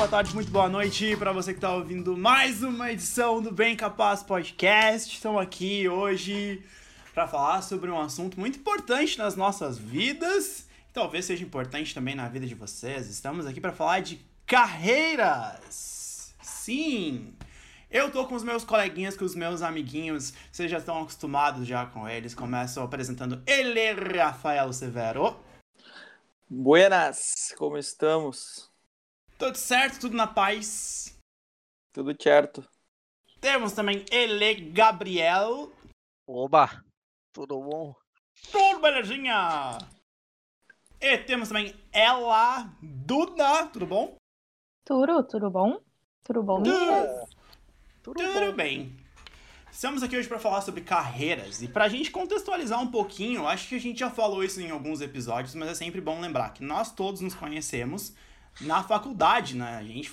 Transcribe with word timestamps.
boa 0.00 0.08
tarde, 0.08 0.34
muito 0.34 0.50
boa 0.50 0.66
noite 0.66 1.14
para 1.18 1.30
você 1.30 1.52
que 1.52 1.58
está 1.58 1.74
ouvindo 1.74 2.16
mais 2.16 2.62
uma 2.62 2.90
edição 2.90 3.42
do 3.42 3.52
Bem 3.52 3.76
Capaz 3.76 4.22
Podcast. 4.22 5.14
Estamos 5.14 5.42
aqui 5.42 5.86
hoje 5.90 6.64
para 7.12 7.28
falar 7.28 7.60
sobre 7.60 7.90
um 7.90 8.00
assunto 8.00 8.40
muito 8.40 8.58
importante 8.58 9.18
nas 9.18 9.36
nossas 9.36 9.76
vidas, 9.76 10.66
e 10.88 10.92
talvez 10.94 11.26
seja 11.26 11.44
importante 11.44 11.92
também 11.92 12.14
na 12.14 12.26
vida 12.30 12.46
de 12.46 12.54
vocês. 12.54 13.10
Estamos 13.10 13.44
aqui 13.44 13.60
para 13.60 13.72
falar 13.72 14.00
de 14.00 14.24
carreiras. 14.46 16.34
Sim, 16.40 17.34
eu 17.90 18.10
tô 18.10 18.26
com 18.26 18.34
os 18.34 18.42
meus 18.42 18.64
coleguinhas, 18.64 19.18
com 19.18 19.26
os 19.26 19.34
meus 19.34 19.60
amiguinhos, 19.60 20.32
vocês 20.50 20.70
já 20.70 20.78
estão 20.78 21.02
acostumados 21.02 21.66
já 21.66 21.84
com 21.84 22.08
eles. 22.08 22.34
Começo 22.34 22.80
apresentando 22.80 23.42
ele, 23.46 23.92
Rafael 24.16 24.72
Severo. 24.72 25.36
Buenas, 26.48 27.54
como 27.58 27.76
estamos? 27.76 28.69
Tudo 29.40 29.56
certo, 29.56 30.00
tudo 30.00 30.14
na 30.14 30.26
paz. 30.26 31.18
Tudo 31.94 32.14
certo. 32.22 32.62
Temos 33.40 33.72
também 33.72 34.04
ele, 34.12 34.70
Gabriel. 34.70 35.72
Oba, 36.28 36.84
tudo 37.32 37.58
bom? 37.58 37.94
Tudo 38.52 38.80
belezinha! 38.82 39.78
E 41.00 41.16
temos 41.16 41.48
também 41.48 41.74
ela, 41.90 42.70
Duda, 42.82 43.66
tudo 43.68 43.86
bom? 43.86 44.14
Turo, 44.84 45.22
tudo 45.22 45.50
bom? 45.50 45.80
Tudo 46.22 46.42
bom, 46.42 46.60
meninas? 46.60 47.26
Tudo, 48.02 48.22
tudo 48.22 48.52
bem. 48.52 48.94
Estamos 49.72 50.02
aqui 50.02 50.18
hoje 50.18 50.28
para 50.28 50.38
falar 50.38 50.60
sobre 50.60 50.82
carreiras 50.82 51.62
e 51.62 51.68
para 51.68 51.86
a 51.86 51.88
gente 51.88 52.10
contextualizar 52.10 52.78
um 52.78 52.90
pouquinho, 52.90 53.48
acho 53.48 53.70
que 53.70 53.76
a 53.76 53.80
gente 53.80 54.00
já 54.00 54.10
falou 54.10 54.44
isso 54.44 54.60
em 54.60 54.70
alguns 54.70 55.00
episódios, 55.00 55.54
mas 55.54 55.70
é 55.70 55.74
sempre 55.74 55.98
bom 55.98 56.20
lembrar 56.20 56.52
que 56.52 56.62
nós 56.62 56.92
todos 56.92 57.22
nos 57.22 57.34
conhecemos 57.34 58.14
na 58.60 58.82
faculdade, 58.82 59.56
né? 59.56 59.76
A 59.76 59.82
gente 59.82 60.10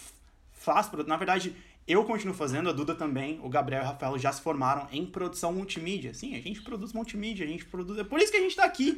faz, 0.51 0.91
na 1.05 1.17
verdade, 1.17 1.55
eu 1.87 2.03
continuo 2.03 2.35
fazendo, 2.35 2.69
a 2.69 2.73
Duda 2.73 2.93
também, 2.93 3.39
o 3.41 3.49
Gabriel 3.49 3.81
e 3.81 3.85
o 3.85 3.87
Rafael 3.87 4.17
já 4.19 4.31
se 4.31 4.41
formaram 4.41 4.87
em 4.91 5.05
produção 5.05 5.53
multimídia. 5.53 6.13
Sim, 6.13 6.35
a 6.35 6.41
gente 6.41 6.61
produz 6.61 6.91
multimídia, 6.91 7.45
a 7.45 7.49
gente 7.49 7.65
produz. 7.65 7.97
É 7.97 8.03
por 8.03 8.19
isso 8.19 8.31
que 8.31 8.37
a 8.37 8.41
gente 8.41 8.51
está 8.51 8.65
aqui 8.65 8.97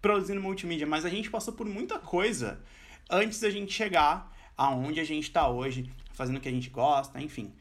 produzindo 0.00 0.40
multimídia, 0.40 0.86
mas 0.86 1.04
a 1.04 1.10
gente 1.10 1.30
passou 1.30 1.52
por 1.52 1.66
muita 1.66 1.98
coisa 1.98 2.62
antes 3.10 3.40
da 3.40 3.50
gente 3.50 3.72
chegar 3.72 4.34
aonde 4.56 5.00
a 5.00 5.04
gente 5.04 5.24
está 5.24 5.48
hoje, 5.48 5.90
fazendo 6.12 6.36
o 6.36 6.40
que 6.40 6.48
a 6.48 6.52
gente 6.52 6.70
gosta, 6.70 7.20
enfim. 7.20 7.52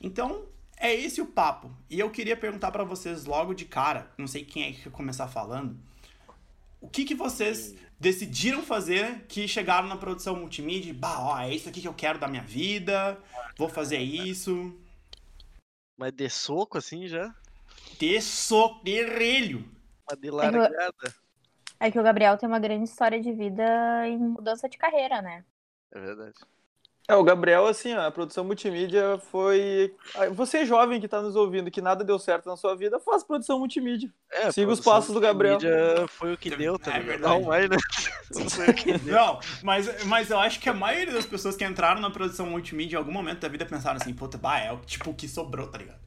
Então, 0.00 0.46
é 0.76 0.94
esse 0.94 1.20
o 1.20 1.26
papo. 1.26 1.70
E 1.88 1.98
eu 1.98 2.10
queria 2.10 2.36
perguntar 2.36 2.70
para 2.72 2.84
vocês 2.84 3.24
logo 3.24 3.54
de 3.54 3.64
cara, 3.64 4.10
não 4.18 4.26
sei 4.26 4.44
quem 4.44 4.64
é 4.64 4.72
que 4.72 4.90
começar 4.90 5.28
falando, 5.28 5.78
o 6.80 6.88
que, 6.88 7.04
que 7.04 7.14
vocês 7.14 7.74
decidiram 8.04 8.62
fazer 8.62 9.24
que 9.26 9.48
chegaram 9.48 9.88
na 9.88 9.96
produção 9.96 10.36
multimídia? 10.36 10.92
Bah, 10.92 11.20
ó, 11.20 11.40
é 11.40 11.54
isso 11.54 11.70
aqui 11.70 11.80
que 11.80 11.88
eu 11.88 11.94
quero 11.94 12.18
da 12.18 12.28
minha 12.28 12.42
vida, 12.42 13.18
vou 13.56 13.68
fazer 13.68 13.98
isso. 13.98 14.78
Mas 15.96 16.12
de 16.12 16.28
soco 16.28 16.76
assim 16.76 17.08
já? 17.08 17.34
De 17.98 18.20
soco, 18.20 18.84
de 18.84 19.02
relho. 19.02 19.64
Uma 20.06 20.16
de 20.18 20.30
largada. 20.30 21.14
É 21.80 21.90
que 21.90 21.98
o 21.98 22.02
Gabriel 22.02 22.36
tem 22.36 22.46
uma 22.46 22.58
grande 22.58 22.84
história 22.84 23.20
de 23.20 23.32
vida 23.32 24.06
em 24.06 24.18
mudança 24.18 24.68
de 24.68 24.76
carreira, 24.76 25.22
né? 25.22 25.42
É 25.90 25.98
verdade. 25.98 26.38
É, 27.06 27.14
o 27.14 27.22
Gabriel, 27.22 27.66
assim, 27.66 27.92
ó, 27.94 28.06
a 28.06 28.10
produção 28.10 28.44
multimídia 28.44 29.18
foi. 29.30 29.94
Você 30.32 30.64
jovem 30.64 30.98
que 30.98 31.06
tá 31.06 31.20
nos 31.20 31.36
ouvindo, 31.36 31.70
que 31.70 31.82
nada 31.82 32.02
deu 32.02 32.18
certo 32.18 32.46
na 32.46 32.56
sua 32.56 32.74
vida, 32.74 32.98
faz 32.98 33.22
produção 33.22 33.58
multimídia. 33.58 34.10
É, 34.30 34.50
Siga 34.50 34.72
os 34.72 34.80
passos 34.80 35.12
do 35.12 35.20
Gabriel. 35.20 35.58
Foi 36.08 36.32
o 36.32 36.38
que 36.38 36.48
deu, 36.56 36.78
tá 36.78 36.92
É 36.92 37.00
ligado? 37.00 37.06
verdade. 37.06 37.34
Não, 37.34 37.42
mas, 37.48 37.68
né? 37.68 37.76
Não 38.34 38.48
foi 38.48 38.68
o 38.70 38.74
que 38.74 38.98
deu. 38.98 39.14
Não, 39.14 39.38
mas, 39.62 40.04
mas 40.06 40.30
eu 40.30 40.38
acho 40.38 40.58
que 40.58 40.68
a 40.68 40.72
maioria 40.72 41.12
das 41.12 41.26
pessoas 41.26 41.56
que 41.56 41.64
entraram 41.64 42.00
na 42.00 42.08
produção 42.10 42.46
multimídia 42.46 42.96
em 42.96 42.98
algum 42.98 43.12
momento 43.12 43.40
da 43.40 43.48
vida 43.48 43.66
pensaram 43.66 43.98
assim, 44.00 44.14
puta, 44.14 44.38
bah, 44.38 44.58
é 44.60 44.72
o 44.72 44.78
tipo 44.78 45.12
que 45.12 45.28
sobrou, 45.28 45.66
tá 45.66 45.76
ligado? 45.76 46.00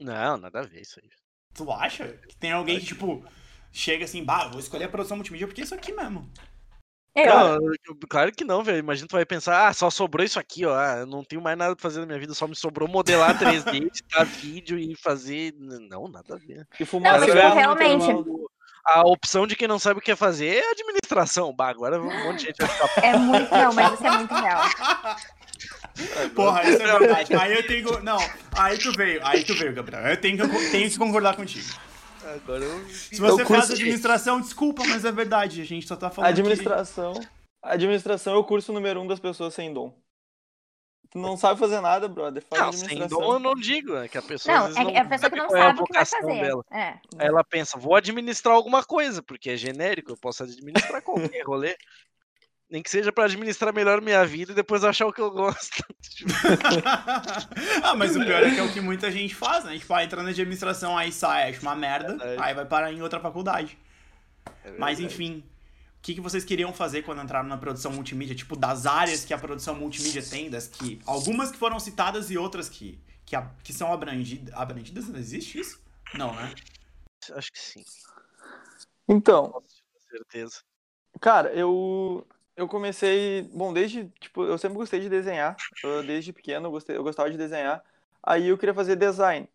Não, 0.00 0.36
nada 0.36 0.60
a 0.60 0.62
ver 0.62 0.80
isso 0.82 1.00
aí. 1.02 1.10
Tu 1.54 1.70
acha? 1.72 2.06
Que 2.28 2.36
tem 2.36 2.52
alguém 2.52 2.78
que, 2.78 2.86
tipo, 2.86 3.24
chega 3.72 4.04
assim, 4.04 4.22
bah, 4.24 4.44
eu 4.44 4.50
vou 4.50 4.60
escolher 4.60 4.84
a 4.84 4.88
produção 4.88 5.16
multimídia 5.16 5.48
porque 5.48 5.60
é 5.62 5.64
isso 5.64 5.74
aqui 5.74 5.92
mesmo. 5.92 6.30
Não, 7.16 7.58
claro 8.08 8.32
que 8.32 8.44
não, 8.44 8.64
velho. 8.64 8.78
Imagina 8.78 9.06
tu 9.06 9.12
vai 9.12 9.24
pensar, 9.24 9.68
ah, 9.68 9.72
só 9.72 9.88
sobrou 9.88 10.24
isso 10.24 10.38
aqui, 10.38 10.66
ó. 10.66 10.74
Ah, 10.76 10.96
eu 11.00 11.06
não 11.06 11.22
tenho 11.22 11.40
mais 11.40 11.56
nada 11.56 11.76
pra 11.76 11.82
fazer 11.82 12.00
na 12.00 12.06
minha 12.06 12.18
vida, 12.18 12.34
só 12.34 12.48
me 12.48 12.56
sobrou 12.56 12.88
modelar 12.88 13.38
3D, 13.38 13.86
editar 13.86 14.24
vídeo 14.24 14.78
e 14.78 14.96
fazer. 14.96 15.54
Não, 15.56 16.08
nada 16.08 16.34
a 16.34 16.38
ver. 16.38 16.66
E 16.78 16.84
fumar 16.84 17.20
Não, 17.20 17.26
cigarro 17.26 17.54
realmente. 17.54 18.06
A 18.86 19.00
opção 19.02 19.46
de 19.46 19.56
quem 19.56 19.66
não 19.66 19.78
sabe 19.78 19.98
o 19.98 20.02
que 20.02 20.10
é 20.10 20.16
fazer 20.16 20.56
é 20.56 20.70
administração. 20.72 21.54
Bah, 21.54 21.70
agora 21.70 21.98
um 21.98 22.24
monte 22.24 22.40
de 22.40 22.46
gente 22.46 22.58
vai 22.58 22.68
ficar. 22.68 23.06
é 23.06 23.16
muito. 23.16 23.50
Não, 23.50 23.72
mas 23.72 23.94
isso 23.94 24.06
é 24.06 24.10
muito 24.10 24.34
real. 24.34 24.62
Porra, 26.34 26.62
isso 26.68 26.82
é 26.82 26.98
verdade. 26.98 27.34
Aí 27.34 27.54
eu 27.54 27.66
tenho 27.66 27.86
que. 27.86 28.04
Não, 28.04 28.18
aí 28.56 28.76
tu 28.76 28.92
veio, 28.92 29.24
aí 29.24 29.44
tu 29.44 29.54
veio, 29.54 29.72
Gabriel. 29.72 30.02
Eu 30.02 30.16
tenho 30.20 30.36
que, 30.36 30.70
tenho 30.70 30.90
que 30.90 30.98
concordar 30.98 31.36
contigo. 31.36 31.66
Agora 32.24 32.64
eu. 32.64 32.88
Se 32.88 33.20
você 33.20 33.42
Eu 33.42 33.46
curso 33.46 33.52
faz 33.52 33.70
administração, 33.70 34.40
desculpa, 34.40 34.82
mas 34.86 35.04
é 35.04 35.12
verdade. 35.12 35.60
A 35.60 35.64
gente 35.64 35.86
só 35.86 35.96
tá 35.96 36.10
falando. 36.10 36.30
Administração. 36.30 37.12
Administração 37.62 38.34
é 38.34 38.36
o 38.36 38.44
curso 38.44 38.72
número 38.72 39.00
um 39.00 39.06
das 39.06 39.20
pessoas 39.20 39.54
sem 39.54 39.72
dom. 39.72 39.94
Tu 41.10 41.18
não 41.18 41.36
sabe 41.36 41.60
fazer 41.60 41.80
nada, 41.80 42.08
brother. 42.08 42.42
Faz 42.42 42.82
Não, 42.82 42.88
sem 42.88 43.06
dom 43.06 43.34
eu 43.34 43.38
não 43.38 43.54
digo, 43.54 43.94
é 43.96 44.08
que 44.08 44.18
a 44.18 44.22
pessoa. 44.22 44.52
Não, 44.52 44.66
às 44.66 44.74
vezes 44.74 44.92
é, 44.92 44.96
é 44.96 45.00
a 45.00 45.04
pessoa 45.04 45.30
que 45.30 45.36
não 45.36 45.46
é 45.46 45.48
sabe 45.50 45.80
o 45.80 45.84
que 45.84 45.92
vai 45.92 46.04
fazer. 46.04 46.40
dela. 46.40 46.64
É. 46.72 46.98
Ela 47.18 47.44
pensa, 47.44 47.78
vou 47.78 47.94
administrar 47.94 48.54
alguma 48.54 48.82
coisa, 48.82 49.22
porque 49.22 49.50
é 49.50 49.56
genérico, 49.56 50.10
eu 50.10 50.16
posso 50.16 50.42
administrar 50.42 51.00
qualquer 51.02 51.44
rolê. 51.46 51.76
Nem 52.70 52.82
que 52.82 52.90
seja 52.90 53.12
pra 53.12 53.24
administrar 53.24 53.72
melhor 53.74 54.00
minha 54.00 54.24
vida 54.26 54.52
e 54.52 54.54
depois 54.54 54.82
achar 54.84 55.06
o 55.06 55.12
que 55.12 55.20
eu 55.20 55.30
gosto. 55.30 55.84
ah, 57.82 57.94
mas 57.94 58.16
o 58.16 58.20
pior 58.24 58.42
é 58.42 58.50
que 58.50 58.58
é 58.58 58.62
o 58.62 58.72
que 58.72 58.80
muita 58.80 59.10
gente 59.10 59.34
faz, 59.34 59.64
né? 59.64 59.78
Tipo, 59.78 59.94
ah, 59.94 60.02
entra 60.04 60.22
na 60.22 60.30
administração, 60.30 60.96
aí 60.96 61.12
sai, 61.12 61.50
acha 61.50 61.60
uma 61.60 61.74
merda, 61.76 62.16
Verdade. 62.16 62.42
aí 62.42 62.54
vai 62.54 62.64
parar 62.64 62.92
em 62.92 63.02
outra 63.02 63.20
faculdade. 63.20 63.78
É 64.64 64.72
Mas 64.78 64.98
enfim, 64.98 65.44
o 65.98 66.02
que, 66.02 66.14
que 66.14 66.20
vocês 66.20 66.44
queriam 66.44 66.72
fazer 66.72 67.02
quando 67.02 67.22
entraram 67.22 67.48
na 67.48 67.56
produção 67.58 67.92
multimídia? 67.92 68.34
Tipo, 68.34 68.56
das 68.56 68.86
áreas 68.86 69.24
que 69.24 69.32
a 69.34 69.38
produção 69.38 69.74
multimídia 69.74 70.22
tem, 70.22 70.50
das 70.50 70.66
que. 70.66 71.00
Algumas 71.06 71.50
que 71.50 71.58
foram 71.58 71.78
citadas 71.78 72.30
e 72.30 72.38
outras 72.38 72.68
que, 72.68 72.98
que, 73.24 73.36
a- 73.36 73.50
que 73.62 73.72
são 73.72 73.92
abrangidas. 73.92 74.52
Abrangidas? 74.54 75.08
Não 75.08 75.18
existe 75.18 75.58
isso? 75.60 75.80
Não, 76.14 76.34
né? 76.34 76.52
Acho 77.32 77.52
que 77.52 77.58
sim, 77.58 77.82
Então, 79.08 79.50
com 79.50 79.62
certeza. 80.10 80.60
cara, 81.20 81.50
eu. 81.54 82.26
Eu 82.56 82.68
comecei. 82.68 83.42
Bom, 83.52 83.72
desde. 83.72 84.08
Tipo, 84.20 84.44
eu 84.44 84.58
sempre 84.58 84.76
gostei 84.76 85.00
de 85.00 85.08
desenhar. 85.08 85.62
Desde 86.06 86.32
pequeno 86.32 86.66
eu, 86.68 86.70
gostei, 86.70 86.96
eu 86.96 87.02
gostava 87.02 87.30
de 87.30 87.36
desenhar. 87.36 87.84
Aí 88.22 88.48
eu 88.48 88.56
queria 88.58 88.74
fazer 88.74 88.96
design. 88.96 89.48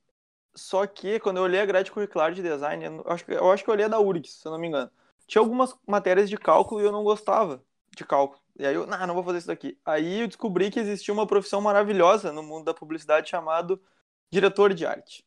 Só 0.55 0.87
que 0.87 1.19
quando 1.19 1.37
eu 1.37 1.43
olhei 1.43 1.61
a 1.61 1.65
grade 1.65 1.91
curricular 1.91 2.33
de 2.33 2.41
design, 2.43 2.85
eu, 2.85 3.03
acho, 3.07 3.25
que- 3.25 3.33
eu 3.33 3.51
acho 3.51 3.63
que 3.63 3.69
eu 3.69 3.73
olhei 3.73 3.85
a 3.85 3.89
da 3.89 3.99
URGS, 3.99 4.41
se 4.41 4.47
eu 4.47 4.51
não 4.53 4.59
me 4.59 4.67
engano. 4.67 4.91
Tinha 5.27 5.41
algumas 5.41 5.75
matérias 5.87 6.29
de 6.29 6.37
cálculo 6.37 6.81
e 6.81 6.85
eu 6.85 6.91
não 6.91 7.03
gostava 7.03 7.63
de 7.95 8.05
cálculo. 8.05 8.41
E 8.59 8.65
aí 8.67 8.75
eu, 8.75 8.87
não, 8.87 9.07
não 9.07 9.15
vou 9.15 9.23
fazer 9.23 9.39
isso 9.39 9.47
daqui. 9.47 9.79
Aí 9.85 10.21
eu 10.21 10.27
descobri 10.27 10.71
que 10.71 10.79
existia 10.79 11.13
uma 11.13 11.27
profissão 11.27 11.61
maravilhosa 11.61 12.31
no 12.33 12.43
mundo 12.43 12.65
da 12.65 12.73
publicidade 12.75 13.29
chamado 13.29 13.81
diretor 14.31 14.73
de 14.73 14.85
arte. 14.85 15.25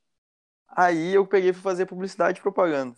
Aí 0.68 1.14
eu 1.14 1.26
peguei 1.26 1.52
para 1.52 1.62
fazer 1.62 1.86
publicidade 1.86 2.40
e 2.40 2.42
propaganda. 2.42 2.96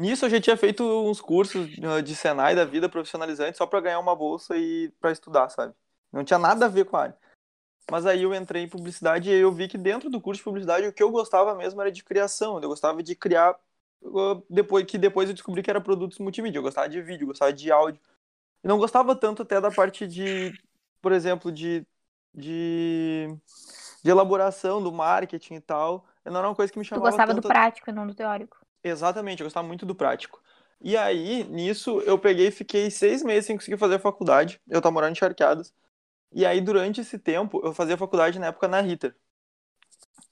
Nisso 0.00 0.24
eu 0.24 0.30
já 0.30 0.40
tinha 0.40 0.56
feito 0.56 0.82
uns 0.82 1.20
cursos 1.20 1.68
uh, 1.76 2.02
de 2.02 2.16
Senai 2.16 2.54
da 2.56 2.64
vida 2.64 2.88
profissionalizante 2.88 3.58
só 3.58 3.66
para 3.66 3.80
ganhar 3.80 3.98
uma 3.98 4.16
bolsa 4.16 4.56
e 4.56 4.90
para 4.98 5.12
estudar, 5.12 5.50
sabe? 5.50 5.74
Não 6.10 6.24
tinha 6.24 6.38
nada 6.38 6.64
a 6.64 6.68
ver 6.68 6.86
com 6.86 6.96
a 6.96 7.02
área. 7.02 7.16
Mas 7.90 8.06
aí 8.06 8.22
eu 8.22 8.34
entrei 8.34 8.62
em 8.62 8.68
publicidade 8.68 9.30
e 9.30 9.34
eu 9.34 9.52
vi 9.52 9.68
que 9.68 9.76
dentro 9.76 10.08
do 10.08 10.20
curso 10.20 10.40
de 10.40 10.44
publicidade 10.44 10.86
o 10.86 10.92
que 10.92 11.02
eu 11.02 11.10
gostava 11.10 11.54
mesmo 11.54 11.80
era 11.82 11.92
de 11.92 12.02
criação. 12.02 12.58
Eu 12.60 12.68
gostava 12.68 13.02
de 13.02 13.14
criar 13.14 13.54
uh, 14.00 14.42
depois 14.48 14.86
que 14.86 14.96
depois 14.96 15.28
eu 15.28 15.34
descobri 15.34 15.62
que 15.62 15.70
era 15.70 15.80
produtos 15.80 16.18
multimídia. 16.18 16.58
Eu 16.58 16.62
gostava 16.62 16.88
de 16.88 17.02
vídeo, 17.02 17.24
eu 17.24 17.28
gostava 17.28 17.52
de 17.52 17.70
áudio. 17.70 18.00
E 18.64 18.68
não 18.68 18.78
gostava 18.78 19.14
tanto 19.14 19.42
até 19.42 19.60
da 19.60 19.70
parte 19.70 20.06
de, 20.06 20.52
por 21.02 21.12
exemplo, 21.12 21.52
de 21.52 21.86
de, 22.34 23.28
de 24.02 24.10
elaboração 24.10 24.82
do 24.82 24.92
marketing 24.92 25.54
e 25.54 25.60
tal. 25.60 26.06
Não 26.24 26.38
era 26.38 26.48
uma 26.48 26.54
coisa 26.54 26.72
que 26.72 26.78
me 26.78 26.84
Tu 26.84 26.88
chamava 26.88 27.10
gostava 27.10 27.34
do 27.34 27.42
tanto 27.42 27.48
prático 27.48 27.90
e 27.90 27.92
não 27.92 28.06
do 28.06 28.14
teórico. 28.14 28.59
Exatamente, 28.82 29.40
eu 29.40 29.46
gostava 29.46 29.66
muito 29.66 29.84
do 29.86 29.94
prático. 29.94 30.40
E 30.80 30.96
aí, 30.96 31.44
nisso, 31.44 32.00
eu 32.02 32.18
peguei 32.18 32.48
e 32.48 32.50
fiquei 32.50 32.90
seis 32.90 33.22
meses 33.22 33.46
sem 33.46 33.56
conseguir 33.56 33.76
fazer 33.76 33.96
a 33.96 33.98
faculdade. 33.98 34.60
Eu 34.68 34.80
tava 34.80 34.92
morando 34.94 35.12
em 35.12 35.14
Charqueadas. 35.18 35.74
E 36.32 36.46
aí, 36.46 36.60
durante 36.60 37.00
esse 37.02 37.18
tempo, 37.18 37.60
eu 37.64 37.74
fazia 37.74 37.96
faculdade 37.98 38.38
na 38.38 38.48
época 38.48 38.68
na 38.68 38.80
Rita. 38.82 39.16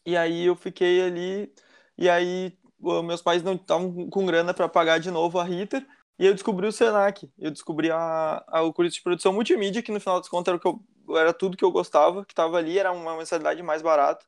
E 0.05 0.17
aí, 0.17 0.45
eu 0.47 0.56
fiquei 0.56 1.03
ali. 1.03 1.53
E 1.97 2.09
aí, 2.09 2.56
meus 3.05 3.21
pais 3.23 3.43
não 3.43 3.55
estavam 3.55 4.09
com 4.11 4.25
grana 4.27 4.55
para 4.55 4.69
pagar 4.69 4.99
de 4.99 5.11
novo 5.11 5.39
a 5.39 5.44
Rita. 5.44 5.85
E 6.19 6.27
eu 6.27 6.33
descobri 6.35 6.67
o 6.67 6.73
Senac. 6.73 7.31
Eu 7.39 7.51
descobri 7.51 7.91
a, 7.91 8.44
a- 8.49 8.62
o 8.62 8.73
curso 8.73 8.93
de 8.94 9.03
produção 9.03 9.33
multimídia, 9.33 9.83
que 9.83 9.93
no 9.93 10.01
final 10.01 10.19
das 10.21 10.29
contas 10.29 10.53
era, 10.53 10.61
que 10.61 10.67
eu, 10.69 10.83
era 11.17 11.33
tudo 11.33 11.56
que 11.56 11.65
eu 11.65 11.71
gostava, 11.71 12.25
que 12.25 12.35
tava 12.35 12.56
ali, 12.59 12.79
era 12.79 12.91
uma 12.93 13.17
mensalidade 13.17 13.62
mais 13.62 13.83
barata. 13.83 14.25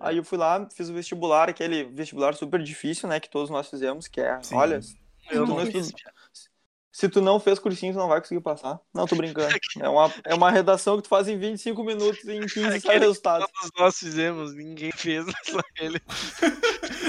Aí 0.00 0.16
eu 0.16 0.24
fui 0.24 0.38
lá, 0.38 0.66
fiz 0.74 0.88
o 0.88 0.94
vestibular, 0.94 1.48
aquele 1.50 1.84
vestibular 1.84 2.34
super 2.34 2.62
difícil, 2.62 3.06
né, 3.08 3.20
que 3.20 3.28
todos 3.30 3.50
nós 3.50 3.68
fizemos, 3.68 4.08
que 4.08 4.20
é, 4.20 4.40
Sim. 4.42 4.54
olha, 4.56 4.80
Eu 5.30 5.44
tu 5.44 5.50
não 5.50 5.58
não 5.58 5.66
fiz, 5.66 5.86
estuda- 5.88 6.12
Se 6.90 7.08
tu 7.08 7.20
não 7.20 7.38
fez 7.38 7.58
cursinho, 7.58 7.92
tu 7.92 7.98
não 7.98 8.08
vai 8.08 8.20
conseguir 8.20 8.40
passar. 8.40 8.80
Não, 8.94 9.06
tô 9.06 9.14
brincando. 9.14 9.48
É 9.80 9.88
uma, 9.88 10.12
é 10.24 10.34
uma 10.34 10.50
redação 10.50 10.96
que 10.96 11.02
tu 11.04 11.08
faz 11.08 11.28
em 11.28 11.38
25 11.38 11.84
minutos 11.84 12.24
e 12.24 12.32
em 12.32 12.46
15 12.46 12.80
sai 12.80 12.98
resultado. 12.98 13.46
Todos 13.60 13.70
nós 13.78 13.98
fizemos, 13.98 14.54
ninguém 14.54 14.90
fez, 14.90 15.24
só 15.44 15.60
ele. 15.78 16.00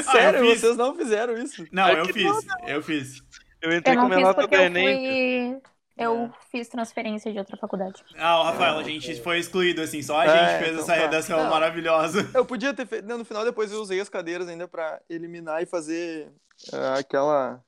Ah, 0.08 0.12
Sério, 0.12 0.42
fiz. 0.42 0.60
vocês 0.62 0.78
não 0.78 0.96
fizeram 0.96 1.38
isso? 1.38 1.66
Não, 1.72 1.84
Ai, 1.84 2.00
eu 2.00 2.06
fiz. 2.06 2.32
Eu 2.68 2.84
fiz. 2.84 3.22
Eu 3.62 3.76
entrei 3.76 3.96
Eu 3.96 4.02
com 4.02 4.08
não 4.08 4.16
minha 4.16 4.28
nota 4.28 4.46
do 4.48 4.56
eu 4.56 4.62
Enem. 4.62 5.54
fui. 5.62 5.71
Eu 6.04 6.32
fiz 6.50 6.68
transferência 6.68 7.32
de 7.32 7.38
outra 7.38 7.56
faculdade. 7.58 8.04
Ah, 8.18 8.40
o 8.40 8.44
Rafael, 8.44 8.78
a 8.78 8.84
gente 8.84 9.22
foi 9.22 9.40
excluído, 9.40 9.82
assim, 9.82 10.02
só 10.02 10.20
a 10.20 10.26
É, 10.26 10.30
gente 10.30 10.60
fez 10.60 10.72
então 10.72 10.84
essa 10.84 10.94
tá. 10.96 11.00
redação 11.00 11.44
Não. 11.44 11.50
maravilhosa. 11.50 12.30
Eu 12.34 12.46
podia 12.46 12.74
ter 12.74 12.86
feito. 12.86 13.08
No 13.08 13.24
final, 13.26 13.44
depois 13.46 13.72
eu 13.72 13.82
usei 13.82 14.00
as 14.00 14.10
cadeiras 14.10 14.48
ainda 14.48 14.68
pra 14.68 15.00
eliminar 15.10 15.62
e 15.62 15.66
fazer 15.66 16.32
ah, 16.74 16.96
aquela 17.00 17.64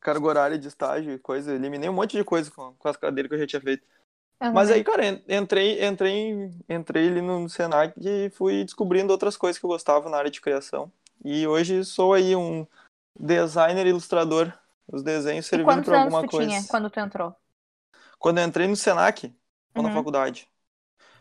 carga 0.00 0.26
horária 0.26 0.58
de 0.58 0.68
estágio 0.68 1.12
e 1.12 1.18
coisa. 1.18 1.54
Eliminei 1.54 1.88
um 1.88 1.92
monte 1.94 2.16
de 2.16 2.24
coisa 2.24 2.50
com, 2.50 2.72
com 2.74 2.88
as 2.88 2.96
cadeiras 2.96 3.28
que 3.28 3.34
eu 3.34 3.40
já 3.40 3.46
tinha 3.46 3.60
feito. 3.62 3.84
Eu 4.40 4.52
Mas 4.52 4.70
aí, 4.70 4.82
cara, 4.84 5.06
en- 5.06 5.22
entrei, 5.28 5.84
entrei, 5.86 6.50
entrei 6.68 7.08
ali 7.08 7.20
no 7.22 7.48
Senac 7.48 7.94
e 8.00 8.28
fui 8.30 8.64
descobrindo 8.64 9.12
outras 9.12 9.36
coisas 9.36 9.58
que 9.58 9.64
eu 9.64 9.70
gostava 9.70 10.08
na 10.10 10.16
área 10.18 10.30
de 10.30 10.40
criação. 10.40 10.90
E 11.24 11.46
hoje 11.46 11.84
sou 11.84 12.12
aí 12.12 12.34
um 12.36 12.66
designer 13.18 13.86
ilustrador. 13.86 14.52
Os 14.92 15.02
desenhos 15.02 15.46
servindo 15.46 15.66
quantos 15.66 15.84
pra 15.86 16.02
anos 16.02 16.12
alguma 16.12 16.28
tu 16.28 16.36
coisa. 16.36 16.46
tinha 16.50 16.62
quando 16.68 16.90
tu 16.90 17.00
entrou? 17.00 17.34
Quando 18.24 18.38
eu 18.38 18.44
entrei 18.46 18.66
no 18.66 18.74
Senac, 18.74 19.30
ou 19.74 19.82
na 19.82 19.90
Uhum. 19.90 19.96
faculdade? 19.96 20.48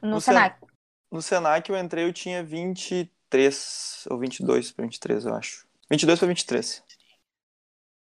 No, 0.02 0.12
No 0.12 0.22
Senac. 0.22 0.58
No 1.12 1.22
Senac 1.22 1.70
eu 1.70 1.78
entrei, 1.78 2.06
eu 2.06 2.14
tinha 2.14 2.42
23, 2.42 4.08
ou 4.10 4.18
22 4.18 4.72
pra 4.72 4.86
23, 4.86 5.26
eu 5.26 5.36
acho. 5.36 5.68
22 5.90 6.18
pra 6.18 6.30
23. 6.30 6.82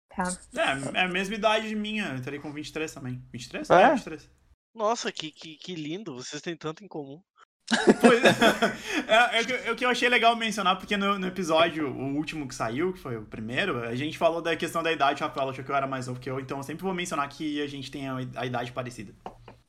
Tá. 0.08 0.24
É, 0.56 1.00
é 1.00 1.04
a 1.04 1.08
mesma 1.10 1.36
idade 1.36 1.68
de 1.68 1.76
minha. 1.76 2.06
Eu 2.06 2.16
entrei 2.16 2.40
com 2.40 2.54
23 2.54 2.94
também. 2.94 3.22
23? 3.30 3.70
É? 3.70 3.74
É, 3.74 3.90
23. 3.96 4.32
Nossa, 4.74 5.12
que, 5.12 5.32
que, 5.32 5.58
que 5.58 5.76
lindo, 5.76 6.16
vocês 6.16 6.42
têm 6.42 6.56
tanto 6.56 6.82
em 6.82 6.88
comum. 6.88 7.22
Pois 8.02 8.24
é, 8.24 8.30
é, 9.38 9.42
o 9.42 9.46
que- 9.46 9.54
é 9.54 9.72
o 9.72 9.76
que 9.76 9.86
eu 9.86 9.90
achei 9.90 10.08
legal 10.08 10.36
mencionar, 10.36 10.78
porque 10.78 10.96
no, 10.96 11.20
no 11.20 11.28
episódio, 11.28 11.90
o 11.90 12.16
último 12.16 12.48
que 12.48 12.56
saiu, 12.56 12.94
que 12.94 13.00
foi 13.00 13.18
o 13.18 13.24
primeiro, 13.26 13.84
a 13.84 13.94
gente 13.96 14.18
falou 14.18 14.42
da 14.42 14.56
questão 14.56 14.82
da 14.82 14.92
idade, 14.92 15.22
o 15.22 15.28
Rafael 15.28 15.50
achou 15.50 15.64
que 15.66 15.72
eu 15.72 15.76
era 15.76 15.86
mais 15.88 16.08
novo 16.08 16.20
que 16.20 16.30
eu, 16.30 16.40
então 16.40 16.58
eu 16.58 16.64
sempre 16.64 16.84
vou 16.84 16.94
mencionar 16.94 17.28
que 17.30 17.62
a 17.62 17.68
gente 17.68 17.92
tem 17.92 18.08
a, 18.08 18.18
a 18.36 18.46
idade 18.46 18.72
parecida. 18.72 19.14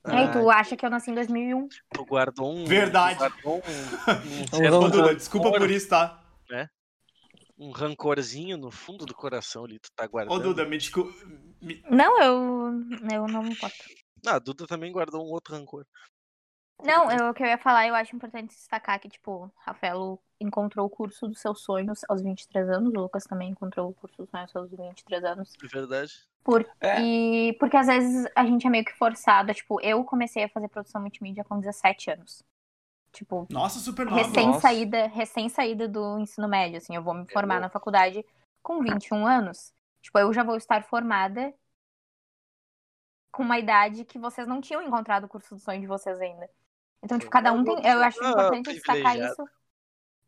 E 0.07 0.11
Ah, 0.11 0.29
tu 0.29 0.49
acha 0.49 0.77
que 0.77 0.87
eu 0.87 0.91
nasci 0.91 1.11
em 1.11 1.15
2001? 1.15 1.69
tu 1.93 2.05
guardou 2.05 2.55
um. 2.55 2.65
Verdade. 2.65 3.17
Tu 3.17 3.19
guardou 3.19 3.55
um, 3.57 3.59
um, 3.59 4.43
Ô, 4.43 4.57
certo 4.57 4.75
Ô, 4.77 4.81
Duda, 4.85 4.97
rancor, 4.99 5.15
desculpa 5.17 5.53
por 5.53 5.71
isso, 5.71 5.89
tá? 5.89 6.23
um 7.61 7.73
rancorzinho 7.73 8.57
no 8.57 8.71
fundo 8.71 9.05
do 9.05 9.13
coração 9.13 9.65
ali, 9.65 9.81
tu 9.81 9.91
tá 9.97 10.07
guardando. 10.07 10.37
Ô, 10.37 10.39
Duda, 10.39 10.65
me 10.65 10.79
desculpa. 10.79 11.13
me- 11.61 11.83
Não, 11.91 12.23
eu, 12.23 12.73
eu 13.13 13.27
não 13.27 13.43
me 13.43 13.51
importo. 13.51 13.75
Ah, 14.25 14.37
a 14.37 14.39
Duda 14.39 14.65
também 14.67 14.93
guardou 14.93 15.27
um 15.27 15.31
outro 15.31 15.57
rancor. 15.57 15.85
Não, 16.83 17.11
eu, 17.11 17.31
o 17.31 17.35
que 17.35 17.43
eu 17.43 17.47
ia 17.47 17.59
falar, 17.59 17.87
eu 17.89 17.95
acho 17.95 18.15
importante 18.15 18.55
destacar 18.55 19.01
que, 19.01 19.09
tipo, 19.09 19.51
Rafaelo 19.57 20.19
encontrou 20.41 20.87
o 20.87 20.91
curso 20.91 21.27
dos 21.27 21.41
seus 21.41 21.63
sonhos 21.63 22.03
aos 22.09 22.23
23 22.23 22.69
anos, 22.71 22.93
o 22.95 23.01
Lucas 23.01 23.25
também 23.25 23.51
encontrou 23.51 23.91
o 23.91 23.95
curso 23.95 24.17
dos 24.19 24.31
sonhos 24.31 24.55
aos 24.55 24.71
23 24.71 25.25
anos. 25.25 25.53
De 25.53 25.67
verdade. 25.67 26.13
Por, 26.45 26.65
É. 26.81 27.01
E 27.01 27.53
porque 27.55 27.77
às 27.77 27.87
vezes 27.87 28.31
a 28.35 28.45
gente 28.45 28.67
é 28.67 28.71
meio 28.71 28.85
que 28.85 28.97
forçada, 28.97 29.53
tipo, 29.53 29.81
eu 29.81 30.05
comecei 30.05 30.45
a 30.45 30.49
fazer 30.49 30.69
produção 30.69 31.01
multimídia 31.01 31.45
com 31.45 31.59
17 31.59 32.13
anos. 32.13 32.45
Tipo, 33.13 33.47
Nossa, 33.51 33.81
super 33.81 34.07
nova. 34.07 34.19
recém-saída, 34.19 35.07
recém-saída 35.09 35.89
do 35.89 36.19
ensino 36.19 36.47
médio, 36.47 36.79
assim, 36.79 36.95
eu 36.95 37.03
vou 37.03 37.15
me 37.15 37.27
formar 37.27 37.57
bom. 37.57 37.63
na 37.63 37.69
faculdade 37.69 38.25
com 38.63 38.81
21 38.83 39.27
anos. 39.27 39.73
Tipo, 40.01 40.19
eu 40.21 40.33
já 40.33 40.45
vou 40.45 40.57
estar 40.57 40.85
formada 40.85 41.53
com 43.33 43.43
uma 43.43 43.59
idade 43.59 44.05
que 44.05 44.19
vocês 44.19 44.47
não 44.47 44.61
tinham 44.61 44.83
encontrado 44.83 45.25
o 45.25 45.29
curso 45.29 45.55
do 45.55 45.61
sonho 45.61 45.81
de 45.81 45.87
vocês 45.87 46.21
ainda. 46.21 46.49
Então, 47.03 47.19
tipo, 47.19 47.31
cada 47.31 47.53
um 47.53 47.65
tem. 47.65 47.75
Eu 47.87 48.03
acho 48.03 48.19
Ah, 48.25 48.31
importante 48.31 48.73
destacar 48.75 48.97
privilegiado. 49.03 49.33
isso. 49.33 49.49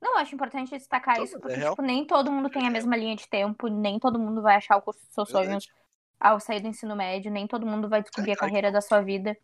Não, 0.01 0.13
eu 0.15 0.19
acho 0.19 0.35
importante 0.35 0.71
destacar 0.71 1.23
isso, 1.23 1.37
é 1.37 1.41
porque, 1.41 1.61
tipo, 1.61 1.83
nem 1.83 2.07
todo 2.07 2.33
mundo 2.33 2.49
tem 2.49 2.67
a 2.67 2.71
mesma 2.71 2.97
linha 2.97 3.15
de 3.15 3.29
tempo, 3.29 3.69
nem 3.69 3.99
todo 3.99 4.19
mundo 4.19 4.41
vai 4.41 4.57
achar 4.57 4.77
o 4.77 4.83
curso 4.83 5.01
dos 5.05 5.13
seus 5.15 5.29
sonhos 5.29 5.69
ao 6.19 6.41
sair 6.41 6.61
do 6.61 6.69
ensino 6.69 6.97
médio, 6.97 7.31
nem 7.31 7.47
todo 7.47 7.67
mundo 7.67 7.89
vai 7.89 8.01
descobrir 8.03 8.33
a 8.33 8.37
carreira 8.37 8.73
da 8.73 8.81
sua 8.81 9.03
vida. 9.03 9.37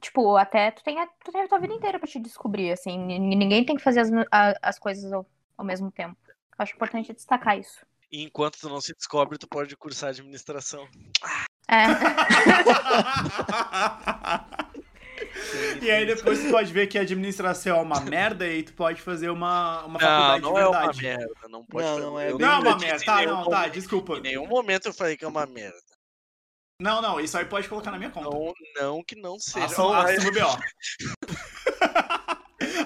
Tipo, 0.00 0.36
até 0.36 0.70
tu 0.70 0.82
tem 0.84 1.00
a, 1.00 1.06
tu 1.06 1.32
tem 1.32 1.42
a 1.42 1.48
tua 1.48 1.58
vida 1.58 1.74
inteira 1.74 1.98
pra 1.98 2.08
te 2.08 2.18
descobrir, 2.20 2.70
assim. 2.72 2.96
Ni- 2.98 3.18
Ninguém 3.36 3.64
tem 3.64 3.76
que 3.76 3.82
fazer 3.82 4.00
as, 4.00 4.10
a- 4.30 4.54
as 4.62 4.78
coisas 4.78 5.12
ao, 5.12 5.26
ao 5.56 5.64
mesmo 5.64 5.90
tempo. 5.90 6.16
Acho 6.58 6.74
importante 6.74 7.12
destacar 7.12 7.58
isso. 7.58 7.84
E 8.10 8.22
enquanto 8.22 8.58
tu 8.60 8.68
não 8.68 8.80
se 8.80 8.94
descobre, 8.94 9.38
tu 9.38 9.48
pode 9.48 9.76
cursar 9.76 10.10
administração. 10.10 10.86
É. 11.68 11.86
e 15.82 15.90
aí 15.90 16.06
depois 16.06 16.38
tu 16.40 16.50
pode 16.50 16.72
ver 16.72 16.86
que 16.86 16.98
a 16.98 17.02
administração 17.02 17.78
é 17.78 17.80
uma 17.82 18.00
merda 18.02 18.46
e 18.48 18.62
tu 18.62 18.72
pode 18.74 19.00
fazer 19.02 19.28
uma, 19.30 19.84
uma 19.84 19.98
Não, 19.98 20.06
faculdade 20.06 20.42
não 20.42 20.52
de 20.54 20.60
é 20.60 20.66
uma 20.66 20.78
verdade. 20.78 21.02
merda. 21.02 21.34
Não 21.48 21.64
pode 21.64 21.86
Não, 21.86 21.98
não 21.98 22.20
é 22.20 22.32
Não 22.32 22.52
é 22.52 22.58
uma 22.58 22.78
merda, 22.78 23.04
tá, 23.04 23.22
não, 23.22 23.44
tá, 23.44 23.56
momento- 23.58 23.72
desculpa. 23.72 24.16
Em 24.18 24.20
nenhum 24.22 24.46
momento 24.46 24.86
eu 24.86 24.92
falei 24.94 25.16
que 25.16 25.24
é 25.24 25.28
uma 25.28 25.46
merda. 25.46 25.76
Não, 26.80 27.00
não, 27.00 27.20
isso 27.20 27.36
aí 27.38 27.44
pode 27.44 27.68
colocar 27.68 27.90
na 27.92 27.98
minha 27.98 28.10
conta. 28.10 28.28
Não, 28.30 28.52
não 28.80 29.04
que 29.04 29.14
não 29.14 29.38
seja. 29.38 29.66
Assumo, 29.66 29.90
Mas- 29.92 30.18
assumo 30.18 30.32
B.O. 30.32 30.48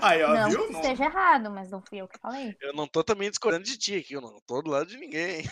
aí, 0.02 0.22
ó, 0.22 0.34
não 0.34 0.50
viu? 0.50 0.66
que 0.66 0.72
Não- 0.72 0.80
esteja 0.82 1.04
errado, 1.04 1.50
mas 1.50 1.70
não 1.70 1.80
fui 1.82 1.98
eu 1.98 2.08
que 2.08 2.18
falei. 2.18 2.56
Eu 2.60 2.72
não 2.72 2.86
tô 2.86 3.02
também 3.04 3.30
discordando 3.30 3.64
de 3.64 3.76
ti 3.78 3.96
aqui, 3.96 4.14
eu 4.14 4.20
não 4.20 4.40
tô 4.46 4.62
do 4.62 4.70
lado 4.70 4.86
de 4.88 4.96
ninguém. 4.96 5.44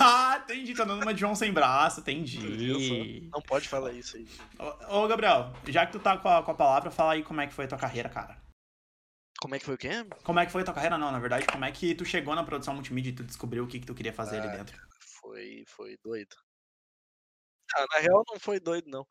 ah, 0.00 0.40
entendi, 0.44 0.74
tá 0.74 0.84
dando 0.84 1.02
uma 1.02 1.12
de 1.14 1.20
João 1.20 1.34
sem 1.34 1.52
braço, 1.52 2.00
entendi. 2.00 3.28
Não 3.32 3.42
pode 3.42 3.68
falar 3.68 3.92
isso 3.92 4.16
aí. 4.16 4.26
Ô, 4.88 5.04
ô, 5.04 5.08
Gabriel, 5.08 5.52
já 5.68 5.86
que 5.86 5.92
tu 5.92 6.00
tá 6.00 6.16
com 6.16 6.28
a, 6.28 6.42
com 6.42 6.50
a 6.50 6.54
palavra, 6.54 6.90
fala 6.90 7.12
aí 7.14 7.22
como 7.22 7.40
é 7.40 7.46
que 7.46 7.54
foi 7.54 7.64
a 7.64 7.68
tua 7.68 7.78
carreira, 7.78 8.08
cara. 8.08 8.40
Como 9.40 9.54
é 9.56 9.58
que 9.58 9.64
foi 9.64 9.74
o 9.74 9.78
quê? 9.78 9.90
Como 10.22 10.38
é 10.38 10.46
que 10.46 10.52
foi 10.52 10.62
a 10.62 10.64
tua 10.64 10.74
carreira? 10.74 10.96
Não, 10.96 11.10
na 11.10 11.18
verdade, 11.18 11.46
como 11.46 11.64
é 11.64 11.72
que 11.72 11.94
tu 11.96 12.04
chegou 12.04 12.34
na 12.34 12.44
produção 12.44 12.74
multimídia 12.74 13.10
e 13.10 13.14
tu 13.14 13.24
descobriu 13.24 13.64
o 13.64 13.66
que, 13.66 13.80
que 13.80 13.86
tu 13.86 13.94
queria 13.94 14.12
fazer 14.12 14.36
ali 14.36 14.46
Ah, 14.46 14.50
dentro? 14.50 14.78
Foi, 15.20 15.64
foi 15.66 15.96
doido. 16.04 16.36
Ah, 17.74 17.86
na 17.94 17.98
real 18.00 18.22
não 18.30 18.38
foi 18.38 18.60
doido, 18.60 18.88
não. 18.88 19.04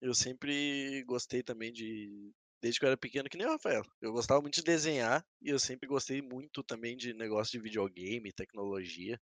Eu 0.00 0.14
sempre 0.14 1.02
gostei 1.04 1.42
também 1.42 1.72
de. 1.72 2.32
Desde 2.60 2.80
que 2.80 2.84
eu 2.84 2.88
era 2.88 2.96
pequeno, 2.96 3.28
que 3.28 3.36
nem 3.36 3.46
o 3.46 3.50
Rafael. 3.50 3.82
Eu 4.00 4.12
gostava 4.12 4.40
muito 4.40 4.56
de 4.56 4.62
desenhar 4.62 5.24
e 5.40 5.50
eu 5.50 5.58
sempre 5.58 5.86
gostei 5.86 6.22
muito 6.22 6.62
também 6.62 6.96
de 6.96 7.12
negócio 7.12 7.52
de 7.52 7.60
videogame, 7.60 8.32
tecnologia. 8.32 9.20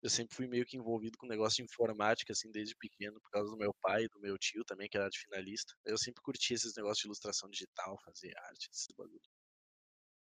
Eu 0.00 0.08
sempre 0.08 0.36
fui 0.36 0.46
meio 0.46 0.64
que 0.64 0.76
envolvido 0.76 1.18
com 1.18 1.26
negócio 1.26 1.56
de 1.56 1.62
informática, 1.64 2.32
assim, 2.32 2.50
desde 2.52 2.76
pequeno, 2.76 3.20
por 3.20 3.30
causa 3.30 3.50
do 3.50 3.56
meu 3.56 3.74
pai 3.82 4.04
e 4.04 4.08
do 4.08 4.20
meu 4.20 4.38
tio 4.38 4.64
também, 4.64 4.88
que 4.88 4.96
era 4.96 5.08
de 5.08 5.18
finalista. 5.18 5.74
Eu 5.84 5.98
sempre 5.98 6.22
curti 6.22 6.54
esses 6.54 6.74
negócios 6.76 6.98
de 6.98 7.08
ilustração 7.08 7.50
digital, 7.50 7.98
fazer 8.04 8.32
arte, 8.38 8.68
esses 8.72 8.86
bagulho. 8.96 9.20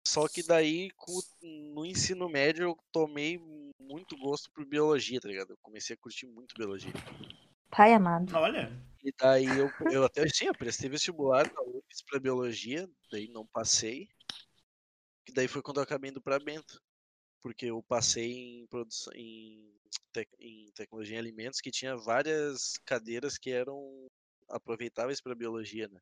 Só 0.07 0.29
que 0.29 0.43
daí, 0.43 0.91
no 1.73 1.87
ensino 1.87 2.29
médio, 2.29 2.65
eu 2.65 2.77
tomei 2.93 3.39
muito 3.81 4.17
gosto 4.19 4.51
por 4.51 4.67
biologia, 4.67 5.21
tá 5.21 5.29
ligado? 5.29 5.53
Eu 5.53 5.59
comecei 5.63 5.95
a 5.95 5.99
curtir 5.99 6.27
muito 6.27 6.55
biologia. 6.55 6.93
Pai 7.73 7.93
amado. 7.95 8.35
Olha, 8.35 8.73
E 9.05 9.13
daí 9.19 9.57
eu, 9.57 9.75
eu 9.91 10.05
até 10.05 10.27
sim, 10.29 10.47
eu 10.47 10.55
prestei 10.55 10.89
vestibular 10.91 11.47
na 11.55 11.63
UFES 11.63 12.03
pra 12.09 12.21
biologia, 12.21 12.89
daí 13.11 13.29
não 13.29 13.47
passei. 13.47 14.09
Que 15.25 15.33
daí 15.33 15.49
foi 15.49 15.63
quando 15.63 15.79
eu 15.79 15.83
acabei 15.85 16.11
indo 16.11 16.23
pra 16.23 16.39
Bento. 16.39 16.81
Porque 17.43 17.67
eu 17.67 17.83
passei 17.83 18.33
em 18.61 18.67
produção 18.69 19.13
em, 19.15 19.75
tec- 20.13 20.35
em 20.41 20.73
tecnologia 20.75 21.17
em 21.17 21.21
alimentos 21.21 21.61
que 21.61 21.71
tinha 21.73 21.97
várias 21.97 22.75
cadeiras 22.87 23.39
que 23.39 23.51
eram 23.51 24.09
aproveitáveis 24.51 25.21
para 25.23 25.35
biologia, 25.37 25.89
né? 25.89 26.01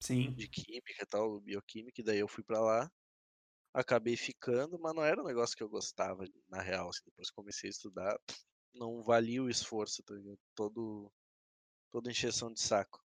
sim. 0.00 0.36
De 0.36 0.48
química 0.48 1.02
e 1.02 1.06
tal, 1.06 1.40
bioquímica, 1.40 2.00
e 2.00 2.04
daí 2.04 2.18
eu 2.18 2.28
fui 2.28 2.42
pra 2.44 2.60
lá. 2.60 2.90
Acabei 3.74 4.16
ficando, 4.16 4.78
mas 4.80 4.94
não 4.94 5.04
era 5.04 5.22
um 5.22 5.26
negócio 5.26 5.56
que 5.56 5.62
eu 5.62 5.68
gostava, 5.70 6.24
na 6.48 6.62
real. 6.62 6.88
assim, 6.90 7.02
depois 7.06 7.30
comecei 7.30 7.68
a 7.68 7.72
estudar, 7.72 8.18
não 8.74 9.02
valia 9.02 9.42
o 9.42 9.50
esforço, 9.50 10.02
tá 10.02 10.14
ligado? 10.14 10.38
Todo, 10.54 11.10
toda 11.90 12.10
encheção 12.10 12.52
de 12.52 12.60
saco. 12.60 13.02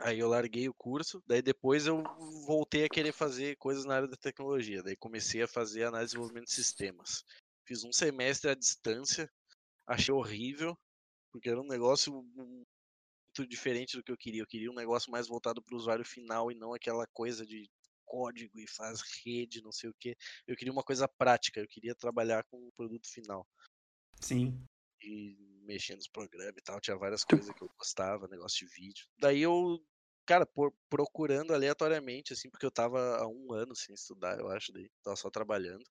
Aí 0.00 0.20
eu 0.20 0.28
larguei 0.28 0.68
o 0.68 0.74
curso, 0.74 1.22
daí 1.26 1.42
depois 1.42 1.86
eu 1.86 2.02
voltei 2.46 2.84
a 2.84 2.88
querer 2.88 3.12
fazer 3.12 3.56
coisas 3.56 3.84
na 3.84 3.96
área 3.96 4.08
da 4.08 4.16
tecnologia. 4.16 4.82
Daí 4.82 4.96
comecei 4.96 5.42
a 5.42 5.48
fazer 5.48 5.84
análise 5.84 6.10
de 6.10 6.12
desenvolvimento 6.12 6.46
de 6.46 6.54
sistemas. 6.54 7.24
Fiz 7.64 7.84
um 7.84 7.92
semestre 7.92 8.50
à 8.50 8.54
distância, 8.54 9.28
achei 9.86 10.14
horrível, 10.14 10.78
porque 11.32 11.50
era 11.50 11.60
um 11.60 11.66
negócio 11.66 12.22
muito 12.34 13.46
diferente 13.48 13.96
do 13.96 14.02
que 14.02 14.12
eu 14.12 14.16
queria. 14.16 14.42
Eu 14.42 14.46
queria 14.46 14.70
um 14.70 14.74
negócio 14.74 15.10
mais 15.10 15.26
voltado 15.26 15.60
para 15.60 15.74
o 15.74 15.78
usuário 15.78 16.04
final 16.04 16.50
e 16.52 16.54
não 16.54 16.72
aquela 16.72 17.06
coisa 17.08 17.44
de 17.44 17.68
código 18.06 18.58
e 18.58 18.66
faz 18.68 19.02
rede, 19.24 19.62
não 19.62 19.72
sei 19.72 19.90
o 19.90 19.94
que. 19.94 20.16
Eu 20.46 20.56
queria 20.56 20.72
uma 20.72 20.84
coisa 20.84 21.08
prática, 21.08 21.60
eu 21.60 21.68
queria 21.68 21.94
trabalhar 21.94 22.44
com 22.44 22.56
o 22.56 22.72
produto 22.72 23.10
final 23.12 23.46
Sim. 24.20 24.64
E 25.08 25.62
mexer 25.64 25.96
nos 25.96 26.08
programas 26.08 26.56
e 26.56 26.62
tal. 26.62 26.80
Tinha 26.80 26.96
várias 26.96 27.24
coisas 27.24 27.52
que 27.54 27.62
eu 27.62 27.70
gostava, 27.78 28.28
negócio 28.28 28.66
de 28.66 28.74
vídeo. 28.74 29.06
Daí 29.18 29.40
eu, 29.42 29.80
cara, 30.26 30.46
por- 30.46 30.74
procurando 30.90 31.54
aleatoriamente, 31.54 32.32
assim, 32.32 32.50
porque 32.50 32.66
eu 32.66 32.70
tava 32.70 33.16
há 33.18 33.26
um 33.28 33.52
ano 33.52 33.74
sem 33.76 33.94
estudar, 33.94 34.38
eu 34.38 34.48
acho, 34.48 34.72
daí. 34.72 34.90
Tava 35.02 35.16
só 35.16 35.30
trabalhando. 35.30 35.84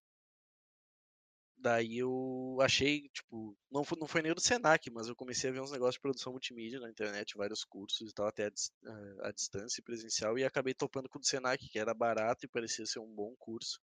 Daí 1.59 1.97
eu 1.97 2.57
achei, 2.61 3.09
tipo, 3.09 3.57
não 3.71 3.83
foi, 3.83 3.97
não 3.99 4.07
foi 4.07 4.21
nem 4.21 4.31
o 4.31 4.35
do 4.35 4.41
Senac, 4.41 4.89
mas 4.91 5.07
eu 5.07 5.15
comecei 5.15 5.49
a 5.49 5.53
ver 5.53 5.59
uns 5.61 5.71
negócios 5.71 5.95
de 5.95 5.99
produção 6.01 6.31
multimídia 6.31 6.79
na 6.79 6.89
internet, 6.89 7.35
vários 7.35 7.63
cursos 7.63 8.09
e 8.11 8.13
tal, 8.13 8.27
até 8.27 8.45
a, 8.47 9.27
a- 9.27 9.31
distância 9.31 9.79
e 9.81 9.83
presencial, 9.83 10.37
e 10.37 10.43
acabei 10.45 10.73
topando 10.73 11.09
com 11.09 11.17
o 11.17 11.21
do 11.21 11.27
Senac, 11.27 11.67
que 11.67 11.79
era 11.79 11.93
barato 11.93 12.45
e 12.45 12.49
parecia 12.49 12.85
ser 12.85 12.99
um 12.99 13.13
bom 13.13 13.35
curso. 13.39 13.79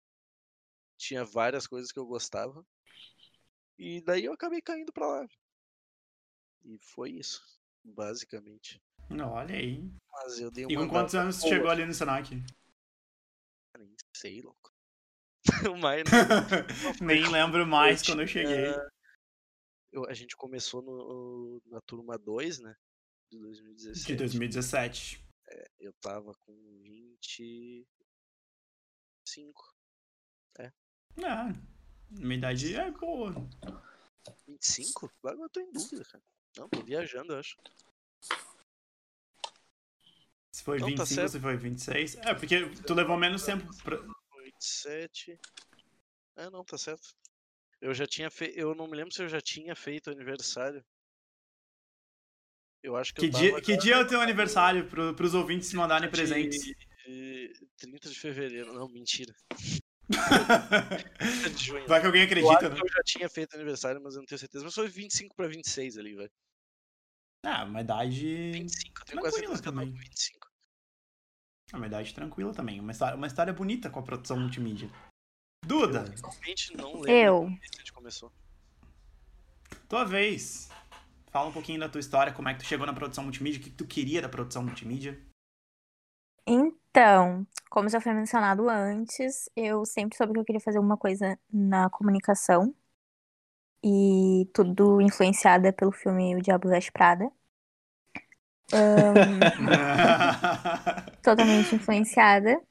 Tinha 0.97 1.23
várias 1.23 1.67
coisas 1.67 1.91
que 1.91 1.99
eu 1.99 2.05
gostava. 2.07 2.65
E 3.77 4.01
daí 4.01 4.25
eu 4.25 4.33
acabei 4.33 4.61
caindo 4.61 4.91
pra 4.93 5.07
lá. 5.07 5.27
E 6.63 6.77
foi 6.79 7.11
isso, 7.11 7.41
basicamente. 7.83 8.81
Olha 9.09 9.55
aí. 9.55 9.83
Mas 10.11 10.39
eu 10.39 10.51
dei 10.51 10.65
E 10.69 10.77
uma 10.77 10.85
com 10.85 10.91
quantos 10.93 11.15
anos 11.15 11.39
boa, 11.39 11.49
chegou 11.49 11.69
ali 11.69 11.85
no 11.85 11.93
Senac? 11.93 12.33
Nem 13.77 13.95
sei, 14.15 14.41
louco. 14.41 14.71
Mas 15.81 16.03
Nem 17.01 17.29
lembro 17.29 17.65
mais 17.67 18.01
quando 18.01 18.21
eu 18.21 18.27
cheguei. 18.27 18.71
tinha- 18.71 18.89
eu- 19.91 20.07
a 20.07 20.13
gente 20.13 20.35
começou 20.37 20.81
no, 20.81 21.61
na 21.65 21.81
turma 21.81 22.17
2, 22.17 22.59
né? 22.59 22.73
De 23.31 23.39
2017. 23.39 24.07
De 24.07 24.15
2017. 24.15 25.23
Eu 25.79 25.93
tava 26.01 26.33
com 26.45 26.53
25. 26.81 29.75
É. 30.59 30.71
Minha 32.19 32.37
idade 32.37 32.75
é 32.75 32.91
boa. 32.91 33.33
25? 34.47 35.11
Agora 35.23 35.45
eu 35.45 35.49
tô 35.49 35.59
em 35.59 35.71
dúvida, 35.71 36.03
cara. 36.05 36.23
Não, 36.57 36.69
tô 36.69 36.81
viajando, 36.83 37.33
eu 37.33 37.39
acho. 37.39 37.57
Se 40.51 40.63
foi 40.63 40.79
Não, 40.79 40.93
tá 40.93 41.03
25 41.03 41.15
certo. 41.15 41.31
se 41.31 41.39
foi 41.39 41.57
26. 41.57 42.15
É, 42.17 42.33
porque 42.33 42.65
tu 42.85 42.93
levou 42.93 43.17
menos 43.17 43.43
tempo 43.43 43.65
pra... 43.83 43.97
27. 44.43 45.39
É, 46.35 46.49
não, 46.49 46.63
tá 46.63 46.77
certo. 46.77 47.15
Eu 47.81 47.93
já 47.93 48.05
tinha 48.05 48.29
feito. 48.29 48.57
Eu 48.57 48.73
não 48.75 48.87
me 48.87 48.95
lembro 48.95 49.13
se 49.13 49.21
eu 49.21 49.27
já 49.27 49.41
tinha 49.41 49.75
feito 49.75 50.09
aniversário. 50.09 50.85
Eu 52.81 52.95
acho 52.95 53.13
que, 53.13 53.21
Que 53.21 53.25
eu 53.27 53.31
dia, 53.31 53.61
que 53.61 53.77
dia 53.77 53.95
é 53.95 53.99
o 53.99 54.07
teu 54.07 54.21
aniversário 54.21 54.87
pro, 54.89 55.13
pros 55.15 55.33
ouvintes 55.33 55.69
se 55.69 55.75
mandarem 55.75 56.09
presentes? 56.09 56.61
de 57.05 57.67
30 57.77 58.09
de 58.09 58.19
fevereiro. 58.19 58.73
Não, 58.73 58.87
mentira. 58.87 59.33
30 60.09 61.49
de 61.51 61.63
junho. 61.63 61.87
Vai 61.87 61.99
que 62.01 62.05
alguém 62.07 62.21
Eu 62.21 62.27
acredita, 62.27 62.57
acho 62.57 62.69
né? 62.69 62.75
que 62.75 62.81
eu 62.87 62.89
já 62.91 63.03
tinha 63.03 63.29
feito 63.29 63.55
aniversário, 63.55 64.01
mas 64.03 64.15
eu 64.15 64.19
não 64.21 64.25
tenho 64.25 64.39
certeza. 64.39 64.63
Mas 64.65 64.73
foi 64.75 64.87
25 64.87 65.35
pra 65.35 65.47
26 65.47 65.97
ali, 65.97 66.15
velho. 66.15 66.31
Ah, 67.45 67.63
uma 67.65 67.81
idade. 67.81 68.51
25, 68.51 69.01
eu 69.01 69.05
tenho 69.05 69.21
quase 69.21 69.37
Tranquila 69.37 69.57
certeza 69.57 69.61
que 69.61 69.67
eu 69.67 69.71
tava 69.73 69.85
também. 69.85 69.91
com 69.93 69.99
25. 70.09 70.47
É 71.73 71.77
uma 71.77 71.87
idade 71.87 72.13
tranquila 72.13 72.53
também. 72.53 72.79
Uma 72.79 72.91
história, 72.91 73.15
uma 73.17 73.27
história 73.27 73.53
bonita 73.53 73.89
com 73.89 73.99
a 73.99 74.03
produção 74.03 74.39
multimídia. 74.39 74.89
Duda, 75.65 76.05
Eu 76.13 76.29
realmente 76.29 76.75
não 76.77 76.93
lembro 77.01 77.09
Eu. 77.11 77.45
a 77.47 77.77
gente 77.77 77.93
começou. 77.93 78.31
tua 79.87 80.03
vez. 80.05 80.69
Fala 81.31 81.49
um 81.49 81.53
pouquinho 81.53 81.79
da 81.79 81.89
tua 81.89 81.99
história, 81.99 82.31
como 82.33 82.47
é 82.49 82.53
que 82.53 82.59
tu 82.59 82.65
chegou 82.67 82.85
na 82.85 82.93
produção 82.93 83.23
multimídia, 83.23 83.59
o 83.59 83.63
que 83.63 83.69
que 83.71 83.75
tu 83.75 83.87
queria 83.87 84.21
da 84.21 84.29
produção 84.29 84.61
multimídia. 84.63 85.19
Então, 86.47 86.77
como 87.69 87.89
já 87.89 87.99
foi 87.99 88.13
mencionado 88.13 88.69
antes, 88.69 89.49
eu 89.55 89.85
sempre 89.85 90.15
soube 90.17 90.33
que 90.33 90.39
eu 90.39 90.45
queria 90.45 90.61
fazer 90.61 90.79
uma 90.79 90.97
coisa 90.97 91.39
na 91.51 91.89
comunicação. 91.89 92.73
E 93.83 94.47
tudo 94.53 95.01
influenciada 95.01 95.73
pelo 95.73 95.91
filme 95.91 96.35
O 96.35 96.41
Diabo 96.41 96.69
Veste 96.69 96.91
Prada. 96.91 97.29
Ahn, 98.71 99.39
totalmente 101.21 101.75
influenciada. 101.75 102.61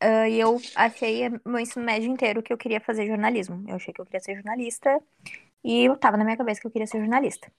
Ah, 0.00 0.28
e 0.28 0.38
eu 0.38 0.60
achei 0.76 1.28
meu 1.44 1.58
ensino 1.58 1.84
médio 1.84 2.10
inteiro 2.10 2.42
que 2.42 2.52
eu 2.52 2.58
queria 2.58 2.80
fazer 2.80 3.06
jornalismo. 3.06 3.64
Eu 3.68 3.76
achei 3.76 3.92
que 3.92 4.00
eu 4.00 4.04
queria 4.04 4.20
ser 4.20 4.34
jornalista. 4.36 5.00
E 5.64 5.84
eu 5.84 5.96
tava 5.96 6.16
na 6.16 6.24
minha 6.24 6.36
cabeça 6.36 6.60
que 6.60 6.66
eu 6.66 6.70
queria 6.70 6.86
ser 6.86 6.98
jornalista. 6.98 7.50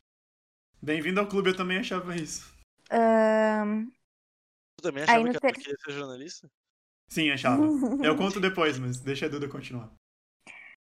Bem-vindo 0.82 1.20
ao 1.20 1.28
clube, 1.28 1.50
eu 1.50 1.56
também 1.56 1.78
achava 1.78 2.16
isso. 2.16 2.54
Ahn, 2.90 3.88
Tu 4.80 4.82
também 4.82 5.04
Aí 5.04 5.16
achava 5.16 5.26
no 5.26 5.32
que 5.34 5.40
ter- 5.40 5.48
eu 5.50 5.54
queria 5.54 5.78
ser 5.78 5.92
jornalista? 5.92 6.50
Sim, 7.10 7.30
achava. 7.32 7.68
Eu 8.02 8.16
conto 8.16 8.40
depois, 8.40 8.80
mas 8.80 9.02
deixa 9.02 9.26
a 9.26 9.30
Duda 9.30 9.50
continuar. 9.50 9.92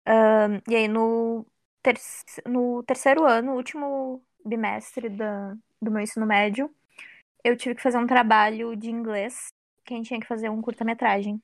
Ahn, 0.07 0.63
e 0.67 0.75
aí, 0.75 0.89
no, 0.89 1.45
ter- 1.83 2.01
no 2.47 2.83
terceiro 2.85 3.27
ano, 3.27 3.55
último 3.55 4.25
bimestre 4.45 5.11
da, 5.11 5.55
do 5.83 5.91
meu 5.91 6.01
ensino 6.01 6.25
médio, 6.25 6.75
eu 7.45 7.57
tive 7.59 7.75
que 7.75 7.83
fazer 7.83 7.99
um 7.99 8.07
trabalho 8.07 8.75
de 8.75 8.91
inglês, 8.91 9.49
que 9.85 9.93
a 9.93 9.97
gente 9.99 10.07
tinha 10.09 10.21
que 10.21 10.27
fazer 10.27 10.49
um 10.49 10.63
curta-metragem. 10.63 11.43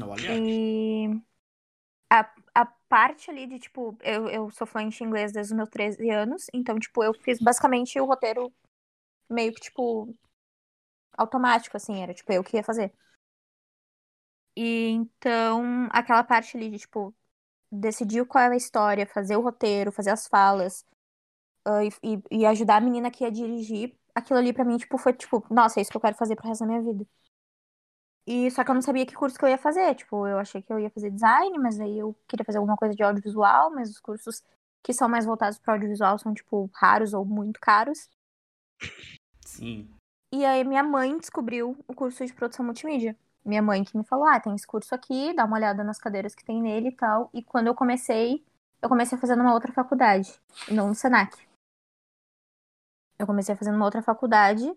Olha. 0.00 0.38
E 0.38 1.08
a, 2.10 2.30
a 2.54 2.64
parte 2.88 3.30
ali 3.30 3.46
de, 3.46 3.58
tipo, 3.58 3.98
eu, 4.02 4.28
eu 4.30 4.50
sou 4.50 4.66
fluente 4.66 5.04
em 5.04 5.06
inglês 5.06 5.30
desde 5.30 5.52
os 5.52 5.56
meus 5.56 5.68
13 5.68 6.08
anos, 6.08 6.46
então, 6.54 6.78
tipo, 6.78 7.04
eu 7.04 7.12
fiz 7.12 7.38
basicamente 7.38 8.00
o 8.00 8.06
roteiro 8.06 8.50
meio 9.28 9.52
que, 9.52 9.60
tipo, 9.60 10.14
automático, 11.16 11.76
assim, 11.76 12.02
era, 12.02 12.14
tipo, 12.14 12.32
eu 12.32 12.44
que 12.44 12.56
ia 12.56 12.64
fazer. 12.64 12.92
E 14.56 14.88
então, 14.90 15.88
aquela 15.90 16.22
parte 16.24 16.56
ali 16.56 16.70
de, 16.70 16.78
tipo, 16.80 17.14
decidir 17.72 18.26
qual 18.26 18.44
era 18.44 18.54
a 18.54 18.56
história, 18.58 19.06
fazer 19.06 19.36
o 19.36 19.42
roteiro, 19.42 19.92
fazer 19.92 20.10
as 20.10 20.26
falas, 20.28 20.86
e, 22.02 22.14
e- 22.14 22.40
e 22.42 22.46
ajudar 22.46 22.76
a 22.76 22.80
menina 22.80 23.10
que 23.10 23.24
ia 23.24 23.30
dirigir, 23.30 23.96
aquilo 24.14 24.38
ali 24.38 24.52
pra 24.52 24.64
mim, 24.64 24.76
tipo, 24.78 24.98
foi, 24.98 25.12
tipo, 25.12 25.44
nossa, 25.50 25.78
é 25.80 25.82
isso 25.82 25.90
que 25.90 25.96
eu 25.96 26.00
quero 26.00 26.16
fazer 26.16 26.36
pro 26.36 26.48
resto 26.48 26.60
da 26.62 26.66
minha 26.66 26.82
vida. 26.82 27.06
E 28.26 28.50
só 28.50 28.62
que 28.64 28.70
eu 28.70 28.74
não 28.74 28.82
sabia 28.82 29.04
que 29.06 29.14
curso 29.14 29.38
que 29.38 29.44
eu 29.44 29.48
ia 29.48 29.58
fazer. 29.58 29.94
Tipo, 29.94 30.26
eu 30.26 30.38
achei 30.38 30.62
que 30.62 30.72
eu 30.72 30.78
ia 30.78 30.90
fazer 30.90 31.10
design, 31.10 31.58
mas 31.58 31.80
aí 31.80 31.98
eu 31.98 32.14
queria 32.28 32.44
fazer 32.44 32.58
alguma 32.58 32.76
coisa 32.76 32.94
de 32.94 33.02
audiovisual, 33.02 33.70
mas 33.72 33.90
os 33.90 34.00
cursos 34.00 34.42
que 34.82 34.92
são 34.92 35.08
mais 35.08 35.24
voltados 35.26 35.58
para 35.58 35.74
audiovisual 35.74 36.18
são, 36.18 36.32
tipo, 36.34 36.70
raros 36.74 37.14
ou 37.14 37.24
muito 37.24 37.60
caros. 37.60 38.08
Sim. 39.46 39.88
E 40.32 40.46
aí 40.46 40.64
minha 40.64 40.82
mãe 40.82 41.18
descobriu 41.18 41.76
o 41.86 41.94
curso 41.94 42.24
de 42.24 42.32
produção 42.32 42.64
multimídia. 42.64 43.14
Minha 43.44 43.60
mãe 43.60 43.84
que 43.84 43.96
me 43.96 44.02
falou, 44.02 44.26
ah, 44.26 44.40
tem 44.40 44.54
esse 44.54 44.66
curso 44.66 44.94
aqui, 44.94 45.34
dá 45.34 45.44
uma 45.44 45.56
olhada 45.56 45.84
nas 45.84 45.98
cadeiras 45.98 46.34
que 46.34 46.42
tem 46.42 46.62
nele 46.62 46.88
e 46.88 46.92
tal. 46.96 47.28
E 47.34 47.42
quando 47.42 47.66
eu 47.66 47.74
comecei, 47.74 48.42
eu 48.80 48.88
comecei 48.88 49.18
a 49.18 49.20
fazer 49.20 49.36
numa 49.36 49.52
outra 49.52 49.70
faculdade, 49.72 50.32
não 50.70 50.88
no 50.88 50.94
Senac. 50.94 51.36
Eu 53.18 53.26
comecei 53.26 53.54
a 53.54 53.58
fazer 53.58 53.72
numa 53.72 53.84
outra 53.84 54.00
faculdade 54.00 54.72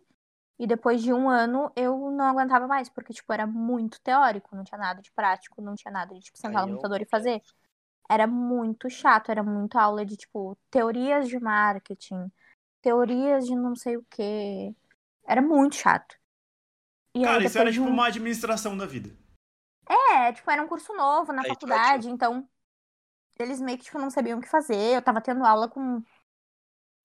e 0.59 0.67
depois 0.67 1.01
de 1.01 1.13
um 1.13 1.29
ano 1.29 1.71
eu 1.73 2.11
não 2.11 2.25
aguentava 2.25 2.67
mais, 2.67 2.89
porque, 2.89 3.13
tipo, 3.13 3.31
era 3.31 3.47
muito 3.47 4.01
teórico, 4.01 4.55
não 4.55 4.63
tinha 4.63 4.77
nada 4.77 5.01
de 5.01 5.11
prático, 5.13 5.61
não 5.61 5.75
tinha 5.75 5.91
nada 5.91 6.13
de, 6.13 6.19
tipo, 6.19 6.37
sentar 6.37 6.63
no 6.63 6.67
computador 6.73 7.01
e 7.01 7.05
fazer. 7.05 7.41
Era 8.09 8.27
muito 8.27 8.89
chato, 8.89 9.31
era 9.31 9.41
muita 9.41 9.81
aula 9.81 10.05
de, 10.05 10.17
tipo, 10.17 10.57
teorias 10.69 11.29
de 11.29 11.39
marketing, 11.39 12.29
teorias 12.81 13.45
de 13.45 13.55
não 13.55 13.75
sei 13.75 13.95
o 13.97 14.05
quê. 14.09 14.75
Era 15.25 15.41
muito 15.41 15.75
chato. 15.75 16.15
E 17.15 17.19
aí, 17.19 17.25
Cara, 17.25 17.43
isso 17.45 17.57
era 17.57 17.71
tipo 17.71 17.85
um- 17.85 17.89
uma 17.89 18.07
administração 18.07 18.77
da 18.77 18.85
vida. 18.85 19.15
É, 19.87 20.31
tipo, 20.33 20.49
era 20.49 20.61
um 20.61 20.67
curso 20.67 20.93
novo 20.93 21.31
na 21.31 21.41
Aí 21.43 21.49
faculdade, 21.49 22.09
então 22.09 22.47
eles 23.39 23.61
meio 23.61 23.77
que, 23.77 23.83
tipo, 23.85 23.99
não 23.99 24.09
sabiam 24.09 24.39
o 24.39 24.41
que 24.41 24.49
fazer. 24.49 24.95
Eu 24.95 25.01
tava 25.01 25.21
tendo 25.21 25.45
aula 25.45 25.67
com. 25.69 26.01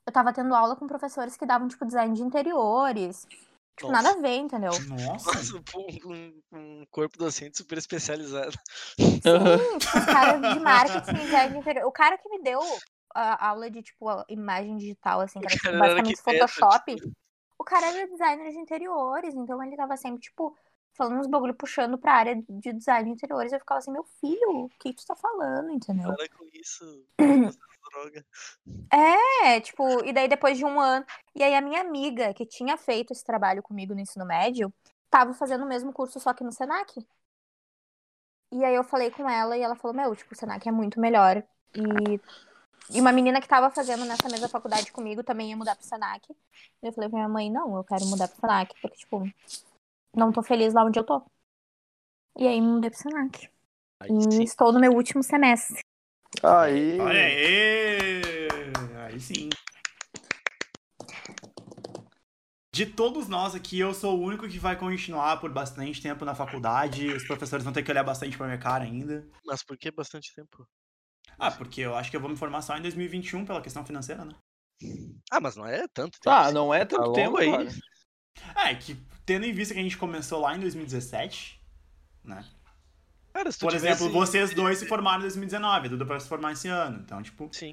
Eu 0.07 0.13
tava 0.13 0.33
tendo 0.33 0.55
aula 0.55 0.75
com 0.77 0.87
professores 0.87 1.37
que 1.37 1.47
davam, 1.47 1.69
tipo, 1.69 1.85
design 1.85 2.15
de 2.15 2.23
interiores. 2.23 3.27
Tipo, 3.77 3.93
Nossa. 3.93 4.03
nada 4.03 4.19
a 4.19 4.21
ver, 4.21 4.37
entendeu? 4.37 4.73
Nossa. 4.89 5.57
Um, 6.05 6.41
um 6.53 6.87
corpo 6.91 7.17
docente 7.19 7.57
super 7.59 7.79
especializado. 7.79 8.53
Sim, 8.99 9.79
tipo, 9.79 9.99
os 9.99 10.05
caras 10.05 10.41
de 10.55 10.61
marketing 10.61 11.13
design 11.25 11.53
de 11.53 11.59
interior. 11.59 11.87
O 11.87 11.93
cara 11.93 12.19
que 12.19 12.29
me 12.29 12.43
deu 12.43 12.61
a 13.15 13.49
aula 13.49 13.71
de, 13.71 13.83
tipo, 13.83 14.09
a 14.09 14.25
imagem 14.29 14.77
digital, 14.77 15.21
assim, 15.21 15.41
que 15.41 15.47
era, 15.47 15.55
tipo, 15.55 15.65
cara 15.65 15.79
basicamente 15.79 16.23
Photoshop. 16.23 16.97
tipo. 16.97 17.13
O 17.61 17.65
cara 17.65 17.89
era 17.89 18.09
designer 18.09 18.51
de 18.53 18.59
interiores, 18.59 19.35
então 19.35 19.63
ele 19.63 19.77
tava 19.77 19.95
sempre, 19.95 20.19
tipo, 20.19 20.57
falando 20.95 21.21
uns 21.21 21.27
bagulho 21.27 21.53
puxando 21.53 21.99
pra 21.99 22.15
área 22.15 22.43
de 22.49 22.73
design 22.73 23.05
de 23.05 23.11
interiores. 23.11 23.53
Eu 23.53 23.59
ficava 23.59 23.81
assim, 23.81 23.93
meu 23.93 24.03
filho, 24.19 24.65
o 24.65 24.69
que 24.71 24.95
tu 24.95 25.05
tá 25.05 25.15
falando, 25.15 25.71
entendeu? 25.71 26.15
Para 26.17 26.29
com 26.31 26.47
isso. 26.55 27.05
droga. 27.91 28.25
É, 28.91 29.61
tipo, 29.61 30.03
e 30.07 30.13
daí 30.13 30.27
depois 30.27 30.57
de 30.57 30.65
um 30.65 30.81
ano. 30.81 31.05
E 31.35 31.43
aí 31.43 31.55
a 31.55 31.61
minha 31.61 31.83
amiga, 31.83 32.33
que 32.33 32.47
tinha 32.47 32.79
feito 32.79 33.13
esse 33.13 33.23
trabalho 33.23 33.63
comigo 33.63 33.93
no 33.95 34.01
ensino 34.01 34.25
médio, 34.25 34.73
tava 35.11 35.35
fazendo 35.35 35.65
o 35.65 35.69
mesmo 35.69 35.93
curso, 35.93 36.19
só 36.19 36.33
que 36.33 36.43
no 36.43 36.53
Senac. 36.53 37.07
E 38.53 38.65
aí 38.65 38.75
eu 38.75 38.85
falei 38.85 39.11
com 39.11 39.29
ela 39.29 39.55
e 39.55 39.61
ela 39.61 39.77
falou, 39.77 39.95
meu, 39.95 40.17
tipo, 40.17 40.33
o 40.33 40.37
Senac 40.37 40.67
é 40.67 40.73
muito 40.73 40.99
melhor. 40.99 41.45
E, 41.75 42.21
e 42.89 43.01
uma 43.01 43.13
menina 43.13 43.41
que 43.41 43.49
tava 43.49 43.71
fazendo 43.71 44.05
nessa 44.05 44.29
mesma 44.29 44.49
faculdade 44.49 44.91
comigo 44.93 45.23
também 45.23 45.51
ia 45.51 45.57
mudar 45.57 45.77
pro 45.77 45.85
Senac. 45.85 46.27
E 46.31 46.87
eu 46.87 46.93
falei 46.93 47.09
pra 47.09 47.19
minha 47.19 47.29
mãe, 47.29 47.51
não, 47.51 47.77
eu 47.77 47.85
quero 47.85 48.05
mudar 48.07 48.29
pro 48.29 48.41
Senac, 48.41 48.75
porque, 48.81 48.97
tipo, 48.97 49.23
não 50.15 50.33
tô 50.33 50.43
feliz 50.43 50.75
lá 50.75 50.85
onde 50.85 50.99
eu 50.99 51.05
tô. 51.05 51.23
E 52.37 52.47
aí 52.47 52.61
mudei 52.61 52.91
pro 52.91 52.99
Senac. 52.99 53.51
Aí 54.01 54.11
E 54.11 54.33
sim. 54.33 54.43
estou 54.43 54.73
no 54.73 54.81
meu 54.81 54.93
último 54.93 55.23
semestre. 55.23 55.81
Aí. 56.43 56.99
Olha 56.99 57.25
aí! 57.25 58.51
Aí 59.07 59.21
sim. 59.21 59.51
De 62.73 62.87
todos 62.87 63.29
nós 63.29 63.55
aqui, 63.55 63.79
eu 63.79 63.93
sou 63.93 64.17
o 64.19 64.23
único 64.23 64.49
que 64.49 64.59
vai 64.59 64.75
continuar 64.75 65.39
por 65.39 65.53
bastante 65.53 66.01
tempo 66.01 66.25
na 66.25 66.35
faculdade. 66.35 67.09
Os 67.09 67.27
professores 67.27 67.65
vão 67.65 67.73
ter 67.73 67.83
que 67.83 67.91
olhar 67.91 68.05
bastante 68.05 68.39
pra 68.39 68.47
minha 68.47 68.59
cara 68.59 68.85
ainda. 68.85 69.29
Mas 69.45 69.63
por 69.63 69.77
que 69.77 69.91
bastante 69.91 70.35
tempo? 70.35 70.67
Ah, 71.41 71.51
porque 71.51 71.81
eu 71.81 71.95
acho 71.97 72.11
que 72.11 72.17
eu 72.17 72.21
vou 72.21 72.29
me 72.31 72.37
formar 72.37 72.63
só 72.63 72.77
em 72.77 72.83
2021 72.83 73.45
pela 73.47 73.63
questão 73.63 73.85
financeira, 73.85 74.25
né? 74.25 74.35
Ah, 75.31 75.41
mas 75.41 75.57
não 75.57 75.67
é 75.67 75.87
tanto 75.89 76.13
tempo. 76.13 76.25
Tá, 76.25 76.43
assim. 76.43 76.55
não 76.55 76.73
é 76.73 76.81
Tá 76.81 76.97
tanto 76.97 77.03
longo 77.03 77.15
tempo 77.15 77.37
aí. 77.39 77.51
cara. 77.51 78.69
É, 78.69 78.75
que 78.75 78.95
tendo 79.27 79.45
em 79.47 79.53
vista 79.53 79.75
que 79.75 79.81
a 79.81 79.83
gente 79.83 79.99
começou 79.99 80.41
lá 80.41 80.57
em 80.57 80.61
2017, 80.61 81.61
né? 82.25 82.45
Cara, 83.33 83.51
se 83.53 83.59
tu 83.59 83.63
Por 83.67 83.73
tivesse- 83.73 84.03
exemplo, 84.03 84.13
vocês 84.13 84.55
dois 84.55 84.79
se 84.79 84.87
formaram 84.87 85.19
em 85.19 85.23
2019, 85.23 85.87
a 85.87 85.91
Duda 85.91 86.05
vai 86.05 86.19
se 86.21 86.29
formar 86.29 86.53
esse 86.53 86.69
ano. 86.69 87.01
Então, 87.05 87.23
tipo, 87.23 87.49
Sim. 87.53 87.73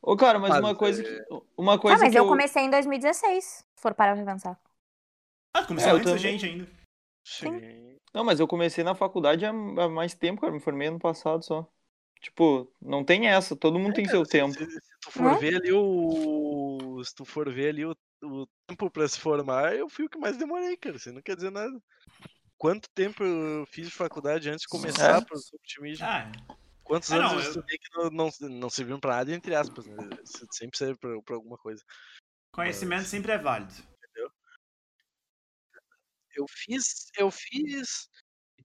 Ô, 0.00 0.16
cara, 0.16 0.38
mas 0.38 0.50
Mas, 0.50 0.60
uma 0.60 0.74
coisa 0.76 1.02
é, 1.02 1.04
que. 1.04 1.24
Uma 1.56 1.74
Ah, 1.74 1.78
coisa 1.78 1.98
mas 2.02 2.12
que 2.12 2.18
eu 2.18 2.24
eu. 2.24 2.28
comecei 2.28 2.62
em 2.62 2.70
2016, 2.70 3.44
se 3.44 3.64
for 3.82 3.94
parar 3.94 4.14
pra 4.16 4.24
pensar. 4.24 4.58
ah, 5.54 5.62
tu 5.62 5.68
começou 5.68 5.90
É, 5.90 5.92
antes 5.94 6.10
da 6.12 6.16
gente 6.16 6.46
ainda. 6.46 6.68
Sim. 7.26 7.96
Não, 8.14 8.24
mas 8.24 8.40
eu 8.40 8.46
comecei 8.48 8.82
na 8.84 8.94
faculdade 8.94 9.44
há, 9.44 9.50
há 9.50 9.88
mais 9.88 10.14
tempo, 10.14 10.40
cara. 10.40 10.52
Me 10.52 10.60
formei 10.60 10.88
ano 10.88 10.98
passado 10.98 11.42
só. 11.44 11.68
Tipo, 12.20 12.70
não 12.82 13.04
tem 13.04 13.28
essa, 13.28 13.54
todo 13.56 13.78
mundo 13.78 13.94
tem 13.94 14.04
É, 14.06 14.08
seu 14.08 14.24
se- 14.24 14.30
tempo. 14.32 14.52
Se, 14.54 14.64
se 14.70 14.80
tu 15.00 15.10
for 15.12 15.38
ver 15.38 15.56
ali 15.56 15.72
o. 15.72 17.02
Se 17.04 17.14
tu 17.14 17.24
for 17.24 17.52
ver 17.52 17.68
ali 17.70 17.84
o, 17.86 17.96
o 18.22 18.46
tempo 18.66 18.90
pra 18.90 19.06
se 19.08 19.20
formar, 19.20 19.74
eu 19.76 19.88
fui 19.88 20.04
o 20.06 20.08
que 20.08 20.18
mais 20.18 20.36
demorei, 20.36 20.76
cara. 20.76 20.96
Isso 20.96 21.12
não 21.12 21.22
quer 21.22 21.36
dizer 21.36 21.50
nada. 21.50 21.80
Quanto 22.56 22.88
tempo 22.90 23.22
eu 23.22 23.64
fiz 23.66 23.86
de 23.88 23.94
faculdade 23.94 24.50
antes 24.50 24.62
de 24.62 24.68
começar 24.68 25.18
É. 25.18 25.24
pro 25.24 25.38
multimídia? 25.52 26.04
Ah, 26.06 26.32
Quantos 26.82 27.10
É, 27.12 27.16
anos 27.16 27.30
não, 27.32 27.38
eu 27.38 27.44
eu- 27.44 27.48
estudei 27.50 27.78
que 27.78 27.96
não, 27.96 28.10
não, 28.10 28.30
não 28.58 28.70
serviam 28.70 28.98
pra 28.98 29.16
nada, 29.16 29.32
entre 29.32 29.54
aspas, 29.54 29.86
né? 29.86 29.94
Se- 30.24 30.46
Sempre 30.50 30.78
serve 30.78 30.96
pra, 30.98 31.20
pra 31.22 31.34
alguma 31.36 31.56
coisa. 31.58 31.84
conhecimento 32.52 33.04
sempre 33.04 33.30
é 33.32 33.38
válido. 33.38 33.74
Eu 36.34 36.46
fiz. 36.48 37.10
Eu 37.16 37.30
fiz. 37.30 38.08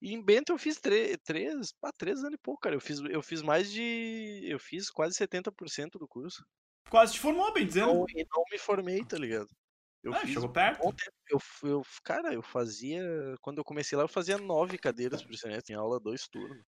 Em 0.06 0.22
Bento 0.22 0.52
eu 0.52 0.58
fiz 0.58 0.80
tre- 0.80 1.18
três, 1.18 1.74
ah, 1.82 1.92
três 1.98 2.20
anos 2.20 2.34
e 2.34 2.38
pouco, 2.38 2.60
cara. 2.62 2.76
Eu 2.76 2.82
fiz, 2.82 3.00
eu 3.00 3.22
fiz 3.22 3.42
mais 3.42 3.72
de. 3.72 4.42
Eu 4.46 4.60
fiz 4.60 4.90
quase 4.90 5.16
70% 5.18 5.92
do 5.98 6.08
curso. 6.08 6.44
Quase 6.90 7.14
te 7.14 7.20
formou, 7.20 7.54
bem 7.54 7.66
dizendo. 7.66 7.94
Não, 7.94 8.06
e 8.10 8.26
não 8.30 8.44
me 8.52 8.58
formei, 8.58 9.04
tá 9.06 9.18
ligado? 9.18 9.48
Eu 10.04 10.14
Ah, 10.14 10.18
fiz 10.20 10.32
chegou 10.34 10.50
um 10.50 10.52
perto. 10.52 10.82
tempo. 10.94 11.12
Eu, 11.30 11.40
eu, 11.70 11.82
cara, 12.04 12.34
eu 12.34 12.42
fazia. 12.42 13.02
Quando 13.42 13.60
eu 13.60 13.64
comecei 13.64 13.98
lá, 13.98 14.04
eu 14.04 14.10
fazia 14.10 14.38
nove 14.38 14.78
cadeiras 14.78 15.24
por 15.24 15.34
semestre, 15.38 15.74
em 15.74 15.78
aula 15.78 15.98
dois 16.00 16.28
turnos. 16.28 16.66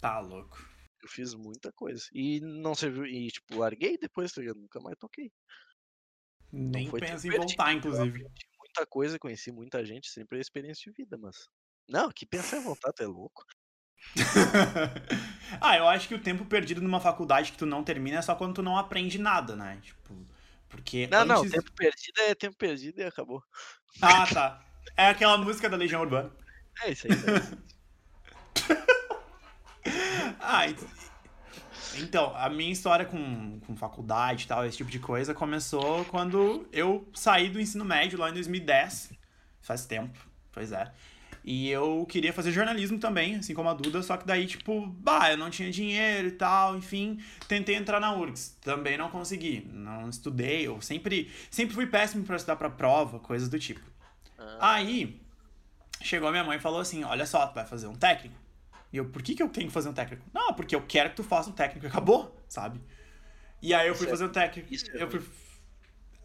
Tá 0.00 0.18
louco. 0.18 0.58
Eu 1.00 1.08
fiz 1.08 1.34
muita 1.34 1.70
coisa. 1.72 2.04
E 2.12 2.40
não 2.40 2.74
serviu. 2.74 3.06
E, 3.06 3.28
tipo, 3.28 3.58
larguei 3.58 3.96
depois, 3.96 4.32
tá 4.32 4.40
ligado? 4.40 4.58
Nunca 4.58 4.80
mais 4.80 4.96
toquei. 4.98 5.30
Nem 6.50 6.88
foi 6.88 7.00
penso 7.00 7.26
em 7.28 7.30
voltar, 7.30 7.72
eu 7.72 7.78
inclusive. 7.78 8.24
muita 8.58 8.86
coisa, 8.88 9.18
conheci 9.18 9.52
muita 9.52 9.84
gente, 9.84 10.08
sempre 10.10 10.38
é 10.38 10.40
experiência 10.40 10.90
de 10.90 10.96
vida, 10.96 11.16
mas. 11.16 11.48
Não, 11.88 12.10
que 12.10 12.26
pensar 12.26 12.58
em 12.58 12.62
voltar, 12.62 12.92
tu 12.92 13.02
é 13.02 13.06
louco. 13.06 13.44
ah, 15.60 15.76
eu 15.76 15.88
acho 15.88 16.08
que 16.08 16.14
o 16.14 16.20
tempo 16.20 16.44
perdido 16.44 16.80
numa 16.80 17.00
faculdade 17.00 17.52
que 17.52 17.58
tu 17.58 17.66
não 17.66 17.82
termina 17.82 18.18
é 18.18 18.22
só 18.22 18.34
quando 18.34 18.54
tu 18.54 18.62
não 18.62 18.76
aprende 18.76 19.18
nada, 19.18 19.56
né? 19.56 19.78
Tipo, 19.82 20.14
porque 20.68 21.06
Não, 21.08 21.24
não, 21.24 21.40
antes... 21.40 21.52
tempo 21.52 21.72
perdido 21.72 22.20
é 22.20 22.34
tempo 22.34 22.56
perdido 22.56 23.00
e 23.00 23.04
acabou. 23.04 23.42
Ah, 24.00 24.26
tá. 24.26 24.62
É 24.96 25.08
aquela 25.08 25.36
música 25.36 25.68
da 25.68 25.76
Legião 25.76 26.00
Urbana. 26.00 26.30
É 26.82 26.92
isso 26.92 27.06
aí. 27.06 27.12
né? 27.12 27.58
Ah, 30.40 30.68
ent- 30.68 30.80
então, 31.98 32.34
a 32.36 32.48
minha 32.48 32.72
história 32.72 33.04
com, 33.04 33.58
com 33.60 33.76
faculdade 33.76 34.44
e 34.44 34.46
tal, 34.46 34.64
esse 34.64 34.76
tipo 34.76 34.90
de 34.90 34.98
coisa, 34.98 35.34
começou 35.34 36.04
quando 36.06 36.68
eu 36.72 37.08
saí 37.14 37.48
do 37.48 37.60
ensino 37.60 37.84
médio 37.84 38.18
lá 38.18 38.30
em 38.30 38.32
2010. 38.32 39.12
Faz 39.60 39.86
tempo, 39.86 40.18
pois 40.52 40.72
é. 40.72 40.92
E 41.46 41.70
eu 41.70 42.04
queria 42.08 42.32
fazer 42.32 42.50
jornalismo 42.50 42.98
também, 42.98 43.36
assim 43.36 43.54
como 43.54 43.68
a 43.68 43.72
Duda, 43.72 44.02
só 44.02 44.16
que 44.16 44.26
daí, 44.26 44.46
tipo, 44.46 44.84
bah, 44.84 45.30
eu 45.30 45.36
não 45.36 45.48
tinha 45.48 45.70
dinheiro 45.70 46.26
e 46.26 46.32
tal, 46.32 46.76
enfim, 46.76 47.22
tentei 47.46 47.76
entrar 47.76 48.00
na 48.00 48.12
URGS, 48.12 48.56
também 48.60 48.98
não 48.98 49.08
consegui, 49.08 49.64
não 49.72 50.10
estudei, 50.10 50.66
eu 50.66 50.80
sempre, 50.80 51.30
sempre 51.48 51.72
fui 51.72 51.86
péssimo 51.86 52.24
pra 52.24 52.34
estudar 52.34 52.56
pra 52.56 52.68
prova, 52.68 53.20
coisas 53.20 53.48
do 53.48 53.60
tipo. 53.60 53.80
Ah, 54.36 54.74
Aí, 54.74 55.20
chegou 56.02 56.28
a 56.28 56.32
minha 56.32 56.42
mãe 56.42 56.56
e 56.56 56.60
falou 56.60 56.80
assim: 56.80 57.04
Olha 57.04 57.24
só, 57.24 57.46
tu 57.46 57.54
vai 57.54 57.64
fazer 57.64 57.86
um 57.86 57.94
técnico. 57.94 58.34
E 58.92 58.96
eu, 58.96 59.04
por 59.04 59.22
que, 59.22 59.34
que 59.34 59.42
eu 59.42 59.48
tenho 59.48 59.68
que 59.68 59.72
fazer 59.72 59.88
um 59.88 59.92
técnico? 59.92 60.24
Não, 60.34 60.52
porque 60.52 60.74
eu 60.74 60.82
quero 60.82 61.10
que 61.10 61.16
tu 61.16 61.22
faça 61.24 61.48
um 61.48 61.52
técnico 61.52 61.86
acabou, 61.86 62.36
sabe? 62.48 62.80
E 63.62 63.72
aí 63.72 63.86
eu 63.86 63.94
fui 63.94 64.06
é- 64.06 64.10
fazer 64.10 64.24
um 64.24 64.30
técnico. 64.30 64.68
é 64.72 65.02
eu 65.02 65.10
fui. 65.10 65.22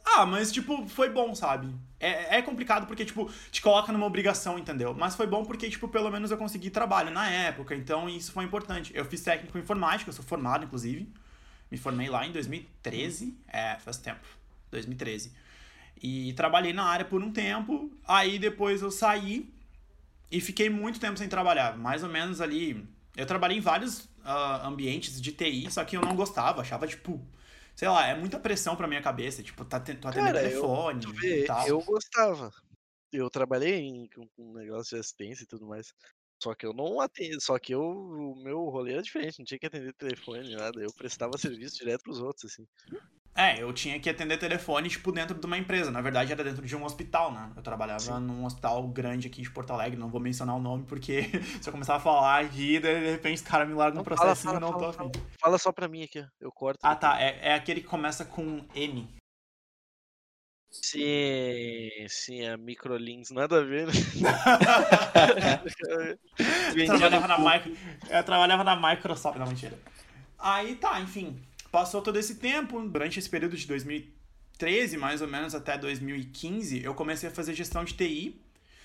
Ah, 0.03 0.25
mas 0.25 0.51
tipo, 0.51 0.87
foi 0.87 1.09
bom, 1.09 1.33
sabe? 1.35 1.73
É, 1.99 2.37
é 2.37 2.41
complicado 2.41 2.87
porque, 2.87 3.05
tipo, 3.05 3.31
te 3.51 3.61
coloca 3.61 3.91
numa 3.91 4.05
obrigação, 4.05 4.57
entendeu? 4.57 4.93
Mas 4.93 5.15
foi 5.15 5.27
bom 5.27 5.45
porque, 5.45 5.69
tipo, 5.69 5.87
pelo 5.87 6.09
menos 6.09 6.31
eu 6.31 6.37
consegui 6.37 6.69
trabalho 6.69 7.11
na 7.11 7.29
época, 7.29 7.75
então 7.75 8.09
isso 8.09 8.31
foi 8.31 8.43
importante. 8.43 8.91
Eu 8.95 9.05
fiz 9.05 9.21
técnico 9.21 9.57
em 9.57 9.61
informática, 9.61 10.09
eu 10.09 10.13
sou 10.13 10.25
formado, 10.25 10.65
inclusive. 10.65 11.07
Me 11.71 11.77
formei 11.77 12.09
lá 12.09 12.25
em 12.27 12.31
2013. 12.31 13.37
É, 13.47 13.77
faz 13.77 13.97
tempo. 13.97 14.27
2013. 14.71 15.31
E 16.01 16.33
trabalhei 16.33 16.73
na 16.73 16.83
área 16.83 17.05
por 17.05 17.21
um 17.23 17.31
tempo. 17.31 17.89
Aí 18.05 18.37
depois 18.37 18.81
eu 18.81 18.91
saí 18.91 19.53
e 20.29 20.41
fiquei 20.41 20.69
muito 20.69 20.99
tempo 20.99 21.17
sem 21.17 21.29
trabalhar. 21.29 21.77
Mais 21.77 22.03
ou 22.03 22.09
menos 22.09 22.41
ali. 22.41 22.85
Eu 23.15 23.25
trabalhei 23.25 23.57
em 23.57 23.61
vários 23.61 24.09
ah, 24.25 24.67
ambientes 24.67 25.21
de 25.21 25.31
TI, 25.31 25.69
só 25.69 25.83
que 25.85 25.95
eu 25.95 26.01
não 26.01 26.15
gostava. 26.15 26.61
Achava, 26.61 26.87
tipo. 26.87 27.21
Sei 27.75 27.87
lá, 27.87 28.07
é 28.07 28.15
muita 28.15 28.39
pressão 28.39 28.75
pra 28.75 28.87
minha 28.87 29.01
cabeça. 29.01 29.41
Tipo, 29.41 29.65
tá, 29.65 29.79
tô 29.79 29.91
atendendo 29.91 30.11
Cara, 30.13 30.43
eu- 30.43 30.49
telefone 30.61 31.01
tu 31.01 31.25
e 31.25 31.45
tal. 31.45 31.67
eu 31.67 31.81
gostava. 31.81 32.51
Eu 33.11 33.29
trabalhei 33.29 33.79
em, 33.79 34.07
com, 34.09 34.27
com 34.35 34.53
negócio 34.53 34.95
de 34.95 34.99
assistência 35.01 35.43
e 35.43 35.47
tudo 35.47 35.65
mais. 35.67 35.93
Só 36.41 36.55
que 36.55 36.65
eu 36.65 36.73
não 36.73 36.99
atendo, 36.99 37.39
só 37.39 37.59
que 37.59 37.73
eu, 37.73 37.81
o 37.81 38.35
meu 38.43 38.57
rolê 38.69 38.93
era 38.93 39.01
diferente, 39.03 39.37
não 39.39 39.45
tinha 39.45 39.59
que 39.59 39.67
atender 39.67 39.93
telefone 39.93 40.55
nada. 40.55 40.81
Eu 40.81 40.91
prestava 40.93 41.37
serviço 41.37 41.75
direto 41.77 42.01
pros 42.03 42.19
outros, 42.19 42.51
assim. 42.51 42.65
É, 43.33 43.61
eu 43.61 43.71
tinha 43.71 43.99
que 43.99 44.09
atender 44.09 44.37
telefone, 44.37 44.89
tipo, 44.89 45.11
dentro 45.11 45.37
de 45.37 45.45
uma 45.45 45.57
empresa. 45.57 45.89
Na 45.89 46.01
verdade, 46.01 46.33
era 46.33 46.43
dentro 46.43 46.65
de 46.65 46.75
um 46.75 46.83
hospital, 46.83 47.31
né? 47.31 47.49
Eu 47.55 47.61
trabalhava 47.61 47.99
Sim. 47.99 48.19
num 48.19 48.45
hospital 48.45 48.85
grande 48.89 49.27
aqui 49.27 49.41
de 49.41 49.49
Porto 49.49 49.71
Alegre. 49.71 49.97
Não 49.97 50.09
vou 50.09 50.19
mencionar 50.19 50.55
o 50.55 50.59
nome, 50.59 50.83
porque 50.83 51.23
se 51.61 51.67
eu 51.67 51.71
começar 51.71 51.95
a 51.95 51.99
falar 51.99 52.41
aqui, 52.41 52.79
de 52.79 53.11
repente 53.11 53.37
os 53.37 53.41
caras 53.41 53.67
me 53.67 53.73
largam 53.73 54.01
um 54.01 54.05
Não, 54.05 54.17
fala, 54.17 54.33
e 54.33 54.35
fala, 54.35 54.59
não 54.59 54.73
tô 54.73 54.91
fala, 54.91 55.09
afim. 55.09 55.11
Fala 55.39 55.57
só 55.57 55.71
pra 55.71 55.87
mim 55.87 56.03
aqui. 56.03 56.25
Eu 56.39 56.51
corto. 56.51 56.79
Ah, 56.83 56.93
depois. 56.93 57.13
tá. 57.13 57.21
É, 57.21 57.39
é 57.41 57.53
aquele 57.53 57.81
que 57.81 57.87
começa 57.87 58.25
com 58.25 58.65
N. 58.75 59.07
Sim, 60.69 61.89
sim, 62.07 62.47
a 62.47 62.55
Microlins, 62.55 63.29
nada 63.29 63.59
a 63.59 63.61
ver, 63.61 63.87
né? 63.87 63.91
Vendia 66.73 66.97
trabalhava 66.97 67.27
no 67.27 67.43
na, 67.43 67.53
micro... 67.53 67.77
eu 68.09 68.23
trabalhava 68.23 68.63
na 68.63 68.75
Microsoft, 68.77 69.37
não, 69.37 69.47
mentira. 69.47 69.77
Aí 70.39 70.77
tá, 70.77 71.01
enfim. 71.01 71.37
Passou 71.71 72.01
todo 72.01 72.17
esse 72.19 72.35
tempo, 72.35 72.81
durante 72.89 73.17
esse 73.19 73.29
período 73.29 73.55
de 73.55 73.65
2013, 73.65 74.97
mais 74.97 75.21
ou 75.21 75.27
menos, 75.27 75.55
até 75.55 75.77
2015, 75.77 76.83
eu 76.83 76.93
comecei 76.93 77.29
a 77.29 77.31
fazer 77.31 77.53
gestão 77.53 77.83
de 77.85 77.93
TI. 77.93 78.41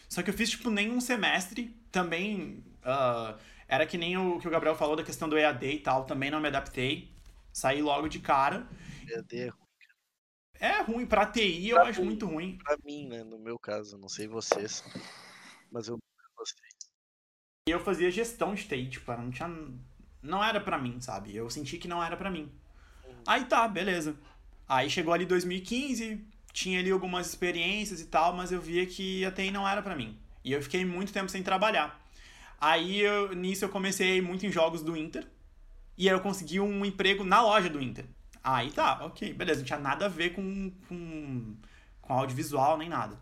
Só 0.09 0.23
que 0.23 0.31
eu 0.31 0.35
fiz, 0.35 0.51
tipo, 0.51 0.71
nem 0.71 0.91
um 0.93 1.01
semestre. 1.01 1.75
Também 1.91 2.63
ah, 2.85 3.37
era 3.67 3.85
que 3.87 3.99
nem 3.99 4.17
o 4.17 4.39
que 4.39 4.47
o 4.47 4.51
Gabriel 4.51 4.77
falou 4.77 4.95
da 4.95 5.03
questão 5.03 5.29
do 5.29 5.37
EAD 5.37 5.67
e 5.67 5.81
tal. 5.81 6.05
Também 6.05 6.31
não 6.31 6.41
me 6.41 6.47
adaptei. 6.49 7.11
Saí 7.53 7.83
logo 7.83 8.07
de 8.09 8.21
cara. 8.21 8.69
EAD 9.09 9.37
é 9.41 9.49
ruim 9.49 9.67
É 10.61 10.83
ruim, 10.83 11.07
pra 11.07 11.27
TI 11.27 11.71
eu 11.71 11.77
Pra 11.77 11.89
acho 11.89 12.01
mim. 12.01 12.07
muito 12.07 12.27
ruim. 12.27 12.59
pra 12.63 12.77
mim, 12.85 13.09
né? 13.09 13.25
No 13.25 13.39
meu 13.39 13.59
caso, 13.59 13.99
não 13.99 14.09
sei 14.09 14.29
vocês. 14.29 14.85
Mas 15.73 15.89
eu 15.89 15.99
gostei. 16.37 16.69
E 17.69 17.73
eu 17.73 17.81
fazia 17.81 18.11
gestão 18.13 18.55
de 18.55 18.65
TI, 18.69 18.89
tipo, 18.91 19.11
não 19.13 19.31
tinha. 19.31 19.49
Não 20.23 20.43
era 20.45 20.61
pra 20.61 20.79
mim, 20.79 21.01
sabe? 21.01 21.35
Eu 21.35 21.51
senti 21.51 21.79
que 21.79 21.89
não 21.89 22.03
era 22.03 22.17
pra 22.17 22.31
mim. 22.31 22.53
Aí 23.27 23.45
tá, 23.45 23.67
beleza. 23.69 24.17
Aí 24.69 24.91
chegou 24.91 25.13
ali 25.13 25.25
2015, 25.27 26.25
tinha 26.53 26.81
ali 26.81 26.91
algumas 26.91 27.27
experiências 27.29 28.01
e 28.01 28.07
tal, 28.07 28.35
mas 28.35 28.53
eu 28.53 28.61
via 28.61 28.87
que 28.87 29.25
a 29.25 29.31
TI 29.31 29.51
não 29.51 29.69
era 29.69 29.83
pra 29.83 29.95
mim. 29.97 30.17
E 30.45 30.53
eu 30.53 30.63
fiquei 30.63 30.85
muito 30.85 31.13
tempo 31.13 31.29
sem 31.29 31.43
trabalhar. 31.43 32.01
Aí 32.61 33.01
eu- 33.01 33.35
nisso 33.35 33.65
eu 33.65 33.69
comecei 33.69 34.21
muito 34.21 34.47
em 34.47 34.53
jogos 34.53 34.83
do 34.83 34.97
Inter. 34.97 35.27
E 35.99 36.09
aí 36.09 36.15
eu 36.15 36.21
consegui 36.21 36.61
um 36.61 36.85
emprego 36.85 37.25
na 37.25 37.43
loja 37.43 37.69
do 37.69 37.83
Inter. 37.83 38.07
Aí 38.43 38.71
tá, 38.71 39.05
ok, 39.05 39.33
beleza, 39.35 39.61
não 39.61 39.67
tinha 39.67 39.79
nada 39.79 40.07
a 40.07 40.09
ver 40.09 40.31
com, 40.35 40.71
com, 40.89 41.57
com 42.03 42.13
audiovisual 42.13 42.79
nem 42.79 42.89
nada. 42.89 43.19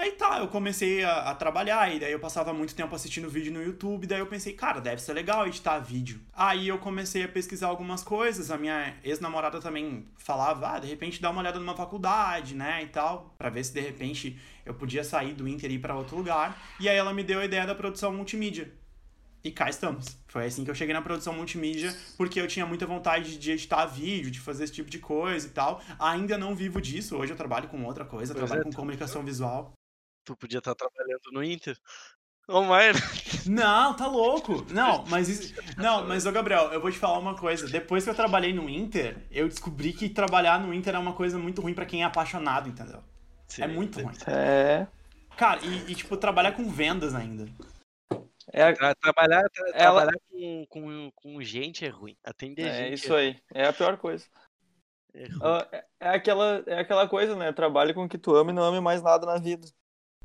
Aí 0.00 0.12
tá, 0.12 0.38
eu 0.38 0.48
comecei 0.48 1.04
a, 1.04 1.30
a 1.30 1.34
trabalhar, 1.34 1.94
e 1.94 2.00
daí 2.00 2.10
eu 2.10 2.18
passava 2.18 2.54
muito 2.54 2.74
tempo 2.74 2.94
assistindo 2.94 3.28
vídeo 3.28 3.52
no 3.52 3.62
YouTube, 3.62 4.06
daí 4.06 4.18
eu 4.18 4.26
pensei, 4.26 4.54
cara, 4.54 4.80
deve 4.80 5.02
ser 5.02 5.12
legal 5.12 5.46
editar 5.46 5.78
vídeo. 5.78 6.22
Aí 6.32 6.68
eu 6.68 6.78
comecei 6.78 7.22
a 7.22 7.28
pesquisar 7.28 7.66
algumas 7.66 8.02
coisas, 8.02 8.50
a 8.50 8.56
minha 8.56 8.96
ex-namorada 9.04 9.60
também 9.60 10.08
falava, 10.16 10.70
ah, 10.70 10.78
de 10.78 10.86
repente 10.86 11.20
dá 11.20 11.28
uma 11.28 11.42
olhada 11.42 11.58
numa 11.58 11.76
faculdade, 11.76 12.54
né, 12.54 12.82
e 12.82 12.86
tal, 12.86 13.34
pra 13.36 13.50
ver 13.50 13.62
se 13.62 13.74
de 13.74 13.80
repente 13.80 14.40
eu 14.64 14.72
podia 14.72 15.04
sair 15.04 15.34
do 15.34 15.46
Inter 15.46 15.70
e 15.70 15.74
ir 15.74 15.78
pra 15.78 15.94
outro 15.94 16.16
lugar. 16.16 16.58
E 16.80 16.88
aí 16.88 16.96
ela 16.96 17.12
me 17.12 17.22
deu 17.22 17.40
a 17.40 17.44
ideia 17.44 17.66
da 17.66 17.74
produção 17.74 18.10
multimídia. 18.10 18.72
E 19.44 19.50
cá 19.50 19.68
estamos. 19.68 20.16
Foi 20.28 20.46
assim 20.46 20.64
que 20.64 20.70
eu 20.70 20.74
cheguei 20.74 20.94
na 20.94 21.02
produção 21.02 21.34
multimídia, 21.34 21.94
porque 22.16 22.40
eu 22.40 22.46
tinha 22.46 22.64
muita 22.64 22.86
vontade 22.86 23.36
de 23.36 23.52
editar 23.52 23.84
vídeo, 23.84 24.30
de 24.30 24.40
fazer 24.40 24.64
esse 24.64 24.72
tipo 24.72 24.88
de 24.88 24.98
coisa 24.98 25.46
e 25.46 25.50
tal. 25.50 25.82
Ainda 25.98 26.38
não 26.38 26.54
vivo 26.54 26.80
disso, 26.80 27.16
hoje 27.18 27.34
eu 27.34 27.36
trabalho 27.36 27.68
com 27.68 27.84
outra 27.84 28.06
coisa, 28.06 28.32
Pois 28.32 28.46
trabalho 28.46 28.62
é, 28.62 28.64
com 28.64 28.72
comunicação 28.72 29.22
visual. 29.22 29.74
Tu 30.24 30.36
podia 30.36 30.58
estar 30.58 30.74
trabalhando 30.74 31.30
no 31.32 31.42
Inter. 31.42 31.76
Ô, 32.48 32.62
Maia, 32.62 32.92
Não, 33.46 33.94
tá 33.94 34.06
louco. 34.08 34.64
Não, 34.72 35.04
mas 35.06 35.28
isso... 35.28 35.54
Não, 35.78 36.06
mas 36.06 36.26
ô 36.26 36.32
Gabriel, 36.32 36.72
eu 36.72 36.80
vou 36.80 36.90
te 36.90 36.98
falar 36.98 37.18
uma 37.18 37.36
coisa. 37.36 37.68
Depois 37.68 38.02
que 38.04 38.10
eu 38.10 38.14
trabalhei 38.14 38.52
no 38.52 38.68
Inter, 38.68 39.24
eu 39.30 39.48
descobri 39.48 39.92
que 39.92 40.08
trabalhar 40.08 40.58
no 40.60 40.74
Inter 40.74 40.94
é 40.94 40.98
uma 40.98 41.12
coisa 41.12 41.38
muito 41.38 41.60
ruim 41.60 41.74
pra 41.74 41.86
quem 41.86 42.02
é 42.02 42.04
apaixonado, 42.04 42.68
entendeu? 42.68 43.02
sim, 43.46 43.62
É 43.62 43.66
muito 43.68 44.00
ruim. 44.00 44.14
É. 44.26 44.86
Cara, 45.36 45.60
e, 45.64 45.92
e, 45.92 45.94
tipo, 45.94 46.16
trabalhar 46.16 46.52
com 46.52 46.68
vendas 46.68 47.14
ainda. 47.14 47.46
É, 48.52 48.72
Tra- 48.72 48.94
trabalhar 48.96 49.48
tra- 49.48 49.68
Ela- 49.74 50.00
trabalhar 50.02 50.18
com, 50.28 50.66
com, 50.68 51.10
com 51.14 51.42
gente 51.42 51.84
é 51.84 51.88
ruim. 51.88 52.16
Atender 52.24 52.66
é 52.66 52.74
gente 52.74 53.04
isso 53.04 53.14
aí. 53.14 53.40
É 53.54 53.66
a 53.68 53.72
pior 53.72 53.96
coisa. 53.96 54.26
é 55.14 55.26
ruim. 55.26 55.38
Ah, 55.42 55.68
é- 55.70 55.84
é, 56.00 56.08
aquela, 56.10 56.62
é 56.66 56.80
aquela 56.80 57.08
coisa, 57.08 57.36
né? 57.36 57.52
Trabalhe 57.52 57.94
com 57.94 58.04
o 58.04 58.08
que 58.08 58.18
tu 58.18 58.34
ama 58.34 58.50
e 58.50 58.54
não 58.54 58.64
ame 58.64 58.80
mais 58.80 59.02
nada 59.02 59.24
na 59.24 59.38
vida. 59.38 59.68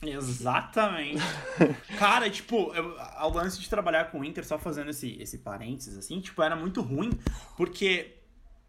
Exatamente. 0.03 1.21
Cara, 1.97 2.29
tipo, 2.29 2.73
eu, 2.73 2.95
ao 3.15 3.31
lance 3.31 3.59
de 3.59 3.69
trabalhar 3.69 4.05
com 4.11 4.19
o 4.19 4.25
Inter, 4.25 4.45
só 4.45 4.57
fazendo 4.57 4.89
esse, 4.89 5.17
esse 5.21 5.39
parênteses, 5.39 5.97
assim, 5.97 6.19
tipo, 6.19 6.41
era 6.41 6.55
muito 6.55 6.81
ruim, 6.81 7.11
porque. 7.57 8.11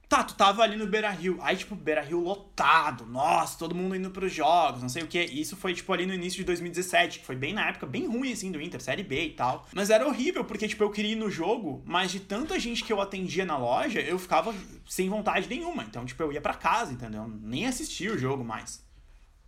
Tá, 0.08 0.22
tu 0.22 0.36
tava 0.36 0.62
ali 0.62 0.76
no 0.76 0.86
Beira 0.86 1.10
Rio. 1.10 1.36
Aí, 1.42 1.56
tipo, 1.56 1.74
Beira 1.74 2.00
Rio 2.00 2.20
lotado. 2.20 3.04
Nossa, 3.04 3.58
todo 3.58 3.74
mundo 3.74 3.96
indo 3.96 4.08
pros 4.08 4.32
jogos, 4.32 4.80
não 4.80 4.88
sei 4.88 5.02
o 5.02 5.08
que. 5.08 5.20
Isso 5.20 5.56
foi, 5.56 5.74
tipo, 5.74 5.92
ali 5.92 6.06
no 6.06 6.14
início 6.14 6.38
de 6.38 6.44
2017, 6.44 7.18
que 7.18 7.26
foi 7.26 7.34
bem 7.34 7.52
na 7.52 7.68
época, 7.68 7.86
bem 7.86 8.06
ruim, 8.06 8.30
assim, 8.32 8.52
do 8.52 8.62
Inter, 8.62 8.80
Série 8.80 9.02
B 9.02 9.26
e 9.26 9.30
tal. 9.30 9.66
Mas 9.74 9.90
era 9.90 10.06
horrível, 10.06 10.44
porque, 10.44 10.68
tipo, 10.68 10.84
eu 10.84 10.90
queria 10.90 11.10
ir 11.10 11.16
no 11.16 11.28
jogo, 11.28 11.82
mas 11.84 12.12
de 12.12 12.20
tanta 12.20 12.56
gente 12.60 12.84
que 12.84 12.92
eu 12.92 13.00
atendia 13.00 13.44
na 13.44 13.58
loja, 13.58 14.00
eu 14.00 14.16
ficava 14.16 14.54
sem 14.88 15.08
vontade 15.08 15.48
nenhuma. 15.48 15.82
Então, 15.82 16.06
tipo, 16.06 16.22
eu 16.22 16.32
ia 16.32 16.40
pra 16.40 16.54
casa, 16.54 16.92
entendeu? 16.92 17.26
Nem 17.26 17.66
assistia 17.66 18.12
o 18.12 18.18
jogo 18.18 18.44
mais. 18.44 18.85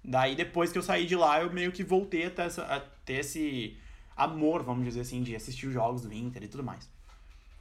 Daí, 0.04 0.34
depois 0.34 0.72
que 0.72 0.78
eu 0.78 0.82
saí 0.82 1.06
de 1.06 1.16
lá, 1.16 1.40
eu 1.42 1.52
meio 1.52 1.72
que 1.72 1.82
voltei 1.84 2.26
a 2.26 2.30
ter, 2.30 2.42
essa- 2.42 2.64
a 2.64 2.80
ter 2.80 3.20
esse 3.20 3.76
amor, 4.16 4.62
vamos 4.62 4.84
dizer 4.84 5.00
assim, 5.00 5.22
de 5.22 5.34
assistir 5.36 5.66
os 5.66 5.74
jogos 5.74 6.02
do 6.02 6.12
Inter 6.12 6.44
e 6.44 6.48
tudo 6.48 6.64
mais. 6.64 6.88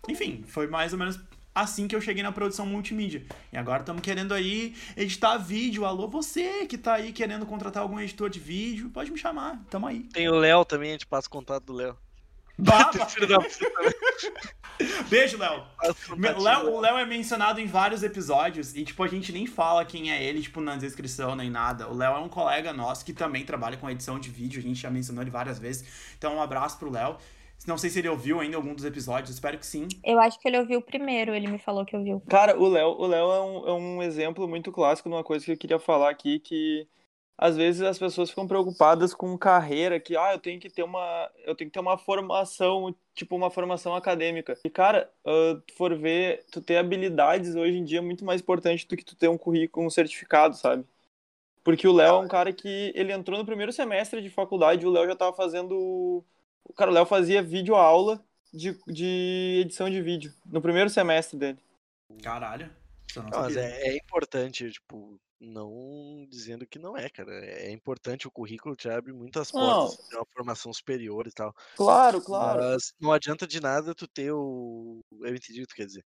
Enfim, 0.08 0.43
foi 0.47 0.67
mais 0.67 0.93
ou 0.93 1.00
menos 1.00 1.19
assim 1.54 1.88
que 1.88 1.95
eu 1.95 2.02
cheguei 2.02 2.21
na 2.23 2.32
produção 2.32 2.65
multimídia. 2.65 3.26
E 3.52 3.58
agora 3.58 3.82
estamos 3.82 4.02
querendo 4.02 4.34
aí 4.34 4.76
editar 4.95 5.38
vídeo. 5.38 5.86
Alô, 5.86 6.08
você 6.08 6.65
que 6.67 6.78
tá 6.78 6.93
aí 6.93 7.12
querendo 7.12 7.45
contratar 7.45 7.82
algum 7.84 8.00
editor 8.00 8.30
de 8.30 8.39
vídeo, 8.39 8.89
pode 8.91 9.12
me 9.12 9.17
chamar, 9.17 9.62
tamo 9.69 9.88
aí. 9.88 10.02
Tem 10.13 10.30
o 10.30 10.36
Léo 10.36 10.63
também, 10.63 10.89
a 10.89 10.93
gente 10.93 11.08
passa 11.08 11.28
o 11.28 11.32
contato 11.32 11.65
do 11.65 11.73
Léo. 11.73 11.97
Bah, 12.58 12.91
bah. 12.93 13.06
Filho 13.08 13.28
da 13.28 13.39
puta? 13.39 13.72
Beijo, 15.10 15.38
Léo. 15.38 15.63
Contatinho 16.08 16.41
Léo- 16.43 16.72
o 16.76 16.80
Léo 16.80 16.98
é 16.98 17.06
mencionado 17.06 17.60
em 17.60 17.65
vários 17.65 18.04
episódios 18.04 18.76
e, 18.76 18.84
tipo, 18.84 19.02
a 19.04 19.08
gente 19.08 19.32
nem 19.32 19.46
fala 19.48 19.84
quem 19.86 20.12
é 20.12 20.22
ele, 20.24 20.41
tipo, 20.41 20.62
na 20.62 20.76
descrição 20.76 21.36
nem 21.36 21.50
nada. 21.50 21.88
O 21.88 21.96
Léo 21.96 22.15
é 22.15 22.20
um 22.20 22.30
colega 22.30 22.72
nosso 22.74 23.04
que 23.04 23.13
também 23.13 23.43
trabalha 23.43 23.78
com 23.78 23.89
edição 23.89 24.20
de 24.20 24.30
vídeo, 24.30 24.60
a 24.60 24.63
gente 24.63 24.80
já 24.80 24.89
mencionou 24.91 25.24
ele 25.24 25.32
várias 25.32 25.58
vezes. 25.58 26.13
Então, 26.17 26.36
um 26.36 26.41
abraço 26.41 26.78
pro 26.78 26.91
Léo. 26.91 27.17
Não 27.65 27.78
sei 27.78 27.89
se 27.89 27.98
ele 28.00 28.08
ouviu 28.08 28.39
ainda 28.39 28.56
algum 28.56 28.74
dos 28.76 28.86
episódios, 28.86 29.32
espero 29.32 29.58
que 29.58 29.65
sim. 29.65 29.88
Eu 30.06 30.20
acho 30.20 30.39
que 30.39 30.48
ele 30.48 30.60
ouviu 30.60 30.78
o 30.78 30.82
primeiro, 30.82 31.34
ele 31.34 31.48
me 31.48 31.58
falou 31.58 31.84
que 31.84 31.96
ouviu. 31.98 32.22
Cara, 32.30 32.56
o 32.58 32.67
Léo, 32.70 32.89
o 32.89 33.08
Léo 33.08 33.32
é, 33.32 33.41
um, 33.41 33.67
é 33.67 33.74
um 33.74 34.04
exemplo 34.04 34.48
muito 34.48 34.72
clássico 34.72 35.10
de 35.10 35.15
uma 35.15 35.24
coisa 35.24 35.43
que 35.43 35.52
eu 35.52 35.58
queria 35.58 35.80
falar 35.80 36.12
aqui, 36.12 36.38
que 36.39 36.88
às 37.38 37.56
vezes 37.56 37.82
as 37.82 38.00
pessoas 38.00 38.30
ficam 38.30 38.47
preocupadas 38.47 39.13
com 39.13 39.38
carreira, 39.38 40.00
que 40.00 40.17
ah, 40.17 40.34
eu 40.34 40.39
tenho 40.39 40.60
que 40.60 40.69
ter 40.69 40.82
uma, 40.82 41.32
eu 41.45 41.56
tenho 41.56 41.69
que 41.69 41.73
ter 41.73 41.80
uma 41.80 41.97
formação, 41.97 42.95
tipo 43.13 43.36
uma 43.36 43.52
formação 43.52 43.93
acadêmica. 43.93 44.58
E 44.65 44.69
cara, 44.69 45.12
ah, 45.23 45.62
tu 45.67 45.73
for 45.76 45.95
ver, 45.95 46.43
tu 46.52 46.62
ter 46.62 46.78
habilidades 46.78 47.56
hoje 47.56 47.78
em 47.78 47.84
dia 47.84 48.00
é 48.00 48.02
muito 48.02 48.26
mais 48.26 48.41
importante 48.41 48.88
do 48.88 48.97
que 48.97 49.06
tu 49.06 49.15
ter 49.15 49.28
um 49.28 49.38
currículo, 49.38 49.86
um 49.86 49.89
certificado, 49.89 50.56
sabe? 50.56 50.84
Porque 51.63 51.88
o 51.88 51.93
Léo 51.93 52.15
é 52.15 52.19
um 52.19 52.28
cara 52.28 52.52
que 52.52 52.91
ele 52.95 53.12
entrou 53.12 53.38
no 53.38 53.45
primeiro 53.45 53.73
semestre 53.73 54.21
de 54.21 54.30
faculdade, 54.30 54.86
o 54.86 54.89
Léo 54.89 55.06
já 55.06 55.15
tava 55.15 55.36
fazendo, 55.36 56.23
cara, 56.76 56.89
o 56.89 56.93
Léo 56.93 57.06
fazia 57.06 57.43
vídeo 57.43 57.76
aula 57.76 58.23
de, 58.54 58.80
de 58.88 59.60
edição 59.62 59.89
de 59.89 60.02
vídeo 60.02 60.34
no 60.45 60.62
primeiro 60.62 60.89
semestre 60.89 61.38
dele. 61.38 61.60
Caralho. 62.23 62.71
Não 63.15 63.32
mas 63.36 63.56
é, 63.56 63.88
é 63.89 63.96
importante, 63.98 64.70
tipo, 64.72 65.20
não 65.39 66.26
dizendo 66.30 66.67
que 66.67 66.80
não 66.80 66.98
é, 66.98 67.10
cara. 67.10 67.32
É 67.46 67.72
importante, 67.72 68.28
o 68.28 68.32
currículo 68.32 68.76
te 68.76 68.89
abre 68.89 69.13
muitas 69.13 69.52
Não. 69.54 69.60
portas, 69.60 69.98
ter 70.10 70.15
uma 70.17 70.26
formação 70.34 70.74
superior 70.74 71.28
e 71.28 71.32
tal. 71.32 71.54
Claro, 71.76 72.22
claro. 72.22 72.67
Mas 72.72 72.93
não 73.00 73.12
adianta 73.12 73.48
de 73.48 73.60
nada 73.62 73.96
tu 73.96 74.08
ter 74.08 74.32
o. 74.34 75.02
Eu 75.24 75.36
entendi 75.36 75.62
o 75.62 75.67
que 75.67 75.74
tu 75.74 75.76
quer 75.76 75.86
dizer. 75.88 76.06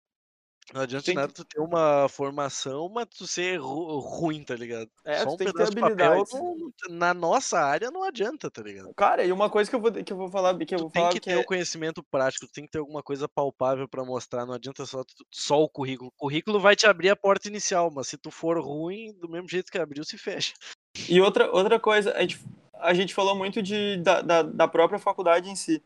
Não 0.74 0.82
adianta 0.82 1.06
Tem 1.06 1.15
nada 1.15 1.34
tu 1.34 1.43
ter 1.43 1.60
uma 1.60 2.08
formação, 2.08 2.88
mas 2.89 3.06
tu 3.08 3.28
ser 3.28 3.60
ru- 3.60 4.00
ruim, 4.00 4.43
tá 4.43 4.56
ligado? 4.56 4.89
É, 5.04 5.17
Só 5.24 5.32
um 5.34 5.38
tem 5.38 5.52
pedaço 5.52 5.71
de 5.71 5.82
papel 5.82 6.24
não- 6.32 6.71
na 6.97 7.13
nossa 7.13 7.60
área 7.60 7.91
não 7.91 8.04
adianta, 8.04 8.50
tá 8.50 8.62
ligado? 8.62 8.93
Cara, 8.95 9.26
e 9.26 9.32
uma 9.32 9.50
coisa 9.50 9.69
que 9.69 9.76
eu 9.76 9.82
vou, 9.82 9.91
que 9.91 10.13
eu 10.13 10.17
vou 10.17 10.30
falar, 10.30 10.58
que 10.58 10.74
eu 10.74 10.80
vou 10.80 10.89
tem 10.89 11.02
falar 11.02 11.13
que 11.13 11.19
que 11.19 11.26
ter 11.26 11.34
é, 11.34 11.38
o 11.38 11.43
conhecimento 11.43 12.02
prático, 12.04 12.47
tu 12.47 12.54
tem 12.54 12.65
que 12.65 12.71
ter 12.71 12.80
alguma 12.80 13.04
coisa 13.04 13.28
palpável 13.28 13.88
pra 13.88 14.06
mostrar, 14.06 14.45
não 14.45 14.54
adianta 14.54 14.86
só, 14.86 15.04
só 15.30 15.62
o 15.62 15.67
currículo. 15.69 16.10
O 16.10 16.19
currículo 16.26 16.60
vai 16.60 16.76
te 16.76 16.88
abrir 16.88 17.10
a 17.10 17.15
porta 17.17 17.50
inicial, 17.50 17.91
mas 17.93 18.08
se 18.08 18.17
tu 18.17 18.32
for 18.32 18.58
ruim, 18.60 19.13
do 19.19 19.28
mesmo 19.28 19.50
jeito 19.50 19.71
que 19.71 19.78
abriu, 19.78 20.06
se 20.06 20.17
fecha. 20.17 20.54
E 21.10 21.19
outra, 21.19 21.52
outra 21.52 21.80
coisa, 21.80 22.13
a 22.13 22.21
gente, 22.21 22.39
a 22.76 22.93
gente 22.93 23.13
falou 23.13 23.36
muito 23.36 23.62
de, 23.62 23.97
da, 23.97 24.21
da, 24.21 24.41
da 24.43 24.67
própria 24.67 25.00
faculdade 25.00 25.50
em 25.50 25.56
si. 25.56 25.82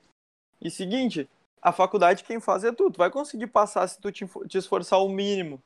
E 0.62 0.70
seguinte, 0.70 1.28
a 1.70 1.72
faculdade 1.72 2.24
quem 2.24 2.40
faz 2.40 2.64
é 2.64 2.72
tu. 2.72 2.92
Tu 2.92 2.98
vai 2.98 3.10
conseguir 3.10 3.48
passar 3.48 3.88
se 3.88 4.00
tu 4.00 4.12
te, 4.12 4.26
te 4.48 4.58
esforçar 4.58 5.00
o 5.02 5.10
mínimo. 5.10 5.62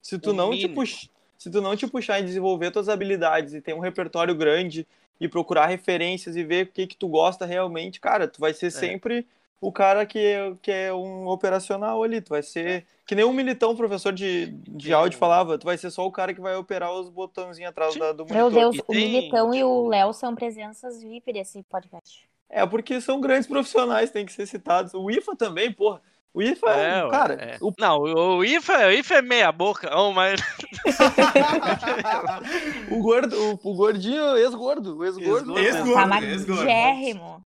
Se 0.00 0.18
tu 0.18 0.30
O 0.30 0.32
não 0.32 0.50
te 0.50 0.56
mínimo. 0.62 0.74
pux, 0.76 1.10
se 1.36 1.50
tu 1.50 1.60
não 1.60 1.76
te 1.76 1.86
puxar 1.86 2.20
em 2.20 2.24
desenvolver 2.24 2.70
tuas 2.70 2.88
habilidades 2.88 3.52
e 3.54 3.60
ter 3.60 3.74
um 3.74 3.78
repertório 3.80 4.34
grande 4.34 4.86
e 5.20 5.28
procurar 5.28 5.66
referências 5.66 6.36
e 6.36 6.44
ver 6.44 6.66
o 6.66 6.72
que 6.72 6.86
que 6.86 6.96
tu 6.96 7.08
gosta 7.08 7.44
realmente, 7.44 8.00
cara, 8.00 8.26
tu 8.28 8.40
vai 8.40 8.54
ser 8.54 8.70
sempre 8.70 9.26
o 9.60 9.72
cara 9.72 10.06
que, 10.06 10.18
é- 10.18 10.54
que 10.62 10.70
é 10.70 10.94
um 10.94 11.26
operacional 11.26 12.02
ali. 12.04 12.20
Tu 12.20 12.28
vai 12.30 12.42
ser 12.42 12.86
que 13.04 13.14
nem 13.16 13.24
um 13.24 13.32
militão 13.32 13.74
professor 13.74 14.12
de, 14.12 14.46
de 14.52 14.92
áudio 14.92 15.18
falava, 15.18 15.58
tu 15.58 15.64
vai 15.64 15.76
ser 15.76 15.90
só 15.90 16.06
o 16.06 16.12
cara 16.12 16.32
que 16.32 16.40
vai 16.40 16.54
operar 16.54 16.92
os 16.92 17.08
botãozinhos 17.08 17.70
atrás 17.70 17.96
da, 17.96 18.12
do 18.12 18.24
Meu 18.26 18.44
monitor. 18.50 18.60
Deus, 18.72 18.76
E 18.76 18.80
o 18.80 18.82
tem, 18.84 19.10
Militão 19.10 19.52
e 19.54 19.64
o 19.64 19.68
tipo- 19.68 19.88
Léo 19.88 20.12
são 20.12 20.34
presenças 20.34 21.02
VIP 21.02 21.32
desse 21.32 21.62
podcast. 21.64 22.28
É 22.50 22.64
porque 22.66 23.00
são 23.00 23.20
grandes 23.20 23.46
profissionais, 23.46 24.10
tem 24.10 24.24
que 24.24 24.32
ser 24.32 24.46
citados. 24.46 24.94
O 24.94 25.10
IFA 25.10 25.36
também, 25.36 25.72
porra. 25.72 26.00
O 26.32 26.42
IFA 26.42 26.70
é, 26.70 27.04
ué, 27.04 27.10
cara, 27.10 27.34
é. 27.34 27.58
o, 27.60 27.72
Não, 27.78 27.98
o, 27.98 28.38
o 28.38 28.44
IFA, 28.44 28.86
o 28.86 28.90
IFA 28.92 29.14
é 29.14 29.22
meia 29.22 29.50
boca, 29.50 29.90
oh, 29.96 30.12
mas 30.12 30.40
o 32.90 33.00
gordo, 33.00 33.36
o, 33.36 33.70
o 33.70 33.74
gordinho, 33.74 34.36
ex-gordo, 34.36 34.98
o 34.98 35.04
ex-gordo. 35.04 35.58
Ex-gordo. 35.58 36.14
Ex-gordo. 36.14 37.44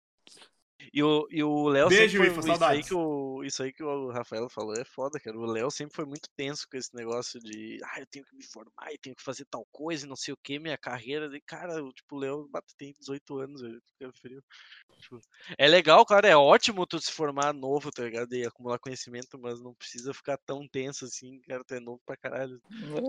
E 0.92 1.02
o, 1.04 1.26
e 1.30 1.42
o 1.44 1.68
Léo 1.68 1.88
Beijo, 1.88 2.18
sempre 2.18 2.32
Ifa, 2.32 2.42
foi, 2.42 2.52
isso 2.52 2.64
aí, 2.64 2.82
que 2.82 2.94
o, 2.94 3.44
isso 3.44 3.62
aí 3.62 3.72
que 3.72 3.82
o 3.84 4.10
Rafael 4.10 4.48
falou 4.48 4.74
é 4.74 4.84
foda, 4.84 5.20
cara. 5.20 5.38
O 5.38 5.44
Léo 5.46 5.70
sempre 5.70 5.94
foi 5.94 6.04
muito 6.04 6.28
tenso 6.36 6.66
com 6.68 6.76
esse 6.76 6.92
negócio 6.96 7.38
de 7.40 7.78
ah, 7.84 8.00
eu 8.00 8.06
tenho 8.06 8.24
que 8.24 8.34
me 8.34 8.42
formar, 8.44 8.90
eu 8.90 8.98
tenho 9.00 9.14
que 9.14 9.22
fazer 9.22 9.44
tal 9.44 9.64
coisa 9.70 10.04
e 10.04 10.08
não 10.08 10.16
sei 10.16 10.34
o 10.34 10.38
que, 10.42 10.58
minha 10.58 10.76
carreira. 10.76 11.30
E, 11.36 11.40
cara, 11.40 11.82
o- 11.84 11.92
tipo, 11.92 12.16
o 12.16 12.18
Léo 12.18 12.48
bate- 12.50 12.74
tem 12.76 12.92
18 12.98 13.38
anos, 13.38 13.60
velho. 13.60 13.80
fica 13.98 14.12
frio. 14.20 14.42
Tipo, 14.98 15.18
é 15.56 15.68
legal, 15.68 16.04
cara, 16.04 16.26
é 16.28 16.36
ótimo 16.36 16.86
tu 16.86 16.98
se 17.00 17.12
formar 17.12 17.52
novo, 17.54 17.90
tá 17.90 18.02
ligado? 18.02 18.34
E 18.34 18.44
acumular 18.44 18.78
conhecimento, 18.78 19.38
mas 19.38 19.60
não 19.62 19.72
precisa 19.74 20.12
ficar 20.12 20.38
tão 20.44 20.66
tenso 20.66 21.04
assim, 21.04 21.40
cara, 21.42 21.62
tu 21.64 21.74
é 21.74 21.80
novo 21.80 22.00
pra 22.04 22.16
caralho. 22.16 22.60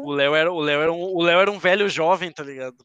O 0.04 0.12
Léo 0.12 0.36
era, 0.36 0.52
o 0.54 0.60
Léo 0.60 0.82
era, 0.82 0.94
um, 0.94 1.02
o 1.02 1.22
Léo 1.24 1.40
era 1.40 1.52
um 1.52 1.58
velho 1.60 1.90
jovem, 1.90 2.32
tá 2.32 2.44
ligado? 2.44 2.78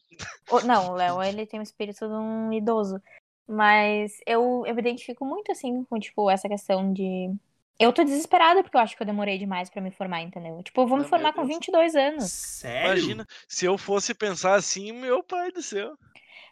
O- 0.49 0.61
Não, 0.61 0.91
o 0.91 0.95
Léo, 0.97 1.21
ele 1.23 1.45
tem 1.45 1.59
o 1.59 1.63
espírito 1.63 2.07
de 2.07 2.13
um 2.13 2.51
idoso. 2.51 2.99
Mas 3.47 4.19
eu, 4.25 4.63
eu 4.65 4.75
me 4.75 4.81
identifico 4.81 5.25
muito, 5.25 5.51
assim, 5.51 5.83
com, 5.85 5.99
tipo, 5.99 6.29
essa 6.29 6.49
questão 6.49 6.91
de... 6.93 7.31
Eu 7.79 7.93
tô 7.93 8.03
desesperada 8.03 8.63
porque 8.63 8.75
eu 8.75 8.81
acho 8.81 8.95
que 8.97 9.03
eu 9.03 9.07
demorei 9.07 9.37
demais 9.37 9.69
pra 9.69 9.81
me 9.81 9.91
formar, 9.91 10.21
entendeu? 10.21 10.61
Tipo, 10.63 10.81
eu 10.81 10.87
vou 10.87 10.97
me 10.97 11.03
Ah, 11.05 11.07
formar 11.07 11.31
com 11.33 11.45
Deus. 11.45 11.55
22 11.55 11.95
anos. 11.95 12.31
Sério? 12.31 12.97
Imagina, 12.97 13.25
se 13.47 13.65
eu 13.65 13.77
fosse 13.77 14.13
pensar 14.13 14.55
assim, 14.55 14.91
meu 14.91 15.23
pai 15.23 15.51
do 15.51 15.61
céu. 15.61 15.95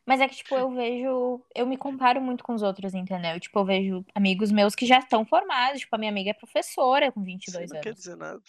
Mas 0.05 0.21
é 0.21 0.27
que, 0.27 0.35
tipo, 0.35 0.55
eu 0.55 0.69
vejo... 0.69 1.41
Eu 1.53 1.65
me 1.65 1.77
comparo 1.77 2.21
muito 2.21 2.43
com 2.43 2.53
os 2.53 2.61
outros, 2.61 2.93
entendeu? 2.93 3.39
Tipo, 3.39 3.59
eu 3.59 3.65
vejo 3.65 4.05
amigos 4.13 4.51
meus 4.51 4.75
que 4.75 4.85
já 4.85 4.99
estão 4.99 5.25
formados. 5.25 5.79
Tipo, 5.81 5.95
a 5.95 5.99
minha 5.99 6.11
amiga 6.11 6.29
é 6.29 6.33
professora 6.33 7.11
com 7.11 7.21
Isso 7.21 7.25
22 7.25 7.71
não 7.71 7.79
quer 7.79 7.89
anos. 7.89 7.99
dizer 7.99 8.15
nada. 8.15 8.41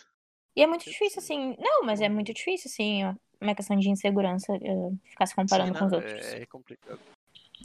E 0.54 0.62
é 0.62 0.66
muito 0.66 0.84
quer 0.84 0.90
difícil, 0.90 1.20
dizer- 1.20 1.32
assim... 1.34 1.56
Não, 1.58 1.82
mas 1.84 2.00
é 2.00 2.08
muito 2.08 2.32
difícil, 2.32 2.70
assim, 2.70 3.02
uma 3.40 3.54
questão 3.54 3.76
de 3.78 3.88
insegurança, 3.90 4.54
eh, 4.56 4.92
ficar 5.10 5.26
se 5.26 5.34
comparando 5.34 5.72
Sim, 5.72 5.78
com 5.78 5.84
os 5.86 5.92
não, 5.92 5.98
outros. 5.98 6.32
É, 6.32 6.42
é 6.42 6.46
complicado. 6.46 7.00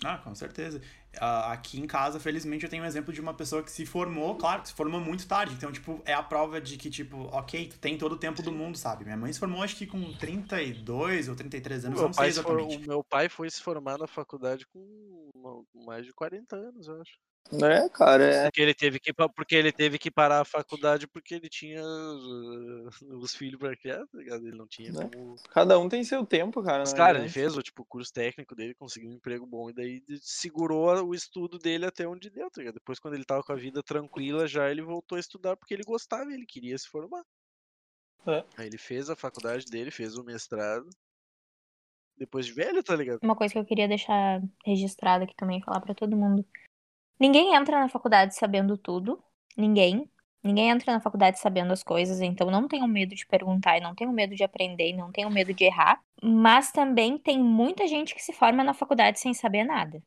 Ah, 0.04 0.18
com 0.18 0.34
certeza. 0.34 0.82
Aqui 1.20 1.80
em 1.80 1.86
casa, 1.86 2.20
felizmente, 2.20 2.64
eu 2.64 2.70
tenho 2.70 2.84
um 2.84 2.86
exemplo 2.88 3.14
de 3.14 3.22
uma 3.22 3.34
pessoa 3.34 3.62
que 3.62 3.70
se 3.72 3.86
formou, 3.86 4.36
claro, 4.36 4.62
que 4.64 4.70
se 4.70 4.74
formou 4.74 5.00
muito 5.00 5.28
tarde. 5.28 5.54
Então, 5.54 5.72
tipo, 5.72 6.02
é 6.06 6.14
a 6.14 6.24
prova 6.24 6.60
de 6.60 6.76
que, 6.78 6.90
tipo, 6.90 7.18
ok, 7.32 7.68
tu 7.68 7.78
tem 7.78 7.98
todo 7.98 8.14
o 8.14 8.18
tempo 8.18 8.42
do 8.42 8.52
mundo, 8.52 8.78
sabe? 8.78 9.04
Minha 9.04 9.18
mãe 9.18 9.32
se 9.32 9.40
formou, 9.40 9.62
acho 9.62 9.76
que 9.76 9.86
com 9.86 10.12
32 10.14 11.28
ou 11.30 11.36
33 11.36 11.86
anos, 11.86 12.00
Meu 12.00 12.08
não 12.08 12.14
sei 12.14 12.32
se 12.32 12.42
for- 12.42 12.60
exatamente. 12.60 12.84
o 12.86 12.88
meu 12.88 13.04
pai 13.04 13.30
foi 13.30 13.50
se 13.50 13.62
formar 13.62 13.98
na 14.00 14.08
faculdade 14.08 14.66
com 14.68 15.30
mais 15.86 16.06
de 16.06 16.14
40 16.14 16.56
anos, 16.56 16.88
eu 16.88 17.00
acho. 17.02 17.14
É, 17.54 17.89
cara, 17.89 18.23
é. 18.23 18.43
Porque 18.45 18.62
ele 18.62 18.73
teve 18.73 18.99
que, 18.99 19.12
porque 19.13 19.56
ele 19.56 19.71
teve 19.73 19.99
que 19.99 20.10
parar 20.10 20.39
a 20.39 20.45
faculdade 20.45 21.06
porque 21.08 21.36
ele 21.36 21.49
tinha 21.49 21.82
os 21.84 23.36
filhos 23.36 23.60
pra 23.60 23.75
criar, 23.75 24.06
tá 24.08 24.17
ligado? 24.17 24.47
Ele 24.47 24.58
não 24.58 24.67
tinha 24.67 24.91
Né? 24.91 25.10
como. 25.13 25.36
Cada 25.49 25.77
um 25.77 25.89
tem 25.89 26.04
seu 26.04 26.25
tempo, 26.25 26.63
cara. 26.63 26.80
Mas, 26.80 26.91
na 26.93 26.97
cara, 26.97 27.19
ele 27.19 27.30
fez 27.30 27.58
o 27.58 27.62
tipo, 27.62 27.84
curso 27.86 28.13
técnico 28.13 28.56
dele, 28.56 28.73
conseguiu 28.73 29.10
um 29.10 29.13
emprego 29.13 29.45
bom 29.45 29.69
e 29.69 29.73
daí 29.73 30.01
segurou 30.21 31.04
o 31.06 31.13
estudo 31.13 31.60
dele 31.60 31.86
até 31.86 32.08
onde 32.08 32.30
deu, 32.30 32.49
tá 32.49 32.62
ligado? 32.62 32.75
Depois, 32.75 32.99
quando 32.99 33.15
ele 33.15 33.25
tava 33.25 33.43
com 33.43 33.51
a 33.51 33.58
vida 33.58 33.84
tranquila, 33.84 34.47
já 34.47 34.69
ele 34.71 34.82
voltou 34.82 35.17
a 35.17 35.19
estudar 35.19 35.58
porque 35.58 35.73
ele 35.73 35.84
gostava, 35.84 36.32
ele 36.32 36.45
queria 36.45 36.77
se 36.77 36.88
formar. 36.88 37.23
É. 38.27 38.45
Aí 38.58 38.67
ele 38.67 38.77
fez 38.77 39.10
a 39.10 39.15
faculdade 39.15 39.65
dele, 39.65 39.91
fez 39.91 40.15
o 40.15 40.23
mestrado. 40.23 40.88
Depois 42.17 42.45
de 42.45 42.54
velho, 42.54 42.84
tá 42.84 42.95
ligado? 42.95 43.19
Uma 43.23 43.36
coisa 43.36 43.51
que 43.51 43.60
eu 43.60 43.65
queria 43.65 43.88
deixar 43.88 44.41
registrada 44.63 45.23
aqui 45.23 45.36
também, 45.36 45.62
falar 45.63 45.82
pra 45.82 45.95
todo 45.95 46.15
mundo. 46.15 46.45
Ninguém 47.22 47.54
entra 47.54 47.80
na 47.80 47.88
faculdade 47.88 48.36
sabendo 48.36 48.76
tudo. 48.76 49.24
Ninguém. 49.56 50.10
Ninguém 50.44 50.72
entra 50.72 50.92
na 50.92 51.00
faculdade 51.00 51.40
sabendo 51.40 51.72
as 51.72 51.84
coisas, 51.84 52.20
então 52.20 52.50
não 52.50 52.68
tenham 52.68 52.88
medo 52.88 53.14
de 53.14 53.28
perguntar, 53.28 53.78
e 53.78 53.80
não 53.80 53.94
tenham 53.94 54.12
medo 54.12 54.36
de 54.36 54.44
aprender, 54.44 54.90
e 54.90 54.94
não 54.98 55.12
tenham 55.12 55.30
medo 55.30 55.54
de 55.54 55.66
errar. 55.66 56.02
Mas 56.20 56.72
também 56.72 57.16
tem 57.16 57.38
muita 57.38 57.86
gente 57.86 58.16
que 58.16 58.24
se 58.24 58.34
forma 58.34 58.64
na 58.64 58.74
faculdade 58.74 59.20
sem 59.20 59.36
saber 59.36 59.64
nada. 59.64 60.02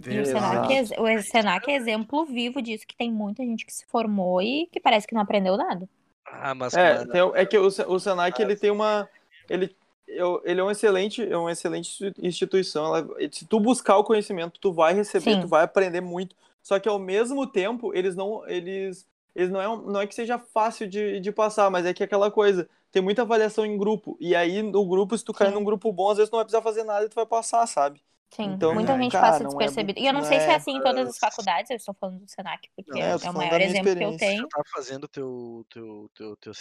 E 0.00 0.02
o 0.02 0.24
Verdade. 0.24 0.28
Senac, 0.28 0.94
é, 0.94 1.00
o 1.00 1.22
Senac 1.22 1.70
é 1.70 1.76
exemplo 1.76 2.24
vivo 2.24 2.60
disso, 2.60 2.84
que 2.88 2.96
tem 2.96 3.12
muita 3.12 3.44
gente 3.44 3.64
que 3.64 3.72
se 3.72 3.86
formou 3.86 4.42
e 4.42 4.66
que 4.72 4.80
parece 4.80 5.06
que 5.06 5.14
não 5.14 5.22
aprendeu 5.22 5.56
nada. 5.56 5.88
Ah, 6.26 6.56
mas. 6.56 6.74
É, 6.74 7.06
tem- 7.06 7.32
é 7.34 7.46
que 7.46 7.56
o, 7.56 7.66
o 7.66 8.00
Senac 8.00 8.42
ele 8.42 8.56
tem 8.56 8.72
uma. 8.72 9.08
Ele, 9.48 9.76
eu- 10.08 10.42
ele 10.44 10.60
é 10.60 10.64
um 10.64 10.70
excelente, 10.72 11.22
é 11.22 11.36
uma 11.36 11.52
excelente 11.52 11.88
institu- 11.88 12.26
instituição. 12.26 12.84
Ela- 12.86 13.08
se 13.30 13.46
tu 13.46 13.60
buscar 13.60 13.96
o 13.96 14.04
conhecimento, 14.04 14.58
tu 14.58 14.72
vai 14.72 14.92
receber, 14.92 15.34
Sim. 15.34 15.40
tu 15.40 15.46
vai 15.46 15.62
aprender 15.62 16.00
muito. 16.00 16.34
Só 16.68 16.78
que 16.78 16.88
ao 16.88 16.98
mesmo 16.98 17.46
tempo, 17.46 17.94
eles 17.94 18.14
não. 18.14 18.46
Eles, 18.48 19.06
eles 19.34 19.50
não, 19.50 19.60
é, 19.60 19.68
um- 19.68 19.82
não 19.90 20.00
é 20.00 20.06
que 20.06 20.14
seja 20.14 20.38
fácil 20.38 20.88
de, 20.88 21.20
de 21.20 21.32
passar, 21.32 21.70
mas 21.70 21.86
é 21.86 21.94
que 21.94 22.02
é 22.02 22.06
aquela 22.06 22.30
coisa. 22.30 22.68
Tem 22.90 23.02
muita 23.02 23.22
avaliação 23.22 23.64
em 23.64 23.76
grupo. 23.78 24.16
E 24.20 24.34
aí, 24.34 24.62
no 24.62 24.86
grupo, 24.86 25.16
se 25.16 25.24
tu 25.24 25.32
cair 25.32 25.50
Sim. 25.50 25.52
num 25.52 25.64
grupo 25.64 25.92
bom, 25.92 26.10
às 26.10 26.16
vezes 26.18 26.30
tu 26.30 26.32
não 26.34 26.38
vai 26.40 26.44
precisar 26.46 26.62
fazer 26.62 26.84
nada 26.84 27.06
e 27.06 27.08
tu 27.08 27.14
vai 27.14 27.26
passar, 27.26 27.66
sabe? 27.66 28.02
Sim, 28.30 28.56
Então, 28.56 28.72
muita 28.72 28.96
gente 28.98 29.18
cara, 29.18 29.18
passa 29.18 29.44
não 29.44 29.60
é 29.60 29.68
e 29.96 30.06
eu 30.06 30.12
não 30.12 30.22
não 30.22 30.22
sei 30.22 30.40
se 30.40 30.50
é 30.50 30.54
é- 30.54 30.56
assim 30.56 30.72
em 30.76 30.80
todas 30.82 31.08
as 31.08 31.18
faculdades, 31.18 31.70
eu 31.70 31.76
estou 31.76 31.94
falando 31.94 32.20
do 32.20 32.30
Senac, 32.30 32.68
porque 32.76 32.98
Não, 32.98 33.00
é, 33.00 33.16
é 33.20 33.30
o 33.30 33.34
maior 33.34 33.60
exemplo 33.60 33.94
que 33.94 34.04
eu 34.04 34.12
tenho. 34.12 34.46
Tu 34.46 34.48
tá 34.48 34.62
fazendo 34.72 35.06
teu, 35.08 35.64
teu, 35.70 36.10
teu, 36.14 36.36
teu, 36.36 36.52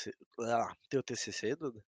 ah, 0.41 0.75
teu 0.89 1.01
TCC, 1.03 1.55
Duda? 1.55 1.83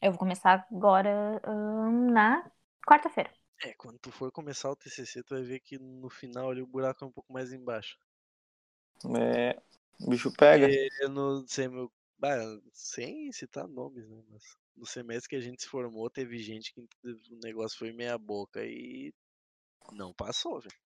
Eu 0.00 0.12
vou 0.12 0.18
começar 0.18 0.66
agora 0.70 1.40
ahn, 1.44 2.10
na 2.12 2.50
quarta-feira. 2.86 3.30
É, 3.62 3.72
quando 3.74 3.98
tu 3.98 4.10
for 4.12 4.30
começar 4.30 4.70
o 4.70 4.76
TCC, 4.76 5.22
tu 5.22 5.34
vai 5.34 5.42
ver 5.42 5.60
que 5.60 5.78
no 5.78 6.10
final 6.10 6.50
ali 6.50 6.60
o 6.60 6.66
buraco 6.66 7.04
é 7.04 7.06
um 7.06 7.12
pouco 7.12 7.32
mais 7.32 7.52
embaixo. 7.52 7.98
É, 9.16 9.58
o 10.00 10.10
bicho 10.10 10.32
pega. 10.32 10.68
Eu 11.00 11.08
no 11.08 11.46
sem, 11.48 11.68
bah, 12.18 12.38
sem 12.72 13.32
citar 13.32 13.66
nomes, 13.66 14.08
né? 14.08 14.22
Mas 14.30 14.42
no 14.76 14.86
semestre 14.86 15.30
que 15.30 15.36
a 15.36 15.40
gente 15.40 15.62
se 15.62 15.68
formou, 15.68 16.10
teve 16.10 16.38
gente 16.38 16.72
que 16.72 16.80
o 16.80 17.40
negócio 17.42 17.78
foi 17.78 17.92
meia 17.92 18.18
boca 18.18 18.64
e 18.64 19.12
não 19.92 20.12
passou, 20.12 20.60
velho. 20.60 20.85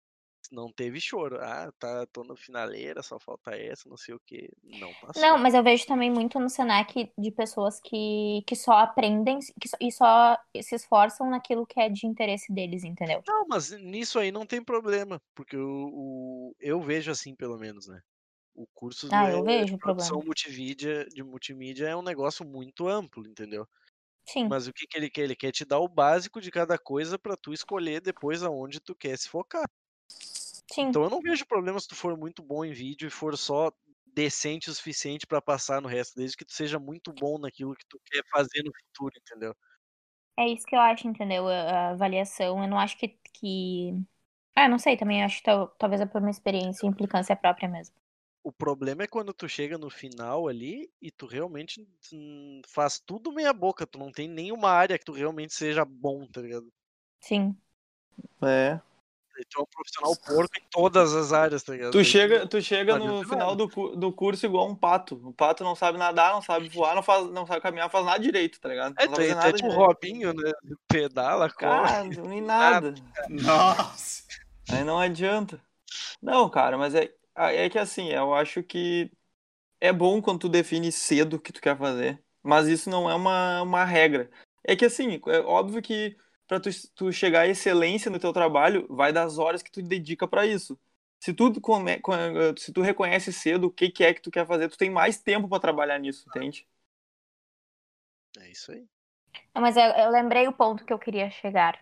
Não 0.51 0.71
teve 0.71 0.99
choro. 1.01 1.39
Ah, 1.41 1.71
tá, 1.79 2.05
tô 2.07 2.23
na 2.23 2.35
finaleira, 2.35 3.01
só 3.03 3.19
falta 3.19 3.55
essa, 3.55 3.89
não 3.89 3.97
sei 3.97 4.15
o 4.15 4.19
que. 4.19 4.49
Não 4.63 4.93
passou. 4.95 5.31
Não, 5.31 5.37
mas 5.37 5.53
eu 5.53 5.63
vejo 5.63 5.85
também 5.85 6.09
muito 6.11 6.39
no 6.39 6.49
Senac 6.49 7.11
de 7.17 7.31
pessoas 7.31 7.79
que, 7.79 8.43
que 8.47 8.55
só 8.55 8.73
aprendem 8.73 9.39
que 9.59 9.67
só- 9.67 9.77
e 9.79 9.91
só 9.91 10.37
se 10.61 10.75
esforçam 10.75 11.29
naquilo 11.29 11.65
que 11.67 11.79
é 11.79 11.89
de 11.89 12.07
interesse 12.07 12.51
deles, 12.53 12.83
entendeu? 12.83 13.23
Não, 13.27 13.45
mas 13.47 13.71
nisso 13.71 14.19
aí 14.19 14.31
não 14.31 14.45
tem 14.45 14.63
problema, 14.63 15.21
porque 15.35 15.55
o, 15.57 16.49
o- 16.51 16.55
eu 16.59 16.81
vejo 16.81 17.11
assim, 17.11 17.35
pelo 17.35 17.57
menos, 17.57 17.87
né? 17.87 18.01
O 18.55 18.67
curso 18.67 19.11
Ah, 19.11 19.31
de 19.31 19.31
eu 19.31 19.43
vejo 19.45 19.75
o 19.75 19.79
produção 19.79 20.19
problema. 20.19 20.25
multimídia, 20.25 21.05
de 21.07 21.23
multimídia 21.23 21.87
é 21.89 21.95
um 21.95 22.03
negócio 22.03 22.45
muito 22.45 22.87
amplo, 22.87 23.27
entendeu? 23.27 23.67
Sim, 24.25 24.49
Mas 24.49 24.67
o 24.67 24.73
que, 24.73 24.87
que 24.87 24.97
ele 24.97 25.09
quer? 25.11 25.23
Ele 25.23 25.35
quer 25.35 25.51
te 25.53 25.65
dar 25.65 25.79
o 25.79 25.87
básico 25.89 26.41
de 26.41 26.51
cada 26.51 26.77
coisa 26.79 27.19
pra 27.19 27.37
tu 27.37 27.53
escolher 27.53 28.01
depois 28.01 28.43
aonde 28.43 28.79
tu 28.81 28.95
quer 28.95 29.17
se 29.19 29.29
focar. 29.29 29.65
Sim. 30.73 30.89
Então 30.89 31.03
eu 31.03 31.09
não 31.09 31.21
vejo 31.21 31.45
problema 31.45 31.79
se 31.79 31.87
tu 31.87 31.95
for 31.95 32.17
muito 32.17 32.41
bom 32.43 32.63
em 32.65 32.71
vídeo 32.71 33.07
e 33.07 33.11
for 33.11 33.37
só 33.37 33.71
decente 34.13 34.69
o 34.69 34.73
suficiente 34.73 35.25
pra 35.25 35.41
passar 35.41 35.81
no 35.81 35.87
resto, 35.87 36.15
desde 36.15 36.37
que 36.37 36.45
tu 36.45 36.53
seja 36.53 36.77
muito 36.79 37.11
bom 37.13 37.37
naquilo 37.39 37.75
que 37.75 37.85
tu 37.87 37.99
quer 38.05 38.23
fazer 38.31 38.63
no 38.63 38.71
futuro, 38.73 39.13
entendeu? 39.17 39.55
É 40.37 40.47
isso 40.47 40.65
que 40.65 40.75
eu 40.75 40.79
acho, 40.79 41.07
entendeu? 41.07 41.47
A, 41.47 41.89
avaliação, 41.89 42.61
eu 42.61 42.67
não 42.67 42.79
acho 42.79 42.97
que, 42.97 43.07
que... 43.33 43.93
Ah, 44.55 44.67
não 44.69 44.77
sei, 44.79 44.97
também 44.97 45.23
acho 45.23 45.37
que 45.37 45.43
tal- 45.43 45.67
talvez 45.79 46.01
é 46.01 46.05
por 46.05 46.21
uma 46.21 46.29
experiência 46.29 46.85
e 46.85 46.89
implicância 46.89 47.35
própria 47.35 47.67
mesmo. 47.67 47.95
O 48.43 48.51
problema 48.51 49.03
é 49.03 49.07
quando 49.07 49.33
tu 49.33 49.47
chega 49.47 49.77
no 49.77 49.89
final 49.89 50.47
ali 50.47 50.91
e 51.01 51.09
tu 51.09 51.25
realmente 51.25 51.87
faz 52.67 52.99
tudo 52.99 53.31
meia 53.31 53.53
boca, 53.53 53.87
tu 53.87 53.97
não 53.97 54.11
tem 54.11 54.27
nenhuma 54.27 54.69
área 54.69 54.99
que 54.99 55.05
tu 55.05 55.13
realmente 55.13 55.53
seja 55.53 55.85
bom, 55.85 56.27
tá 56.27 56.41
ligado? 56.41 56.71
Sim. 57.19 57.55
É. 58.43 58.79
Tu 59.49 59.59
é 59.59 59.61
um 59.61 59.65
profissional 59.65 60.15
porco 60.25 60.57
em 60.57 60.63
todas 60.69 61.13
as 61.13 61.33
áreas, 61.33 61.63
tá 61.63 61.73
ligado? 61.73 61.91
Tu 61.91 62.03
chega, 62.03 62.47
tu 62.47 62.61
chega 62.61 62.97
no 62.97 63.23
final 63.27 63.55
do, 63.55 63.67
do 63.95 64.11
curso 64.11 64.45
igual 64.45 64.67
um 64.67 64.75
pato. 64.75 65.15
O 65.23 65.33
pato 65.33 65.63
não 65.63 65.75
sabe 65.75 65.97
nadar, 65.97 66.33
não 66.33 66.41
sabe 66.41 66.69
voar, 66.69 66.95
não, 66.95 67.03
faz, 67.03 67.29
não 67.29 67.45
sabe 67.45 67.61
caminhar, 67.61 67.89
faz 67.89 68.05
nada 68.05 68.19
direito, 68.19 68.59
tá 68.59 68.69
ligado? 68.69 68.95
É, 68.97 69.05
não 69.05 69.13
é, 69.13 69.15
tu 69.15 69.21
é 69.21 69.35
nada 69.35 69.53
tipo 69.53 69.67
o 69.67 69.71
direito. 69.71 69.87
Robinho, 69.87 70.33
né? 70.33 70.51
Pedala, 70.87 71.49
corre. 71.49 71.59
Cara, 71.59 72.03
nem 72.03 72.41
nada. 72.41 72.93
Nossa! 73.29 74.23
Aí 74.69 74.83
não 74.83 74.97
adianta. 74.97 75.61
Não, 76.21 76.49
cara, 76.49 76.77
mas 76.77 76.95
é, 76.95 77.13
é 77.35 77.69
que 77.69 77.77
assim, 77.77 78.09
eu 78.09 78.33
acho 78.33 78.63
que 78.63 79.11
é 79.79 79.91
bom 79.91 80.21
quando 80.21 80.39
tu 80.39 80.49
define 80.49 80.91
cedo 80.91 81.35
o 81.35 81.39
que 81.39 81.51
tu 81.51 81.61
quer 81.61 81.77
fazer, 81.77 82.23
mas 82.41 82.67
isso 82.67 82.89
não 82.89 83.09
é 83.09 83.15
uma, 83.15 83.61
uma 83.61 83.83
regra. 83.83 84.29
É 84.63 84.75
que 84.75 84.85
assim, 84.85 85.19
é 85.27 85.39
óbvio 85.39 85.81
que 85.81 86.15
pra 86.59 86.59
tu, 86.59 86.69
tu 86.95 87.11
chegar 87.11 87.41
à 87.41 87.47
excelência 87.47 88.11
no 88.11 88.19
teu 88.19 88.33
trabalho, 88.33 88.87
vai 88.89 89.11
das 89.13 89.37
horas 89.37 89.61
que 89.63 89.71
tu 89.71 89.81
dedica 89.81 90.27
pra 90.27 90.45
isso. 90.45 90.79
Se 91.19 91.33
tu, 91.33 91.59
come, 91.61 91.99
co- 91.99 92.13
se 92.57 92.71
tu 92.73 92.81
reconhece 92.81 93.31
cedo 93.33 93.65
o 93.67 93.71
que, 93.71 93.89
que 93.89 94.03
é 94.03 94.13
que 94.13 94.21
tu 94.21 94.31
quer 94.31 94.45
fazer, 94.45 94.69
tu 94.69 94.77
tem 94.77 94.89
mais 94.89 95.19
tempo 95.21 95.47
pra 95.47 95.59
trabalhar 95.59 95.99
nisso, 95.99 96.25
entende? 96.27 96.67
É 98.39 98.49
isso 98.49 98.71
aí. 98.71 98.87
Não, 99.53 99.61
Mas 99.61 99.75
eu, 99.77 99.83
eu 99.83 100.09
lembrei 100.11 100.47
o 100.47 100.53
ponto 100.53 100.85
que 100.85 100.93
eu 100.93 100.99
queria 100.99 101.29
chegar. 101.29 101.79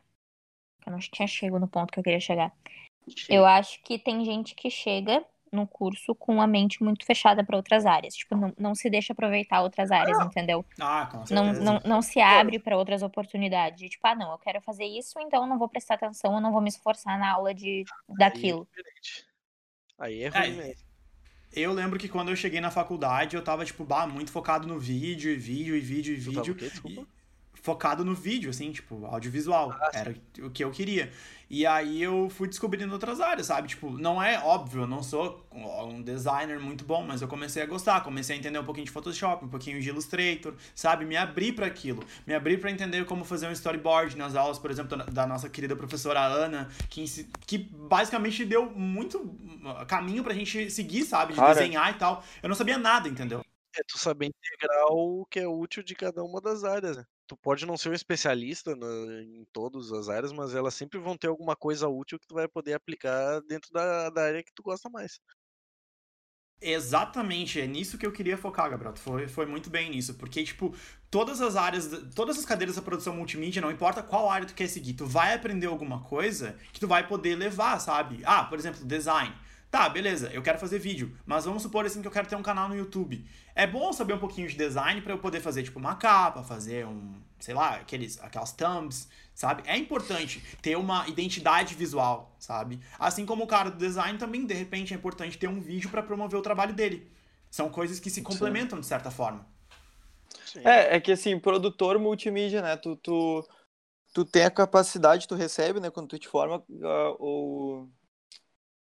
Eu 0.85 0.91
não 0.93 0.99
tinha 0.99 1.27
chego 1.27 1.59
no 1.59 1.67
ponto 1.67 1.91
que 1.93 1.99
eu 1.99 2.03
queria 2.03 2.19
chegar. 2.19 2.53
Eu 3.29 3.45
acho 3.45 3.81
que 3.83 3.99
tem 3.99 4.25
gente 4.25 4.55
que 4.55 4.69
chega 4.69 5.25
no 5.51 5.67
curso 5.67 6.15
com 6.15 6.41
a 6.41 6.47
mente 6.47 6.81
muito 6.83 7.05
fechada 7.05 7.43
para 7.43 7.57
outras 7.57 7.85
áreas. 7.85 8.13
Tipo, 8.15 8.35
não, 8.35 8.53
não 8.57 8.75
se 8.75 8.89
deixa 8.89 9.13
aproveitar 9.13 9.61
outras 9.61 9.91
áreas, 9.91 10.19
entendeu? 10.19 10.65
Ah, 10.79 11.07
com 11.11 11.17
Não, 11.29 11.53
certeza. 11.53 11.61
não, 11.63 11.79
não 11.85 12.01
se 12.01 12.19
abre 12.21 12.59
para 12.59 12.77
outras 12.77 13.01
oportunidades. 13.03 13.79
De, 13.79 13.89
Tipo, 13.89 14.07
ah, 14.07 14.15
não, 14.15 14.31
eu 14.31 14.37
quero 14.39 14.61
fazer 14.61 14.85
isso, 14.85 15.19
então 15.19 15.43
eu 15.43 15.47
não 15.49 15.57
vou 15.59 15.69
prestar 15.69 15.95
atenção, 15.95 16.33
eu 16.35 16.41
não 16.41 16.51
vou 16.51 16.61
me 16.61 16.69
esforçar 16.69 17.19
na 17.19 17.31
aula 17.31 17.53
de, 17.53 17.83
daquilo. 18.09 18.67
Aí 19.97 20.23
é. 20.23 20.23
Aí 20.23 20.23
é 20.23 20.29
ruim 20.29 20.51
É, 20.51 20.57
mesmo. 20.57 20.83
Eu 21.53 21.73
lembro 21.73 21.99
que 21.99 22.09
quando 22.09 22.29
eu 22.29 22.35
cheguei 22.35 22.61
na 22.61 22.71
faculdade, 22.71 23.35
eu 23.35 23.43
tava, 23.43 23.65
tipo, 23.65 23.83
bah, 23.85 24.07
muito 24.07 24.31
focado 24.31 24.67
no 24.67 24.79
vídeo, 24.79 25.31
e 25.31 25.37
vídeo, 25.37 25.75
e 25.75 25.81
vídeo, 25.81 26.15
e 26.15 26.21
Tu 26.23 26.33
tava 26.33 26.47
vídeo. 26.47 26.53
o 26.53 26.55
quê? 26.55 26.69
Desculpa. 26.69 27.01
e 27.01 27.20
focado 27.61 28.03
no 28.03 28.13
vídeo, 28.15 28.49
assim, 28.49 28.71
tipo, 28.71 29.05
audiovisual. 29.05 29.75
Era 29.93 30.15
o 30.39 30.49
que 30.49 30.63
eu 30.63 30.71
queria. 30.71 31.11
E 31.53 31.65
aí 31.65 32.01
eu 32.01 32.29
fui 32.29 32.47
descobrindo 32.47 32.93
outras 32.93 33.19
áreas, 33.19 33.47
sabe? 33.47 33.67
Tipo, 33.67 33.91
não 33.97 34.23
é 34.23 34.39
óbvio, 34.39 34.83
eu 34.83 34.87
não 34.87 35.03
sou 35.03 35.45
um 35.51 36.01
designer 36.01 36.57
muito 36.57 36.85
bom, 36.85 37.03
mas 37.03 37.21
eu 37.21 37.27
comecei 37.27 37.61
a 37.61 37.65
gostar, 37.65 38.01
comecei 38.01 38.37
a 38.37 38.39
entender 38.39 38.57
um 38.57 38.63
pouquinho 38.63 38.85
de 38.85 38.91
Photoshop, 38.91 39.43
um 39.43 39.49
pouquinho 39.49 39.81
de 39.81 39.89
Illustrator, 39.89 40.55
sabe? 40.73 41.03
Me 41.03 41.17
abri 41.17 41.51
para 41.51 41.65
aquilo, 41.65 42.05
me 42.25 42.33
abri 42.33 42.57
para 42.57 42.71
entender 42.71 43.03
como 43.05 43.25
fazer 43.25 43.47
um 43.47 43.51
storyboard 43.51 44.17
nas 44.17 44.33
aulas, 44.33 44.57
por 44.57 44.71
exemplo, 44.71 44.97
da, 44.97 45.27
nossa 45.27 45.49
querida 45.49 45.75
professora 45.75 46.21
Ana, 46.21 46.69
que, 46.89 47.03
que 47.45 47.57
basicamente 47.57 48.45
deu 48.45 48.71
muito 48.71 49.17
uh, 49.17 49.85
caminho 49.85 50.23
pra 50.23 50.33
gente 50.33 50.71
seguir, 50.71 51.03
sabe? 51.03 51.33
De 51.33 51.39
Cara. 51.39 51.53
desenhar 51.53 51.91
e 51.93 51.97
tal. 51.97 52.23
Eu 52.41 52.47
não 52.47 52.55
sabia 52.55 52.77
nada, 52.77 53.09
entendeu? 53.09 53.43
É 53.77 53.83
tu 53.83 53.97
saber 53.97 54.27
integrar 54.27 54.85
o 54.87 55.25
que 55.29 55.39
é 55.39 55.47
útil 55.47 55.83
de 55.83 55.95
cada 55.95 56.23
uma 56.23 56.39
das 56.39 56.63
áreas. 56.63 56.95
né? 56.95 57.05
Tu 57.31 57.37
pode 57.37 57.65
não 57.65 57.77
ser 57.77 57.87
um 57.89 57.93
especialista 57.93 58.75
na- 58.75 59.21
em 59.23 59.45
todas 59.53 59.89
as 59.93 60.09
áreas, 60.09 60.33
mas 60.33 60.53
elas 60.53 60.73
sempre 60.73 60.99
vão 60.99 61.17
ter 61.17 61.27
alguma 61.27 61.55
coisa 61.55 61.87
útil 61.87 62.19
que 62.19 62.27
tu 62.27 62.33
vai 62.35 62.45
poder 62.45 62.73
aplicar 62.73 63.39
dentro 63.47 63.71
da, 63.71 64.09
da 64.09 64.23
área 64.25 64.43
que 64.43 64.51
tu 64.53 64.61
gosta 64.61 64.89
mais. 64.89 65.17
Exatamente, 66.63 67.59
é 67.59 67.65
nisso 67.65 67.97
que 67.97 68.05
eu 68.05 68.11
queria 68.11 68.37
focar, 68.37 68.69
Gabriel. 68.69 68.95
Foi, 68.95 69.27
foi 69.27 69.47
muito 69.47 69.67
bem 69.67 69.89
nisso, 69.89 70.13
porque, 70.13 70.43
tipo, 70.43 70.75
todas 71.09 71.41
as 71.41 71.55
áreas, 71.55 71.89
todas 72.13 72.37
as 72.37 72.45
cadeiras 72.45 72.75
da 72.75 72.83
produção 72.83 73.15
multimídia, 73.15 73.59
não 73.61 73.71
importa 73.71 74.03
qual 74.03 74.29
área 74.29 74.45
tu 74.47 74.53
quer 74.53 74.67
seguir, 74.67 74.93
tu 74.93 75.07
vai 75.07 75.33
aprender 75.33 75.65
alguma 75.65 76.03
coisa 76.03 76.55
que 76.71 76.79
tu 76.79 76.87
vai 76.87 77.07
poder 77.07 77.35
levar, 77.35 77.79
sabe? 77.79 78.21
Ah, 78.23 78.43
por 78.43 78.59
exemplo, 78.59 78.85
design. 78.85 79.33
Tá, 79.71 79.87
beleza, 79.87 80.29
eu 80.33 80.41
quero 80.41 80.59
fazer 80.59 80.79
vídeo, 80.79 81.17
mas 81.25 81.45
vamos 81.45 81.63
supor 81.63 81.85
assim 81.85 82.01
que 82.01 82.07
eu 82.07 82.11
quero 82.11 82.27
ter 82.27 82.35
um 82.35 82.43
canal 82.43 82.67
no 82.67 82.75
YouTube. 82.75 83.25
É 83.55 83.65
bom 83.65 83.93
saber 83.93 84.13
um 84.13 84.19
pouquinho 84.19 84.49
de 84.49 84.57
design 84.57 84.99
para 85.01 85.13
eu 85.13 85.17
poder 85.17 85.39
fazer 85.39 85.63
tipo 85.63 85.79
uma 85.79 85.95
capa, 85.95 86.43
fazer 86.43 86.85
um, 86.85 87.13
sei 87.39 87.53
lá, 87.53 87.75
aqueles 87.75 88.21
aquelas 88.21 88.51
thumbs, 88.51 89.07
sabe? 89.33 89.63
É 89.65 89.77
importante 89.77 90.43
ter 90.61 90.75
uma 90.75 91.07
identidade 91.07 91.73
visual, 91.73 92.35
sabe? 92.37 92.81
Assim 92.99 93.25
como 93.25 93.45
o 93.45 93.47
cara 93.47 93.71
do 93.71 93.77
design 93.77 94.19
também, 94.19 94.45
de 94.45 94.53
repente 94.53 94.93
é 94.93 94.97
importante 94.97 95.37
ter 95.37 95.47
um 95.47 95.61
vídeo 95.61 95.89
para 95.89 96.03
promover 96.03 96.37
o 96.37 96.43
trabalho 96.43 96.73
dele. 96.73 97.09
São 97.49 97.69
coisas 97.69 97.97
que 97.97 98.09
se 98.09 98.21
complementam 98.21 98.77
de 98.77 98.85
certa 98.85 99.09
forma. 99.09 99.47
Sim. 100.45 100.59
É, 100.65 100.97
é 100.97 100.99
que 100.99 101.13
assim, 101.13 101.39
produtor 101.39 101.97
multimídia, 101.97 102.61
né? 102.61 102.75
Tu, 102.75 102.97
tu, 102.97 103.47
tu 104.13 104.25
tem 104.25 104.43
a 104.43 104.51
capacidade, 104.51 105.29
tu 105.29 105.35
recebe, 105.35 105.79
né, 105.79 105.89
quando 105.89 106.09
tu 106.09 106.19
te 106.19 106.27
forma, 106.27 106.57
uh, 106.57 107.15
o, 107.19 107.89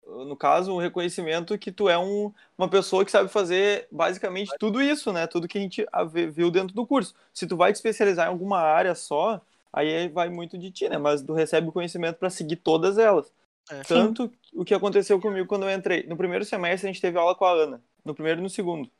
no 0.07 0.37
caso, 0.37 0.73
o 0.73 0.79
reconhecimento 0.79 1.59
que 1.59 1.73
tu 1.73 1.88
é 1.88 1.99
um, 1.99 2.33
uma 2.57 2.69
pessoa 2.69 3.05
que 3.05 3.11
sabe 3.11 3.29
fazer 3.29 3.88
basicamente 3.90 4.57
tudo 4.59 4.81
isso, 4.81 5.12
né? 5.12 5.27
Tudo 5.27 5.49
que 5.49 5.59
a 5.59 5.61
gente 5.61 5.87
a- 5.92 6.05
vê- 6.05 6.27
viu 6.29 6.51
dentro 6.51 6.75
do 6.75 6.87
curso. 6.87 7.14
Se 7.33 7.47
tu 7.47 7.57
vai 7.57 7.73
te 7.73 7.77
especializar 7.77 8.27
em 8.27 8.31
alguma 8.31 8.61
área 8.61 8.95
só, 8.95 9.40
aí 9.73 10.09
vai 10.09 10.29
muito 10.29 10.57
de 10.59 10.71
ti, 10.71 10.88
né? 10.88 10.99
Mas 10.99 11.23
tu 11.23 11.33
recebe 11.35 11.69
o 11.69 11.73
conhecimento 11.73 12.16
para 12.19 12.31
seguir 12.31 12.57
todas 12.57 12.99
elas. 12.99 13.33
É. 13.71 13.83
Tanto 13.87 14.33
o 14.55 14.64
que 14.64 14.75
aconteceu 14.75 15.21
comigo 15.21 15.47
quando 15.49 15.64
eu 15.69 15.75
entrei. 15.77 16.05
No 16.07 16.16
primeiro 16.16 16.45
semestre 16.45 16.88
a 16.88 16.92
gente 16.92 17.01
teve 17.03 17.19
aula 17.19 17.35
com 17.35 17.45
a 17.45 17.53
Ana, 17.53 17.83
no 18.05 18.14
primeiro 18.14 18.40
e 18.40 18.42
no 18.42 18.51
segundo. 18.51 18.90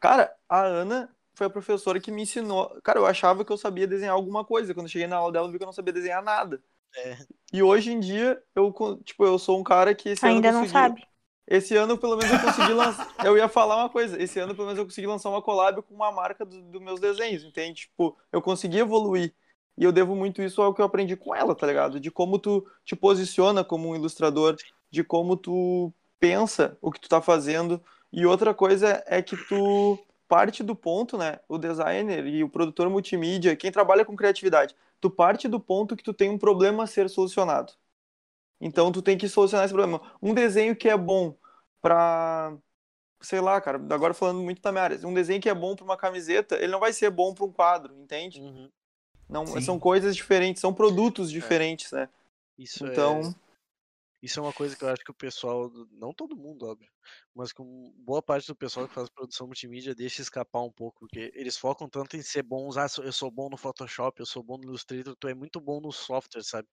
Cara, 0.00 0.34
a 0.48 0.62
Ana 0.64 1.14
foi 1.34 1.46
a 1.46 1.50
professora 1.50 2.00
que 2.00 2.10
me 2.10 2.22
ensinou. 2.22 2.68
Cara, 2.82 2.98
eu 3.00 3.06
achava 3.06 3.44
que 3.44 3.52
eu 3.52 3.56
sabia 3.58 3.86
desenhar 3.86 4.14
alguma 4.14 4.44
coisa. 4.44 4.74
Quando 4.74 4.86
eu 4.86 4.90
cheguei 4.92 5.06
na 5.06 5.16
aula 5.16 5.32
dela, 5.32 5.46
eu 5.46 5.52
vi 5.52 5.58
que 5.58 5.64
eu 5.64 5.66
não 5.66 5.72
sabia 5.72 5.92
desenhar 5.92 6.22
nada. 6.22 6.62
É. 6.96 7.16
E 7.52 7.62
hoje 7.62 7.92
em 7.92 8.00
dia, 8.00 8.40
eu, 8.54 8.72
tipo, 9.04 9.24
eu 9.24 9.38
sou 9.38 9.58
um 9.58 9.62
cara 9.62 9.94
que 9.94 10.10
esse 10.10 10.24
Ainda 10.24 10.48
ano 10.48 10.58
não 10.58 10.64
consegui- 10.64 10.78
sabe. 10.80 11.06
Esse 11.46 11.76
ano, 11.76 11.98
pelo 11.98 12.16
menos, 12.16 12.32
eu 12.32 12.40
consegui 12.40 12.72
lançar. 12.72 13.08
Eu 13.26 13.36
ia 13.36 13.48
falar 13.48 13.76
uma 13.76 13.88
coisa. 13.90 14.20
Esse 14.22 14.38
ano, 14.38 14.54
pelo 14.54 14.66
menos, 14.68 14.78
eu 14.78 14.84
consegui 14.86 15.06
lançar 15.08 15.28
uma 15.28 15.42
collab 15.42 15.82
com 15.82 15.92
uma 15.94 16.10
marca 16.12 16.44
dos 16.46 16.62
do 16.62 16.80
meus 16.80 17.00
desenhos, 17.00 17.42
entende? 17.42 17.82
Tipo, 17.82 18.16
eu 18.32 18.40
consegui 18.40 18.78
evoluir. 18.78 19.34
E 19.76 19.82
eu 19.84 19.90
devo 19.90 20.14
muito 20.14 20.40
isso 20.40 20.62
ao 20.62 20.72
que 20.72 20.80
eu 20.80 20.84
aprendi 20.86 21.16
com 21.16 21.34
ela, 21.34 21.54
tá 21.54 21.66
ligado? 21.66 21.98
De 21.98 22.10
como 22.10 22.38
tu 22.38 22.64
te 22.84 22.94
posiciona 22.94 23.64
como 23.64 23.88
um 23.88 23.94
ilustrador, 23.96 24.56
de 24.90 25.02
como 25.02 25.36
tu 25.36 25.92
pensa 26.20 26.78
o 26.80 26.92
que 26.92 27.00
tu 27.00 27.08
tá 27.08 27.20
fazendo. 27.20 27.82
E 28.12 28.24
outra 28.24 28.54
coisa 28.54 29.02
é 29.06 29.20
que 29.20 29.36
tu 29.36 29.98
parte 30.28 30.62
do 30.62 30.76
ponto, 30.76 31.18
né? 31.18 31.40
O 31.48 31.58
designer 31.58 32.24
e 32.26 32.44
o 32.44 32.48
produtor 32.48 32.88
multimídia, 32.88 33.56
quem 33.56 33.72
trabalha 33.72 34.04
com 34.04 34.16
criatividade, 34.16 34.74
tu 35.02 35.10
parte 35.10 35.48
do 35.48 35.58
ponto 35.58 35.96
que 35.96 36.02
tu 36.02 36.14
tem 36.14 36.30
um 36.30 36.38
problema 36.38 36.84
a 36.84 36.86
ser 36.86 37.10
solucionado. 37.10 37.72
Então 38.60 38.92
tu 38.92 39.02
tem 39.02 39.18
que 39.18 39.28
solucionar 39.28 39.64
esse 39.64 39.74
problema. 39.74 40.00
Um 40.22 40.32
desenho 40.32 40.76
que 40.76 40.88
é 40.88 40.96
bom 40.96 41.36
pra 41.82 42.56
sei 43.20 43.40
lá, 43.40 43.60
cara, 43.60 43.78
agora 43.90 44.14
falando 44.14 44.40
muito 44.40 44.60
da 44.60 44.72
minha 44.72 44.82
área, 44.82 45.06
um 45.06 45.14
desenho 45.14 45.40
que 45.40 45.48
é 45.48 45.54
bom 45.54 45.76
pra 45.76 45.84
uma 45.84 45.96
camiseta, 45.96 46.56
ele 46.56 46.72
não 46.72 46.80
vai 46.80 46.92
ser 46.92 47.08
bom 47.08 47.32
pra 47.32 47.44
um 47.44 47.52
quadro, 47.52 47.94
entende? 47.96 48.40
Uhum. 48.40 48.68
Não, 49.28 49.46
Sim. 49.46 49.60
são 49.60 49.78
coisas 49.78 50.16
diferentes, 50.16 50.60
são 50.60 50.74
produtos 50.74 51.30
diferentes, 51.30 51.92
né? 51.92 52.08
Isso 52.58 52.84
Então, 52.84 53.20
é. 53.20 53.34
Isso 54.22 54.38
é 54.38 54.42
uma 54.42 54.52
coisa 54.54 54.76
que 54.76 54.84
eu 54.84 54.88
acho 54.88 55.02
que 55.04 55.10
o 55.10 55.14
pessoal, 55.14 55.68
não 55.90 56.14
todo 56.14 56.36
mundo, 56.36 56.64
óbvio, 56.66 56.88
mas 57.34 57.52
que 57.52 57.60
um- 57.60 57.92
boa 57.98 58.22
parte 58.22 58.46
do 58.46 58.54
pessoal 58.56 58.86
que 58.88 58.94
faz 58.94 59.10
produção 59.10 59.46
multimídia 59.48 59.94
deixa 59.96 60.22
escapar 60.22 60.62
um 60.62 60.70
pouco, 60.72 61.00
porque 61.00 61.32
eles 61.34 61.56
focam 61.56 61.88
tanto 61.88 62.16
em 62.16 62.22
ser 62.22 62.42
bons, 62.44 62.76
ah, 62.76 62.86
eu 63.02 63.12
sou 63.12 63.30
bom 63.32 63.48
no 63.50 63.56
Photoshop, 63.56 64.20
eu 64.20 64.26
sou 64.26 64.42
bom 64.42 64.56
no 64.58 64.64
Illustrator, 64.64 65.16
tu 65.18 65.26
é 65.28 65.34
muito 65.34 65.60
bom 65.60 65.80
no 65.80 65.90
software, 65.92 66.44
sabe? 66.44 66.68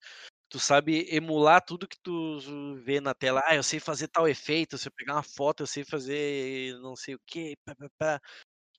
Tu 0.50 0.60
sabe 0.60 1.08
emular 1.16 1.64
tudo 1.66 1.88
que 1.88 1.98
tu 2.04 2.40
vê 2.86 3.02
na 3.02 3.14
tela, 3.16 3.42
ah, 3.46 3.56
eu 3.56 3.64
sei 3.64 3.80
fazer 3.80 4.08
tal 4.10 4.28
efeito, 4.30 4.78
se 4.78 4.88
eu 4.90 4.94
pegar 4.96 5.16
uma 5.16 5.24
foto, 5.24 5.64
eu 5.64 5.68
sei 5.68 5.86
fazer 5.86 6.76
não 6.82 6.96
sei 6.96 7.16
o 7.16 7.22
que, 7.28 7.56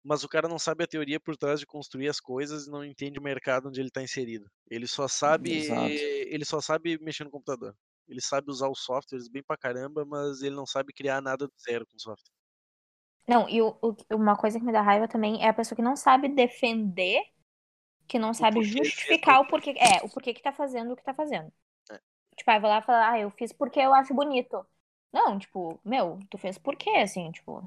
mas 0.04 0.24
o 0.24 0.28
cara 0.28 0.48
não 0.48 0.58
sabe 0.58 0.84
a 0.84 0.86
teoria 0.86 1.20
por 1.20 1.36
trás 1.36 1.60
de 1.60 1.66
construir 1.66 2.08
as 2.08 2.20
coisas 2.20 2.66
e 2.66 2.70
não 2.70 2.84
entende 2.84 3.18
o 3.18 3.22
mercado 3.22 3.68
onde 3.68 3.80
ele 3.80 3.88
está 3.88 4.02
inserido. 4.02 4.46
Ele 4.70 4.86
só 4.86 5.06
sabe, 5.08 5.50
Exato. 5.56 6.02
ele 6.30 6.44
só 6.44 6.60
sabe 6.60 6.98
mexer 7.00 7.24
no 7.24 7.30
computador. 7.30 7.76
Ele 8.10 8.20
sabe 8.20 8.50
usar 8.50 8.68
os 8.68 8.80
softwares 8.80 9.28
bem 9.28 9.42
pra 9.42 9.56
caramba, 9.56 10.04
mas 10.04 10.42
ele 10.42 10.56
não 10.56 10.66
sabe 10.66 10.92
criar 10.92 11.20
nada 11.20 11.46
do 11.46 11.54
zero 11.58 11.86
com 11.86 11.96
software. 11.96 12.34
Não, 13.26 13.48
e 13.48 13.62
o- 13.62 13.78
o- 13.80 13.96
uma 14.16 14.36
coisa 14.36 14.58
que 14.58 14.64
me 14.64 14.72
dá 14.72 14.82
raiva 14.82 15.06
também 15.06 15.40
é 15.44 15.48
a 15.48 15.54
pessoa 15.54 15.76
que 15.76 15.82
não 15.82 15.94
sabe 15.94 16.28
defender, 16.28 17.22
que 18.08 18.18
não 18.18 18.34
sabe 18.34 18.54
porquê 18.56 18.72
fez 18.72 18.86
justificar 18.86 19.40
o 19.40 19.46
porquê. 19.46 19.74
É, 19.78 20.04
o 20.04 20.10
porquê 20.10 20.34
que 20.34 20.42
tá 20.42 20.52
fazendo 20.52 20.92
o 20.92 20.96
que 20.96 21.04
tá 21.04 21.14
fazendo. 21.14 21.52
É. 21.90 22.00
Tipo, 22.36 22.50
aí 22.50 22.58
vai 22.58 22.70
lá 22.70 22.78
e 22.78 22.82
fala, 22.82 23.10
ah, 23.10 23.20
eu 23.20 23.30
fiz 23.30 23.52
porque 23.52 23.78
eu 23.78 23.94
acho 23.94 24.12
bonito. 24.12 24.66
Não, 25.12 25.38
tipo, 25.38 25.80
meu, 25.84 26.18
tu 26.28 26.36
fez 26.36 26.58
por 26.58 26.74
quê, 26.74 26.90
assim, 26.90 27.30
tipo. 27.30 27.62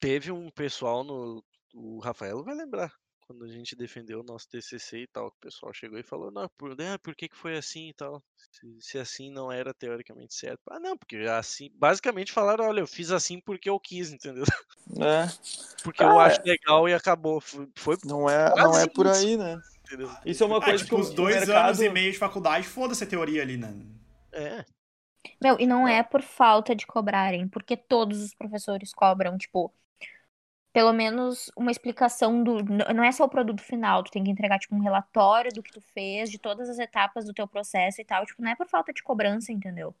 Teve 0.00 0.32
um 0.32 0.50
pessoal 0.50 1.04
no. 1.04 1.44
O 1.74 1.98
Rafael 1.98 2.42
vai 2.42 2.54
lembrar. 2.54 2.90
Quando 3.26 3.44
a 3.44 3.48
gente 3.48 3.74
defendeu 3.74 4.20
o 4.20 4.22
nosso 4.22 4.48
TCC 4.48 4.98
e 4.98 5.06
tal, 5.08 5.30
que 5.32 5.36
o 5.38 5.40
pessoal 5.40 5.72
chegou 5.74 5.98
e 5.98 6.02
falou: 6.02 6.30
Não, 6.30 6.48
por, 6.56 6.72
ah, 6.80 6.98
por 6.98 7.14
que, 7.16 7.28
que 7.28 7.36
foi 7.36 7.56
assim 7.56 7.88
e 7.88 7.94
tal? 7.94 8.22
Se, 8.52 8.76
se 8.80 8.98
assim 8.98 9.30
não 9.32 9.50
era 9.50 9.74
teoricamente 9.74 10.34
certo. 10.34 10.60
Ah, 10.70 10.78
não, 10.78 10.96
porque 10.96 11.16
assim. 11.16 11.70
Basicamente 11.74 12.30
falaram: 12.32 12.66
Olha, 12.66 12.80
eu 12.80 12.86
fiz 12.86 13.10
assim 13.10 13.40
porque 13.40 13.68
eu 13.68 13.80
quis, 13.80 14.12
entendeu? 14.12 14.44
né? 14.86 15.26
Porque 15.82 16.02
eu 16.02 16.08
Cara, 16.08 16.24
acho 16.24 16.40
legal 16.44 16.88
e 16.88 16.94
acabou. 16.94 17.40
Foi, 17.40 17.68
foi 17.76 17.96
Não 18.04 18.28
é, 18.28 18.52
não 18.56 18.76
é 18.76 18.88
por 18.88 19.06
isso. 19.06 19.14
aí, 19.24 19.36
né? 19.36 19.60
entendeu? 19.84 20.10
Isso 20.24 20.42
é 20.42 20.46
uma 20.46 20.58
Ah, 20.58 20.62
coisa 20.64 20.84
tipo, 20.84 20.96
que 20.96 21.00
os 21.00 21.10
dois 21.14 21.36
mercado... 21.36 21.66
anos 21.66 21.80
e 21.80 21.88
meio 21.88 22.12
de 22.12 22.18
faculdade, 22.18 22.66
foda-se 22.66 23.04
a 23.04 23.06
teoria 23.06 23.42
ali, 23.42 23.56
né? 23.56 23.72
É. 24.32 24.64
Meu, 25.40 25.58
e 25.60 25.66
não 25.66 25.86
é 25.86 26.02
por 26.02 26.22
falta 26.22 26.74
de 26.74 26.86
cobrarem, 26.86 27.48
porque 27.48 27.76
todos 27.76 28.20
os 28.22 28.34
professores 28.34 28.92
cobram, 28.92 29.36
tipo, 29.36 29.72
pelo 30.76 30.92
menos 30.92 31.50
uma 31.56 31.70
explicação 31.70 32.44
do. 32.44 32.62
Não 32.62 33.02
é 33.02 33.10
só 33.10 33.24
o 33.24 33.30
produto 33.30 33.62
final, 33.62 34.02
tu 34.04 34.10
tem 34.10 34.22
que 34.22 34.30
entregar, 34.30 34.58
tipo, 34.58 34.74
um 34.74 34.82
relatório 34.82 35.50
do 35.50 35.62
que 35.62 35.72
tu 35.72 35.80
fez, 35.80 36.30
de 36.30 36.38
todas 36.38 36.68
as 36.68 36.78
etapas 36.78 37.24
do 37.24 37.32
teu 37.32 37.48
processo 37.48 37.98
e 38.02 38.04
tal. 38.04 38.26
Tipo, 38.26 38.42
não 38.42 38.50
é 38.50 38.54
por 38.56 38.68
falta 38.68 38.92
de 38.92 39.02
cobrança, 39.02 39.50
entendeu? 39.50 39.94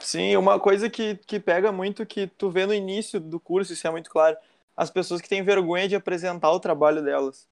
Sim, 0.00 0.36
uma 0.36 0.58
coisa 0.58 0.90
que, 0.90 1.16
que 1.18 1.38
pega 1.38 1.70
muito 1.70 2.04
que 2.04 2.26
tu 2.26 2.50
vê 2.50 2.66
no 2.66 2.74
início 2.74 3.20
do 3.20 3.38
curso, 3.38 3.72
isso 3.72 3.86
é 3.86 3.90
muito 3.90 4.10
claro, 4.10 4.36
as 4.76 4.90
pessoas 4.90 5.20
que 5.20 5.28
têm 5.28 5.44
vergonha 5.44 5.86
de 5.88 5.94
apresentar 5.94 6.50
o 6.50 6.58
trabalho 6.60 7.02
delas. 7.02 7.48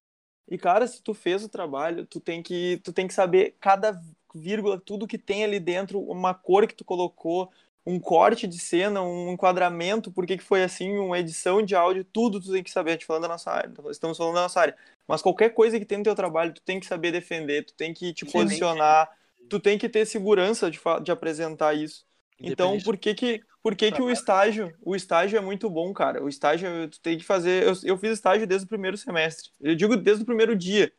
E 0.48 0.58
cara, 0.58 0.86
se 0.86 1.02
tu 1.02 1.14
fez 1.14 1.44
o 1.44 1.48
trabalho, 1.48 2.06
tu 2.06 2.18
tem 2.20 2.42
que 2.42 2.80
tu 2.84 2.92
tem 2.92 3.06
que 3.06 3.14
saber 3.14 3.56
cada 3.60 4.00
vírgula, 4.34 4.80
tudo 4.80 5.06
que 5.06 5.18
tem 5.18 5.44
ali 5.44 5.60
dentro, 5.60 6.00
uma 6.00 6.34
cor 6.34 6.66
que 6.66 6.74
tu 6.74 6.84
colocou, 6.84 7.52
um 7.90 7.98
corte 7.98 8.46
de 8.46 8.58
cena, 8.58 9.02
um 9.02 9.32
enquadramento, 9.32 10.12
por 10.12 10.26
que 10.26 10.36
que 10.36 10.44
foi 10.44 10.62
assim, 10.62 10.96
uma 10.98 11.18
edição 11.18 11.62
de 11.62 11.74
áudio, 11.74 12.04
tudo 12.04 12.40
tu 12.40 12.52
tem 12.52 12.62
que 12.62 12.70
saber, 12.70 12.90
a 12.90 12.92
gente 12.94 13.06
falando 13.06 13.22
da 13.22 13.28
nossa 13.28 13.50
área, 13.50 13.72
estamos 13.90 14.16
falando 14.16 14.34
da 14.34 14.42
nossa 14.42 14.60
área. 14.60 14.76
Mas 15.06 15.22
qualquer 15.22 15.50
coisa 15.50 15.78
que 15.78 15.84
tem 15.84 15.98
no 15.98 16.04
teu 16.04 16.14
trabalho, 16.14 16.54
tu 16.54 16.62
tem 16.62 16.78
que 16.78 16.86
saber 16.86 17.12
defender, 17.12 17.64
tu 17.64 17.74
tem 17.74 17.92
que 17.92 18.12
te 18.12 18.24
Sim. 18.24 18.32
posicionar, 18.32 19.10
tu 19.48 19.58
tem 19.58 19.76
que 19.76 19.88
ter 19.88 20.06
segurança 20.06 20.70
de, 20.70 20.80
de 21.02 21.10
apresentar 21.10 21.74
isso. 21.74 22.06
Então, 22.38 22.78
por 22.80 22.96
que 22.96 23.14
que, 23.14 23.42
por 23.62 23.74
que 23.74 23.92
que 23.92 24.00
o 24.00 24.10
estágio, 24.10 24.72
o 24.80 24.96
estágio 24.96 25.36
é 25.36 25.40
muito 25.40 25.68
bom, 25.68 25.92
cara? 25.92 26.22
O 26.22 26.28
estágio, 26.28 26.88
tu 26.88 27.00
tem 27.00 27.18
que 27.18 27.24
fazer, 27.24 27.64
eu, 27.64 27.74
eu 27.84 27.98
fiz 27.98 28.12
estágio 28.12 28.46
desde 28.46 28.64
o 28.64 28.68
primeiro 28.68 28.96
semestre. 28.96 29.50
Eu 29.60 29.74
digo 29.74 29.96
desde 29.96 30.22
o 30.22 30.26
primeiro 30.26 30.56
dia 30.56 30.92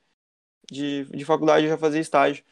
de, 0.71 1.05
de 1.05 1.25
faculdade 1.25 1.65
eu 1.65 1.71
já 1.71 1.77
fazia 1.77 1.99
estágio. 1.99 2.43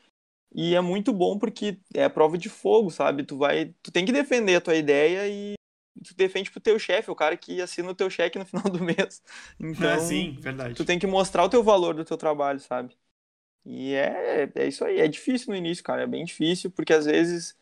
E 0.53 0.75
é 0.75 0.81
muito 0.81 1.13
bom 1.13 1.37
porque 1.37 1.79
é 1.93 2.03
a 2.05 2.09
prova 2.09 2.37
de 2.37 2.49
fogo, 2.49 2.89
sabe? 2.89 3.23
Tu 3.23 3.37
vai, 3.37 3.73
tu 3.83 3.91
tem 3.91 4.05
que 4.05 4.11
defender 4.11 4.55
a 4.55 4.61
tua 4.61 4.75
ideia 4.75 5.27
e 5.29 5.53
tu 6.03 6.15
defende 6.15 6.49
pro 6.51 6.59
teu 6.61 6.79
chefe, 6.79 7.11
o 7.11 7.15
cara 7.15 7.37
que 7.37 7.61
assina 7.61 7.89
o 7.91 7.95
teu 7.95 8.09
cheque 8.09 8.39
no 8.39 8.45
final 8.47 8.63
do 8.65 8.83
mês. 8.83 9.21
Então, 9.59 9.89
Ah, 9.91 9.99
sim, 9.99 10.35
verdade. 10.39 10.75
tu 10.75 10.85
tem 10.85 10.97
que 10.99 11.07
mostrar 11.07 11.43
o 11.45 11.49
teu 11.49 11.63
valor 11.63 11.93
do 11.95 12.05
teu 12.05 12.17
trabalho, 12.17 12.59
sabe? 12.59 12.97
E 13.65 13.93
é, 13.93 14.51
é 14.55 14.67
isso 14.67 14.83
aí, 14.85 14.99
é 14.99 15.07
difícil 15.07 15.49
no 15.51 15.55
início, 15.57 15.83
cara, 15.83 16.03
é 16.03 16.07
bem 16.07 16.25
difícil, 16.25 16.71
porque 16.71 16.93
às 16.93 17.05
vezes 17.05 17.57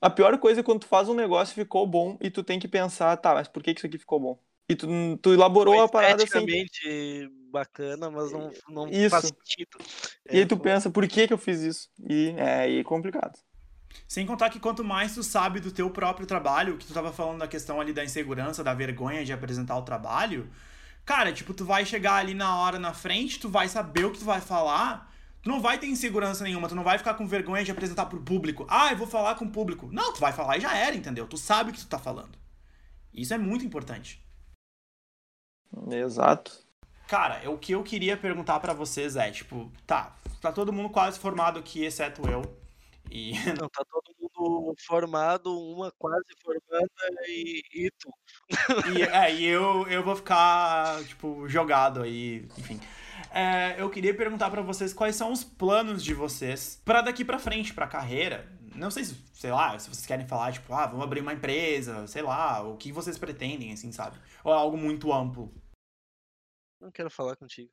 a 0.00 0.10
pior 0.10 0.38
coisa 0.38 0.60
é 0.60 0.64
quando 0.64 0.80
tu 0.82 0.88
faz 0.88 1.08
um 1.08 1.14
negócio 1.14 1.52
e 1.52 1.64
ficou 1.64 1.86
bom 1.86 2.18
e 2.20 2.30
tu 2.30 2.44
tem 2.44 2.58
que 2.60 2.68
pensar, 2.68 3.16
tá, 3.18 3.34
mas 3.34 3.48
por 3.48 3.62
que 3.62 3.72
isso 3.72 3.86
aqui 3.86 3.98
ficou 3.98 4.20
bom? 4.20 4.38
E 4.72 4.76
tu, 4.76 4.86
tu 5.20 5.32
elaborou 5.32 5.82
a 5.82 5.88
parada 5.88 6.24
assim, 6.24 6.46
bacana, 7.50 8.10
mas 8.10 8.32
não, 8.32 8.50
não 8.68 8.88
Isso. 8.88 9.10
faz 9.10 9.24
sentido. 9.26 9.78
e 10.30 10.38
aí 10.38 10.46
tu 10.46 10.54
É, 10.54 10.58
pensa, 10.58 10.90
por 10.90 11.06
que 11.06 11.26
que 11.26 11.32
eu 11.32 11.38
fiz 11.38 11.60
isso? 11.60 11.90
E 12.08 12.34
é 12.38 12.78
é 12.80 12.84
complicado. 12.84 13.38
Sem 14.08 14.26
contar 14.26 14.50
que 14.50 14.60
quanto 14.60 14.84
mais 14.84 15.14
tu 15.14 15.22
sabe 15.22 15.60
do 15.60 15.70
teu 15.72 15.90
próprio 15.90 16.26
trabalho, 16.26 16.76
que 16.78 16.86
tu 16.86 16.94
tava 16.94 17.12
falando 17.12 17.38
da 17.40 17.48
questão 17.48 17.80
ali 17.80 17.92
da 17.92 18.04
insegurança, 18.04 18.62
da 18.64 18.74
vergonha 18.74 19.24
de 19.24 19.32
apresentar 19.32 19.76
o 19.76 19.82
trabalho, 19.82 20.50
cara, 21.04 21.32
tipo, 21.32 21.54
tu 21.54 21.64
vai 21.64 21.84
chegar 21.84 22.16
ali 22.16 22.34
na 22.34 22.56
hora 22.58 22.78
na 22.78 22.92
frente, 22.94 23.38
tu 23.40 23.48
vai 23.48 23.68
saber 23.68 24.04
o 24.06 24.10
que 24.12 24.18
tu 24.18 24.24
vai 24.24 24.40
falar, 24.40 25.12
tu 25.42 25.48
não 25.48 25.60
vai 25.60 25.78
ter 25.78 25.86
insegurança 25.86 26.44
nenhuma, 26.44 26.68
tu 26.68 26.74
não 26.74 26.84
vai 26.84 26.98
ficar 26.98 27.14
com 27.14 27.26
vergonha 27.26 27.64
de 27.64 27.70
apresentar 27.70 28.06
pro 28.06 28.20
público. 28.22 28.66
Ah, 28.68 28.90
eu 28.92 28.96
vou 28.96 29.06
falar 29.06 29.34
com 29.36 29.44
o 29.46 29.50
público. 29.52 29.88
Não, 29.92 30.12
tu 30.12 30.20
vai 30.20 30.32
falar 30.32 30.56
e 30.58 30.60
já 30.60 30.76
era, 30.76 30.96
entendeu? 30.96 31.26
Tu 31.26 31.36
sabe 31.36 31.70
o 31.70 31.72
que 31.74 31.80
tu 31.80 31.86
tá 31.88 31.98
falando. 31.98 32.38
Isso 33.12 33.34
é 33.34 33.38
muito 33.38 33.64
importante. 33.64 34.22
Exato. 35.90 36.52
Cara, 37.08 37.50
o 37.50 37.58
que 37.58 37.72
eu 37.72 37.82
queria 37.82 38.16
perguntar 38.16 38.58
pra 38.60 38.72
vocês 38.72 39.16
é, 39.16 39.30
tipo, 39.30 39.70
tá, 39.86 40.16
tá 40.40 40.50
todo 40.50 40.72
mundo 40.72 40.88
quase 40.88 41.18
formado 41.18 41.58
aqui, 41.58 41.84
exceto 41.84 42.28
eu. 42.28 42.42
E, 43.10 43.32
Não, 43.60 43.68
tá 43.68 43.84
todo 43.84 44.14
mundo 44.18 44.74
formado, 44.86 45.54
uma 45.54 45.90
quase 45.98 46.24
formanda 46.42 46.88
e, 47.28 47.62
e 47.74 47.90
tu. 47.98 48.10
e, 48.96 49.02
é, 49.02 49.34
e 49.34 49.44
eu, 49.44 49.86
eu 49.88 50.02
vou 50.02 50.16
ficar, 50.16 51.04
tipo, 51.04 51.46
jogado 51.48 52.02
aí, 52.02 52.48
enfim. 52.56 52.80
É, 53.30 53.76
eu 53.78 53.90
queria 53.90 54.14
perguntar 54.14 54.50
pra 54.50 54.62
vocês 54.62 54.92
quais 54.94 55.14
são 55.14 55.32
os 55.32 55.44
planos 55.44 56.02
de 56.02 56.14
vocês 56.14 56.80
pra 56.84 57.02
daqui 57.02 57.24
pra 57.24 57.38
frente, 57.38 57.74
pra 57.74 57.86
carreira. 57.86 58.50
Não 58.74 58.90
sei 58.90 59.04
se, 59.04 59.16
sei 59.34 59.50
lá, 59.50 59.78
se 59.78 59.88
vocês 59.90 60.06
querem 60.06 60.26
falar, 60.26 60.52
tipo, 60.52 60.72
ah, 60.72 60.86
vamos 60.86 61.04
abrir 61.04 61.20
uma 61.20 61.34
empresa, 61.34 62.06
sei 62.06 62.22
lá, 62.22 62.62
o 62.62 62.78
que 62.78 62.90
vocês 62.90 63.18
pretendem, 63.18 63.72
assim, 63.72 63.92
sabe? 63.92 64.16
Ou 64.42 64.52
é 64.52 64.56
algo 64.56 64.78
muito 64.78 65.12
amplo. 65.12 65.52
Não 66.82 66.90
quero 66.90 67.08
falar 67.08 67.36
contigo. 67.36 67.70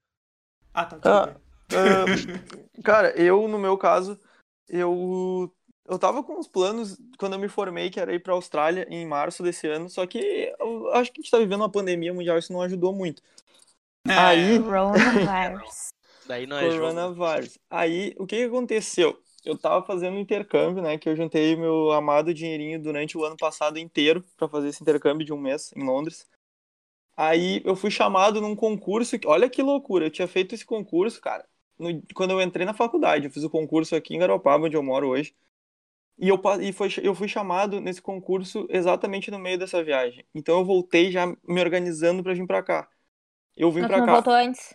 Ah, 0.71 0.85
tá, 0.85 0.99
Ah. 1.03 1.35
Ah, 1.71 2.05
cara, 2.85 3.09
eu, 3.19 3.47
no 3.47 3.57
meu 3.57 3.75
caso, 3.75 4.19
eu, 4.67 5.51
eu 5.87 5.97
tava 5.97 6.23
com 6.23 6.37
uns 6.37 6.47
planos 6.47 6.95
quando 7.17 7.33
eu 7.33 7.39
me 7.39 7.49
formei, 7.49 7.89
que 7.89 7.99
era 7.99 8.13
ir 8.13 8.21
pra 8.21 8.33
Austrália 8.33 8.87
em 8.87 9.07
março 9.07 9.41
desse 9.41 9.67
ano, 9.67 9.89
só 9.89 10.05
que 10.05 10.53
eu 10.59 10.91
acho 10.93 11.11
que 11.11 11.19
a 11.19 11.23
gente 11.23 11.31
tá 11.31 11.39
vivendo 11.39 11.61
uma 11.61 11.71
pandemia 11.71 12.13
mundial, 12.13 12.37
isso 12.37 12.53
não 12.53 12.61
ajudou 12.61 12.93
muito. 12.93 13.23
É, 14.07 14.13
Aí, 14.13 14.59
Coronavirus. 14.59 15.89
Daí 16.25 16.45
não 16.45 16.57
é 16.57 16.69
jogo. 16.69 16.93
coronavírus. 16.93 17.57
Aí, 17.67 18.13
o 18.19 18.27
que 18.27 18.35
que 18.37 18.43
aconteceu? 18.43 19.19
Eu 19.43 19.57
tava 19.57 19.83
fazendo 19.83 20.17
um 20.17 20.19
intercâmbio, 20.19 20.83
né, 20.83 20.99
que 20.99 21.09
eu 21.09 21.15
juntei 21.15 21.55
meu 21.55 21.91
amado 21.91 22.31
dinheirinho 22.31 22.79
durante 22.79 23.17
o 23.17 23.25
ano 23.25 23.35
passado 23.35 23.79
inteiro 23.79 24.23
pra 24.37 24.47
fazer 24.47 24.67
esse 24.67 24.83
intercâmbio 24.83 25.25
de 25.25 25.33
um 25.33 25.37
mês 25.37 25.71
em 25.75 25.83
Londres. 25.83 26.27
Aí 27.19 27.61
eu 27.65 27.75
fui 27.75 27.91
chamado 27.91 28.41
num 28.41 28.55
concurso, 28.55 29.17
olha 29.25 29.49
que 29.49 29.61
loucura, 29.61 30.05
eu 30.07 30.11
tinha 30.11 30.27
feito 30.27 30.55
esse 30.55 30.65
concurso, 30.65 31.21
cara, 31.21 31.45
no- 31.79 32.01
quando 32.15 32.31
eu 32.31 32.41
entrei 32.41 32.65
na 32.65 32.73
faculdade, 32.73 33.25
eu 33.27 33.31
fiz 33.31 33.43
o 33.43 33.49
concurso 33.49 33.95
aqui 33.95 34.15
em 34.15 34.19
Garopaba, 34.19 34.65
onde 34.67 34.77
eu 34.77 34.83
moro 34.83 35.09
hoje. 35.09 35.35
E 36.19 36.29
eu, 36.29 36.41
e 36.61 36.73
foi, 36.73 36.89
eu 37.03 37.15
fui 37.15 37.27
chamado 37.27 37.81
nesse 37.81 38.01
concurso 38.01 38.67
exatamente 38.69 39.31
no 39.31 39.39
meio 39.39 39.57
dessa 39.59 39.83
viagem. 39.83 40.25
Então 40.35 40.59
eu 40.59 40.65
voltei 40.65 41.11
já 41.11 41.27
me 41.27 41.61
organizando 41.61 42.23
pra 42.23 42.33
vir 42.33 42.47
pra 42.47 42.63
cá. 42.63 42.89
Eu 43.57 43.71
vim 43.71 43.85
pra 43.85 43.89
tu 43.93 43.99
não 43.99 44.07
cá. 44.07 44.13
voltou 44.15 44.33
antes? 44.33 44.73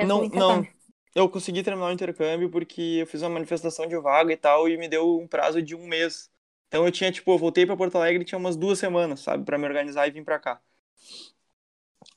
Não, 0.00 0.26
Não, 0.26 0.28
não. 0.32 0.68
Eu 1.14 1.28
consegui 1.30 1.62
terminar 1.62 1.86
o 1.88 1.92
intercâmbio 1.92 2.50
porque 2.50 2.80
eu 3.00 3.06
fiz 3.06 3.22
uma 3.22 3.30
manifestação 3.30 3.86
de 3.86 3.96
vaga 3.98 4.32
e 4.32 4.36
tal, 4.36 4.68
e 4.68 4.76
me 4.76 4.88
deu 4.88 5.18
um 5.20 5.28
prazo 5.28 5.62
de 5.62 5.74
um 5.76 5.86
mês. 5.86 6.30
Então 6.68 6.84
eu 6.84 6.90
tinha, 6.92 7.12
tipo, 7.12 7.30
eu 7.32 7.38
voltei 7.38 7.64
pra 7.66 7.76
Porto 7.76 7.96
Alegre 7.96 8.22
e 8.22 8.24
tinha 8.26 8.38
umas 8.38 8.56
duas 8.56 8.78
semanas, 8.80 9.20
sabe, 9.20 9.44
Pra 9.44 9.56
me 9.58 9.64
organizar 9.66 10.08
e 10.08 10.10
vir 10.10 10.24
pra 10.24 10.38
cá. 10.40 10.60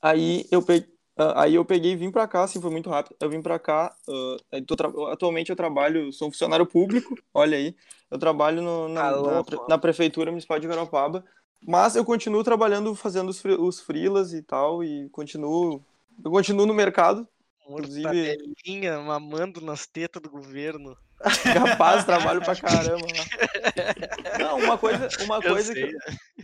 Aí 0.02 0.46
eu 0.52 0.62
peguei, 0.62 0.90
aí 1.36 1.56
eu 1.56 1.66
peguei 1.66 1.92
e 1.94 1.96
vim 1.96 2.12
pra 2.12 2.28
cá, 2.28 2.44
assim, 2.44 2.62
foi 2.62 2.70
muito 2.72 2.90
rápido. 2.90 3.16
Eu 3.20 3.30
vim 3.30 3.42
pra 3.42 3.58
cá, 3.58 3.96
ah, 4.08 4.38
aí 4.52 4.62
tô 4.62 4.76
atualmente 5.12 5.50
eu 5.50 5.56
trabalho, 5.56 6.12
sou 6.14 6.28
um 6.28 6.32
funcionário 6.32 6.66
público, 6.66 7.16
olha 7.34 7.58
aí. 7.58 7.76
Eu 8.10 8.18
trabalho 8.18 8.62
no- 8.62 8.88
na, 8.88 9.08
Alô, 9.08 9.32
na, 9.32 9.44
na 9.70 9.78
prefeitura 9.78 10.32
municipal 10.32 10.60
de 10.60 10.68
Garopaba, 10.68 11.26
mas 11.62 11.96
eu 11.96 12.06
continuo 12.06 12.44
trabalhando, 12.44 12.94
fazendo 12.96 13.30
os, 13.30 13.44
os 13.44 13.80
freelas 13.82 14.34
e 14.34 14.42
tal, 14.42 14.84
e 14.84 15.10
continuo, 15.10 15.84
eu 16.24 16.32
continuo 16.32 16.66
no 16.66 16.74
mercado, 16.74 17.28
Inclusive- 17.68 18.04
Mortadelinha 18.06 19.00
mamando 19.02 19.60
nas 19.60 19.86
tetas 19.86 20.22
do 20.22 20.30
governo. 20.30 20.96
Capaz, 21.54 22.06
trabalho 22.06 22.42
pra 22.42 22.56
caramba 22.56 23.06
lá. 23.06 24.40
Não, 24.40 24.60
uma 24.60 24.78
coisa, 24.78 25.08
uma 25.24 25.38
Eu 25.38 25.54
coisa, 25.54 25.74
sei. 25.74 25.94
que, 25.94 25.98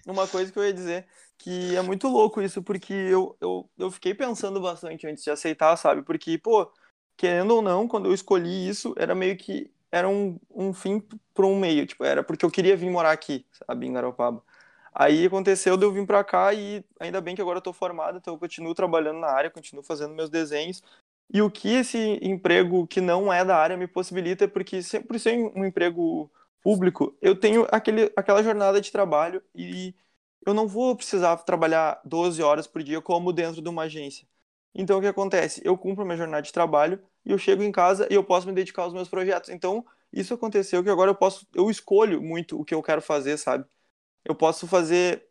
uma 0.09 0.27
coisa 0.27 0.51
que 0.51 0.57
eu 0.57 0.65
ia 0.65 0.73
dizer, 0.73 1.05
que 1.37 1.75
é 1.75 1.81
muito 1.81 2.07
louco 2.07 2.41
isso, 2.41 2.61
porque 2.63 2.93
eu, 2.93 3.35
eu, 3.39 3.69
eu 3.77 3.91
fiquei 3.91 4.13
pensando 4.13 4.59
bastante 4.59 5.05
antes 5.07 5.23
de 5.23 5.29
aceitar, 5.29 5.75
sabe? 5.77 6.01
Porque, 6.01 6.37
pô, 6.37 6.71
querendo 7.15 7.55
ou 7.55 7.61
não, 7.61 7.87
quando 7.87 8.07
eu 8.07 8.13
escolhi 8.13 8.67
isso, 8.67 8.93
era 8.97 9.13
meio 9.13 9.37
que, 9.37 9.71
era 9.91 10.09
um, 10.09 10.39
um 10.49 10.73
fim 10.73 10.99
para 11.33 11.45
um 11.45 11.59
meio, 11.59 11.85
tipo, 11.85 12.03
era 12.03 12.23
porque 12.23 12.43
eu 12.45 12.51
queria 12.51 12.75
vir 12.75 12.89
morar 12.89 13.11
aqui, 13.11 13.45
sabe, 13.67 13.85
em 13.85 13.93
Garopaba. 13.93 14.43
Aí 14.95 15.25
aconteceu 15.25 15.75
de 15.75 15.85
eu 15.85 15.91
vir 15.91 16.05
pra 16.05 16.23
cá 16.23 16.53
e 16.53 16.83
ainda 16.99 17.19
bem 17.19 17.35
que 17.35 17.41
agora 17.41 17.57
eu 17.57 17.61
tô 17.63 17.73
formado, 17.73 18.17
então 18.17 18.33
eu 18.33 18.39
continuo 18.39 18.75
trabalhando 18.75 19.19
na 19.19 19.27
área, 19.27 19.49
continuo 19.49 19.83
fazendo 19.83 20.13
meus 20.13 20.29
desenhos. 20.29 20.83
E 21.33 21.41
o 21.41 21.49
que 21.51 21.69
esse 21.69 21.97
emprego 22.21 22.87
que 22.87 23.01
não 23.01 23.31
é 23.33 23.43
da 23.43 23.57
área 23.57 23.75
me 23.77 23.87
possibilita 23.87 24.45
é 24.45 24.47
porque, 24.47 24.81
se- 24.83 24.99
por 25.01 25.19
ser 25.19 25.37
um 25.55 25.65
emprego 25.65 26.31
público, 26.61 27.17
eu 27.21 27.35
tenho 27.39 27.67
aquele, 27.71 28.11
aquela 28.15 28.43
jornada 28.43 28.79
de 28.79 28.91
trabalho 28.91 29.41
e 29.55 29.95
eu 30.45 30.53
não 30.53 30.67
vou 30.67 30.95
precisar 30.95 31.35
trabalhar 31.37 31.99
12 32.05 32.41
horas 32.43 32.67
por 32.67 32.83
dia 32.83 33.01
como 33.01 33.33
dentro 33.33 33.61
de 33.61 33.69
uma 33.69 33.83
agência. 33.83 34.27
Então, 34.75 34.97
o 34.97 35.01
que 35.01 35.07
acontece? 35.07 35.61
Eu 35.63 35.77
cumpro 35.77 36.05
minha 36.05 36.17
jornada 36.17 36.41
de 36.41 36.51
trabalho 36.51 37.01
e 37.25 37.31
eu 37.31 37.37
chego 37.37 37.63
em 37.63 37.71
casa 37.71 38.07
e 38.11 38.15
eu 38.15 38.23
posso 38.23 38.47
me 38.47 38.53
dedicar 38.53 38.83
aos 38.83 38.93
meus 38.93 39.07
projetos. 39.09 39.49
Então, 39.49 39.85
isso 40.11 40.33
aconteceu 40.33 40.83
que 40.83 40.89
agora 40.89 41.09
eu 41.11 41.15
posso, 41.15 41.47
eu 41.53 41.69
escolho 41.69 42.21
muito 42.21 42.59
o 42.59 42.65
que 42.65 42.73
eu 42.73 42.81
quero 42.83 43.01
fazer, 43.01 43.37
sabe? 43.37 43.65
Eu 44.25 44.35
posso 44.35 44.67
fazer 44.67 45.27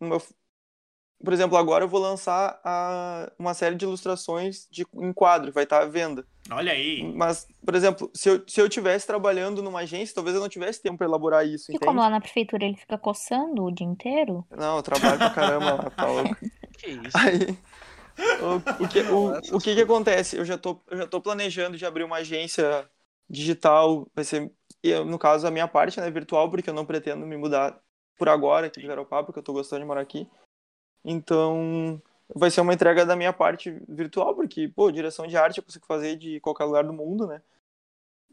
por 1.22 1.32
exemplo, 1.32 1.56
agora 1.56 1.84
eu 1.84 1.88
vou 1.88 2.00
lançar 2.00 2.60
a- 2.64 3.30
uma 3.38 3.54
série 3.54 3.76
de 3.76 3.84
ilustrações 3.84 4.66
de, 4.70 4.86
em 4.94 5.12
quadro, 5.12 5.52
vai 5.52 5.64
estar 5.64 5.82
à 5.82 5.86
venda. 5.86 6.26
Olha 6.50 6.72
aí. 6.72 7.02
Mas, 7.14 7.46
por 7.64 7.74
exemplo, 7.74 8.10
se 8.14 8.28
eu, 8.28 8.42
se 8.48 8.60
eu 8.60 8.68
tivesse 8.68 9.06
trabalhando 9.06 9.62
numa 9.62 9.80
agência, 9.80 10.14
talvez 10.14 10.34
eu 10.34 10.42
não 10.42 10.48
tivesse 10.48 10.82
tempo 10.82 10.98
para 10.98 11.06
elaborar 11.06 11.46
isso, 11.46 11.70
E 11.70 11.74
entende? 11.74 11.86
como 11.86 12.00
lá 12.00 12.10
na 12.10 12.20
prefeitura 12.20 12.64
ele 12.64 12.76
fica 12.76 12.98
coçando 12.98 13.64
o 13.64 13.70
dia 13.70 13.86
inteiro? 13.86 14.44
Não, 14.50 14.76
eu 14.76 14.82
trabalho 14.82 15.18
pra 15.18 15.30
caramba 15.30 15.74
lá, 15.76 15.90
tá 15.90 16.06
louco. 16.06 16.36
Que 16.78 16.90
isso? 16.90 17.16
Aí, 17.18 17.56
o, 18.40 18.84
o 18.84 18.88
que, 18.88 19.00
o, 19.00 19.56
o 19.56 19.60
que 19.60 19.74
que 19.74 19.80
acontece? 19.82 20.36
Eu 20.36 20.44
já 20.44 20.58
tô, 20.58 20.80
eu 20.90 20.96
já 20.98 21.06
tô 21.06 21.20
planejando 21.20 21.76
de 21.76 21.86
abrir 21.86 22.02
uma 22.02 22.16
agência 22.16 22.88
digital, 23.28 24.06
vai 24.14 24.24
ser, 24.24 24.50
no 25.06 25.18
caso, 25.18 25.46
a 25.46 25.50
minha 25.50 25.68
parte, 25.68 26.00
né, 26.00 26.10
virtual, 26.10 26.50
porque 26.50 26.68
eu 26.68 26.74
não 26.74 26.84
pretendo 26.84 27.24
me 27.26 27.36
mudar 27.36 27.78
por 28.18 28.28
agora 28.28 28.66
aqui 28.66 28.80
de 28.80 28.86
Garopaba, 28.86 29.24
porque 29.24 29.38
eu 29.38 29.42
tô 29.44 29.52
gostando 29.52 29.80
de 29.82 29.86
morar 29.86 30.00
aqui. 30.00 30.28
Então, 31.04 32.00
vai 32.34 32.50
ser 32.50 32.60
uma 32.60 32.74
entrega 32.74 33.04
da 33.04 33.16
minha 33.16 33.32
parte 33.32 33.70
virtual, 33.88 34.34
porque, 34.34 34.68
pô, 34.68 34.90
direção 34.90 35.26
de 35.26 35.36
arte 35.36 35.58
eu 35.58 35.64
consigo 35.64 35.86
fazer 35.86 36.16
de 36.16 36.40
qualquer 36.40 36.64
lugar 36.64 36.84
do 36.84 36.92
mundo, 36.92 37.26
né? 37.26 37.42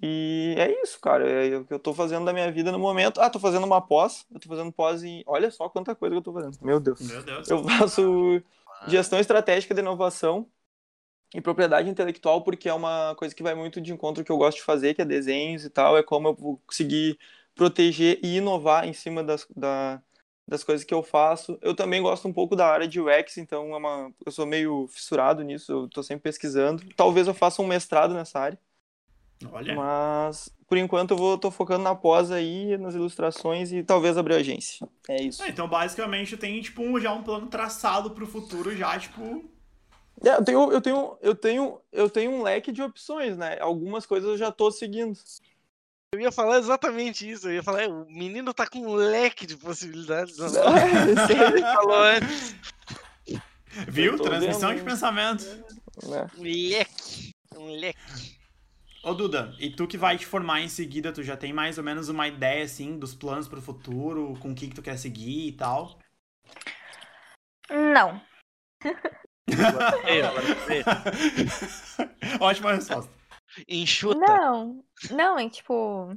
E 0.02 0.56
é 0.58 0.82
isso, 0.82 1.00
cara. 1.00 1.30
É 1.30 1.58
o 1.58 1.66
que 1.66 1.74
eu 1.74 1.80
tô 1.80 1.94
fazendo 1.94 2.26
da 2.26 2.32
minha 2.32 2.50
vida 2.52 2.72
no 2.72 2.80
momento. 2.80 3.20
Ah, 3.20 3.30
tô 3.30 3.40
fazendo 3.40 3.66
uma 3.66 3.82
pós. 3.82 4.26
Eu 4.34 4.40
tô 4.40 4.48
fazendo 4.48 4.72
pós 4.72 5.04
em. 5.04 5.24
Olha 5.26 5.52
só 5.52 5.68
quanta 5.68 5.94
coisa 5.94 6.14
que 6.14 6.20
eu 6.20 6.24
tô 6.24 6.34
fazendo. 6.34 6.58
Meu 6.62 6.80
Deus. 6.80 7.02
Meu 7.02 7.22
Deus. 7.22 7.50
Eu 7.50 7.64
faço 7.64 8.42
gestão 8.88 9.20
estratégica 9.20 9.74
de 9.74 9.82
inovação 9.82 10.48
e 11.36 11.42
propriedade 11.42 11.90
intelectual, 11.90 12.44
porque 12.44 12.70
é 12.70 12.74
uma 12.74 13.14
coisa 13.16 13.36
que 13.36 13.44
vai 13.44 13.54
muito 13.54 13.82
de 13.82 13.92
encontro 13.92 14.24
que 14.24 14.32
eu 14.32 14.38
gosto 14.38 14.58
de 14.60 14.64
fazer, 14.64 14.94
que 14.94 15.02
é 15.02 15.06
desenhos 15.06 15.66
e 15.66 15.70
tal. 15.70 15.98
É 15.98 16.04
como 16.04 16.30
eu 16.30 16.34
vou 16.34 16.58
conseguir 16.66 17.20
proteger 17.54 18.20
e 18.24 18.38
inovar 18.38 18.88
em 18.88 18.94
cima 18.94 19.22
das, 19.22 19.46
da, 19.54 20.02
das 20.50 20.64
coisas 20.64 20.84
que 20.84 20.94
eu 20.94 21.04
faço. 21.04 21.58
Eu 21.62 21.76
também 21.76 22.02
gosto 22.02 22.28
um 22.28 22.34
pouco 22.34 22.56
da 22.56 22.68
área 22.68 22.88
de 22.88 23.00
UX, 23.00 23.38
então 23.38 23.72
é 23.74 23.78
uma, 23.78 24.12
eu 24.26 24.32
sou 24.32 24.46
meio 24.48 24.88
fissurado 24.88 25.44
nisso, 25.44 25.72
eu 25.72 25.88
tô 25.88 26.02
sempre 26.02 26.24
pesquisando. 26.24 26.84
Talvez 26.96 27.28
eu 27.28 27.34
faça 27.36 27.62
um 27.62 27.68
mestrado 27.68 28.16
nessa 28.16 28.40
área. 28.40 28.60
Olha. 29.52 29.76
Mas 29.76 30.50
por 30.68 30.78
enquanto 30.78 31.12
eu 31.12 31.18
vou 31.18 31.38
tô 31.38 31.52
focando 31.52 31.84
na 31.84 31.96
pós 31.96 32.32
aí, 32.32 32.78
nas 32.78 32.96
ilustrações 32.96 33.72
e 33.72 33.84
talvez 33.84 34.18
abrir 34.18 34.36
agência. 34.36 34.88
É 35.08 35.22
isso. 35.22 35.42
Ah, 35.42 35.48
então, 35.48 35.68
basicamente, 35.68 36.36
tem, 36.36 36.60
tipo, 36.62 36.82
um- 36.82 37.00
já 37.00 37.14
um 37.14 37.24
plano 37.24 37.48
traçado 37.48 38.12
pro 38.12 38.28
futuro, 38.28 38.76
já, 38.76 38.98
tipo... 38.98 39.50
É, 40.22 40.32
eu 40.36 40.44
tenho, 40.44 40.72
eu 40.74 40.82
tenho, 40.82 41.18
eu 41.22 41.36
tenho, 41.36 41.82
eu 41.94 42.10
tenho 42.10 42.32
um 42.32 42.42
leque 42.42 42.74
de 42.74 42.82
opções, 42.82 43.38
né? 43.38 43.58
Algumas 43.62 44.06
coisas 44.06 44.30
eu 44.30 44.38
já 44.38 44.52
tô 44.52 44.70
seguindo. 44.70 45.18
Eu 46.14 46.22
ia 46.22 46.32
falar 46.32 46.58
exatamente 46.58 47.30
isso. 47.30 47.48
Eu 47.48 47.54
ia 47.56 47.64
falar, 47.64 47.84
"É, 47.84 47.88
o 47.88 48.06
menino 48.10 48.54
tá 48.54 48.68
com 48.68 48.80
um 48.80 48.94
leque 48.94 49.46
de 49.46 49.56
possibilidades. 49.56 50.38
Não, 50.38 50.48
Ele 50.48 51.62
falou 51.62 52.04
antes. 52.04 52.56
Viu? 53.88 54.18
Transmissão 54.18 54.70
vendo. 54.70 54.80
de 54.80 54.86
pensamento. 54.86 55.46
né? 56.04 56.28
Um 56.36 56.42
leque. 56.42 57.32
Um 57.56 57.72
leque. 57.80 58.00
Ô, 59.04 59.14
Duda, 59.14 59.56
e 59.60 59.70
tu 59.70 59.88
que 59.88 59.98
vai 59.98 60.18
te 60.18 60.26
formar 60.26 60.62
em 60.62 60.68
seguida, 60.68 61.14
tu 61.14 61.24
já 61.24 61.38
tem 61.38 61.54
mais 61.54 61.78
ou 61.78 61.84
menos 61.84 62.10
uma 62.10 62.28
ideia, 62.28 62.66
assim, 62.66 62.98
dos 62.98 63.14
planos 63.14 63.48
pro 63.48 63.62
futuro, 63.62 64.36
com 64.42 64.52
o 64.52 64.56
que 64.56 64.68
que 64.68 64.76
tu 64.76 64.82
quer 64.82 64.98
seguir 64.98 65.48
e 65.48 65.52
tal? 65.54 66.00
Não. 67.70 68.20
Ótima 72.42 72.74
resposta. 72.74 73.12
Enxuta. 73.68 74.20
Não. 74.20 74.84
Não, 75.12 75.38
é 75.40 75.50
tipo. 75.50 76.16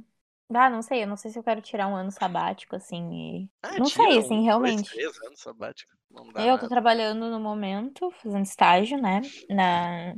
Ah, 0.53 0.69
não 0.69 0.81
sei, 0.81 1.03
eu 1.03 1.07
não 1.07 1.17
sei 1.17 1.31
se 1.31 1.39
eu 1.39 1.43
quero 1.43 1.61
tirar 1.61 1.87
um 1.87 1.95
ano 1.95 2.11
sabático, 2.11 2.75
assim, 2.75 3.11
e... 3.11 3.49
Ah, 3.63 3.79
Não 3.79 3.85
tira 3.85 4.03
sei, 4.03 4.17
um, 4.17 4.19
assim, 4.19 4.29
dois, 4.35 4.45
realmente. 4.45 4.89
três 4.91 5.17
anos 5.23 5.39
sabático. 5.39 5.91
Não 6.11 6.27
dá 6.31 6.41
Eu 6.41 6.55
tô 6.57 6.63
nada. 6.63 6.69
trabalhando 6.69 7.29
no 7.31 7.39
momento, 7.39 8.11
fazendo 8.11 8.43
estágio, 8.43 9.01
né? 9.01 9.21
Na, 9.49 10.13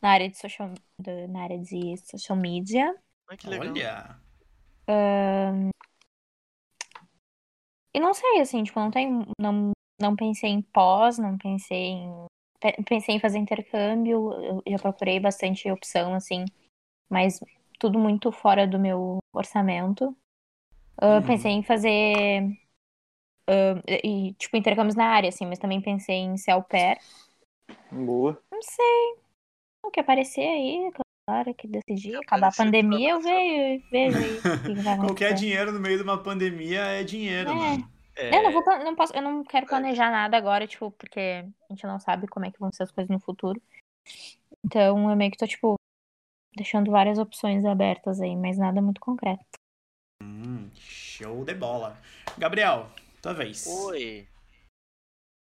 na 0.00 0.10
área 0.10 0.30
de 0.30 0.38
social, 0.38 0.72
na 1.28 1.42
área 1.42 1.58
de 1.58 1.96
social 2.08 2.38
media. 2.38 2.94
Ah, 3.28 3.36
que 3.36 3.46
legal. 3.46 3.68
Olha. 3.68 4.20
E 7.92 8.00
não 8.00 8.14
sei, 8.14 8.40
assim, 8.40 8.64
tipo, 8.64 8.80
não 8.80 8.90
tem. 8.90 9.24
Não, 9.38 9.72
não 10.00 10.16
pensei 10.16 10.50
em 10.50 10.62
pós, 10.62 11.18
não 11.18 11.36
pensei 11.36 11.76
em. 11.78 12.26
Pe- 12.64 12.82
Pensei 12.84 13.16
em 13.16 13.20
fazer 13.20 13.38
intercâmbio, 13.38 14.32
eu 14.64 14.72
já 14.72 14.78
procurei 14.78 15.20
bastante 15.20 15.70
opção, 15.70 16.14
assim, 16.14 16.44
mais 17.10 17.38
tudo 17.78 17.98
muito 17.98 18.32
fora 18.32 18.66
do 18.66 18.78
meu 18.78 19.18
orçamento. 19.32 20.16
Uhum. 21.02 21.22
Pensei 21.26 21.52
em 21.52 21.62
fazer, 21.62 22.42
ah, 23.48 23.82
e, 24.02 24.32
tipo, 24.34 24.56
intercâmbios 24.56 24.94
na 24.96 25.06
área, 25.06 25.28
assim, 25.28 25.46
mas 25.46 25.58
também 25.58 25.80
pensei 25.80 26.16
em 26.16 26.36
ser 26.36 26.52
au 26.52 26.62
pair. 26.62 26.98
Boa. 27.92 28.40
Não 28.50 28.62
sei. 28.62 29.16
O 29.84 29.90
que 29.90 30.00
aparecer 30.00 30.42
aí, 30.46 30.90
claro 31.26 31.54
que 31.54 31.68
decidi. 31.68 32.16
Acabar 32.16 32.48
a 32.48 32.52
pandemia, 32.52 33.10
eu 33.10 33.20
vejo, 33.20 33.84
vejo 33.90 34.16
aí 34.18 34.38
Qualquer 35.00 35.34
dinheiro 35.34 35.72
no 35.72 35.80
meio 35.80 35.98
de 35.98 36.02
uma 36.02 36.22
pandemia 36.22 36.80
é 36.80 37.04
dinheiro, 37.04 37.50
É. 37.50 37.54
mano. 37.54 37.93
É, 38.16 38.38
Eu 38.38 38.42
não 38.42 38.52
vou, 38.52 38.62
não 38.84 38.94
posso, 38.94 39.14
eu 39.14 39.22
não 39.22 39.44
quero 39.44 39.66
planejar 39.66 40.10
nada 40.10 40.36
agora, 40.36 40.66
tipo, 40.66 40.90
porque 40.92 41.20
a 41.20 41.72
gente 41.72 41.86
não 41.86 41.98
sabe 41.98 42.28
como 42.28 42.46
é 42.46 42.50
que 42.50 42.60
vão 42.60 42.72
ser 42.72 42.84
as 42.84 42.90
coisas 42.90 43.10
no 43.10 43.20
futuro. 43.20 43.60
Então, 44.64 45.10
eu 45.10 45.16
meio 45.16 45.30
que 45.30 45.36
tô, 45.36 45.46
tipo, 45.46 45.74
deixando 46.56 46.90
várias 46.90 47.18
opções 47.18 47.64
abertas 47.64 48.20
aí, 48.20 48.36
mas 48.36 48.56
nada 48.56 48.80
muito 48.80 49.00
concreto. 49.00 49.44
Hum, 50.22 50.70
show 50.74 51.44
de 51.44 51.54
bola. 51.54 52.00
Gabriel, 52.38 52.90
tua 53.20 53.34
vez. 53.34 53.66
Oi. 53.66 54.28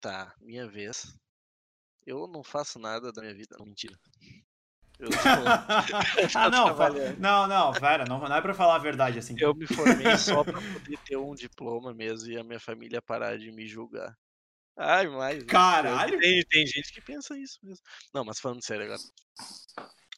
Tá, 0.01 0.35
minha 0.41 0.69
vez. 0.69 1.17
Eu 2.07 2.27
não 2.27 2.43
faço 2.43 2.79
nada 2.79 3.13
da 3.13 3.21
minha 3.21 3.35
vida, 3.35 3.57
não, 3.59 3.67
mentira. 3.67 3.99
Eu, 4.99 5.11
tô- 5.11 5.17
ah, 6.37 6.51
não, 6.51 6.67
não, 7.19 7.47
não, 7.47 7.73
pera, 7.73 8.05
não, 8.05 8.19
não 8.21 8.37
é 8.37 8.41
pra 8.41 8.55
falar 8.55 8.77
a 8.77 8.79
verdade 8.79 9.19
assim. 9.19 9.37
eu 9.39 9.55
me 9.55 9.67
formei 9.67 10.07
só 10.19 10.43
pra 10.43 10.61
poder 10.61 10.99
ter 11.05 11.17
um 11.17 11.35
diploma 11.35 11.95
mesmo 11.95 12.31
e 12.31 12.37
a 12.39 12.45
minha 12.45 12.61
família 12.61 13.01
parar 13.01 13.39
de 13.39 13.51
me 13.53 13.67
julgar. 13.67 14.17
Ai, 14.77 15.09
mas. 15.09 15.43
Caralho! 15.45 16.19
Tem, 16.21 16.45
tem 16.45 16.67
gente 16.67 16.93
que 16.93 17.01
pensa 17.01 17.37
isso 17.37 17.59
mesmo. 17.63 17.83
Não, 18.15 18.25
mas 18.25 18.39
falando 18.39 18.65
sério 18.65 18.85
agora. 18.85 19.01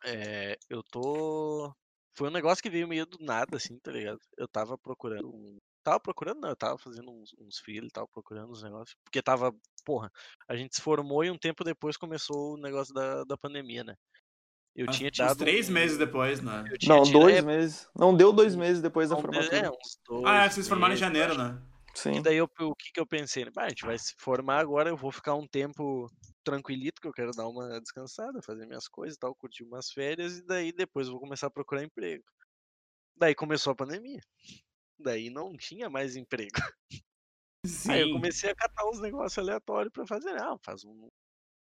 É, 0.04 0.56
eu 0.68 0.82
tô. 0.82 1.74
Foi 2.14 2.28
um 2.28 2.32
negócio 2.32 2.62
que 2.62 2.70
veio 2.70 2.88
meio 2.88 3.06
do 3.06 3.18
nada, 3.20 3.56
assim, 3.56 3.78
tá 3.78 3.90
ligado? 3.90 4.18
Eu 4.36 4.46
tava 4.48 4.76
procurando 4.76 5.28
um. 5.28 5.56
Tava 5.82 5.98
procurando, 5.98 6.40
não, 6.40 6.50
eu 6.50 6.56
tava 6.56 6.76
fazendo 6.76 7.10
uns, 7.10 7.30
uns 7.38 7.58
freela, 7.58 7.88
tava 7.90 8.06
procurando 8.12 8.50
uns 8.50 8.62
negócios. 8.62 8.94
Porque 9.02 9.22
tava, 9.22 9.50
porra, 9.82 10.10
a 10.46 10.54
gente 10.54 10.76
se 10.76 10.82
formou 10.82 11.24
e 11.24 11.30
um 11.30 11.38
tempo 11.38 11.64
depois 11.64 11.96
começou 11.96 12.54
o 12.54 12.60
negócio 12.60 12.92
da, 12.92 13.24
da 13.24 13.36
pandemia, 13.38 13.82
né? 13.82 13.96
Eu 14.74 14.86
Uns- 14.88 14.96
tinha 14.96 15.08
uns 15.08 15.12
tirado. 15.16 15.36
três 15.38 15.68
um- 15.68 15.72
meses 15.72 15.98
depois, 15.98 16.40
né? 16.40 16.64
eu 16.70 16.78
tinha 16.78 16.94
Não, 16.96 17.02
tirado- 17.02 17.20
dois 17.24 17.36
é, 17.36 17.42
meses. 17.42 17.88
Não 17.94 18.16
deu 18.16 18.32
dois 18.32 18.54
meses 18.54 18.80
depois 18.80 19.08
da 19.10 19.16
não, 19.16 19.20
é, 19.20 19.22
formatura. 19.22 19.70
uns 19.70 19.98
dois. 20.06 20.24
Ah, 20.26 20.44
é, 20.44 20.48
vocês 20.50 20.68
formaram 20.68 20.94
em 20.94 20.96
janeiro, 20.96 21.36
né? 21.36 21.60
Sim. 21.94 22.12
E 22.12 22.22
daí 22.22 22.36
eu, 22.36 22.44
o 22.60 22.74
que, 22.76 22.92
que 22.92 23.00
eu 23.00 23.06
pensei? 23.06 23.50
Bah, 23.50 23.64
a 23.64 23.68
gente 23.68 23.84
vai 23.84 23.98
se 23.98 24.14
formar 24.16 24.60
agora, 24.60 24.88
eu 24.90 24.96
vou 24.96 25.10
ficar 25.10 25.34
um 25.34 25.46
tempo 25.46 26.08
tranquilito, 26.44 27.00
que 27.00 27.08
eu 27.08 27.12
quero 27.12 27.32
dar 27.32 27.48
uma 27.48 27.80
descansada, 27.80 28.40
fazer 28.42 28.64
minhas 28.64 28.86
coisas 28.86 29.16
e 29.16 29.18
tal, 29.18 29.34
curtir 29.34 29.64
umas 29.64 29.90
férias, 29.90 30.38
e 30.38 30.46
daí 30.46 30.72
depois 30.72 31.08
eu 31.08 31.12
vou 31.14 31.20
começar 31.20 31.48
a 31.48 31.50
procurar 31.50 31.82
emprego. 31.82 32.22
Daí 33.16 33.34
começou 33.34 33.72
a 33.72 33.76
pandemia. 33.76 34.20
Daí 34.98 35.30
não 35.30 35.52
tinha 35.56 35.90
mais 35.90 36.14
emprego. 36.14 36.52
Aí 37.98 38.00
eu 38.00 38.06
Sim. 38.06 38.12
comecei 38.14 38.50
a 38.50 38.54
catar 38.54 38.88
uns 38.88 39.00
negócios 39.00 39.36
aleatórios 39.36 39.92
pra 39.92 40.06
fazer. 40.06 40.34
Ah, 40.40 40.56
faz 40.64 40.82
um, 40.84 41.08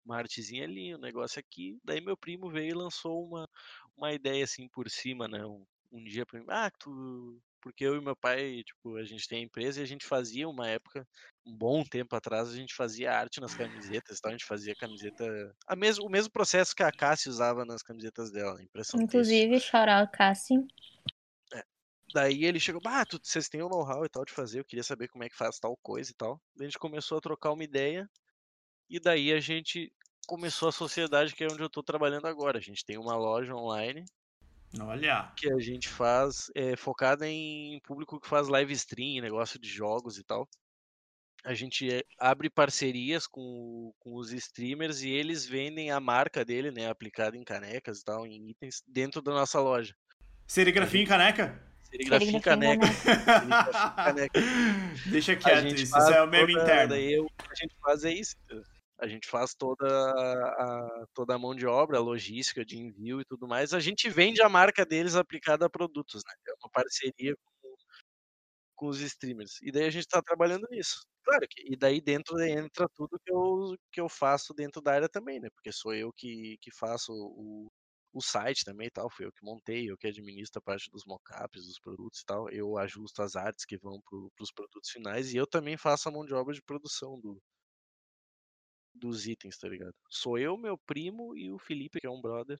uma 0.05 0.17
artezinha 0.17 0.63
ali, 0.63 0.95
um 0.95 0.99
negócio 0.99 1.39
aqui. 1.39 1.77
Daí 1.83 2.01
meu 2.01 2.17
primo 2.17 2.49
veio 2.49 2.71
e 2.71 2.73
lançou 2.73 3.25
uma, 3.25 3.47
uma 3.97 4.13
ideia 4.13 4.43
assim 4.43 4.67
por 4.67 4.89
cima, 4.89 5.27
né? 5.27 5.45
Um, 5.45 5.65
um 5.91 6.03
dia 6.03 6.25
pra 6.25 6.39
mim. 6.39 6.45
Ah, 6.49 6.71
tu. 6.71 7.39
Porque 7.61 7.85
eu 7.85 7.95
e 7.95 8.01
meu 8.01 8.13
pai, 8.13 8.61
tipo, 8.65 8.97
a 8.97 9.05
gente 9.05 9.25
tem 9.25 9.39
a 9.39 9.45
empresa 9.45 9.79
e 9.79 9.83
a 9.83 9.87
gente 9.87 10.05
fazia 10.05 10.49
uma 10.49 10.67
época, 10.67 11.07
um 11.45 11.55
bom 11.55 11.81
tempo 11.81 12.13
atrás, 12.13 12.49
a 12.49 12.55
gente 12.55 12.75
fazia 12.75 13.13
arte 13.13 13.39
nas 13.39 13.53
camisetas, 13.53 14.19
tá? 14.19 14.27
A 14.27 14.31
gente 14.33 14.43
fazia 14.43 14.75
camiseta. 14.75 15.55
A 15.65 15.73
mesmo, 15.73 16.05
o 16.05 16.09
mesmo 16.09 16.29
processo 16.29 16.75
que 16.75 16.83
a 16.83 16.91
Cassie 16.91 17.29
usava 17.29 17.63
nas 17.63 17.81
camisetas 17.81 18.31
dela, 18.31 18.61
impressão. 18.61 19.01
Inclusive, 19.01 19.61
shout 19.61 19.89
out 19.89 20.11
Cassim. 20.11 20.67
Daí 22.13 22.45
ele 22.45 22.59
chegou, 22.59 22.79
ah, 22.85 23.03
tu, 23.03 23.19
vocês 23.21 23.49
têm 23.49 23.63
o 23.63 23.69
know-how 23.69 24.05
e 24.05 24.09
tal 24.09 24.23
de 24.23 24.31
fazer, 24.31 24.59
eu 24.59 24.65
queria 24.65 24.83
saber 24.83 25.07
como 25.07 25.23
é 25.23 25.29
que 25.29 25.35
faz 25.35 25.57
tal 25.57 25.75
coisa 25.77 26.11
e 26.11 26.13
tal. 26.13 26.39
Daí 26.55 26.67
a 26.67 26.69
gente 26.69 26.77
começou 26.77 27.17
a 27.17 27.21
trocar 27.21 27.51
uma 27.51 27.63
ideia, 27.63 28.07
e 28.93 28.99
daí 28.99 29.33
a 29.33 29.39
gente 29.39 29.91
começou 30.27 30.69
a 30.69 30.71
sociedade 30.71 31.33
que 31.33 31.43
é 31.43 31.47
onde 31.47 31.63
eu 31.63 31.69
tô 31.69 31.81
trabalhando 31.81 32.27
agora. 32.27 32.59
A 32.59 32.61
gente 32.61 32.85
tem 32.85 32.95
uma 32.95 33.15
loja 33.15 33.55
online 33.55 34.05
Olha. 34.79 35.31
que 35.35 35.51
a 35.51 35.59
gente 35.59 35.89
faz, 35.89 36.51
é, 36.53 36.75
focada 36.75 37.27
em 37.27 37.79
público 37.83 38.19
que 38.19 38.27
faz 38.29 38.47
live 38.47 38.71
stream, 38.73 39.23
negócio 39.23 39.59
de 39.59 39.67
jogos 39.67 40.19
e 40.19 40.23
tal. 40.23 40.47
A 41.43 41.55
gente 41.55 41.91
é, 41.91 42.03
abre 42.19 42.51
parcerias 42.51 43.25
com, 43.25 43.91
com 43.97 44.13
os 44.13 44.31
streamers 44.31 45.01
e 45.01 45.09
eles 45.09 45.43
vendem 45.43 45.89
a 45.89 45.99
marca 45.99 46.45
dele, 46.45 46.69
né, 46.69 46.87
aplicada 46.87 47.35
em 47.35 47.43
canecas 47.43 47.99
e 47.99 48.05
tal, 48.05 48.27
em 48.27 48.51
itens, 48.51 48.83
dentro 48.87 49.23
da 49.23 49.31
nossa 49.31 49.59
loja. 49.59 49.95
Serigrafia 50.45 51.01
em 51.01 51.05
caneca? 51.07 51.59
Serigrafia 51.89 52.29
em 52.31 52.39
caneca. 52.39 52.85
Serigrafia 52.93 53.87
em 53.87 53.95
caneca. 54.05 54.39
Deixa 55.07 55.35
quieto 55.35 55.61
gente 55.61 55.81
isso, 55.81 55.91
faz 55.91 56.05
isso 56.05 56.13
é 56.13 56.23
o 56.23 56.27
meme 56.27 56.53
interno. 56.53 56.89
Daí 56.89 57.13
eu- 57.13 57.25
o 57.25 57.43
que 57.43 57.51
a 57.51 57.55
gente 57.55 57.75
faz 57.81 58.05
é 58.05 58.13
isso. 58.13 58.35
A 58.99 59.07
gente 59.07 59.27
faz 59.27 59.53
toda 59.55 59.85
a, 59.87 61.05
toda 61.13 61.35
a 61.35 61.39
mão 61.39 61.55
de 61.55 61.65
obra, 61.67 61.97
a 61.97 62.01
logística 62.01 62.63
de 62.65 62.77
envio 62.77 63.21
e 63.21 63.25
tudo 63.25 63.47
mais. 63.47 63.73
A 63.73 63.79
gente 63.79 64.09
vende 64.09 64.41
a 64.41 64.49
marca 64.49 64.85
deles 64.85 65.15
aplicada 65.15 65.65
a 65.65 65.69
produtos, 65.69 66.21
né? 66.25 66.33
É 66.47 66.53
uma 66.63 66.69
parceria 66.71 67.35
com, 67.61 67.75
com 68.75 68.87
os 68.87 68.99
streamers. 69.01 69.59
E 69.61 69.71
daí 69.71 69.85
a 69.85 69.89
gente 69.89 70.07
tá 70.07 70.21
trabalhando 70.21 70.67
nisso. 70.69 71.05
Claro 71.23 71.45
que, 71.49 71.63
e 71.73 71.75
daí 71.77 72.01
dentro 72.01 72.39
entra 72.41 72.87
tudo 72.95 73.19
que 73.25 73.31
eu, 73.31 73.75
que 73.91 74.01
eu 74.01 74.09
faço 74.09 74.53
dentro 74.53 74.81
da 74.81 74.93
área 74.93 75.09
também, 75.09 75.39
né? 75.39 75.49
Porque 75.51 75.71
sou 75.71 75.93
eu 75.93 76.11
que, 76.13 76.57
que 76.61 76.71
faço 76.75 77.13
o, 77.13 77.71
o 78.13 78.21
site 78.21 78.65
também 78.65 78.87
e 78.87 78.91
tal, 78.91 79.09
fui 79.09 79.25
eu 79.25 79.31
que 79.31 79.43
montei, 79.45 79.89
eu 79.89 79.97
que 79.97 80.07
administro 80.07 80.59
a 80.59 80.61
parte 80.61 80.89
dos 80.91 81.05
mockups, 81.05 81.65
dos 81.65 81.79
produtos 81.79 82.19
e 82.21 82.25
tal, 82.25 82.49
eu 82.49 82.77
ajusto 82.77 83.21
as 83.21 83.35
artes 83.35 83.65
que 83.65 83.77
vão 83.77 84.01
para 84.01 84.43
os 84.43 84.51
produtos 84.51 84.89
finais 84.91 85.33
e 85.33 85.37
eu 85.37 85.47
também 85.47 85.77
faço 85.77 86.09
a 86.09 86.11
mão 86.11 86.25
de 86.25 86.33
obra 86.33 86.53
de 86.53 86.61
produção 86.61 87.19
do, 87.21 87.41
dos 88.93 89.27
itens, 89.27 89.57
tá 89.57 89.67
ligado? 89.67 89.93
Sou 90.09 90.37
eu, 90.37 90.57
meu 90.57 90.77
primo 90.77 91.35
e 91.35 91.51
o 91.51 91.59
Felipe, 91.59 91.99
que 91.99 92.07
é 92.07 92.09
um 92.09 92.21
brother, 92.21 92.59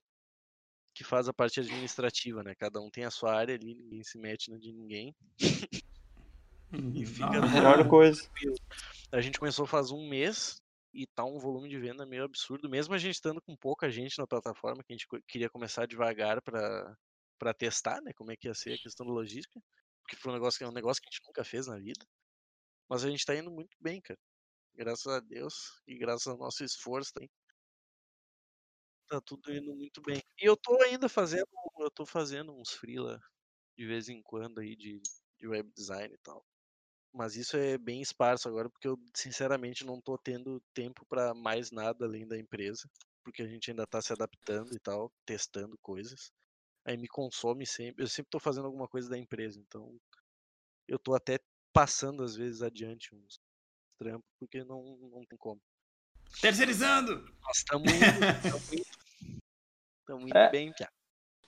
que 0.94 1.04
faz 1.04 1.28
a 1.28 1.32
parte 1.32 1.60
administrativa, 1.60 2.42
né? 2.42 2.54
Cada 2.54 2.80
um 2.80 2.90
tem 2.90 3.04
a 3.04 3.10
sua 3.10 3.34
área 3.34 3.54
ali, 3.54 3.74
ninguém 3.74 4.02
se 4.02 4.18
mete 4.18 4.50
na 4.50 4.58
de 4.58 4.72
ninguém. 4.72 5.14
E 6.92 7.06
fica 7.06 7.26
Ah, 7.38 7.46
Melhor 7.46 7.88
coisa. 7.88 8.28
A 9.12 9.20
gente 9.20 9.38
começou 9.38 9.64
faz 9.64 9.92
um 9.92 10.08
mês 10.08 10.60
e 10.92 11.06
tá 11.06 11.24
um 11.24 11.38
volume 11.38 11.68
de 11.68 11.78
venda 11.78 12.06
meio 12.06 12.24
absurdo, 12.24 12.68
mesmo 12.68 12.94
a 12.94 12.98
gente 12.98 13.14
estando 13.14 13.40
com 13.40 13.56
pouca 13.56 13.90
gente 13.90 14.18
na 14.18 14.26
plataforma, 14.26 14.82
que 14.82 14.92
a 14.92 14.96
gente 14.96 15.06
queria 15.28 15.48
começar 15.48 15.86
devagar 15.86 16.42
pra 16.42 16.96
para 17.36 17.52
testar, 17.52 18.00
né, 18.00 18.12
como 18.14 18.30
é 18.30 18.36
que 18.36 18.46
ia 18.46 18.54
ser 18.54 18.74
a 18.74 18.78
questão 18.78 19.04
da 19.04 19.12
logística, 19.12 19.60
porque 20.02 20.16
foi 20.16 20.30
um 20.30 20.34
negócio 20.34 20.56
que 20.56 20.64
é 20.64 20.68
um 20.68 20.72
negócio 20.72 21.02
que 21.02 21.08
a 21.08 21.10
gente 21.10 21.26
nunca 21.26 21.44
fez 21.44 21.66
na 21.66 21.76
vida. 21.78 22.06
Mas 22.88 23.04
a 23.04 23.10
gente 23.10 23.24
tá 23.24 23.34
indo 23.34 23.50
muito 23.50 23.76
bem, 23.80 24.00
cara. 24.00 24.18
Graças 24.74 25.06
a 25.06 25.20
Deus 25.20 25.80
e 25.86 25.96
graças 25.96 26.26
ao 26.26 26.36
nosso 26.36 26.64
esforço. 26.64 27.12
Tá 29.08 29.20
tudo 29.20 29.52
indo 29.52 29.74
muito 29.74 30.00
bem. 30.02 30.20
E 30.40 30.44
eu 30.46 30.56
tô 30.56 30.80
ainda 30.82 31.08
fazendo, 31.08 31.46
eu 31.78 31.90
tô 31.90 32.04
fazendo 32.06 32.52
uns 32.52 32.70
freela 32.70 33.20
de 33.78 33.86
vez 33.86 34.08
em 34.08 34.22
quando 34.22 34.60
aí 34.60 34.76
de, 34.76 35.00
de 35.38 35.48
web 35.48 35.70
design 35.76 36.14
e 36.14 36.18
tal. 36.18 36.44
Mas 37.12 37.36
isso 37.36 37.56
é 37.56 37.78
bem 37.78 38.02
esparso 38.02 38.48
agora, 38.48 38.70
porque 38.70 38.88
eu 38.88 38.98
sinceramente 39.14 39.84
não 39.84 40.00
tô 40.00 40.18
tendo 40.18 40.62
tempo 40.74 41.06
pra 41.06 41.34
mais 41.34 41.70
nada 41.70 42.04
além 42.06 42.26
da 42.26 42.38
empresa, 42.38 42.88
porque 43.24 43.42
a 43.42 43.48
gente 43.48 43.70
ainda 43.70 43.86
tá 43.86 44.02
se 44.02 44.12
adaptando 44.12 44.74
e 44.74 44.80
tal, 44.80 45.12
testando 45.26 45.78
coisas. 45.82 46.32
Aí 46.84 46.96
me 46.96 47.08
consome 47.08 47.66
sempre, 47.66 48.04
eu 48.04 48.08
sempre 48.08 48.30
tô 48.30 48.40
fazendo 48.40 48.66
alguma 48.66 48.88
coisa 48.88 49.08
da 49.10 49.18
empresa, 49.18 49.60
então 49.60 49.98
eu 50.88 50.98
tô 50.98 51.14
até 51.14 51.38
passando 51.72 52.22
às 52.22 52.36
vezes 52.36 52.62
adiante 52.62 53.14
uns 53.14 53.40
trampos, 53.98 54.26
porque 54.38 54.64
não, 54.64 54.82
não 55.12 55.24
tem 55.24 55.38
como. 55.38 55.60
Terceirizando! 56.40 57.24
Nós 57.42 57.56
estamos 57.58 57.90
indo 60.18 60.36
É. 60.36 60.50
bem, 60.50 60.72
Pia. 60.72 60.88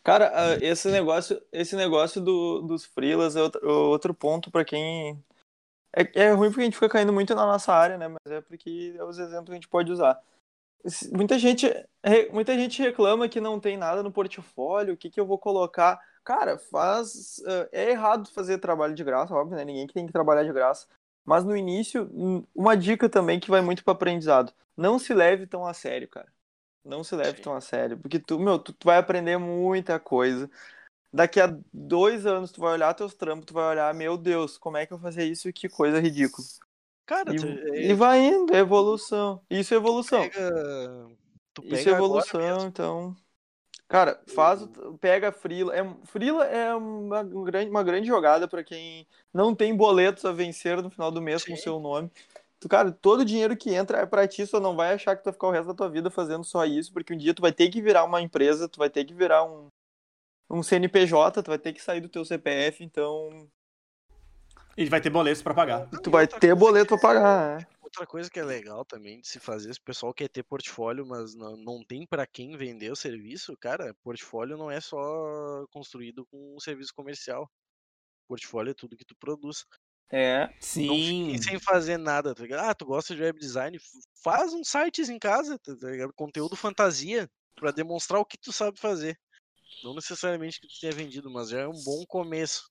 Cara, 0.03 0.31
ah, 0.33 0.55
esse 0.63 0.89
negócio, 0.89 1.43
esse 1.51 1.75
negócio 1.75 2.21
do, 2.21 2.63
dos 2.63 2.85
freelas 2.85 3.35
é 3.35 3.43
outro, 3.43 3.69
outro 3.69 4.15
ponto 4.15 4.51
pra 4.53 4.65
quem. 4.65 5.21
É, 5.93 6.27
é 6.27 6.31
ruim 6.31 6.49
porque 6.51 6.61
a 6.61 6.65
gente 6.65 6.75
fica 6.77 6.89
caindo 6.89 7.13
muito 7.13 7.35
na 7.35 7.45
nossa 7.45 7.73
área, 7.73 7.99
né? 7.99 8.07
Mas 8.07 8.33
é 8.33 8.41
porque 8.41 8.95
é 8.97 9.03
os 9.03 9.19
exemplos 9.19 9.47
que 9.47 9.53
a 9.53 9.55
gente 9.57 9.69
pode 9.69 9.91
usar. 9.91 10.21
Muita 11.13 11.37
gente, 11.39 11.67
muita 12.31 12.55
gente 12.55 12.81
reclama 12.81 13.29
que 13.29 13.41
não 13.41 13.59
tem 13.59 13.77
nada 13.77 14.01
no 14.05 14.13
portfólio, 14.13 14.95
o 14.95 14.97
que, 14.97 15.11
que 15.11 15.19
eu 15.19 15.27
vou 15.27 15.39
colocar? 15.39 16.01
Cara, 16.23 16.57
faz. 16.57 17.43
ah, 17.45 17.69
É 17.73 17.91
errado 17.91 18.31
fazer 18.31 18.59
trabalho 18.59 18.95
de 18.95 19.03
graça, 19.03 19.35
óbvio, 19.35 19.57
né? 19.57 19.65
Ninguém 19.65 19.89
que 19.89 19.95
tem 19.95 20.07
que 20.07 20.13
trabalhar 20.13 20.45
de 20.45 20.53
graça. 20.53 20.87
Mas 21.27 21.45
no 21.45 21.57
início, 21.57 22.09
uma 22.55 22.77
dica 22.77 23.09
também 23.09 23.41
que 23.41 23.51
vai 23.51 23.61
muito 23.61 23.85
para 23.85 23.93
aprendizado. 23.93 24.53
Não 24.77 24.99
se 24.99 25.13
leve 25.13 25.47
tão 25.47 25.67
a 25.67 25.75
sério, 25.75 26.09
cara. 26.09 26.33
Não 26.85 27.03
se 27.03 27.17
leve 27.17 27.39
Sim. 27.39 27.43
tão 27.43 27.55
a 27.55 27.61
sério. 27.61 27.99
Porque 27.99 28.19
tu, 28.19 28.39
meu, 28.39 28.59
tu, 28.59 28.73
tu 28.73 28.85
vai 28.85 28.97
aprender 28.97 29.37
muita 29.37 29.99
coisa. 29.99 30.49
Daqui 31.13 31.41
a 31.41 31.57
dois 31.73 32.27
anos 32.27 32.53
tu 32.53 32.61
vai 32.61 32.75
olhar 32.75 32.95
teus 32.95 33.15
trampos, 33.15 33.47
tu 33.47 33.55
vai 33.55 33.65
olhar, 33.71 33.93
meu 33.95 34.17
Deus, 34.17 34.57
como 34.59 34.77
é 34.77 34.87
que 34.87 34.93
eu 34.93 34.99
fazer 34.99 35.25
isso? 35.25 35.53
Que 35.53 35.69
coisa 35.69 35.99
ridícula. 35.99 36.47
Cara, 37.07 37.33
E, 37.33 37.37
tu, 37.37 37.47
e 37.47 37.95
vai 37.95 38.27
indo, 38.27 38.55
é 38.55 38.59
evolução. 38.59 39.41
Isso 39.51 39.73
é 39.73 39.77
evolução. 39.77 40.21
pega, 40.21 41.09
tu 41.55 41.63
Isso 41.63 41.71
pega 41.71 41.91
é 41.91 41.95
agora 41.95 42.05
evolução, 42.05 42.67
então. 42.69 43.17
Cara, 43.89 44.21
faz, 44.35 44.63
o- 44.63 44.99
pega 45.01 45.31
Frila. 45.31 45.75
É, 45.77 45.87
Frila 46.05 46.45
é 46.45 46.75
uma 46.75 47.23
grande, 47.23 47.71
uma 47.71 47.83
grande 47.85 48.07
jogada 48.09 48.49
pra 48.49 48.65
quem 48.65 49.07
não 49.33 49.55
tem 49.55 49.77
boletos 49.77 50.25
a 50.25 50.33
vencer 50.33 50.83
no 50.83 50.91
final 50.91 51.11
do 51.11 51.23
mês 51.23 51.45
com 51.45 51.53
o 51.53 51.57
Sim. 51.57 51.63
seu 51.63 51.79
nome. 51.79 52.11
Tu, 52.59 52.69
cara, 52.69 52.91
todo 52.91 53.21
o 53.21 53.25
dinheiro 53.25 53.57
que 53.57 53.73
entra 53.73 53.99
é 53.99 54.07
pra 54.07 54.27
ti, 54.27 54.45
só 54.47 54.59
não 54.59 54.75
vai 54.75 54.95
achar 54.95 55.15
que 55.15 55.23
tu 55.23 55.27
vai 55.27 55.33
ficar 55.35 55.47
o 55.47 55.51
resto 55.53 55.69
da 55.69 55.75
tua 55.75 55.89
vida 55.89 56.11
fazendo 56.11 56.43
só 56.43 56.65
isso, 56.65 56.93
porque 56.93 57.13
um 57.15 57.17
dia 57.17 57.35
tu 57.35 57.43
vai 57.43 57.53
ter 57.53 57.69
que 57.69 57.81
virar 57.83 58.03
uma 58.05 58.21
empresa, 58.21 58.69
tu 58.69 58.79
vai 58.79 58.91
ter 58.91 59.05
que 59.05 59.15
virar 59.15 59.45
um, 59.45 59.69
um 60.51 60.63
CNPJ, 60.63 61.43
tu 61.43 61.49
vai 61.49 61.59
ter 61.59 61.73
que 61.73 61.83
sair 61.83 62.01
do 62.01 62.09
teu 62.09 62.25
CPF, 62.25 62.83
então 62.83 63.47
E 64.77 64.87
vai 64.87 65.01
ter 65.01 65.11
boletos 65.11 65.43
pra 65.43 65.55
pagar. 65.55 65.87
tu 66.03 66.11
vai 66.11 66.27
ter 66.27 66.55
boleto 66.55 66.89
pra 66.99 66.99
pagar. 66.99 67.61
é. 67.61 67.67
Outra 67.99 68.07
coisa 68.07 68.29
que 68.31 68.39
é 68.39 68.45
legal 68.45 68.85
também 68.85 69.21
de 69.23 69.27
se 69.27 69.41
fazer, 69.41 69.73
se 69.73 69.81
o 69.81 69.83
pessoal 69.83 70.13
quer 70.13 70.29
ter 70.29 70.43
portfólio, 70.43 71.07
mas 71.07 71.35
não, 71.35 71.57
não 71.57 71.83
tem 71.83 72.07
para 72.07 72.27
quem 72.27 72.55
vender 72.57 72.91
o 72.93 72.97
serviço, 72.97 73.57
cara, 73.57 73.95
portfólio 74.03 74.57
não 74.59 74.71
é 74.71 74.81
só 74.83 75.67
construído 75.71 76.27
com 76.27 76.55
um 76.57 76.61
serviço 76.61 76.93
comercial. 76.95 77.51
Portfólio 78.29 78.73
é 78.73 78.75
tudo 78.75 78.97
que 78.97 79.05
tu 79.05 79.17
produz. 79.17 79.67
É, 80.11 80.49
Sim. 80.61 81.41
sem 81.41 81.59
fazer 81.59 81.97
nada, 81.99 82.35
tá 82.35 82.43
ligado? 82.43 82.69
Ah, 82.69 82.75
tu 82.75 82.85
gosta 82.87 83.15
de 83.15 83.23
web 83.23 83.39
design? 83.39 83.79
Faz 84.23 84.53
uns 84.53 84.69
sites 84.69 85.09
em 85.09 85.19
casa, 85.19 85.59
tá 85.59 85.77
tá 85.77 85.91
ligado? 85.91 86.13
Conteúdo 86.15 86.57
fantasia 86.57 87.29
pra 87.55 87.71
demonstrar 87.71 88.21
o 88.21 88.25
que 88.25 88.39
tu 88.39 88.53
sabe 88.53 88.79
fazer. 88.79 89.19
Não 89.83 89.95
necessariamente 89.95 90.61
que 90.61 90.69
tu 90.69 90.81
tenha 90.81 90.93
vendido, 90.95 91.31
mas 91.31 91.51
já 91.51 91.61
é 91.63 91.69
um 91.69 91.83
bom 91.85 92.05
começo. 92.09 92.71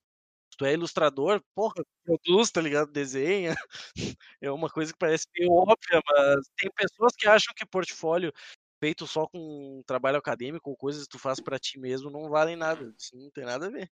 Tu 0.58 0.64
é 0.64 0.72
ilustrador, 0.72 1.42
porra, 1.54 1.74
produz, 2.04 2.50
tá 2.50 2.60
ligado? 2.60 2.90
Desenha. 2.90 3.54
É 4.40 4.50
uma 4.50 4.70
coisa 4.70 4.92
que 4.92 4.98
parece 4.98 5.26
meio 5.36 5.52
óbvia, 5.52 6.00
mas 6.10 6.46
tem 6.56 6.70
pessoas 6.72 7.12
que 7.16 7.28
acham 7.28 7.54
que 7.56 7.66
portfólio 7.66 8.32
feito 8.82 9.06
só 9.06 9.26
com 9.28 9.82
trabalho 9.86 10.18
acadêmico 10.18 10.70
ou 10.70 10.76
coisas 10.76 11.04
que 11.04 11.08
tu 11.10 11.18
faz 11.18 11.40
pra 11.40 11.58
ti 11.58 11.78
mesmo 11.78 12.10
não 12.10 12.28
valem 12.30 12.56
nada. 12.56 12.94
Isso 12.98 13.16
não 13.16 13.30
tem 13.30 13.44
nada 13.44 13.66
a 13.66 13.70
ver. 13.70 13.90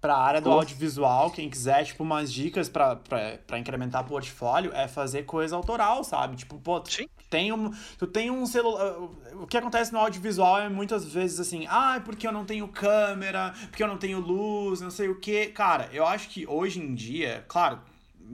Pra 0.00 0.16
área 0.16 0.40
do 0.40 0.48
Pô. 0.48 0.56
audiovisual, 0.56 1.30
quem 1.30 1.50
quiser, 1.50 1.84
tipo, 1.84 2.02
umas 2.02 2.32
dicas 2.32 2.70
pra 2.70 3.58
incrementar 3.58 4.02
portfólio 4.04 4.72
é 4.74 4.88
fazer 4.88 5.24
coisa 5.24 5.54
autoral, 5.54 6.02
sabe? 6.02 6.36
Tipo, 6.36 6.58
pô, 6.58 6.80
tu 6.80 6.90
Sim. 6.90 7.06
tem 7.28 7.52
um, 7.52 7.70
tu 7.98 8.06
tem 8.06 8.30
um 8.30 8.46
celular. 8.46 8.96
O 9.34 9.46
que 9.46 9.58
acontece 9.58 9.92
no 9.92 9.98
audiovisual 9.98 10.58
é 10.58 10.70
muitas 10.70 11.04
vezes 11.04 11.38
assim, 11.38 11.66
ah, 11.68 12.00
porque 12.02 12.26
eu 12.26 12.32
não 12.32 12.46
tenho 12.46 12.66
câmera, 12.68 13.52
porque 13.68 13.82
eu 13.82 13.88
não 13.88 13.98
tenho 13.98 14.20
luz, 14.20 14.80
não 14.80 14.90
sei 14.90 15.10
o 15.10 15.20
quê. 15.20 15.48
Cara, 15.54 15.90
eu 15.92 16.06
acho 16.06 16.30
que 16.30 16.46
hoje 16.46 16.80
em 16.80 16.94
dia, 16.94 17.44
claro, 17.46 17.78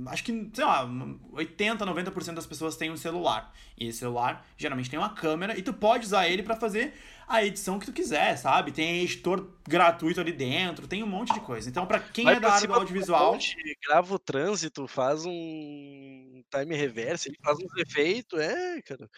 acho 0.06 0.22
que, 0.22 0.50
sei 0.54 0.64
lá, 0.64 0.88
80, 1.32 1.84
90% 1.84 2.34
das 2.34 2.46
pessoas 2.46 2.76
têm 2.76 2.92
um 2.92 2.96
celular. 2.96 3.52
E 3.76 3.88
esse 3.88 3.98
celular 3.98 4.46
geralmente 4.56 4.88
tem 4.88 4.98
uma 4.98 5.10
câmera 5.10 5.58
e 5.58 5.62
tu 5.62 5.72
pode 5.72 6.06
usar 6.06 6.28
ele 6.28 6.44
pra 6.44 6.54
fazer 6.54 6.94
a 7.26 7.44
edição 7.44 7.78
que 7.78 7.86
tu 7.86 7.92
quiser, 7.92 8.36
sabe? 8.36 8.72
Tem 8.72 9.02
editor 9.02 9.50
gratuito 9.66 10.20
ali 10.20 10.32
dentro, 10.32 10.86
tem 10.86 11.02
um 11.02 11.06
monte 11.06 11.32
de 11.34 11.40
coisa. 11.40 11.68
Então, 11.68 11.86
pra 11.86 12.00
quem 12.00 12.24
Vai 12.24 12.36
é 12.36 12.40
da 12.40 12.52
área 12.52 12.66
do 12.66 12.74
do 12.74 12.80
audiovisual, 12.80 13.32
monte, 13.32 13.56
grava 13.86 14.14
o 14.14 14.18
trânsito, 14.18 14.86
faz 14.86 15.24
um 15.26 16.42
time 16.50 16.76
reverse, 16.76 17.28
ele 17.28 17.38
faz 17.42 17.58
uns 17.58 17.76
efeitos, 17.76 18.38
é, 18.38 18.80
cara. 18.82 19.08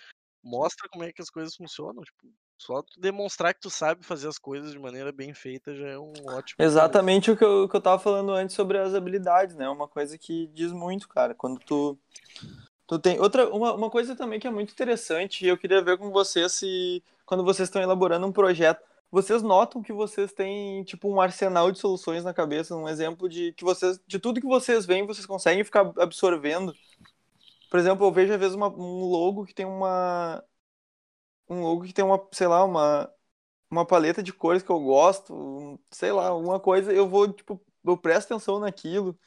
Mostra 0.42 0.88
como 0.88 1.04
é 1.04 1.12
que 1.12 1.20
as 1.20 1.30
coisas 1.30 1.54
funcionam. 1.54 2.02
Tipo, 2.02 2.32
só 2.58 2.82
tu 2.82 3.00
demonstrar 3.00 3.54
que 3.54 3.60
tu 3.60 3.70
sabe 3.70 4.04
fazer 4.04 4.28
as 4.28 4.38
coisas 4.38 4.72
de 4.72 4.78
maneira 4.78 5.12
bem 5.12 5.32
feita 5.32 5.74
já 5.74 5.88
é 5.88 5.98
um 5.98 6.12
ótimo. 6.26 6.56
Exatamente 6.58 7.30
o 7.30 7.36
que 7.36 7.44
eu, 7.44 7.68
que 7.68 7.76
eu 7.76 7.80
tava 7.80 8.00
falando 8.00 8.32
antes 8.32 8.56
sobre 8.56 8.78
as 8.78 8.94
habilidades, 8.94 9.54
né? 9.54 9.68
Uma 9.68 9.86
coisa 9.86 10.18
que 10.18 10.48
diz 10.48 10.72
muito, 10.72 11.08
cara. 11.08 11.34
Quando 11.34 11.60
tu, 11.60 11.96
tu 12.88 12.98
tem. 12.98 13.20
Outra, 13.20 13.48
uma, 13.50 13.74
uma 13.74 13.90
coisa 13.90 14.16
também 14.16 14.40
que 14.40 14.48
é 14.48 14.52
muito 14.52 14.72
interessante, 14.72 15.44
e 15.44 15.48
eu 15.48 15.58
queria 15.58 15.82
ver 15.82 15.98
com 15.98 16.10
vocês 16.10 16.52
se. 16.54 17.04
Quando 17.26 17.44
vocês 17.44 17.68
estão 17.68 17.82
elaborando 17.82 18.26
um 18.26 18.32
projeto, 18.32 18.82
vocês 19.10 19.42
notam 19.42 19.82
que 19.82 19.92
vocês 19.92 20.32
têm, 20.32 20.82
tipo, 20.84 21.08
um 21.10 21.20
arsenal 21.20 21.70
de 21.72 21.78
soluções 21.78 22.24
na 22.24 22.34
cabeça, 22.34 22.74
um 22.76 22.88
exemplo 22.88 23.28
de 23.28 23.52
que 23.54 23.64
vocês. 23.64 24.00
De 24.06 24.18
tudo 24.18 24.40
que 24.40 24.48
vocês 24.48 24.86
veem, 24.86 25.06
vocês 25.06 25.26
conseguem 25.26 25.64
ficar 25.64 25.92
absorvendo. 25.98 26.74
Por 27.70 27.78
exemplo, 27.78 28.06
eu 28.06 28.12
vejo 28.12 28.32
às 28.32 28.40
vezes 28.40 28.54
uma- 28.56 28.68
um 28.68 29.04
logo 29.06 29.44
que 29.46 29.54
tem 29.54 29.66
uma. 29.66 30.42
Um 31.48 31.62
logo 31.62 31.84
que 31.84 31.92
tem 31.92 32.04
uma, 32.04 32.20
sei 32.32 32.46
lá, 32.46 32.64
uma 32.64 33.10
uma 33.70 33.86
paleta 33.86 34.22
de 34.22 34.32
cores 34.32 34.62
que 34.62 34.70
eu 34.70 34.80
gosto, 34.80 35.80
sei 35.90 36.12
lá, 36.12 36.28
alguma 36.28 36.60
coisa, 36.60 36.92
eu 36.92 37.08
vou, 37.08 37.32
tipo, 37.32 37.60
eu 37.84 37.96
presto 37.98 38.32
atenção 38.34 38.58
naquilo. 38.60 39.18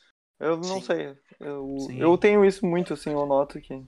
Eu 0.41 0.57
não 0.57 0.63
Sim. 0.63 0.81
sei. 0.81 1.15
Eu, 1.39 1.77
Sim. 1.87 1.97
eu 1.99 2.17
tenho 2.17 2.43
isso 2.43 2.65
muito, 2.65 2.93
assim, 2.93 3.11
eu 3.11 3.25
noto 3.25 3.61
que. 3.61 3.81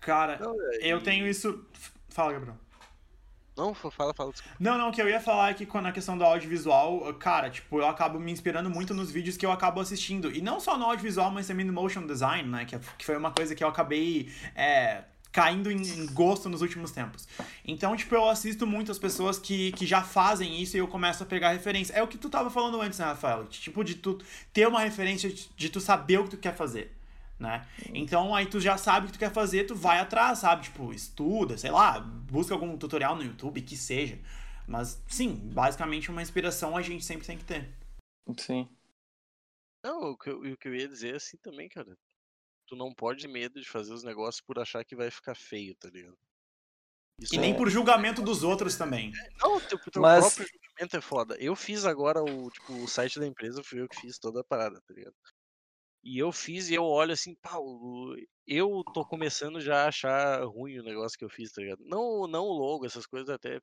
cara, 0.00 0.38
Não, 0.40 0.54
é, 0.72 0.78
eu 0.82 0.98
e- 0.98 1.02
tenho 1.02 1.26
isso. 1.26 1.64
Fala, 2.08 2.32
Gabriel. 2.32 2.56
Não, 3.56 3.74
fa- 3.74 3.90
fala, 3.90 4.14
fala. 4.14 4.30
desculpa. 4.30 4.56
Não, 4.60 4.78
não, 4.78 4.88
o 4.88 4.92
que 4.92 5.02
eu 5.02 5.08
ia 5.08 5.20
falar 5.20 5.50
é 5.50 5.54
que 5.54 5.66
quando 5.66 5.86
a 5.86 5.92
questão 5.92 6.16
do 6.16 6.22
audiovisual, 6.24 7.12
cara, 7.14 7.50
tipo, 7.50 7.78
eu 7.80 7.86
acabo 7.88 8.18
me 8.20 8.30
inspirando 8.30 8.70
muito 8.70 8.94
nos 8.94 9.10
vídeos 9.10 9.36
que 9.36 9.44
eu 9.44 9.50
acabo 9.50 9.80
assistindo. 9.80 10.30
E 10.30 10.40
não 10.40 10.60
só 10.60 10.78
no 10.78 10.84
audiovisual, 10.84 11.30
mas 11.32 11.48
também 11.48 11.66
no 11.66 11.72
motion 11.72 12.06
design, 12.06 12.48
né? 12.48 12.64
Que, 12.64 12.76
é- 12.76 12.80
que 12.96 13.04
foi 13.04 13.16
uma 13.16 13.32
coisa 13.32 13.54
que 13.56 13.64
eu 13.64 13.68
acabei 13.68 14.30
é, 14.54 15.02
caindo 15.38 15.70
em, 15.70 15.80
em 15.80 16.06
gosto 16.06 16.48
nos 16.48 16.62
últimos 16.62 16.90
tempos. 16.90 17.28
Então, 17.64 17.96
tipo, 17.96 18.12
eu 18.12 18.28
assisto 18.28 18.66
muitas 18.66 18.98
pessoas 18.98 19.38
que, 19.38 19.70
que 19.70 19.86
já 19.86 20.02
fazem 20.02 20.60
isso 20.60 20.76
e 20.76 20.80
eu 20.80 20.88
começo 20.88 21.22
a 21.22 21.26
pegar 21.26 21.52
referência. 21.52 21.92
É 21.92 22.02
o 22.02 22.08
que 22.08 22.18
tu 22.18 22.28
tava 22.28 22.50
falando 22.50 22.80
antes, 22.80 22.98
né, 22.98 23.04
Rafael? 23.04 23.46
Tipo, 23.46 23.84
de 23.84 23.94
tu 23.94 24.18
ter 24.52 24.66
uma 24.66 24.80
referência, 24.80 25.32
de, 25.32 25.48
de 25.56 25.70
tu 25.70 25.80
saber 25.80 26.18
o 26.18 26.24
que 26.24 26.30
tu 26.30 26.38
quer 26.38 26.56
fazer. 26.56 26.92
Né? 27.38 27.64
Então 27.94 28.34
aí 28.34 28.46
tu 28.46 28.58
já 28.58 28.76
sabe 28.76 29.04
o 29.04 29.06
que 29.06 29.12
tu 29.12 29.20
quer 29.20 29.32
fazer, 29.32 29.62
tu 29.62 29.76
vai 29.76 30.00
atrás, 30.00 30.40
sabe? 30.40 30.64
Tipo, 30.64 30.92
estuda, 30.92 31.56
sei 31.56 31.70
lá, 31.70 32.00
busca 32.00 32.52
algum 32.52 32.76
tutorial 32.76 33.14
no 33.14 33.22
YouTube, 33.22 33.62
que 33.62 33.76
seja. 33.76 34.18
Mas 34.66 35.00
sim, 35.06 35.36
basicamente 35.54 36.10
uma 36.10 36.20
inspiração 36.20 36.76
a 36.76 36.82
gente 36.82 37.04
sempre 37.04 37.24
tem 37.24 37.38
que 37.38 37.44
ter. 37.44 37.72
Sim. 38.36 38.68
Não, 39.84 40.10
o 40.10 40.18
que, 40.18 40.30
eu, 40.30 40.40
o 40.40 40.56
que 40.56 40.66
eu 40.66 40.74
ia 40.74 40.88
dizer 40.88 41.12
é 41.12 41.16
assim 41.16 41.36
também, 41.36 41.68
cara. 41.68 41.96
Tu 42.68 42.76
não 42.76 42.92
pode 42.94 43.22
ter 43.22 43.28
medo 43.28 43.60
de 43.60 43.68
fazer 43.68 43.92
os 43.94 44.02
negócios 44.04 44.40
por 44.40 44.58
achar 44.58 44.84
que 44.84 44.94
vai 44.94 45.10
ficar 45.10 45.34
feio, 45.34 45.74
tá 45.76 45.88
ligado? 45.88 46.16
Isso 47.20 47.34
E 47.34 47.38
é- 47.38 47.40
nem 47.40 47.56
por 47.56 47.68
julgamento 47.68 48.22
dos 48.22 48.44
outros 48.44 48.76
também. 48.76 49.10
Não, 49.40 49.58
teu, 49.60 49.78
teu 49.90 50.02
Mas- 50.02 50.34
próprio 50.34 50.46
julgamento 50.54 50.96
é 50.96 51.00
foda. 51.00 51.36
Eu 51.40 51.56
fiz 51.56 51.84
agora 51.84 52.22
o, 52.22 52.50
tipo, 52.50 52.72
o 52.74 52.86
site 52.86 53.18
da 53.18 53.26
empresa, 53.26 53.64
fui 53.64 53.80
eu 53.80 53.88
que 53.88 53.96
fiz 54.00 54.18
toda 54.18 54.40
a 54.40 54.44
parada, 54.44 54.80
tá 54.86 54.94
ligado? 54.94 55.14
E 56.04 56.16
eu 56.18 56.30
fiz 56.30 56.68
e 56.70 56.74
eu 56.74 56.84
olho 56.84 57.12
assim, 57.12 57.34
pá, 57.36 57.56
o- 57.58 58.14
eu 58.46 58.84
tô 58.94 59.04
começando 59.04 59.60
já 59.60 59.84
a 59.84 59.88
achar 59.88 60.44
ruim 60.44 60.78
o 60.78 60.84
negócio 60.84 61.18
que 61.18 61.24
eu 61.24 61.28
fiz, 61.30 61.50
tá 61.50 61.60
ligado? 61.60 61.82
Não, 61.84 62.28
não 62.28 62.44
o 62.44 62.52
logo, 62.52 62.86
essas 62.86 63.04
coisas 63.06 63.28
até 63.30 63.60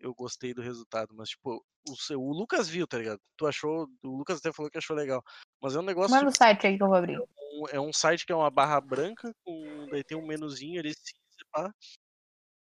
eu 0.00 0.14
gostei 0.14 0.54
do 0.54 0.62
resultado, 0.62 1.12
mas 1.14 1.30
tipo, 1.30 1.64
o, 1.88 1.96
seu, 1.96 2.20
o 2.20 2.32
Lucas 2.32 2.68
viu, 2.68 2.86
tá 2.86 2.98
ligado? 2.98 3.20
Tu 3.36 3.46
achou, 3.46 3.88
o 4.04 4.16
Lucas 4.16 4.38
até 4.38 4.52
falou 4.52 4.70
que 4.70 4.78
achou 4.78 4.94
legal. 4.94 5.22
Mas 5.60 5.74
é 5.74 5.80
um 5.80 5.82
negócio 5.82 6.14
Manda 6.14 6.28
o 6.30 6.36
site 6.36 6.66
aí 6.66 6.76
que 6.76 6.82
eu 6.82 6.86
vou 6.88 6.96
abrir. 6.96 7.18
Um- 7.62 7.68
é 7.70 7.80
um 7.80 7.92
site 7.92 8.26
que 8.26 8.32
é 8.32 8.36
uma 8.36 8.50
barra 8.50 8.80
branca, 8.80 9.32
com, 9.44 9.86
daí 9.90 10.02
tem 10.04 10.16
um 10.16 10.26
menuzinho 10.26 10.80
ali, 10.80 10.92
cinza, 10.94 11.44
pá. 11.52 11.72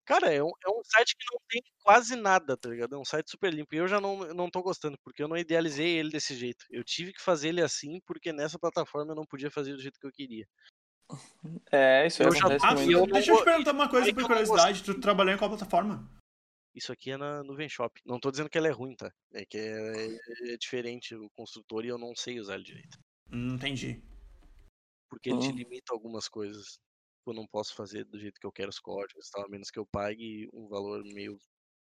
Cara, 0.05 0.33
é 0.33 0.41
um, 0.41 0.51
é 0.65 0.69
um 0.69 0.81
site 0.85 1.15
que 1.17 1.25
não 1.33 1.39
tem 1.49 1.61
quase 1.83 2.15
nada, 2.15 2.55
tá 2.55 2.69
ligado? 2.69 2.95
É 2.95 2.97
um 2.97 3.03
site 3.03 3.29
super 3.29 3.53
limpo. 3.53 3.75
E 3.75 3.77
eu 3.77 3.89
já 3.89 3.99
não, 3.99 4.19
não 4.33 4.49
tô 4.49 4.61
gostando, 4.63 4.97
porque 5.03 5.21
eu 5.21 5.27
não 5.27 5.35
idealizei 5.37 5.97
ele 5.97 6.09
desse 6.11 6.33
jeito. 6.33 6.65
Eu 6.69 6.81
tive 6.83 7.11
que 7.11 7.21
fazer 7.21 7.49
ele 7.49 7.61
assim, 7.61 7.99
porque 8.05 8.31
nessa 8.31 8.57
plataforma 8.57 9.11
eu 9.11 9.15
não 9.15 9.25
podia 9.25 9.51
fazer 9.51 9.73
do 9.73 9.81
jeito 9.81 9.99
que 9.99 10.07
eu 10.07 10.11
queria. 10.11 10.47
É, 11.71 12.07
isso 12.07 12.23
aí 12.23 12.29
Eu 12.29 12.33
já- 12.33 12.39
acontece 12.39 12.65
Ah, 12.65 12.73
muito. 12.75 12.91
eu 12.91 12.99
não 13.01 13.07
deixa 13.07 13.31
eu 13.33 13.37
te 13.37 13.43
perguntar 13.43 13.71
uma 13.73 13.89
coisa 13.89 14.13
por 14.13 14.23
curiosidade. 14.25 14.83
Tu 14.83 14.97
trabalhou 14.99 15.33
em 15.33 15.37
qual 15.37 15.49
plataforma? 15.49 16.09
Isso 16.73 16.91
aqui 16.93 17.11
é 17.11 17.17
na 17.17 17.43
Nuvem 17.43 17.67
Shop. 17.67 17.99
Não 18.05 18.19
tô 18.19 18.31
dizendo 18.31 18.49
que 18.49 18.57
ela 18.57 18.67
é 18.67 18.71
ruim, 18.71 18.95
tá? 18.95 19.11
É 19.33 19.45
que 19.45 19.57
é, 19.57 20.53
é 20.53 20.57
diferente 20.57 21.15
o 21.15 21.29
construtor 21.31 21.83
e 21.83 21.89
eu 21.89 21.97
não 21.97 22.15
sei 22.15 22.39
usar 22.39 22.55
ele 22.55 22.63
direito. 22.63 22.97
Hum, 23.31 23.55
entendi. 23.55 24.01
Porque 25.09 25.29
ele 25.29 25.39
te 25.39 25.51
limita 25.51 25.93
algumas 25.93 26.27
coisas. 26.27 26.79
Eu 27.25 27.33
não 27.33 27.47
posso 27.47 27.75
fazer 27.75 28.05
do 28.05 28.19
jeito 28.19 28.39
que 28.39 28.47
eu 28.47 28.51
quero 28.51 28.69
os 28.69 28.79
códigos, 28.79 29.29
tal, 29.29 29.45
a 29.45 29.49
menos 29.49 29.69
que 29.69 29.79
eu 29.79 29.85
pague 29.85 30.47
um 30.53 30.67
valor 30.67 31.03
meio 31.03 31.37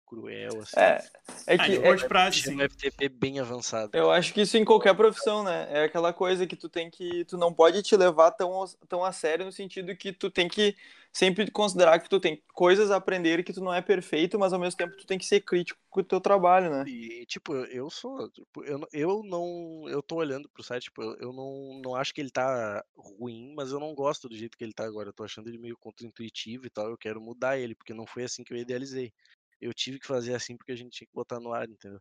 cruel, 0.07 0.61
assim. 0.61 0.79
É, 0.81 1.05
é 1.47 1.55
Ah, 1.55 1.67
que 1.67 1.73
é- 1.77 1.81
curto 1.83 2.09
prazo, 2.09 2.41
Tinha 2.41 2.53
sim. 2.53 2.57
um 2.57 2.61
FTP 2.63 3.09
bem 3.09 3.39
avançado. 3.41 3.91
eu 3.97 4.11
acho 4.11 4.33
que 4.33 4.41
isso 4.43 4.57
em 4.57 4.65
qualquer 4.65 4.95
profissão, 4.95 5.43
né? 5.43 5.67
É 5.71 5.85
aquela 5.85 6.13
coisa 6.13 6.47
que 6.47 6.57
tu 6.57 6.69
tem 6.69 6.91
que. 6.91 7.25
Tu 7.27 7.37
não 7.37 7.53
pode 7.53 7.83
te 7.83 7.97
levar 7.97 8.31
tão, 8.33 8.65
tão 8.89 9.05
a 9.05 9.13
sério 9.13 9.45
no 9.45 9.53
sentido 9.53 9.95
que 9.97 10.13
tu 10.13 10.31
tem 10.31 10.49
que 10.49 10.75
sempre 11.13 11.49
considerar 11.51 12.01
que 12.01 12.09
tu 12.09 12.19
tem 12.19 12.43
coisas 12.53 12.91
a 12.91 12.97
aprender 12.97 13.39
e 13.39 13.45
que 13.45 13.53
tu 13.53 13.61
não 13.63 13.73
é 13.73 13.81
perfeito, 13.81 14.37
mas 14.37 14.53
ao 14.53 14.59
mesmo 14.59 14.77
tempo 14.77 14.97
tu 14.97 15.07
tem 15.07 15.17
que 15.17 15.25
ser 15.25 15.41
crítico 15.43 15.79
com 15.89 16.01
o 16.01 16.05
teu 16.05 16.21
trabalho, 16.21 16.71
né? 16.71 16.85
E, 16.89 17.25
tipo, 17.27 17.55
eu 17.55 17.89
sou. 17.89 18.29
tipo, 18.31 18.65
eu, 18.65 18.79
não- 18.79 18.89
eu 18.93 19.23
não. 19.23 19.85
Eu 19.89 20.03
tô 20.03 20.17
olhando 20.17 20.49
pro 20.49 20.63
site, 20.63 20.85
tipo, 20.85 21.03
eu, 21.03 21.15
eu 21.17 21.33
não, 21.33 21.81
não 21.85 21.95
acho 21.95 22.13
que 22.13 22.21
ele 22.21 22.31
tá 22.31 22.83
ruim, 22.97 23.55
mas 23.55 23.71
eu 23.71 23.79
não 23.79 23.95
gosto 23.95 24.29
do 24.29 24.37
jeito 24.37 24.57
que 24.59 24.65
ele 24.65 24.73
tá 24.73 24.85
agora. 24.85 25.11
Eu 25.11 25.13
tô 25.13 25.23
achando 25.25 25.49
ele 25.49 25.59
meio 25.59 25.77
contra-intuitivo 25.77 26.67
e 26.67 26.71
tal. 26.71 26.89
Eu 26.91 26.97
quero 26.99 27.21
mudar 27.21 27.59
ele, 27.59 27.75
porque 27.75 27.95
não 27.95 28.07
foi 28.07 28.25
assim 28.25 28.43
que 28.43 28.53
eu 28.53 28.59
idealizei. 28.59 29.13
Eu 29.61 29.73
tive 29.73 29.99
que 29.99 30.07
fazer 30.07 30.35
assim 30.35 30.57
porque 30.57 30.73
a 30.73 30.77
gente 30.77 30.93
tinha 30.93 31.07
que 31.07 31.15
botar 31.15 31.41
no 31.41 31.53
ar, 31.53 31.69
entendeu? 31.69 32.01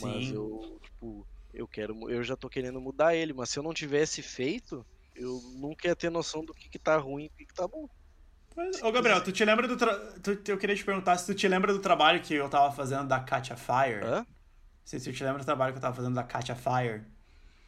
Mas 0.00 0.26
Sim. 0.26 0.34
eu, 0.34 0.80
tipo, 0.82 1.26
eu 1.52 1.66
quero. 1.66 2.10
Eu 2.10 2.22
já 2.22 2.36
tô 2.36 2.48
querendo 2.48 2.80
mudar 2.80 3.14
ele, 3.14 3.32
mas 3.32 3.50
se 3.50 3.58
eu 3.58 3.62
não 3.62 3.74
tivesse 3.74 4.22
feito, 4.22 4.86
eu 5.16 5.40
nunca 5.54 5.88
ia 5.88 5.96
ter 5.96 6.10
noção 6.10 6.44
do 6.44 6.54
que, 6.54 6.68
que 6.68 6.78
tá 6.78 6.96
ruim 6.96 7.24
e 7.24 7.28
do 7.28 7.36
que, 7.36 7.46
que 7.46 7.54
tá 7.54 7.66
bom. 7.66 7.88
Mas, 8.56 8.82
Ô, 8.82 8.90
Gabriel, 8.90 9.22
tu 9.22 9.32
te 9.32 9.44
lembra 9.44 9.66
do. 9.66 9.76
Tra... 9.76 9.96
Tu, 10.22 10.40
eu 10.48 10.58
queria 10.58 10.76
te 10.76 10.84
perguntar 10.84 11.16
se 11.18 11.26
tu 11.26 11.34
te 11.34 11.46
lembra 11.48 11.72
do 11.72 11.80
trabalho 11.80 12.20
que 12.20 12.34
eu 12.34 12.48
tava 12.48 12.72
fazendo 12.72 13.06
da 13.06 13.20
Katia 13.20 13.56
Fire. 13.56 14.04
Hã? 14.04 14.26
Se 14.84 14.98
tu 14.98 15.12
te 15.12 15.22
lembra 15.22 15.40
do 15.40 15.44
trabalho 15.44 15.72
que 15.72 15.78
eu 15.78 15.82
tava 15.82 15.94
fazendo 15.94 16.14
da 16.14 16.24
Katia 16.24 16.56
Fire. 16.56 17.02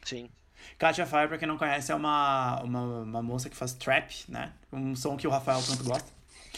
Sim. 0.03 0.29
Katia 0.77 1.05
Fire, 1.05 1.27
pra 1.27 1.37
quem 1.37 1.47
não 1.47 1.57
conhece, 1.57 1.91
é 1.91 1.95
uma, 1.95 2.61
uma, 2.61 3.01
uma 3.01 3.21
moça 3.21 3.49
que 3.49 3.55
faz 3.55 3.73
trap, 3.73 4.25
né? 4.27 4.53
Um 4.71 4.95
som 4.95 5.15
que 5.17 5.27
o 5.27 5.29
Rafael 5.29 5.61
tanto 5.65 5.83
gosta. 5.83 6.11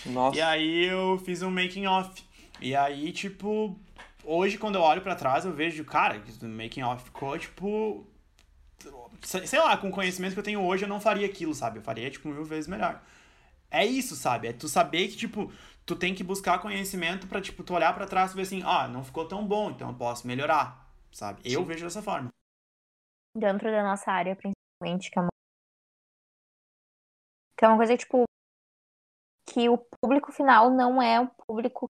Nossa. 0.06 0.38
E 0.38 0.42
aí 0.42 0.86
eu 0.86 1.18
fiz 1.20 1.42
um 1.42 1.52
making 1.52 1.88
off. 1.88 2.24
E 2.62 2.76
aí, 2.76 3.12
tipo, 3.12 3.78
hoje 4.24 4.58
quando 4.58 4.76
eu 4.76 4.82
olho 4.82 5.02
pra 5.02 5.16
trás, 5.16 5.46
eu 5.46 5.54
vejo, 5.54 5.84
cara, 5.84 6.20
que 6.20 6.46
o 6.46 6.50
making 6.50 6.84
off 6.84 7.04
ficou, 7.04 7.38
tipo. 7.38 8.06
Sei 9.22 9.60
lá, 9.60 9.76
com 9.78 9.90
o 9.90 9.92
conhecimento 9.92 10.34
que 10.34 10.40
eu 10.40 10.44
tenho 10.44 10.62
hoje, 10.62 10.84
eu 10.84 10.90
não 10.90 11.00
faria 11.00 11.26
aquilo, 11.26 11.54
sabe? 11.54 11.80
Eu 11.80 11.84
faria, 11.84 12.12
tipo, 12.12 12.28
mil 12.30 12.44
vezes 12.44 12.68
melhor. 12.68 13.02
É 13.72 13.84
isso, 13.86 14.16
sabe? 14.16 14.48
É 14.48 14.54
tu 14.54 14.68
saber 14.68 15.08
que, 15.08 15.18
tipo, 15.18 15.52
tu 15.86 15.96
tem 15.96 16.14
que 16.14 16.24
buscar 16.24 16.60
conhecimento 16.60 17.26
pra, 17.28 17.42
tipo, 17.42 17.64
tu 17.64 17.74
olhar 17.74 17.94
pra 17.94 18.06
trás 18.06 18.32
e 18.32 18.36
ver 18.36 18.44
assim, 18.44 18.62
ah, 18.64 18.88
não 18.88 19.04
ficou 19.04 19.26
tão 19.28 19.46
bom, 19.46 19.72
então 19.72 19.90
eu 19.90 19.96
posso 19.96 20.28
melhorar, 20.28 20.88
sabe? 21.12 21.42
Eu 21.44 21.62
Sim. 21.62 21.66
vejo 21.66 21.84
dessa 21.86 22.02
forma. 22.02 22.30
dentro 23.36 23.70
da 23.72 23.84
nossa 23.84 24.12
área, 24.12 24.36
principalmente, 24.36 25.10
que 25.12 25.20
é 25.20 25.22
uma, 25.22 25.30
que 27.58 27.66
é 27.66 27.68
uma 27.68 27.78
coisa, 27.78 27.98
tipo, 27.98 28.24
que 29.46 29.70
o 29.70 29.78
público 29.78 30.32
final 30.32 30.70
não 30.70 31.02
é 31.02 31.20
o 31.20 31.28
público 31.28 31.90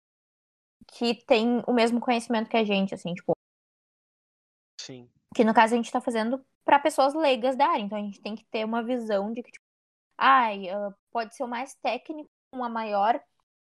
que 0.87 1.15
tem 1.25 1.63
o 1.67 1.73
mesmo 1.73 1.99
conhecimento 1.99 2.49
que 2.49 2.57
a 2.57 2.63
gente, 2.63 2.93
assim, 2.93 3.13
tipo, 3.13 3.33
Sim. 4.79 5.09
que 5.35 5.43
no 5.43 5.53
caso 5.53 5.73
a 5.73 5.77
gente 5.77 5.91
tá 5.91 6.01
fazendo 6.01 6.43
para 6.65 6.79
pessoas 6.79 7.13
leigas 7.13 7.55
da 7.55 7.67
área, 7.67 7.81
então 7.81 7.97
a 7.97 8.01
gente 8.01 8.21
tem 8.21 8.35
que 8.35 8.45
ter 8.45 8.65
uma 8.65 8.83
visão 8.83 9.31
de 9.33 9.43
que, 9.43 9.51
tipo, 9.51 9.65
ai, 10.17 10.69
ah, 10.69 10.93
pode 11.11 11.35
ser 11.35 11.43
o 11.43 11.47
mais 11.47 11.73
técnico, 11.75 12.29
com 12.51 12.63
a 12.63 12.69
maior, 12.69 13.19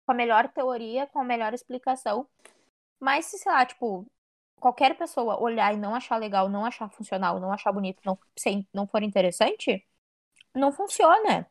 com 0.04 0.12
a 0.12 0.14
melhor 0.14 0.48
teoria, 0.52 1.06
com 1.08 1.20
a 1.20 1.24
melhor 1.24 1.52
explicação, 1.52 2.28
mas 3.00 3.26
se, 3.26 3.38
sei 3.38 3.52
lá, 3.52 3.66
tipo, 3.66 4.06
qualquer 4.60 4.96
pessoa 4.96 5.40
olhar 5.40 5.74
e 5.74 5.76
não 5.76 5.94
achar 5.94 6.16
legal, 6.16 6.48
não 6.48 6.64
achar 6.64 6.88
funcional, 6.90 7.40
não 7.40 7.52
achar 7.52 7.72
bonito, 7.72 8.00
não, 8.04 8.18
sem, 8.38 8.66
não 8.72 8.86
for 8.86 9.02
interessante, 9.02 9.86
não 10.54 10.72
funciona. 10.72 11.50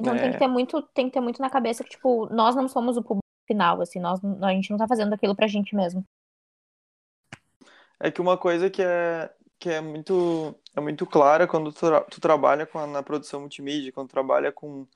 Então 0.00 0.18
tem 0.18 0.30
É. 0.30 0.32
que 0.32 0.38
ter 0.38 0.48
muito, 0.48 0.82
tem 0.94 1.06
que 1.06 1.12
ter 1.14 1.20
muito 1.20 1.40
na 1.40 1.50
cabeça 1.50 1.84
que, 1.84 1.90
tipo, 1.90 2.26
nós 2.34 2.56
não 2.56 2.68
somos 2.68 2.96
o 2.96 3.02
público 3.02 3.20
final, 3.46 3.80
assim, 3.82 4.00
nós, 4.00 4.20
a 4.42 4.52
gente 4.52 4.70
não 4.70 4.78
tá 4.78 4.88
fazendo 4.88 5.12
aquilo 5.14 5.34
pra 5.36 5.46
gente 5.46 5.74
mesmo. 5.76 6.04
É 7.98 8.10
que 8.10 8.20
uma 8.20 8.36
coisa 8.38 8.70
que 8.70 8.82
é, 8.82 9.32
que 9.58 9.68
é 9.70 9.80
muito 9.80 10.54
é 10.76 10.80
muito 10.80 11.06
clara 11.06 11.46
quando 11.46 11.72
tu, 11.72 11.86
tu 12.10 12.20
trabalha 12.20 12.66
com 12.66 12.78
a- 12.78 12.86
na 12.86 13.02
produção 13.02 13.40
multimídia, 13.40 13.92
quando 13.92 14.08
trabalha 14.08 14.52
com, 14.52 14.86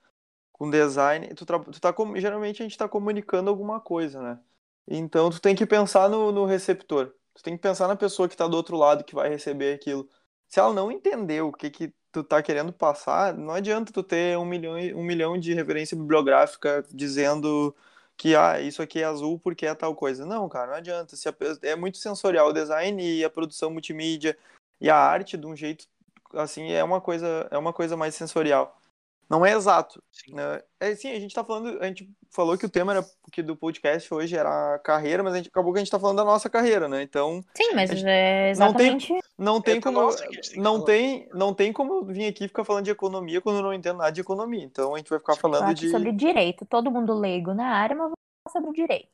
com 0.53 0.71
design, 0.71 1.29
tu, 1.35 1.47
tu 1.47 1.81
tá 1.81 1.95
geralmente 2.17 2.63
a 2.63 2.65
gente 2.65 2.73
está 2.73 2.89
comunicando 2.89 3.51
alguma 3.51 3.81
coisa, 3.81 4.23
né? 4.23 4.41
Então 4.89 5.31
tu 5.31 5.41
tem 5.41 5.57
que 5.57 5.67
pensar 5.67 6.09
no, 6.11 6.33
no 6.33 6.47
receptor. 6.47 7.15
Tu 7.35 7.43
tem 7.43 7.57
que 7.57 7.63
pensar 7.63 7.89
na 7.89 7.97
pessoa 7.97 8.29
que 8.29 8.35
está 8.35 8.47
do 8.49 8.57
outro 8.57 8.77
lado 8.77 9.05
que 9.05 9.15
vai 9.15 9.29
receber 9.31 9.75
aquilo. 9.75 10.09
Se 10.55 10.61
ela 10.61 10.73
não 10.73 10.93
entender 10.93 11.43
o 11.43 11.51
que 11.51 11.69
que 11.69 11.93
tu 12.13 12.23
tá 12.23 12.41
querendo 12.41 12.73
passar, 12.73 13.35
não 13.35 13.53
adianta 13.53 13.93
tu 13.93 14.05
ter 14.05 14.39
um 14.39 14.45
milhão, 14.45 14.77
um 14.95 15.03
milhão 15.03 15.37
de 15.37 15.53
referência 15.53 15.97
bibliográfica 15.97 16.87
dizendo 16.93 17.75
que 18.17 18.37
ah, 18.37 18.61
isso 18.61 18.81
aqui 18.81 19.01
é 19.01 19.05
azul 19.05 19.37
porque 19.37 19.67
é 19.67 19.75
tal 19.75 19.97
coisa. 19.97 20.25
Não, 20.25 20.49
cara, 20.49 20.69
não 20.69 20.75
adianta. 20.77 21.17
Se 21.17 21.29
a 21.29 21.35
é 21.63 21.75
muito 21.75 21.99
sensorial 21.99 22.51
o 22.51 22.53
design 22.53 23.03
e 23.05 23.25
a 23.25 23.31
produção 23.31 23.69
multimídia 23.69 24.39
e 24.81 24.89
a 24.89 24.97
arte 24.97 25.37
de 25.37 25.45
um 25.45 25.57
jeito 25.57 25.89
assim 26.35 26.71
é 26.71 26.85
uma 26.85 27.01
coisa 27.01 27.49
é 27.51 27.59
uma 27.59 27.73
coisa 27.73 27.97
mais 27.97 28.15
sensorial. 28.15 28.81
Não 29.29 29.45
é 29.45 29.53
exato. 29.53 30.03
Sim. 30.12 30.35
né? 30.35 30.62
É 30.81 30.95
sim, 30.95 31.11
a 31.11 31.18
gente 31.20 31.35
tá 31.35 31.43
falando, 31.45 31.81
a 31.83 31.87
gente 31.87 32.09
falou 32.31 32.59
que 32.59 32.66
o 32.66 32.70
tema 32.70 32.93
era 32.93 33.05
que 33.33 33.43
do 33.43 33.57
podcast 33.57 34.12
hoje 34.12 34.37
era 34.37 34.75
a 34.75 34.79
carreira, 34.79 35.22
mas 35.22 35.33
a 35.35 35.37
gente 35.39 35.49
acabou 35.49 35.72
que 35.72 35.79
a 35.79 35.83
gente 35.83 35.91
tá 35.91 35.99
falando 35.99 36.18
da 36.18 36.25
nossa 36.25 36.51
carreira, 36.51 36.89
né? 36.89 37.03
Então, 37.03 37.43
Sim, 37.57 37.75
mas 37.75 37.91
é 37.91 37.95
não 37.95 38.03
tem- 38.03 38.51
exatamente. 38.51 39.20
não 39.39 39.61
tem 39.61 39.81
como 39.81 40.01
nossa 40.01 40.27
tem 40.27 40.61
não 40.61 40.75
falar. 40.75 40.85
tem 40.87 41.29
não 41.33 41.55
tem 41.55 41.72
como 41.72 41.95
eu 41.95 42.05
vir 42.05 42.27
aqui 42.27 42.47
ficar 42.49 42.64
falando 42.64 42.85
de 42.85 42.91
economia 42.91 43.41
quando 43.41 43.57
eu 43.57 43.62
não 43.62 43.72
entendo 43.75 43.99
nada 43.99 44.12
de 44.12 44.20
economia. 44.20 44.62
Então 44.62 44.95
a 44.95 44.99
gente 44.99 45.09
vai 45.11 45.18
ficar 45.18 45.37
falando 45.37 45.61
falar 45.61 45.72
de 45.72 45.91
sobre 45.91 46.12
direito. 46.12 46.66
Todo 46.66 46.91
mundo 46.91 47.14
leigo 47.14 47.55
na 47.55 47.66
área, 47.68 47.97
mas 47.97 48.05
vamos 48.05 48.18
falar 48.49 48.61
sobre 48.64 48.81
direito. 48.81 49.09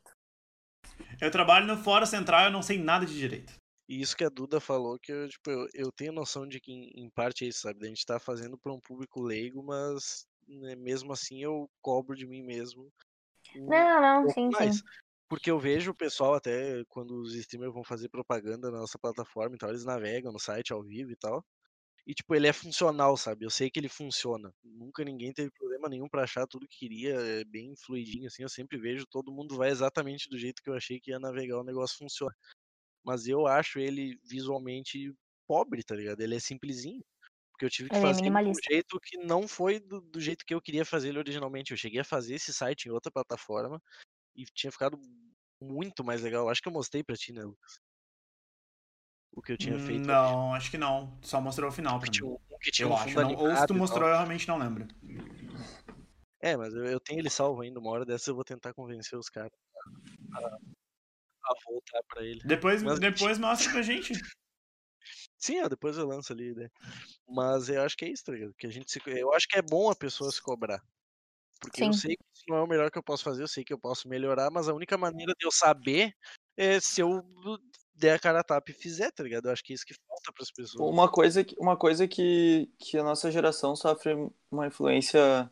Eu 1.21 1.31
trabalho 1.31 1.67
no 1.67 1.77
Fórum 1.77 2.05
Central, 2.05 2.45
eu 2.45 2.51
não 2.51 2.61
sei 2.61 2.77
nada 2.77 3.05
de 3.05 3.17
direito. 3.17 3.53
E 3.91 3.99
isso 3.99 4.15
que 4.15 4.23
a 4.23 4.29
Duda 4.29 4.61
falou, 4.61 4.97
que 4.97 5.11
eu, 5.11 5.27
tipo, 5.27 5.51
eu, 5.51 5.67
eu 5.73 5.91
tenho 5.91 6.13
noção 6.13 6.47
de 6.47 6.61
que, 6.61 6.71
em, 6.71 6.91
em 6.95 7.09
parte, 7.09 7.43
é 7.43 7.49
isso, 7.49 7.59
sabe? 7.59 7.85
A 7.85 7.89
gente 7.89 8.05
tá 8.05 8.17
fazendo 8.21 8.57
pra 8.57 8.71
um 8.71 8.79
público 8.79 9.21
leigo, 9.21 9.61
mas 9.61 10.25
né, 10.47 10.77
mesmo 10.77 11.11
assim 11.11 11.43
eu 11.43 11.69
cobro 11.81 12.15
de 12.15 12.25
mim 12.25 12.41
mesmo. 12.41 12.89
um 13.53 13.67
Não, 13.67 14.01
não, 14.23 14.29
sim, 14.29 14.49
mais. 14.49 14.77
sim. 14.77 14.83
Porque 15.27 15.51
eu 15.51 15.59
vejo 15.59 15.91
o 15.91 15.95
pessoal, 15.95 16.35
até 16.35 16.85
quando 16.87 17.19
os 17.19 17.35
streamers 17.35 17.73
vão 17.73 17.83
fazer 17.83 18.07
propaganda 18.07 18.71
na 18.71 18.79
nossa 18.79 18.97
plataforma, 18.97 19.55
então 19.55 19.67
eles 19.67 19.83
navegam 19.83 20.31
no 20.31 20.39
site 20.39 20.71
ao 20.71 20.81
vivo 20.81 21.11
e 21.11 21.17
tal. 21.17 21.45
E, 22.07 22.13
tipo, 22.13 22.33
ele 22.33 22.47
é 22.47 22.53
funcional, 22.53 23.17
sabe? 23.17 23.45
Eu 23.45 23.49
sei 23.49 23.69
que 23.69 23.77
ele 23.77 23.89
funciona. 23.89 24.53
Nunca 24.63 25.03
ninguém 25.03 25.33
teve 25.33 25.51
problema 25.51 25.89
nenhum 25.89 26.07
pra 26.07 26.23
achar 26.23 26.47
tudo 26.47 26.65
que 26.65 26.79
queria, 26.79 27.15
é 27.15 27.43
bem 27.43 27.75
fluidinho, 27.75 28.27
assim. 28.27 28.43
Eu 28.43 28.49
sempre 28.49 28.77
vejo, 28.77 29.05
todo 29.05 29.33
mundo 29.33 29.57
vai 29.57 29.69
exatamente 29.69 30.29
do 30.29 30.37
jeito 30.37 30.63
que 30.63 30.69
eu 30.69 30.75
achei 30.75 30.97
que 30.97 31.11
ia 31.11 31.19
navegar, 31.19 31.59
o 31.59 31.63
negócio 31.65 31.97
funciona. 31.97 32.33
Mas 33.03 33.27
eu 33.27 33.47
acho 33.47 33.79
ele 33.79 34.19
visualmente 34.23 35.13
pobre, 35.47 35.83
tá 35.83 35.95
ligado? 35.95 36.21
Ele 36.21 36.35
é 36.35 36.39
simplesinho. 36.39 37.03
Porque 37.51 37.65
eu 37.65 37.69
tive 37.69 37.89
que 37.89 37.95
Ele 37.95 38.05
é 38.05 38.07
fazer 38.07 38.25
ele 38.25 38.43
de 38.43 38.49
um 38.49 38.53
jeito 38.69 38.99
que 38.99 39.17
não 39.17 39.47
foi 39.47 39.79
do, 39.79 40.01
do 40.01 40.19
jeito 40.19 40.45
que 40.45 40.53
eu 40.53 40.61
queria 40.61 40.85
fazer 40.85 41.09
ele 41.09 41.19
originalmente. 41.19 41.71
Eu 41.71 41.77
cheguei 41.77 41.99
a 41.99 42.05
fazer 42.05 42.35
esse 42.35 42.53
site 42.53 42.85
em 42.85 42.91
outra 42.91 43.11
plataforma 43.11 43.81
e 44.35 44.45
tinha 44.45 44.71
ficado 44.71 44.99
muito 45.61 46.03
mais 46.03 46.21
legal. 46.21 46.49
Acho 46.49 46.61
que 46.61 46.67
eu 46.67 46.73
mostrei 46.73 47.03
pra 47.03 47.15
ti, 47.15 47.33
né, 47.33 47.43
Lucas? 47.43 47.79
O 49.33 49.41
que 49.41 49.51
eu 49.51 49.57
tinha 49.57 49.79
feito. 49.79 50.07
Não, 50.07 50.53
acho 50.53 50.69
que 50.71 50.77
não. 50.77 51.17
Só 51.21 51.39
mostrou 51.39 51.69
o 51.69 51.71
final 51.71 51.99
pra 51.99 52.05
Que 52.09 52.11
tinha 52.11 52.29
mim. 52.29 52.37
que 52.61 52.71
tinha 52.71 52.87
Eu 52.87 52.91
um 52.91 52.95
acho. 52.95 53.13
fundo 53.13 53.21
Não, 53.21 53.35
ou 53.35 53.55
se 53.55 53.67
tu 53.67 53.75
mostrou, 53.75 54.07
eu 54.07 54.15
realmente 54.15 54.47
não 54.47 54.57
lembro. 54.57 54.87
É, 56.41 56.57
mas 56.57 56.73
eu, 56.73 56.83
eu 56.85 56.99
tenho 56.99 57.19
ele 57.19 57.29
salvo 57.29 57.61
ainda. 57.61 57.79
Uma 57.79 57.91
hora 57.91 58.05
dessa 58.05 58.31
eu 58.31 58.35
vou 58.35 58.43
tentar 58.43 58.73
convencer 58.73 59.17
os 59.17 59.29
caras 59.29 59.51
a, 60.33 60.57
a 61.43 61.53
voltar 61.65 62.01
pra 62.07 62.23
ele. 62.23 62.41
Depois, 62.43 62.81
Mas- 62.83 62.99
depois 62.99 63.37
mostra 63.39 63.71
pra 63.71 63.81
gente. 63.81 64.13
Sim, 65.37 65.61
ó, 65.63 65.67
depois 65.67 65.97
eu 65.97 66.05
lanço 66.07 66.31
ali, 66.31 66.53
né? 66.53 66.69
Mas 67.27 67.67
eu 67.67 67.81
acho 67.81 67.97
que 67.97 68.05
é 68.05 68.09
isso, 68.09 68.23
tá 68.25 68.31
ligado? 68.31 68.53
Que 68.53 68.67
a 68.67 68.69
gente 68.69 68.91
se... 68.91 69.01
Eu 69.07 69.33
acho 69.33 69.47
que 69.47 69.57
é 69.57 69.61
bom 69.61 69.89
a 69.89 69.95
pessoa 69.95 70.31
se 70.31 70.41
cobrar. 70.41 70.83
Porque 71.59 71.83
eu 71.83 71.91
Sim. 71.93 71.99
sei 71.99 72.15
que 72.15 72.23
isso 72.33 72.43
não 72.47 72.57
é 72.57 72.61
o 72.63 72.67
melhor 72.67 72.91
que 72.91 72.97
eu 72.97 73.03
posso 73.03 73.23
fazer, 73.23 73.41
eu 73.43 73.47
sei 73.47 73.63
que 73.63 73.73
eu 73.73 73.79
posso 73.79 74.07
melhorar, 74.07 74.51
mas 74.51 74.67
a 74.69 74.73
única 74.73 74.97
maneira 74.97 75.33
de 75.37 75.45
eu 75.45 75.51
saber 75.51 76.15
é 76.57 76.79
se 76.79 77.01
eu 77.01 77.23
der 77.93 78.15
a 78.15 78.19
cara 78.19 78.39
a 78.39 78.43
tapa 78.43 78.71
e 78.71 78.73
fizer, 78.73 79.11
tá 79.11 79.23
ligado? 79.23 79.45
Eu 79.47 79.51
acho 79.51 79.63
que 79.63 79.73
é 79.73 79.75
isso 79.75 79.85
que 79.85 79.93
falta 80.07 80.33
pras 80.33 80.51
pessoas. 80.51 80.89
Uma 80.91 81.09
coisa, 81.09 81.43
que, 81.43 81.55
uma 81.59 81.77
coisa 81.77 82.07
que, 82.07 82.69
que 82.79 82.97
a 82.97 83.03
nossa 83.03 83.31
geração 83.31 83.75
sofre 83.75 84.13
uma 84.49 84.67
influência 84.67 85.49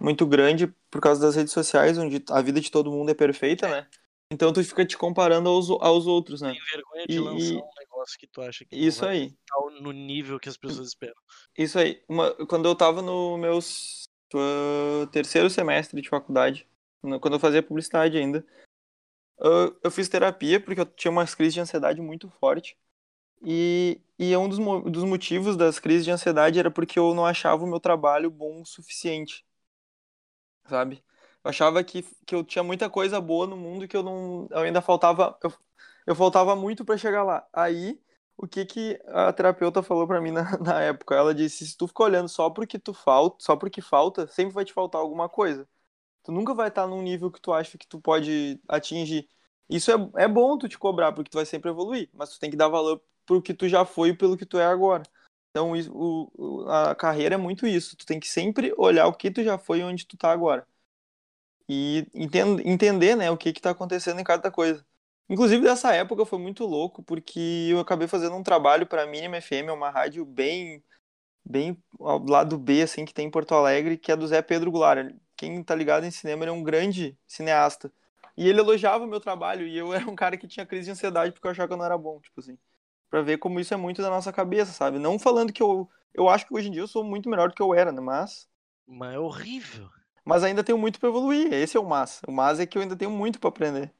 muito 0.00 0.24
grande 0.26 0.68
por 0.90 1.00
causa 1.00 1.20
das 1.20 1.34
redes 1.36 1.52
sociais, 1.52 1.98
onde 1.98 2.24
a 2.30 2.40
vida 2.40 2.60
de 2.60 2.70
todo 2.70 2.90
mundo 2.92 3.10
é 3.10 3.14
perfeita, 3.14 3.68
né? 3.68 3.88
Então 4.32 4.52
tu 4.52 4.62
fica 4.62 4.86
te 4.86 4.96
comparando 4.96 5.48
aos, 5.48 5.68
aos 5.70 6.06
outros, 6.06 6.40
né? 6.40 6.52
Tem 6.52 6.62
vergonha 6.72 7.06
de 7.06 7.16
E- 7.16 7.20
lançar 7.20 7.64
um 7.64 7.70
negócio 7.78 8.18
que 8.18 8.26
tu 8.28 8.40
acha 8.40 8.64
que 8.64 8.76
Isso 8.76 9.04
aí, 9.04 9.36
no 9.80 9.90
nível 9.90 10.38
que 10.38 10.48
as 10.48 10.56
pessoas 10.56 10.88
esperam. 10.88 11.20
isso 11.58 11.78
aí. 11.78 12.02
Uma, 12.08 12.32
quando 12.46 12.68
eu 12.68 12.76
tava 12.76 13.02
no 13.02 13.36
meu 13.36 13.58
uh, 13.58 15.06
terceiro 15.08 15.50
semestre 15.50 16.00
de 16.00 16.08
faculdade, 16.08 16.68
quando 17.20 17.34
eu 17.34 17.40
fazia 17.40 17.62
publicidade 17.62 18.16
ainda, 18.16 18.46
uh, 19.40 19.76
eu 19.82 19.90
fiz 19.90 20.08
terapia 20.08 20.60
porque 20.60 20.80
eu 20.80 20.86
tinha 20.86 21.10
umas 21.10 21.34
crises 21.34 21.54
de 21.54 21.60
ansiedade 21.60 22.00
muito 22.00 22.30
forte. 22.30 22.78
E, 23.42 24.00
e 24.18 24.36
um 24.36 24.48
dos, 24.48 24.58
dos 24.92 25.04
motivos 25.04 25.56
das 25.56 25.78
crises 25.80 26.04
de 26.04 26.10
ansiedade 26.10 26.58
era 26.58 26.70
porque 26.70 26.98
eu 26.98 27.14
não 27.14 27.26
achava 27.26 27.64
o 27.64 27.66
meu 27.66 27.80
trabalho 27.80 28.30
bom 28.30 28.60
o 28.60 28.66
suficiente. 28.66 29.44
Sabe? 30.68 31.02
Eu 31.44 31.50
achava 31.50 31.82
que, 31.84 32.02
que 32.26 32.34
eu 32.34 32.44
tinha 32.44 32.62
muita 32.62 32.90
coisa 32.90 33.20
boa 33.20 33.46
no 33.46 33.56
mundo 33.56 33.88
que 33.88 33.96
eu 33.96 34.02
não. 34.02 34.46
Eu 34.50 34.58
ainda 34.60 34.80
faltava. 34.82 35.38
Eu, 35.42 35.52
eu 36.06 36.14
faltava 36.14 36.54
muito 36.56 36.84
para 36.84 36.96
chegar 36.98 37.22
lá. 37.22 37.46
Aí, 37.52 38.00
o 38.36 38.46
que 38.48 38.64
que 38.66 39.00
a 39.08 39.32
terapeuta 39.32 39.82
falou 39.82 40.06
para 40.06 40.20
mim 40.20 40.30
na, 40.32 40.42
na 40.58 40.80
época? 40.82 41.14
Ela 41.14 41.34
disse: 41.34 41.66
se 41.66 41.76
tu 41.76 41.86
ficar 41.88 42.04
olhando 42.04 42.28
só 42.28 42.50
porque 42.50 42.78
tu 42.78 42.92
falta, 42.94 43.36
só 43.44 43.56
porque 43.56 43.80
falta, 43.80 44.26
sempre 44.28 44.54
vai 44.54 44.64
te 44.64 44.72
faltar 44.72 45.00
alguma 45.00 45.28
coisa. 45.28 45.68
Tu 46.22 46.32
nunca 46.32 46.54
vai 46.54 46.68
estar 46.68 46.86
num 46.86 47.02
nível 47.02 47.30
que 47.30 47.40
tu 47.40 47.52
acha 47.52 47.78
que 47.78 47.86
tu 47.86 48.00
pode 48.00 48.60
atingir. 48.68 49.28
Isso 49.68 49.90
é, 49.90 50.24
é 50.24 50.28
bom 50.28 50.58
tu 50.58 50.68
te 50.68 50.78
cobrar, 50.78 51.12
porque 51.12 51.30
tu 51.30 51.36
vai 51.36 51.46
sempre 51.46 51.70
evoluir, 51.70 52.10
mas 52.12 52.30
tu 52.30 52.38
tem 52.40 52.50
que 52.50 52.56
dar 52.56 52.68
valor 52.68 53.02
pro 53.26 53.40
que 53.42 53.54
tu 53.54 53.68
já 53.68 53.84
foi 53.84 54.10
e 54.10 54.16
pelo 54.16 54.36
que 54.36 54.44
tu 54.46 54.58
é 54.58 54.66
agora. 54.66 55.02
Então, 55.50 55.72
o, 55.90 56.62
o- 56.64 56.68
a 56.70 56.94
carreira 56.94 57.34
é 57.36 57.38
muito 57.38 57.66
isso. 57.66 57.96
Tu 57.96 58.04
tem 58.06 58.20
que 58.20 58.28
sempre 58.28 58.72
olhar 58.76 59.06
o 59.06 59.12
que 59.14 59.30
tu 59.30 59.42
já 59.42 59.58
foi 59.58 59.80
e 59.80 59.82
onde 59.84 60.06
tu 60.06 60.16
tá 60.16 60.30
agora. 60.30 60.66
E 61.70 62.06
enten- 62.14 62.58
entender, 62.64 63.16
né, 63.16 63.30
o 63.30 63.36
que 63.36 63.52
que 63.52 63.60
tá 63.60 63.70
acontecendo 63.70 64.20
em 64.20 64.24
cada 64.24 64.50
coisa. 64.50 64.84
Inclusive, 65.28 65.62
dessa 65.62 65.94
época 65.94 66.26
foi 66.26 66.38
muito 66.40 66.64
louco, 66.66 67.02
porque 67.02 67.68
eu 67.70 67.78
acabei 67.80 68.08
fazendo 68.08 68.34
um 68.36 68.42
trabalho 68.42 68.86
para 68.86 69.04
a 69.04 69.06
Mínima 69.06 69.36
FM, 69.36 69.68
é 69.70 69.72
uma 69.72 69.90
rádio 69.90 70.24
bem, 70.24 70.82
bem 71.44 71.76
ao 72.00 72.24
lado 72.26 72.58
B, 72.58 72.82
assim, 72.82 73.04
que 73.04 73.14
tem 73.14 73.26
em 73.28 73.30
Porto 73.30 73.54
Alegre, 73.54 73.98
que 73.98 74.12
é 74.12 74.16
do 74.16 74.26
Zé 74.26 74.42
Pedro 74.42 74.70
Goulart. 74.70 75.14
quem 75.36 75.62
tá 75.64 75.74
ligado 75.74 76.04
em 76.06 76.10
cinema, 76.10 76.44
ele 76.44 76.50
é 76.50 76.54
um 76.54 76.62
grande 76.62 77.18
cineasta. 77.26 77.92
E 78.36 78.48
ele 78.48 78.60
elogiava 78.60 79.04
o 79.04 79.08
meu 79.08 79.20
trabalho, 79.20 79.66
e 79.66 79.76
eu 79.76 79.92
era 79.94 80.08
um 80.10 80.16
cara 80.16 80.36
que 80.36 80.48
tinha 80.48 80.66
crise 80.66 80.86
de 80.86 80.92
ansiedade 80.92 81.32
porque 81.32 81.46
eu 81.46 81.50
achava 81.52 81.68
que 81.68 81.74
eu 81.74 81.78
não 81.78 81.84
era 81.84 81.98
bom, 81.98 82.20
tipo 82.20 82.40
assim. 82.40 82.58
Pra 83.10 83.22
ver 83.22 83.38
como 83.38 83.60
isso 83.60 83.74
é 83.74 83.76
muito 83.76 84.02
da 84.02 84.10
nossa 84.10 84.32
cabeça, 84.32 84.72
sabe? 84.72 84.98
Não 84.98 85.18
falando 85.18 85.52
que 85.52 85.62
eu. 85.62 85.88
Eu 86.14 86.28
acho 86.28 86.46
que 86.46 86.54
hoje 86.54 86.68
em 86.68 86.72
dia 86.72 86.82
eu 86.82 86.88
sou 86.88 87.04
muito 87.04 87.28
melhor 87.28 87.48
do 87.48 87.54
que 87.54 87.62
eu 87.62 87.74
era, 87.74 87.92
né? 87.92 88.00
Mas. 88.00 88.48
Mas 88.86 89.14
é 89.14 89.18
horrível. 89.18 89.90
Mas 90.24 90.44
ainda 90.44 90.64
tenho 90.64 90.78
muito 90.78 91.00
pra 91.00 91.08
evoluir. 91.08 91.52
Esse 91.52 91.76
é 91.76 91.80
o 91.80 91.84
mas. 91.84 92.20
O 92.26 92.32
mas 92.32 92.60
é 92.60 92.66
que 92.66 92.76
eu 92.76 92.82
ainda 92.82 92.96
tenho 92.96 93.10
muito 93.10 93.40
pra 93.40 93.48
aprender. 93.48 93.92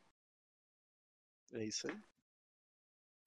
É 1.52 1.64
isso 1.64 1.88
aí. 1.88 1.96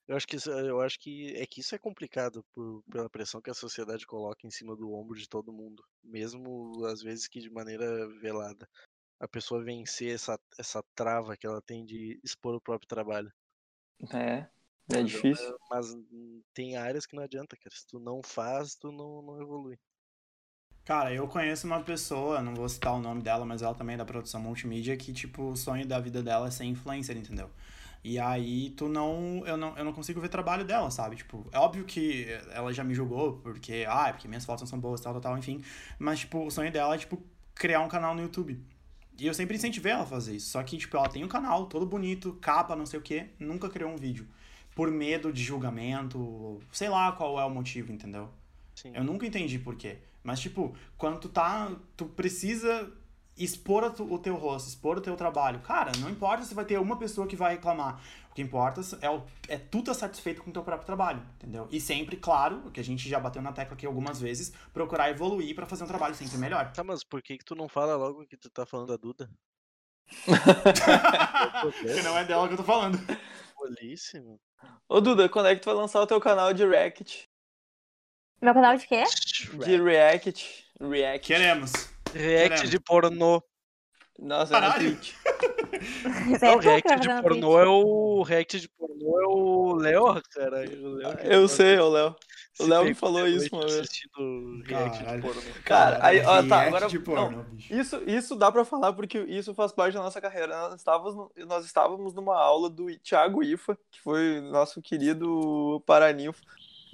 Eu 0.08 0.18
acho 0.18 0.28
que 0.28 0.38
eu 0.48 0.82
acho 0.82 1.00
que 1.00 1.34
é 1.36 1.46
que 1.46 1.62
isso 1.62 1.74
é 1.74 1.78
complicado 1.78 2.44
por, 2.54 2.84
pela 2.92 3.10
pressão 3.10 3.42
que 3.42 3.50
a 3.50 3.54
sociedade 3.54 4.06
coloca 4.06 4.46
em 4.46 4.52
cima 4.52 4.76
do 4.76 4.92
ombro 4.92 5.18
de 5.18 5.30
todo 5.30 5.54
mundo, 5.54 5.82
mesmo 6.04 6.86
às 6.86 7.02
vezes 7.02 7.28
que 7.28 7.40
de 7.40 7.50
maneira 7.50 8.08
velada. 8.20 8.68
A 9.20 9.28
pessoa 9.28 9.64
vencer 9.64 10.14
essa, 10.14 10.38
essa 10.60 10.84
trava 10.94 11.38
que 11.38 11.48
ela 11.48 11.62
tem 11.62 11.86
de 11.86 12.20
expor 12.22 12.54
o 12.54 12.62
próprio 12.62 12.88
trabalho. 12.88 13.32
É. 14.14 14.50
É 14.92 15.02
difícil. 15.02 15.58
Mas 15.70 15.94
hum, 15.94 16.42
tem 16.54 16.76
áreas 16.76 17.06
que 17.06 17.16
não 17.16 17.24
adianta, 17.24 17.56
cara. 17.56 17.74
Se 17.74 17.88
tu 17.88 18.00
não 18.00 18.22
faz, 18.22 18.76
tu 18.76 18.92
não, 18.92 19.22
não 19.22 19.42
evolui. 19.42 19.80
Cara, 20.86 21.14
eu 21.14 21.28
conheço 21.28 21.66
uma 21.66 21.80
pessoa, 21.82 22.42
não 22.42 22.54
vou 22.54 22.68
citar 22.68 22.94
o 22.94 23.00
nome 23.00 23.22
dela, 23.22 23.46
mas 23.46 23.62
ela 23.62 23.74
também 23.74 23.94
é 23.96 23.98
da 23.98 24.06
produção 24.06 24.42
multimídia, 24.42 24.98
que, 24.98 25.14
tipo, 25.14 25.44
o 25.52 25.56
sonho 25.56 25.86
da 25.86 26.00
vida 26.00 26.22
dela 26.22 26.48
é 26.48 26.52
ser 26.52 26.66
influencer, 26.66 27.16
entendeu? 27.16 27.50
E 28.04 28.20
aí 28.20 28.72
tu 28.72 28.90
não 28.90 29.44
eu, 29.46 29.56
não. 29.56 29.78
eu 29.78 29.86
não 29.86 29.94
consigo 29.94 30.20
ver 30.20 30.28
trabalho 30.28 30.66
dela, 30.66 30.92
sabe? 30.92 31.16
Tipo, 31.16 31.48
é 31.54 31.58
óbvio 31.58 31.86
que 31.86 32.28
ela 32.52 32.74
já 32.74 32.84
me 32.84 32.94
julgou, 32.94 33.38
porque, 33.38 33.86
ah, 33.88 34.10
é 34.10 34.12
porque 34.12 34.28
minhas 34.28 34.44
fotos 34.44 34.64
não 34.64 34.68
são 34.68 34.80
boas, 34.80 35.00
tal, 35.00 35.14
tal, 35.14 35.22
tal, 35.22 35.38
enfim. 35.38 35.64
Mas, 35.98 36.20
tipo, 36.20 36.46
o 36.46 36.52
sonho 36.52 36.70
dela 36.72 36.96
é, 36.96 36.98
tipo, 36.98 37.22
criar 37.56 37.80
um 37.80 37.88
canal 37.88 38.14
no 38.14 38.22
YouTube. 38.22 38.62
E 39.18 39.26
eu 39.26 39.34
sempre 39.34 39.56
incentivei 39.56 39.94
ela 39.94 40.04
a 40.04 40.06
fazer 40.06 40.36
isso. 40.36 40.50
Só 40.50 40.62
que, 40.64 40.78
tipo, 40.78 40.98
ela 40.98 41.08
tem 41.08 41.24
um 41.24 41.30
canal 41.30 41.66
todo 41.68 41.86
bonito, 41.86 42.34
capa, 42.42 42.76
não 42.76 42.86
sei 42.86 43.00
o 43.00 43.02
quê, 43.02 43.28
nunca 43.40 43.70
criou 43.70 43.90
um 43.90 43.96
vídeo. 43.96 44.28
Por 44.76 44.92
medo 44.92 45.32
de 45.32 45.42
julgamento, 45.42 46.60
sei 46.74 46.90
lá 46.90 47.12
qual 47.14 47.40
é 47.40 47.46
o 47.46 47.50
motivo, 47.50 47.92
entendeu? 47.92 48.30
Sim. 48.76 48.92
Eu 48.94 49.04
nunca 49.04 49.26
entendi 49.26 49.58
por 49.60 49.76
quê. 49.76 50.00
Mas, 50.24 50.40
tipo, 50.40 50.76
quando 50.98 51.20
tu 51.20 51.30
tá. 51.30 51.72
Tu 51.98 52.06
precisa 52.06 52.92
expor 53.38 53.84
o 53.84 54.20
teu 54.20 54.36
rosto, 54.36 54.70
expor 54.70 54.98
o 54.98 55.02
teu 55.02 55.16
trabalho. 55.16 55.60
Cara, 55.62 55.92
não 56.00 56.10
importa 56.10 56.44
se 56.44 56.54
vai 56.54 56.66
ter 56.66 56.80
uma 56.80 56.98
pessoa 56.98 57.28
que 57.28 57.36
vai 57.36 57.56
reclamar. 57.56 58.02
O 58.32 58.34
que 58.34 58.42
importa 58.42 58.82
é, 59.02 59.10
o, 59.10 59.24
é 59.48 59.58
tu 59.58 59.80
estar 59.80 59.94
tá 59.94 60.00
satisfeito 60.00 60.42
com 60.42 60.50
o 60.50 60.54
teu 60.54 60.64
próprio 60.64 60.86
trabalho, 60.86 61.22
entendeu? 61.36 61.68
E 61.72 61.80
sempre, 61.80 62.16
claro, 62.18 62.64
o 62.66 62.72
que 62.72 62.80
a 62.80 62.84
gente 62.84 63.08
já 63.08 63.20
bateu 63.20 63.42
na 63.42 63.52
tecla 63.52 63.76
aqui 63.76 63.86
algumas 63.86 64.20
vezes, 64.20 64.52
procurar 64.74 65.10
evoluir 65.10 65.56
para 65.56 65.66
fazer 65.66 65.84
um 65.84 65.88
trabalho 65.88 66.16
sempre 66.16 66.38
melhor. 66.38 66.72
Tá, 66.72 66.84
mas 66.84 67.04
por 67.04 67.22
que 67.22 67.38
que 67.38 67.46
tu 67.46 67.56
não 67.56 67.68
fala 67.68 67.96
logo 67.96 68.26
que 68.26 68.38
tu 68.38 68.50
tá 68.50 68.66
falando 68.66 68.88
da 68.88 68.98
Duda? 68.98 69.30
que 71.80 72.02
não 72.04 72.18
é 72.18 72.26
dela 72.26 72.48
que 72.48 72.54
eu 72.54 72.58
tô 72.58 72.64
falando. 72.64 72.98
Políssimo. 73.56 74.40
Ô 74.88 75.00
Duda, 75.00 75.30
quando 75.30 75.48
é 75.48 75.56
que 75.56 75.62
tu 75.62 75.66
vai 75.66 75.76
lançar 75.76 76.02
o 76.02 76.08
teu 76.08 76.20
canal 76.20 76.54
de 76.54 76.66
React? 76.66 77.30
Meu 78.44 78.54
canal 78.54 78.76
de 78.76 78.86
quê? 78.86 79.04
De 79.66 79.82
React. 79.82 80.66
React. 80.82 81.28
Queremos. 81.28 81.72
React 82.14 82.50
Queremos. 82.50 82.70
de 82.70 82.80
pornô. 82.80 83.42
Nossa, 84.20 84.58
é 84.58 84.60
Caralho. 84.60 84.98
Não, 86.42 86.50
é 86.52 86.60
que 86.60 86.66
react 86.68 87.00
de 87.00 87.08
na 87.08 87.22
pornô 87.22 87.60
é 87.60 87.66
o. 87.68 88.22
React 88.22 88.60
de 88.60 88.70
pornô 88.70 89.22
é 89.22 89.26
o 89.28 89.76
Léo, 89.76 90.22
cara. 90.34 90.66
O 90.70 91.02
Eu 91.24 91.48
sei, 91.48 91.80
ô 91.80 91.90
Léo. 91.90 92.16
O 92.60 92.66
Léo 92.66 92.84
me 92.86 92.94
falou 92.94 93.26
isso 93.28 93.50
uma 93.52 93.64
vez. 93.66 93.80
assistindo 93.80 94.62
react 94.66 95.00
Caralho. 95.00 95.22
de 95.22 95.28
pornô. 95.28 95.42
Cara, 95.66 96.00
aí, 96.06 96.20
ó, 96.22 96.44
tá, 96.44 96.60
react 96.60 96.68
agora- 96.68 96.88
de 96.88 97.00
pornô, 97.00 97.44
bicho. 97.44 97.74
Isso, 97.74 98.04
isso 98.06 98.36
dá 98.36 98.52
pra 98.52 98.64
falar 98.66 98.94
porque 98.94 99.20
isso 99.20 99.54
faz 99.56 99.72
parte 99.72 99.94
da 99.96 100.02
nossa 100.04 100.22
carreira. 100.22 100.48
Nós 100.70 100.76
estávamos, 100.76 101.30
nós 101.48 101.66
estávamos 101.66 102.14
numa 102.14 102.38
aula 102.38 102.70
do 102.70 102.86
Thiago 103.00 103.42
Ifa, 103.42 103.76
que 103.90 104.00
foi 104.02 104.40
nosso 104.42 104.82
querido 104.82 105.82
Paraninfo. 105.88 106.42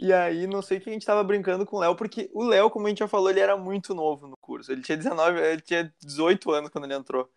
E 0.01 0.13
aí, 0.13 0.47
não 0.47 0.61
sei 0.61 0.79
que 0.79 0.89
a 0.89 0.93
gente 0.93 1.05
tava 1.05 1.21
brincando 1.25 1.65
com 1.65 1.75
o 1.75 1.79
Léo, 1.79 1.93
porque 1.93 2.29
o 2.33 2.43
Léo, 2.43 2.69
como 2.69 2.85
a 2.85 2.89
gente 2.89 2.99
já 2.99 3.07
falou, 3.07 3.29
ele 3.29 3.41
era 3.41 3.57
muito 3.57 3.93
novo 3.93 4.27
no 4.27 4.37
curso. 4.37 4.71
Ele 4.71 4.81
tinha 4.81 4.97
19, 4.97 5.37
ele 5.39 5.61
tinha 5.61 5.93
18 6.01 6.51
anos 6.51 6.69
quando 6.69 6.85
ele 6.85 6.93
entrou. 6.93 7.29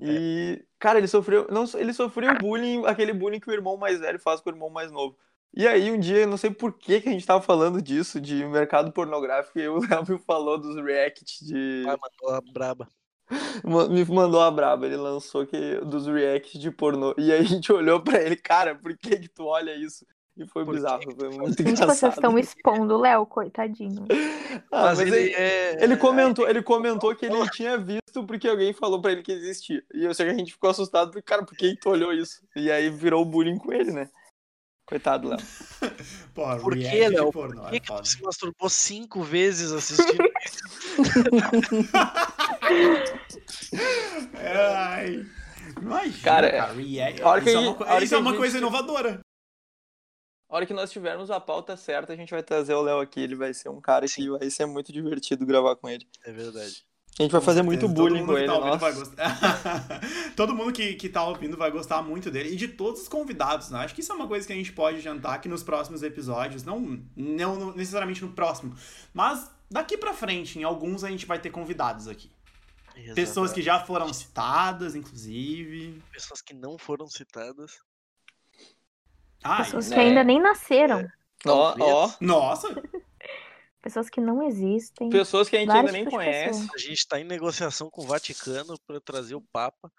E, 0.00 0.64
cara, 0.78 0.98
ele 0.98 1.06
sofreu, 1.06 1.46
não, 1.50 1.64
ele 1.74 1.92
sofreu 1.92 2.38
bullying, 2.38 2.86
aquele 2.86 3.12
bullying 3.12 3.38
que 3.38 3.50
o 3.50 3.52
irmão 3.52 3.76
mais 3.76 4.00
velho 4.00 4.18
faz 4.18 4.40
com 4.40 4.48
o 4.48 4.52
irmão 4.54 4.70
mais 4.70 4.90
novo. 4.90 5.14
E 5.52 5.68
aí, 5.68 5.92
um 5.92 5.98
dia, 6.00 6.26
não 6.26 6.38
sei 6.38 6.50
por 6.50 6.72
que, 6.72 7.02
que 7.02 7.08
a 7.10 7.12
gente 7.12 7.26
tava 7.26 7.42
falando 7.42 7.82
disso, 7.82 8.18
de 8.18 8.46
mercado 8.46 8.90
pornográfico, 8.90 9.58
e 9.58 9.68
o 9.68 9.78
Léo 9.86 10.04
me 10.08 10.18
falou 10.20 10.58
dos 10.58 10.76
react 10.82 11.44
de. 11.44 11.84
Ah, 11.86 11.98
mandou 12.00 12.34
a 12.34 12.40
braba. 12.40 12.88
Me 13.90 14.04
mandou 14.06 14.40
a 14.40 14.50
braba, 14.50 14.86
ele 14.86 14.96
lançou 14.96 15.46
que, 15.46 15.80
dos 15.80 16.06
reacts 16.06 16.58
de 16.58 16.70
pornô. 16.70 17.14
E 17.18 17.30
aí 17.30 17.40
a 17.40 17.44
gente 17.44 17.70
olhou 17.72 18.00
pra 18.02 18.22
ele, 18.22 18.36
cara, 18.36 18.74
por 18.74 18.96
que 18.96 19.18
que 19.18 19.28
tu 19.28 19.44
olha 19.44 19.74
isso? 19.76 20.06
E 20.36 20.46
foi 20.48 20.64
Por 20.64 20.74
bizarro, 20.74 21.00
que 21.00 21.14
foi 21.14 21.28
muito 21.36 21.60
engraçado. 21.62 21.88
vocês 21.94 22.14
estão 22.14 22.36
expondo 22.38 22.94
o 22.94 23.00
Léo, 23.00 23.24
coitadinho. 23.24 24.04
Ah, 24.72 24.86
mas, 24.86 24.98
mas 24.98 25.00
ele 25.00 25.16
ele, 25.16 25.34
é. 25.34 25.84
ele 25.84 25.96
comentou, 25.96 26.48
ele 26.48 26.62
comentou 26.62 27.14
que 27.14 27.26
ele 27.26 27.48
tinha 27.50 27.78
visto 27.78 28.24
porque 28.26 28.48
alguém 28.48 28.72
falou 28.72 29.00
pra 29.00 29.12
ele 29.12 29.22
que 29.22 29.30
existia. 29.32 29.82
E 29.94 30.04
eu 30.04 30.12
sei 30.14 30.26
que 30.26 30.32
a 30.32 30.36
gente 30.36 30.52
ficou 30.52 30.70
assustado, 30.70 31.12
porque, 31.12 31.22
cara, 31.22 31.44
por 31.44 31.56
que 31.56 31.76
tu 31.76 31.88
olhou 31.90 32.12
isso? 32.12 32.42
E 32.56 32.70
aí 32.70 32.90
virou 32.90 33.24
bullying 33.24 33.58
com 33.58 33.72
ele, 33.72 33.92
né? 33.92 34.08
Coitado, 34.86 35.28
Léo. 35.28 35.38
Porra, 36.34 36.58
Por 36.58 36.74
que, 36.74 37.08
Léo? 37.08 37.32
pornô, 37.32 37.62
Por 37.62 37.74
é 37.74 37.80
que, 37.80 37.92
que 37.92 38.08
se 38.08 38.20
masturbou 38.22 38.68
cinco 38.68 39.22
vezes 39.22 39.72
assistindo 39.72 40.24
Ai. 44.36 45.24
Imagina, 45.80 46.22
Cara, 46.22 46.50
cara, 46.50 46.72
react. 46.72 47.20
isso 47.20 47.48
é 47.48 47.58
uma, 47.58 48.02
isso 48.02 48.14
é 48.14 48.18
uma 48.18 48.30
gente- 48.30 48.38
coisa 48.40 48.58
inovadora. 48.58 49.20
A 50.54 50.58
hora 50.58 50.66
que 50.66 50.72
nós 50.72 50.92
tivermos 50.92 51.32
a 51.32 51.40
pauta 51.40 51.76
certa, 51.76 52.12
a 52.12 52.16
gente 52.16 52.30
vai 52.30 52.40
trazer 52.40 52.74
o 52.74 52.80
Léo 52.80 53.00
aqui. 53.00 53.18
Ele 53.18 53.34
vai 53.34 53.52
ser 53.52 53.70
um 53.70 53.80
cara 53.80 54.06
que 54.06 54.30
vai 54.30 54.48
ser 54.48 54.66
muito 54.66 54.92
divertido 54.92 55.44
gravar 55.44 55.74
com 55.74 55.88
ele. 55.88 56.06
É 56.24 56.30
verdade. 56.30 56.86
A 57.18 57.22
gente 57.24 57.32
vai 57.32 57.40
fazer 57.40 57.62
muito 57.62 57.88
todo 57.88 57.92
bullying 57.92 58.20
mundo 58.20 58.26
com 58.26 58.34
que 58.34 58.38
ele, 58.38 58.46
tá 58.46 58.54
ouvindo 58.54 58.78
vai 58.78 58.92
gostar. 58.92 60.00
todo 60.36 60.54
mundo 60.54 60.72
que, 60.72 60.94
que 60.94 61.08
tá 61.08 61.24
ouvindo 61.24 61.56
vai 61.56 61.72
gostar 61.72 62.02
muito 62.02 62.30
dele 62.30 62.50
e 62.50 62.56
de 62.56 62.68
todos 62.68 63.02
os 63.02 63.08
convidados, 63.08 63.70
né? 63.70 63.80
Acho 63.80 63.96
que 63.96 64.00
isso 64.00 64.12
é 64.12 64.14
uma 64.14 64.28
coisa 64.28 64.46
que 64.46 64.52
a 64.52 64.56
gente 64.56 64.72
pode 64.72 64.98
adiantar 64.98 65.34
aqui 65.34 65.48
nos 65.48 65.64
próximos 65.64 66.04
episódios, 66.04 66.62
não, 66.62 67.02
não 67.16 67.74
necessariamente 67.74 68.22
no 68.22 68.30
próximo, 68.30 68.76
mas 69.12 69.50
daqui 69.68 69.98
pra 69.98 70.14
frente, 70.14 70.56
em 70.56 70.62
alguns 70.62 71.02
a 71.02 71.10
gente 71.10 71.26
vai 71.26 71.40
ter 71.40 71.50
convidados 71.50 72.06
aqui. 72.06 72.30
Pessoas 73.16 73.52
que 73.52 73.60
já 73.60 73.80
foram 73.80 74.12
citadas, 74.12 74.94
inclusive. 74.94 76.00
Pessoas 76.12 76.40
que 76.40 76.54
não 76.54 76.78
foram 76.78 77.08
citadas. 77.08 77.72
Ai, 79.44 79.64
Pessoas 79.64 79.90
né? 79.90 79.96
que 79.96 80.00
ainda 80.02 80.24
nem 80.24 80.40
nasceram. 80.40 81.06
Ó, 81.46 81.74
ó, 81.78 82.10
nossa, 82.20 82.68
Pessoas 83.82 84.08
que 84.08 84.18
não 84.18 84.42
existem. 84.42 85.10
pessoas 85.10 85.46
que 85.46 85.56
a 85.56 85.60
gente 85.60 85.70
ainda 85.70 85.92
nem 85.92 86.06
conhece. 86.06 86.66
A 86.74 86.78
gente 86.78 87.06
tá 87.06 87.20
em 87.20 87.24
negociação 87.24 87.90
com 87.90 88.00
o 88.00 88.06
Vaticano 88.06 88.78
pra 88.86 88.98
trazer 88.98 89.34
o 89.34 89.42
Papa. 89.42 89.92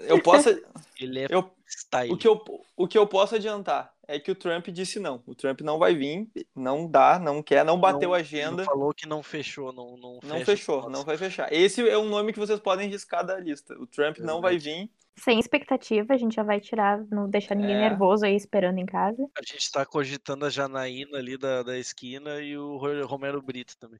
Eu 0.00 0.20
posso, 0.20 0.48
Ele 1.00 1.20
é 1.20 1.26
eu, 1.30 1.48
style. 1.64 2.12
o, 2.12 2.16
que 2.16 2.26
eu, 2.26 2.44
o 2.76 2.88
que 2.88 2.98
eu 2.98 3.06
posso 3.06 3.36
adiantar 3.36 3.94
é 4.08 4.18
que 4.18 4.32
o 4.32 4.34
Trump 4.34 4.66
disse 4.70 4.98
não. 4.98 5.22
O 5.24 5.36
Trump 5.36 5.60
não 5.60 5.78
vai 5.78 5.94
vir, 5.94 6.28
não 6.52 6.90
dá, 6.90 7.20
não 7.20 7.40
quer, 7.40 7.64
não 7.64 7.78
bateu 7.78 8.08
Não- 8.08 8.16
a 8.16 8.18
agenda, 8.18 8.62
Ele 8.62 8.68
falou 8.70 8.92
que 8.92 9.06
não 9.06 9.22
fechou, 9.22 9.72
não 9.72 9.96
não, 9.96 10.14
não 10.14 10.38
fecha 10.38 10.44
fechou, 10.44 10.90
não 10.90 11.04
vai 11.04 11.16
fechar. 11.16 11.52
Esse 11.52 11.88
é 11.88 11.96
um 11.96 12.08
nome 12.08 12.32
que 12.32 12.40
vocês 12.40 12.58
podem 12.58 12.88
riscar 12.88 13.24
da 13.24 13.38
lista. 13.38 13.72
O 13.78 13.86
Trump 13.86 14.18
não 14.18 14.40
vai 14.40 14.58
vir. 14.58 14.90
Sem 15.22 15.38
expectativa, 15.38 16.14
a 16.14 16.16
gente 16.16 16.34
já 16.36 16.42
vai 16.42 16.60
tirar, 16.60 17.04
não 17.10 17.28
deixar 17.28 17.54
ninguém 17.54 17.76
É. 17.76 17.88
nervoso 17.88 18.24
aí 18.24 18.36
esperando 18.36 18.78
em 18.78 18.86
casa. 18.86 19.22
A 19.36 19.42
gente 19.42 19.70
tá 19.72 19.84
cogitando 19.84 20.44
a 20.44 20.50
Janaína 20.50 21.18
ali 21.18 21.36
da, 21.36 21.62
da 21.62 21.78
esquina 21.78 22.40
e 22.40 22.56
o 22.56 22.76
Ro- 22.76 23.06
Romero 23.06 23.42
Brito 23.42 23.76
também. 23.78 23.98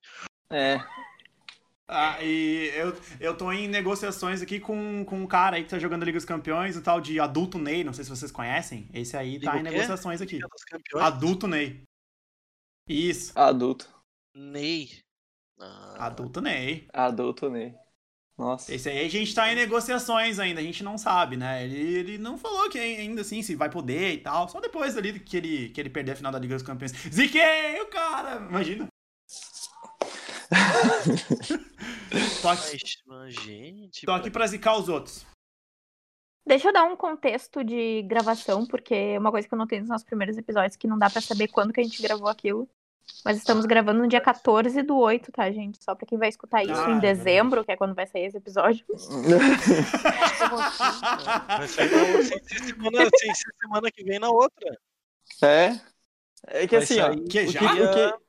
É, 0.50 0.78
Ah, 1.90 2.22
e 2.22 2.70
eu, 2.76 2.92
eu 3.18 3.34
tô 3.36 3.50
em 3.50 3.66
negociações 3.66 4.42
aqui 4.42 4.60
com, 4.60 5.04
com 5.06 5.16
um 5.22 5.26
cara 5.26 5.56
aí 5.56 5.64
que 5.64 5.70
tá 5.70 5.78
jogando 5.78 6.04
Liga 6.04 6.18
dos 6.18 6.24
Campeões, 6.26 6.76
o 6.76 6.82
tal 6.82 7.00
de 7.00 7.18
Adulto 7.18 7.58
Ney, 7.58 7.82
não 7.82 7.94
sei 7.94 8.04
se 8.04 8.10
vocês 8.10 8.30
conhecem. 8.30 8.86
Esse 8.92 9.16
aí 9.16 9.40
tá 9.40 9.58
em 9.58 9.62
negociações 9.62 10.20
aqui. 10.20 10.34
Liga 10.34 10.48
dos 10.48 10.64
Campeões. 10.64 11.04
Adulto 11.06 11.46
Ney. 11.48 11.82
Isso, 12.86 13.32
adulto. 13.38 13.88
Ney. 14.36 14.98
Ah, 15.58 16.06
Adulto 16.06 16.40
Ney. 16.42 16.86
Adulto, 16.92 17.48
Ney. 17.50 17.74
Nossa. 18.38 18.72
Esse 18.72 18.88
aí 18.88 19.04
a 19.04 19.10
gente 19.10 19.34
tá 19.34 19.52
em 19.52 19.56
negociações 19.56 20.38
ainda, 20.38 20.60
a 20.60 20.62
gente 20.62 20.84
não 20.84 20.96
sabe, 20.96 21.36
né? 21.36 21.64
Ele, 21.64 21.76
ele 21.76 22.18
não 22.18 22.38
falou 22.38 22.70
que 22.70 22.78
ainda 22.78 23.22
assim 23.22 23.42
se 23.42 23.56
vai 23.56 23.68
poder 23.68 24.12
e 24.12 24.18
tal. 24.18 24.48
Só 24.48 24.60
depois 24.60 24.96
ali 24.96 25.18
que 25.18 25.36
ele, 25.36 25.70
que 25.70 25.80
ele 25.80 25.90
perder 25.90 26.12
a 26.12 26.16
final 26.16 26.30
da 26.30 26.38
Liga 26.38 26.54
dos 26.54 26.62
Campeões. 26.62 26.92
Ziquei 27.12 27.80
o 27.82 27.86
cara! 27.86 28.36
Imagina. 28.36 28.86
tô, 32.40 32.48
aqui, 32.48 32.78
Mas, 33.06 33.34
gente. 33.34 34.06
tô 34.06 34.12
aqui 34.12 34.30
pra 34.30 34.46
zicar 34.46 34.78
os 34.78 34.88
outros. 34.88 35.26
Deixa 36.46 36.68
eu 36.68 36.72
dar 36.72 36.84
um 36.84 36.96
contexto 36.96 37.64
de 37.64 38.02
gravação, 38.02 38.64
porque 38.64 38.94
é 38.94 39.18
uma 39.18 39.32
coisa 39.32 39.46
que 39.48 39.52
eu 39.52 39.58
notei 39.58 39.80
nos 39.80 39.88
nossos 39.88 40.06
primeiros 40.06 40.38
episódios 40.38 40.76
que 40.76 40.86
não 40.86 40.96
dá 40.96 41.10
pra 41.10 41.20
saber 41.20 41.48
quando 41.48 41.72
que 41.72 41.80
a 41.80 41.84
gente 41.84 42.00
gravou 42.00 42.28
aquilo. 42.28 42.68
Mas 43.24 43.36
estamos 43.36 43.66
gravando 43.66 44.00
no 44.00 44.08
dia 44.08 44.20
14 44.20 44.82
do 44.82 44.96
8, 44.96 45.32
tá, 45.32 45.50
gente? 45.50 45.82
Só 45.82 45.94
pra 45.94 46.06
quem 46.06 46.16
vai 46.18 46.28
escutar 46.28 46.62
isso 46.62 46.80
Ah, 46.80 46.90
em 46.90 46.98
dezembro, 47.00 47.64
que 47.64 47.72
é 47.72 47.76
quando 47.76 47.94
vai 47.94 48.06
sair 48.06 48.26
esse 48.26 48.36
episódio. 48.36 48.84
Vai 51.58 51.68
sair 51.68 51.90
na 51.90 52.02
outra, 52.02 52.22
sem 52.22 52.38
ser 52.44 52.58
semana, 52.64 53.10
sem 53.18 53.34
ser 53.34 53.50
semana 53.60 53.90
que 53.90 54.04
vem 54.04 54.18
na 54.18 54.30
outra. 54.30 54.78
É. 55.42 55.72
É 56.46 56.66
que 56.66 56.76
Vai 56.76 56.84
assim, 56.84 57.00
ó. 57.00 57.10
Que 57.28 57.40
o 57.40 57.48
já? 57.50 57.58
que- 57.60 57.82
o 57.82 57.92
que- 57.94 58.28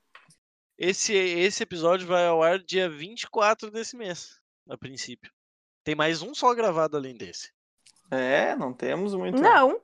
Esse, 0.78 1.14
esse 1.14 1.62
episódio 1.64 2.08
vai 2.08 2.26
ao 2.26 2.42
ar 2.42 2.58
dia 2.60 2.90
24 2.90 3.70
desse 3.70 3.96
mês, 3.98 4.40
a 4.70 4.78
princípio. 4.78 5.32
Tem 5.84 5.94
mais 5.94 6.22
um 6.22 6.34
só 6.34 6.54
gravado 6.56 6.96
além 6.98 7.16
desse. 7.18 7.52
É, 8.12 8.56
não 8.56 8.74
temos 8.74 9.14
muito. 9.14 9.42
Não, 9.42 9.80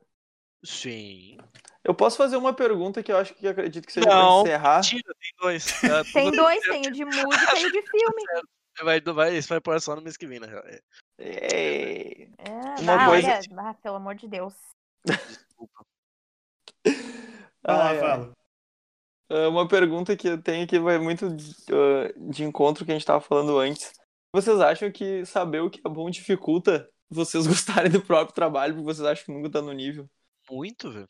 Sim. 0.63 1.37
Eu 1.85 1.93
posso 1.93 2.17
fazer 2.17 2.35
uma 2.35 2.51
pergunta 2.53 3.03
que 3.03 3.11
eu 3.11 3.17
acho 3.17 3.33
que 3.35 3.47
acredito 3.47 3.85
que 3.85 3.93
seja 3.93 4.09
Não, 4.09 4.41
pra 4.43 4.51
encerrar. 4.51 4.77
Mentira, 4.77 5.15
tem 5.21 5.31
dois. 5.39 5.65
Tá 5.81 6.03
tem 6.13 6.31
dois, 6.31 6.63
tem 6.63 6.87
o 6.87 6.91
de 6.91 7.05
música 7.05 7.59
e 7.59 7.65
o 7.67 7.71
de 7.71 7.81
filme. 7.87 8.23
Vai, 8.83 8.99
vai, 8.99 9.35
esse 9.37 9.47
vai 9.47 9.61
pôr 9.61 9.79
só 9.79 9.95
no 9.95 10.01
mês 10.01 10.17
que 10.17 10.25
vem, 10.27 10.39
na 10.39 10.47
real. 10.47 10.63
É, 10.65 10.81
É. 11.19 12.23
É, 12.39 12.81
Uma 12.81 12.97
bah, 12.97 13.05
coisa- 13.05 13.27
olha, 13.27 13.41
ah, 13.69 13.73
pelo 13.75 13.95
amor 13.95 14.15
de 14.15 14.27
Deus. 14.27 14.53
desculpa. 15.05 15.85
Ai, 17.67 17.95
ai. 17.95 17.99
fala. 17.99 18.33
Ah, 19.29 19.47
Uma 19.49 19.67
pergunta 19.67 20.15
que 20.17 20.27
eu 20.27 20.41
tenho 20.41 20.67
que 20.67 20.79
vai 20.79 20.97
muito 20.99 21.29
de, 21.35 21.51
ah, 21.71 22.13
de 22.31 22.43
encontro 22.43 22.83
que 22.85 22.91
a 22.91 22.93
gente 22.95 23.05
tava 23.05 23.21
falando 23.21 23.57
antes. 23.59 23.93
Vocês 24.33 24.59
acham 24.59 24.91
que 24.91 25.25
saber 25.25 25.61
o 25.61 25.69
que 25.69 25.79
é 25.85 25.89
bom 25.89 26.09
dificulta 26.09 26.89
vocês 27.09 27.45
gostarem 27.47 27.91
do 27.91 28.01
próprio 28.01 28.35
trabalho, 28.35 28.73
porque 28.73 28.85
vocês 28.93 29.07
acham 29.07 29.25
que 29.25 29.31
nunca 29.31 29.49
tá 29.51 29.61
no 29.61 29.71
nível? 29.71 30.09
Muito, 30.49 30.91
velho. 30.91 31.07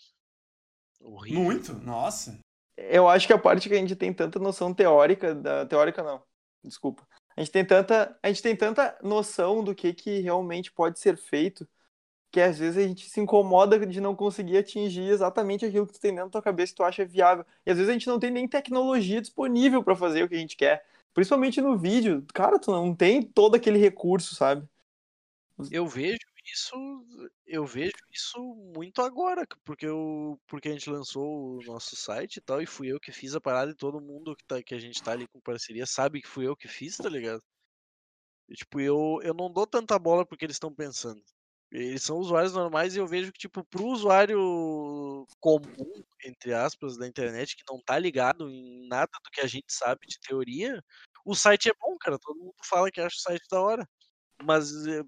Horrível. 1.05 1.43
Muito? 1.43 1.73
Nossa. 1.73 2.39
Eu 2.75 3.07
acho 3.07 3.27
que 3.27 3.33
a 3.33 3.37
parte 3.37 3.69
que 3.69 3.75
a 3.75 3.77
gente 3.77 3.95
tem 3.95 4.13
tanta 4.13 4.39
noção 4.39 4.73
teórica, 4.73 5.33
da, 5.33 5.65
teórica 5.65 6.03
não, 6.03 6.21
desculpa. 6.63 7.07
A 7.35 7.41
gente 7.41 7.51
tem 7.51 7.65
tanta, 7.65 8.17
a 8.21 8.27
gente 8.27 8.41
tem 8.41 8.55
tanta 8.55 8.97
noção 9.01 9.63
do 9.63 9.75
que 9.75 9.93
que 9.93 10.19
realmente 10.19 10.71
pode 10.71 10.99
ser 10.99 11.15
feito, 11.15 11.67
que 12.31 12.41
às 12.41 12.59
vezes 12.59 12.83
a 12.83 12.87
gente 12.87 13.09
se 13.09 13.19
incomoda 13.19 13.85
de 13.85 14.01
não 14.01 14.15
conseguir 14.15 14.57
atingir 14.57 15.09
exatamente 15.09 15.65
aquilo 15.65 15.87
que 15.87 15.93
tu 15.93 15.99
tem 15.99 16.11
dentro 16.11 16.27
da 16.27 16.31
tua 16.31 16.41
cabeça 16.41 16.73
que 16.73 16.77
tu 16.77 16.83
acha 16.83 17.05
viável. 17.05 17.45
E 17.65 17.71
às 17.71 17.77
vezes 17.77 17.89
a 17.89 17.93
gente 17.93 18.07
não 18.07 18.19
tem 18.19 18.31
nem 18.31 18.47
tecnologia 18.47 19.21
disponível 19.21 19.83
para 19.83 19.95
fazer 19.95 20.23
o 20.23 20.29
que 20.29 20.35
a 20.35 20.39
gente 20.39 20.57
quer. 20.57 20.85
Principalmente 21.13 21.61
no 21.61 21.77
vídeo, 21.77 22.25
cara, 22.33 22.59
tu 22.59 22.71
não 22.71 22.93
tem 22.93 23.21
todo 23.21 23.55
aquele 23.55 23.79
recurso, 23.79 24.35
sabe? 24.35 24.67
Eu 25.71 25.87
vejo 25.87 26.19
isso, 26.53 26.75
eu 27.45 27.65
vejo 27.65 27.93
isso 28.11 28.39
muito 28.75 29.01
agora, 29.01 29.45
porque 29.63 29.85
eu, 29.85 30.39
porque 30.47 30.69
a 30.69 30.71
gente 30.71 30.89
lançou 30.89 31.57
o 31.57 31.63
nosso 31.63 31.95
site 31.95 32.37
e 32.37 32.41
tal, 32.41 32.61
e 32.61 32.65
fui 32.65 32.91
eu 32.91 32.99
que 32.99 33.11
fiz 33.11 33.35
a 33.35 33.41
parada 33.41 33.71
e 33.71 33.75
todo 33.75 34.01
mundo 34.01 34.35
que, 34.35 34.45
tá, 34.45 34.61
que 34.63 34.75
a 34.75 34.79
gente 34.79 35.01
tá 35.03 35.11
ali 35.13 35.27
com 35.27 35.39
parceria 35.41 35.85
sabe 35.85 36.21
que 36.21 36.27
fui 36.27 36.47
eu 36.47 36.55
que 36.55 36.67
fiz, 36.67 36.97
tá 36.97 37.09
ligado? 37.09 37.41
E, 38.49 38.53
tipo, 38.55 38.79
eu, 38.79 39.19
eu 39.23 39.33
não 39.33 39.51
dou 39.51 39.65
tanta 39.65 39.97
bola 39.97 40.25
porque 40.25 40.45
eles 40.45 40.55
estão 40.55 40.73
pensando. 40.73 41.21
Eles 41.71 42.03
são 42.03 42.17
usuários 42.17 42.53
normais 42.53 42.95
e 42.95 42.99
eu 42.99 43.07
vejo 43.07 43.31
que, 43.33 43.39
tipo, 43.39 43.63
pro 43.65 43.85
usuário 43.87 44.37
comum, 45.39 46.03
entre 46.23 46.53
aspas, 46.53 46.97
da 46.97 47.07
internet, 47.07 47.55
que 47.55 47.63
não 47.69 47.81
tá 47.81 47.97
ligado 47.99 48.49
em 48.49 48.87
nada 48.87 49.11
do 49.23 49.31
que 49.31 49.41
a 49.41 49.47
gente 49.47 49.73
sabe 49.73 50.05
de 50.07 50.19
teoria, 50.19 50.81
o 51.25 51.35
site 51.35 51.69
é 51.69 51.73
bom, 51.79 51.97
cara. 51.99 52.19
Todo 52.19 52.39
mundo 52.39 52.55
fala 52.63 52.91
que 52.91 53.01
acha 53.01 53.15
o 53.17 53.19
site 53.19 53.45
da 53.49 53.61
hora. 53.61 53.87
Mas 54.43 54.71
eh, 54.88 55.03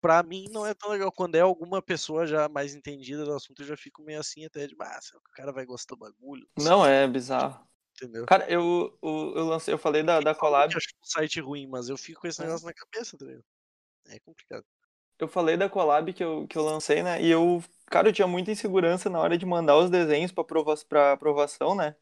pra 0.00 0.22
mim 0.22 0.46
não 0.50 0.66
é 0.66 0.74
tão 0.74 0.90
legal. 0.90 1.12
Quando 1.12 1.34
é 1.34 1.40
alguma 1.40 1.80
pessoa 1.80 2.26
já 2.26 2.48
mais 2.48 2.74
entendida 2.74 3.24
do 3.24 3.34
assunto, 3.34 3.62
eu 3.62 3.66
já 3.66 3.76
fico 3.76 4.02
meio 4.02 4.20
assim 4.20 4.44
até 4.44 4.66
de, 4.66 4.74
ah, 4.80 4.98
o 5.14 5.32
cara 5.32 5.52
vai 5.52 5.64
gostar 5.64 5.94
do 5.94 5.98
bagulho? 5.98 6.46
Não, 6.56 6.84
é 6.84 7.06
bizarro. 7.06 7.66
Entendeu? 7.96 8.26
Cara, 8.26 8.48
eu, 8.50 8.96
eu, 9.02 9.32
eu 9.36 9.46
lancei, 9.46 9.74
eu 9.74 9.78
falei 9.78 10.02
da, 10.02 10.20
da 10.20 10.34
collab. 10.34 10.72
Eu 10.72 10.78
acho 10.78 10.88
o 11.00 11.06
site 11.06 11.40
ruim, 11.40 11.66
mas 11.66 11.88
eu 11.88 11.96
fico 11.96 12.20
com 12.20 12.26
esse 12.28 12.40
É. 12.40 12.44
negócio 12.46 12.66
na 12.66 12.72
cabeça, 12.72 13.16
ligado? 13.20 13.44
É 14.08 14.18
complicado. 14.20 14.64
eu 15.18 15.28
falei 15.28 15.56
da 15.56 15.68
collab 15.68 16.12
que 16.12 16.22
eu, 16.22 16.46
que 16.46 16.56
eu 16.56 16.62
lancei, 16.62 17.02
né? 17.02 17.20
E 17.22 17.28
eu, 17.30 17.62
cara, 17.86 18.08
eu 18.08 18.12
tinha 18.12 18.26
muita 18.26 18.50
insegurança 18.50 19.10
na 19.10 19.18
hora 19.20 19.36
de 19.36 19.44
mandar 19.44 19.76
os 19.76 19.90
desenhos 19.90 20.32
pra, 20.32 20.44
prova 20.44 20.74
pra 20.88 21.12
aprovação, 21.12 21.74
né? 21.74 21.94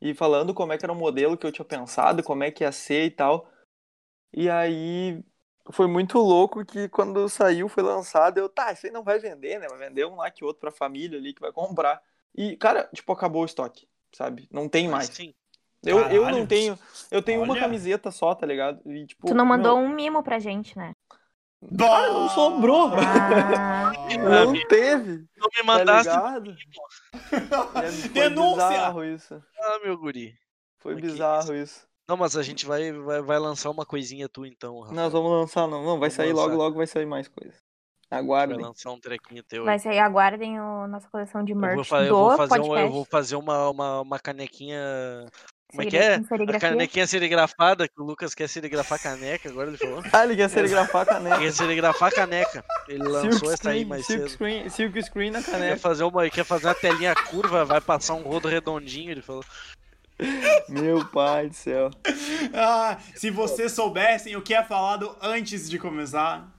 E 0.00 0.14
falando 0.14 0.54
como 0.54 0.72
é 0.72 0.78
que 0.78 0.84
era 0.84 0.92
o 0.92 0.96
modelo 0.96 1.36
que 1.36 1.46
eu 1.46 1.52
tinha 1.52 1.64
pensado, 1.64 2.22
como 2.22 2.44
é 2.44 2.50
que 2.50 2.64
ia 2.64 2.72
ser 2.72 3.04
e 3.06 3.10
tal. 3.10 3.48
E 4.32 4.48
aí 4.50 5.22
foi 5.70 5.86
muito 5.86 6.18
louco 6.18 6.64
que 6.64 6.88
quando 6.88 7.28
saiu, 7.28 7.68
foi 7.68 7.82
lançado, 7.82 8.38
eu, 8.38 8.48
tá, 8.48 8.72
isso 8.72 8.86
aí 8.86 8.92
não 8.92 9.02
vai 9.02 9.18
vender, 9.18 9.58
né? 9.58 9.68
Vai 9.68 9.78
vender 9.78 10.06
um 10.06 10.16
lá 10.16 10.30
que 10.30 10.44
outro 10.44 10.60
pra 10.60 10.70
família 10.70 11.18
ali 11.18 11.32
que 11.34 11.40
vai 11.40 11.52
comprar. 11.52 12.00
E, 12.34 12.56
cara, 12.56 12.88
tipo, 12.94 13.12
acabou 13.12 13.42
o 13.42 13.46
estoque, 13.46 13.88
sabe? 14.12 14.48
Não 14.50 14.68
tem 14.68 14.88
mais. 14.88 15.06
Sim. 15.06 15.34
Eu, 15.84 15.98
eu 16.08 16.28
não 16.30 16.46
tenho. 16.46 16.78
Eu 17.10 17.22
tenho 17.22 17.42
uma 17.42 17.52
Olha. 17.52 17.62
camiseta 17.62 18.10
só, 18.10 18.34
tá 18.34 18.44
ligado? 18.46 18.80
E, 18.90 19.06
tipo, 19.06 19.26
Tu 19.28 19.34
não 19.34 19.46
mandou 19.46 19.78
meu, 19.78 19.86
um 19.86 19.94
mimo 19.94 20.22
pra 20.22 20.38
gente, 20.38 20.76
né? 20.76 20.92
Cara, 21.78 22.12
não 22.12 22.28
sobrou. 22.28 22.90
Ah, 22.94 23.90
Não 24.18 24.52
teve. 24.68 25.26
Não 25.36 25.48
me 25.48 25.56
Tá 25.58 25.64
mandasse. 25.64 26.08
ligado? 26.08 26.56
É, 27.82 27.90
foi 27.92 28.08
Denúncia! 28.10 28.68
bizarro 28.68 29.04
isso. 29.04 29.42
ah, 29.60 29.80
meu 29.84 29.96
guri. 29.98 30.34
Foi 30.78 30.94
bizarro 30.94 31.54
isso. 31.56 31.86
Não, 32.08 32.16
mas 32.16 32.36
a 32.36 32.42
gente 32.42 32.64
vai, 32.64 32.90
vai, 32.92 33.20
vai 33.20 33.38
lançar 33.38 33.70
uma 33.70 33.84
coisinha 33.84 34.28
tu 34.28 34.46
então, 34.46 34.80
Rafael. 34.80 34.96
Nós 34.96 35.12
vamos 35.12 35.30
lançar, 35.30 35.68
não. 35.68 35.80
Não, 35.84 35.98
vai 35.98 36.08
Vamos 36.08 36.14
sair 36.14 36.32
logo, 36.32 36.46
lançar. 36.48 36.56
logo 36.56 36.76
vai 36.76 36.86
sair 36.86 37.06
mais 37.06 37.28
coisa. 37.28 37.54
Vai 38.10 38.20
Aguardem. 38.20 38.58
lançar 38.58 38.90
um 38.90 38.98
trequinho 38.98 39.42
teu. 39.42 39.64
vai 39.64 39.74
aí. 39.74 39.80
sair, 39.80 39.98
aguardem 39.98 40.58
o 40.58 40.86
nossa 40.86 41.06
coleção 41.10 41.44
de 41.44 41.52
Eu 41.52 41.58
vou, 41.58 41.68
merch 41.68 41.86
fa- 41.88 42.02
eu 42.04 42.08
do 42.08 42.14
vou 42.16 42.36
fazer, 42.36 42.60
um, 42.60 42.78
eu 42.78 42.90
vou 42.90 43.04
fazer 43.04 43.36
uma, 43.36 43.68
uma, 43.68 44.00
uma 44.00 44.18
canequinha. 44.18 44.80
Como 45.70 45.82
é 45.82 45.84
que 45.84 45.98
é? 45.98 46.14
A 46.14 46.58
canequinha 46.58 47.06
serigrafada, 47.06 47.86
que 47.86 48.00
o 48.00 48.02
Lucas 48.04 48.34
quer 48.34 48.48
serigrafar 48.48 48.98
caneca, 49.02 49.50
agora 49.50 49.68
ele 49.68 49.76
falou. 49.76 50.02
Ah, 50.10 50.24
ele 50.24 50.34
quer 50.34 50.48
serigrafar 50.48 51.02
a 51.02 51.04
caneca. 51.04 51.38
Quer 51.38 51.52
serigrafar 51.52 52.10
caneca. 52.14 52.64
Ele 52.88 53.02
lançou 53.04 53.32
Silk 53.32 53.48
essa 53.52 53.68
aí 53.68 53.80
screen, 53.80 53.84
mais 53.84 54.06
silk 54.06 54.22
cedo. 54.22 54.30
screen, 54.30 54.68
silk 54.70 55.02
screen 55.02 55.30
na 55.30 55.42
Quer 55.42 55.50
caneca. 55.50 55.76
fazer, 55.76 56.04
uma, 56.04 56.30
quer 56.30 56.44
fazer 56.46 56.68
uma 56.68 56.74
telinha 56.74 57.14
curva, 57.14 57.66
vai 57.66 57.82
passar 57.82 58.14
um 58.14 58.22
rodo 58.22 58.48
redondinho, 58.48 59.10
ele 59.10 59.20
falou. 59.20 59.44
Meu 60.68 61.04
pai 61.08 61.48
do 61.48 61.54
céu. 61.54 61.90
Ah, 62.52 62.98
se 63.14 63.30
vocês 63.30 63.72
soubessem 63.72 64.36
o 64.36 64.42
que 64.42 64.54
é 64.54 64.62
falado 64.64 65.16
antes 65.22 65.68
de 65.68 65.78
começar. 65.78 66.52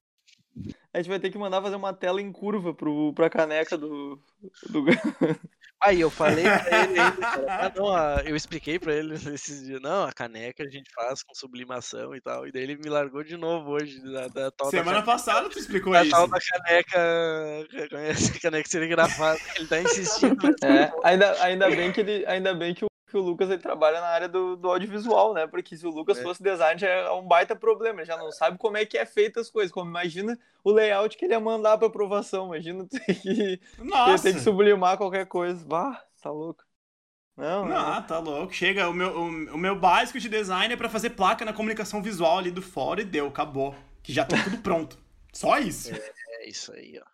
A 0.92 0.98
gente 0.98 1.08
vai 1.08 1.20
ter 1.20 1.30
que 1.30 1.38
mandar 1.38 1.62
fazer 1.62 1.76
uma 1.76 1.92
tela 1.94 2.20
em 2.20 2.32
curva 2.32 2.74
pro, 2.74 3.12
pra 3.14 3.30
caneca 3.30 3.78
do. 3.78 4.20
do... 4.68 4.84
Aí 5.82 5.98
eu 5.98 6.10
falei 6.10 6.44
pra 6.44 6.84
ele 6.84 7.00
ainda, 7.00 7.16
cara, 7.16 7.66
ah, 7.66 7.72
não, 7.74 7.88
a- 7.88 8.22
eu 8.26 8.36
expliquei 8.36 8.78
pra 8.78 8.92
ele 8.94 9.14
esses 9.14 9.64
dias, 9.64 9.80
não, 9.80 10.04
a 10.04 10.12
caneca 10.12 10.62
a 10.62 10.68
gente 10.68 10.92
faz 10.94 11.22
com 11.22 11.34
sublimação 11.34 12.14
e 12.14 12.20
tal, 12.20 12.46
e 12.46 12.52
daí 12.52 12.64
ele 12.64 12.76
me 12.76 12.90
largou 12.90 13.24
de 13.24 13.34
novo 13.34 13.70
hoje, 13.70 13.98
da, 14.12 14.28
da 14.28 14.50
tal 14.50 14.68
Semana 14.68 14.98
da, 14.98 15.02
passada 15.02 15.48
tu 15.48 15.58
explicou 15.58 15.94
da 15.94 16.02
isso. 16.02 16.10
tal 16.10 16.28
da 16.28 16.38
caneca, 16.38 17.66
conhece 17.88 18.38
caneca 18.40 18.68
serigrafada, 18.68 19.40
ele 19.56 19.66
tá 19.68 19.80
insistindo? 19.80 20.48
É, 20.62 20.92
ainda, 21.02 21.42
ainda 21.42 21.70
bem 21.70 21.90
que 21.90 22.00
ele. 22.00 22.26
Ainda 22.26 22.52
bem 22.52 22.74
que 22.74 22.84
o, 22.84 22.89
que 23.10 23.16
o 23.16 23.20
Lucas 23.20 23.50
ele 23.50 23.60
trabalha 23.62 24.00
na 24.00 24.06
área 24.08 24.28
do, 24.28 24.56
do 24.56 24.68
audiovisual, 24.70 25.34
né? 25.34 25.46
Porque 25.46 25.76
se 25.76 25.86
o 25.86 25.90
Lucas 25.90 26.18
É. 26.18 26.22
fosse 26.22 26.42
designer, 26.42 26.78
já 26.78 26.88
é 26.88 27.10
um 27.10 27.26
baita 27.26 27.56
problema. 27.56 28.00
Ele 28.00 28.06
já 28.06 28.16
não 28.16 28.30
sabe 28.32 28.58
como 28.58 28.76
é 28.76 28.86
que 28.86 28.96
é 28.98 29.06
feita 29.06 29.40
as 29.40 29.50
coisas. 29.50 29.72
Como 29.72 29.90
imagina 29.90 30.38
o 30.64 30.72
layout 30.72 31.16
que 31.16 31.24
ele 31.24 31.34
ia 31.34 31.40
mandar 31.40 31.78
pra 31.78 31.88
aprovação. 31.88 32.46
Imagina 32.46 32.86
ter 32.88 33.14
que, 33.20 33.60
Nossa. 33.78 34.24
ter 34.24 34.34
que 34.34 34.40
sublimar 34.40 34.96
qualquer 34.96 35.26
coisa. 35.26 35.64
Bah, 35.66 36.02
tá 36.22 36.30
louco. 36.30 36.64
Não, 37.36 37.64
não. 37.64 37.94
Não, 37.94 38.02
tá 38.02 38.18
louco. 38.18 38.52
Chega, 38.52 38.88
o 38.88 38.92
meu, 38.94 39.10
o, 39.10 39.54
o 39.54 39.58
meu 39.58 39.78
básico 39.78 40.18
de 40.20 40.28
design 40.28 40.74
é 40.74 40.76
pra 40.76 40.88
fazer 40.88 41.10
placa 41.10 41.44
na 41.44 41.52
comunicação 41.52 42.02
visual 42.02 42.38
ali 42.38 42.50
do 42.50 42.60
fora 42.62 43.00
e 43.00 43.04
deu, 43.04 43.26
acabou. 43.28 43.74
Que 44.02 44.12
já 44.12 44.24
tá 44.24 44.36
tudo 44.42 44.58
pronto. 44.58 44.98
Só 45.32 45.58
isso. 45.58 45.90
É 45.94 46.48
isso 46.48 46.72
aí, 46.72 46.98
ó. 47.04 47.09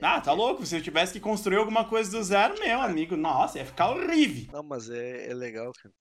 Ah, 0.00 0.20
tá 0.20 0.32
louco. 0.32 0.66
Se 0.66 0.76
eu 0.76 0.82
tivesse 0.82 1.12
que 1.12 1.20
construir 1.20 1.56
alguma 1.56 1.88
coisa 1.88 2.10
do 2.10 2.22
zero, 2.22 2.58
meu 2.58 2.80
amigo, 2.80 3.16
nossa, 3.16 3.58
ia 3.58 3.64
ficar 3.66 3.90
horrível. 3.90 4.52
Não, 4.52 4.62
mas 4.62 4.90
é, 4.90 5.30
é 5.30 5.34
legal, 5.34 5.72
cara. 5.72 5.94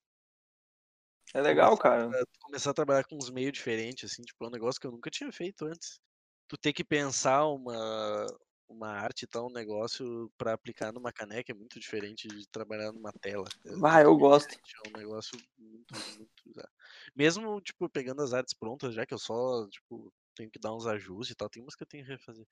É 1.33 1.41
legal, 1.41 1.77
cara. 1.77 2.11
É, 2.15 2.23
começar 2.41 2.71
a 2.71 2.73
trabalhar 2.73 3.03
com 3.05 3.15
uns 3.15 3.29
meios 3.29 3.53
diferentes, 3.53 4.11
assim, 4.11 4.21
tipo, 4.21 4.43
é 4.45 4.47
um 4.47 4.51
negócio 4.51 4.79
que 4.79 4.85
eu 4.85 4.91
nunca 4.91 5.09
tinha 5.09 5.31
feito 5.31 5.65
antes. 5.65 5.99
Tu 6.47 6.57
ter 6.57 6.73
que 6.73 6.83
pensar 6.83 7.47
uma, 7.47 8.27
uma 8.69 8.89
arte 8.89 9.23
e 9.23 9.27
tal, 9.27 9.47
um 9.47 9.53
negócio 9.53 10.31
pra 10.37 10.53
aplicar 10.53 10.91
numa 10.91 11.11
caneca 11.11 11.51
é 11.51 11.55
muito 11.55 11.79
diferente 11.79 12.27
de 12.27 12.47
trabalhar 12.49 12.91
numa 12.91 13.11
tela. 13.13 13.45
É 13.65 13.71
Ah, 13.83 14.01
eu 14.01 14.15
gosto. 14.15 14.53
É 14.53 14.89
um 14.89 14.97
negócio 14.99 15.37
muito, 15.57 15.93
muito. 16.17 16.69
Mesmo, 17.15 17.59
tipo, 17.61 17.89
pegando 17.89 18.21
as 18.21 18.33
artes 18.33 18.53
prontas, 18.53 18.93
já 18.93 19.05
que 19.05 19.13
eu 19.13 19.19
só, 19.19 19.67
tipo, 19.69 20.13
tenho 20.35 20.51
que 20.51 20.59
dar 20.59 20.75
uns 20.75 20.85
ajustes 20.85 21.31
e 21.33 21.35
tal, 21.35 21.49
tem 21.49 21.63
umas 21.63 21.75
que 21.75 21.83
eu 21.83 21.87
tenho 21.87 22.05
que 22.05 22.11
refazer. 22.11 22.45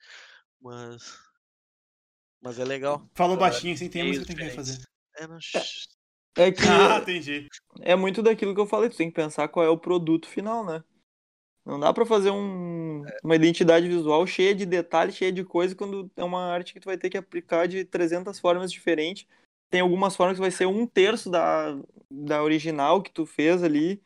Mas. 0.59 1.30
Mas 2.41 2.59
é 2.59 2.63
legal. 2.63 3.07
Falou 3.13 3.37
baixinho, 3.37 3.73
assim, 3.73 3.89
tem 3.89 4.03
meios 4.03 4.17
música 4.17 4.33
que 4.33 4.39
tem 4.39 4.49
que 4.49 4.61
diferentes. 4.61 4.85
É, 5.17 5.27
não. 5.27 5.39
shh. 5.39 5.87
É 6.35 6.51
que 6.51 6.63
Ah, 6.63 6.99
entendi. 7.01 7.47
é 7.81 7.95
muito 7.95 8.23
daquilo 8.23 8.55
que 8.55 8.61
eu 8.61 8.65
falei. 8.65 8.89
Tu 8.89 8.97
tem 8.97 9.09
que 9.09 9.15
pensar 9.15 9.47
qual 9.47 9.65
é 9.65 9.69
o 9.69 9.77
produto 9.77 10.27
final, 10.27 10.65
né? 10.65 10.83
Não 11.65 11.79
dá 11.79 11.93
pra 11.93 12.05
fazer 12.05 12.31
um, 12.31 13.03
uma 13.23 13.35
identidade 13.35 13.87
visual 13.87 14.25
cheia 14.25 14.55
de 14.55 14.65
detalhes, 14.65 15.15
cheia 15.15 15.31
de 15.31 15.43
coisa, 15.43 15.75
quando 15.75 16.09
é 16.15 16.23
uma 16.23 16.43
arte 16.43 16.73
que 16.73 16.79
tu 16.79 16.85
vai 16.85 16.97
ter 16.97 17.09
que 17.09 17.17
aplicar 17.17 17.67
de 17.67 17.85
300 17.85 18.39
formas 18.39 18.71
diferentes. 18.71 19.27
tem 19.69 19.81
algumas 19.81 20.15
formas 20.15 20.37
que 20.37 20.41
vai 20.41 20.49
ser 20.49 20.65
um 20.65 20.87
terço 20.87 21.29
da, 21.29 21.77
da 22.09 22.41
original 22.43 23.01
que 23.03 23.11
tu 23.11 23.27
fez 23.27 23.61
ali, 23.61 24.01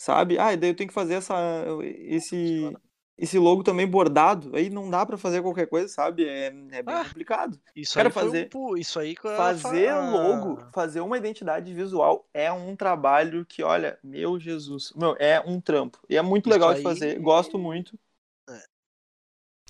sabe? 0.00 0.38
Ah, 0.38 0.54
e 0.54 0.56
daí 0.56 0.70
eu 0.70 0.74
tenho 0.74 0.88
que 0.88 0.94
fazer 0.94 1.14
essa, 1.14 1.36
esse, 1.84 2.74
esse 3.18 3.38
logo 3.38 3.62
também 3.64 3.86
bordado. 3.86 4.54
Aí 4.54 4.70
não 4.70 4.88
dá 4.88 5.04
pra 5.04 5.18
fazer 5.18 5.42
qualquer 5.42 5.66
coisa, 5.66 5.88
sabe? 5.88 6.24
É, 6.26 6.46
é 6.46 6.82
bem 6.82 6.94
Ah, 6.94 7.04
complicado. 7.04 7.58
Isso 7.74 7.94
Quero 7.94 8.08
aí 8.08 8.10
um 8.10 8.14
fazer- 8.14 8.48
pu- 8.48 8.76
isso 8.78 8.98
aí 9.00 9.16
Fazer 9.16 9.88
fa- 9.90 10.10
logo, 10.10 10.62
fazer 10.72 11.00
uma 11.00 11.18
identidade 11.18 11.72
visual 11.74 12.26
é 12.32 12.50
um 12.52 12.76
trabalho 12.76 13.44
que, 13.44 13.62
olha, 13.62 13.98
meu 14.04 14.38
Jesus, 14.38 14.92
meu, 14.96 15.16
é 15.18 15.40
um 15.40 15.60
trampo. 15.60 15.98
E 16.08 16.16
é 16.16 16.22
muito 16.22 16.48
Isso 16.48 16.54
legal 16.54 16.70
de 16.72 16.78
aí- 16.78 16.82
fazer, 16.84 17.18
gosto 17.18 17.58
muito. 17.58 17.98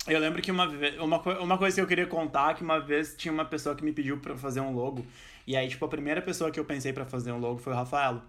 Eu 0.07 0.17
lembro 0.19 0.41
que 0.41 0.49
uma, 0.49 0.65
ve- 0.67 0.97
uma, 0.99 1.19
uma 1.39 1.57
coisa 1.57 1.75
que 1.75 1.81
eu 1.81 1.87
queria 1.87 2.07
contar, 2.07 2.55
que 2.55 2.63
uma 2.63 2.79
vez 2.79 3.15
tinha 3.15 3.31
uma 3.33 3.45
pessoa 3.45 3.75
que 3.75 3.83
me 3.83 3.91
pediu 3.91 4.19
pra 4.19 4.35
fazer 4.35 4.59
um 4.61 4.73
logo. 4.73 5.05
E 5.45 5.55
aí, 5.57 5.67
tipo, 5.67 5.83
a 5.85 5.89
primeira 5.89 6.21
pessoa 6.21 6.49
que 6.49 6.59
eu 6.59 6.65
pensei 6.65 6.93
pra 6.93 7.05
fazer 7.05 7.31
um 7.31 7.37
logo 7.39 7.57
foi 7.59 7.73
o 7.73 7.75
Rafaelo. 7.75 8.21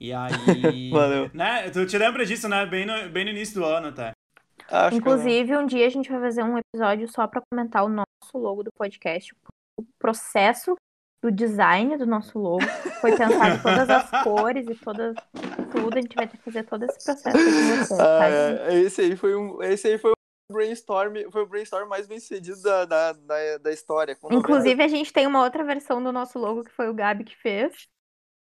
E 0.00 0.12
aí. 0.12 0.32
Valeu. 0.90 1.30
Né? 1.34 1.70
Tu 1.70 1.86
te 1.86 1.98
lembra 1.98 2.24
disso, 2.24 2.48
né? 2.48 2.64
Bem 2.66 2.86
no, 2.86 3.08
bem 3.10 3.24
no 3.24 3.30
início 3.30 3.54
do 3.54 3.64
ano 3.64 3.88
até. 3.88 4.12
Acho 4.72 4.94
eu- 4.94 4.98
Inclusive, 4.98 5.56
um 5.56 5.66
dia 5.66 5.86
a 5.86 5.90
gente 5.90 6.10
vai 6.10 6.20
fazer 6.20 6.42
um 6.42 6.56
episódio 6.58 7.06
só 7.08 7.26
pra 7.26 7.42
comentar 7.50 7.84
o 7.84 7.88
nosso 7.88 8.06
logo 8.36 8.62
do 8.62 8.70
podcast. 8.72 9.34
O 9.78 9.84
processo 9.98 10.74
do 11.22 11.30
design 11.30 11.96
do 11.96 12.06
nosso 12.06 12.38
logo. 12.38 12.62
Foi 13.00 13.16
pensado 13.16 13.62
todas 13.62 13.88
as 13.90 14.10
cores 14.24 14.66
e 14.68 14.74
todas, 14.74 15.14
tudo. 15.70 15.96
A 15.98 16.00
gente 16.00 16.14
vai 16.16 16.26
ter 16.26 16.36
que 16.36 16.42
fazer 16.44 16.64
todo 16.64 16.84
esse 16.84 17.04
processo 17.04 17.36
com 17.36 17.44
vocês, 17.84 18.00
Ah, 18.00 18.28
é, 18.70 18.74
esse 18.80 19.00
aí 19.02 19.16
foi 19.16 19.36
um, 19.36 19.62
esse 19.62 19.86
aí 19.88 19.98
foi 19.98 20.10
o 20.10 20.52
brainstorm, 20.52 21.14
foi 21.30 21.42
o 21.42 21.46
brainstorm 21.46 21.88
mais 21.88 22.06
bem 22.06 22.18
sucedido 22.18 22.60
da, 22.62 22.84
da, 22.84 23.12
da, 23.12 23.58
da 23.58 23.72
história. 23.72 24.16
com 24.16 24.28
90 24.28 24.40
Inclusive, 24.40 24.82
a 24.82 24.88
gente 24.88 25.12
tem 25.12 25.26
uma 25.26 25.42
outra 25.44 25.62
versão 25.64 26.02
do 26.02 26.10
nosso 26.12 26.38
logo 26.38 26.64
que 26.64 26.72
foi 26.72 26.88
o 26.88 26.94
Gabi 26.94 27.24
que 27.24 27.36
fez. 27.36 27.86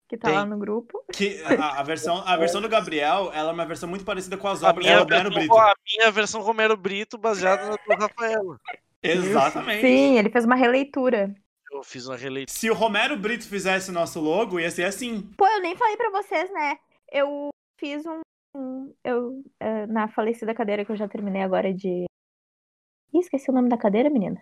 Que 0.08 0.16
tá 0.16 0.28
Tem. 0.28 0.36
lá 0.36 0.46
no 0.46 0.56
grupo. 0.56 1.02
Que 1.12 1.42
a, 1.42 1.80
a 1.80 1.82
versão, 1.82 2.22
a 2.24 2.36
versão 2.36 2.60
do 2.60 2.68
Gabriel, 2.68 3.30
ela 3.34 3.50
é 3.50 3.52
uma 3.52 3.66
versão 3.66 3.88
muito 3.88 4.04
parecida 4.04 4.36
com 4.36 4.46
as 4.46 4.62
obras 4.62 4.86
do 4.86 4.92
Romero 4.92 5.30
versão, 5.30 5.32
Brito. 5.32 5.58
a 5.58 5.74
minha 5.98 6.10
versão 6.12 6.42
Romero 6.42 6.76
Brito 6.76 7.18
baseada 7.18 7.66
na 7.66 7.76
do 7.76 8.00
Rafael. 8.02 8.56
Exatamente. 9.02 9.80
Sim, 9.80 10.18
ele 10.18 10.30
fez 10.30 10.44
uma 10.44 10.54
releitura. 10.54 11.34
Eu 11.72 11.82
fiz 11.82 12.06
uma 12.06 12.16
releitura. 12.16 12.56
Se 12.56 12.70
o 12.70 12.74
Romero 12.74 13.16
Brito 13.16 13.48
fizesse 13.48 13.90
o 13.90 13.92
nosso 13.92 14.20
logo, 14.20 14.60
ia 14.60 14.70
ser 14.70 14.84
assim. 14.84 15.22
Pô, 15.36 15.46
eu 15.46 15.60
nem 15.60 15.76
falei 15.76 15.96
pra 15.96 16.10
vocês, 16.10 16.50
né? 16.52 16.76
Eu 17.10 17.48
fiz 17.78 18.06
um. 18.06 18.20
um- 18.56 18.94
eu, 19.04 19.42
eh, 19.60 19.86
na 19.88 20.06
falecida 20.08 20.54
cadeira 20.54 20.84
que 20.84 20.92
eu 20.92 20.96
já 20.96 21.08
terminei 21.08 21.42
agora 21.42 21.74
de. 21.74 22.04
Ih, 23.12 23.18
esqueci 23.18 23.50
o 23.50 23.54
nome 23.54 23.68
da 23.68 23.76
cadeira, 23.76 24.08
menina. 24.08 24.40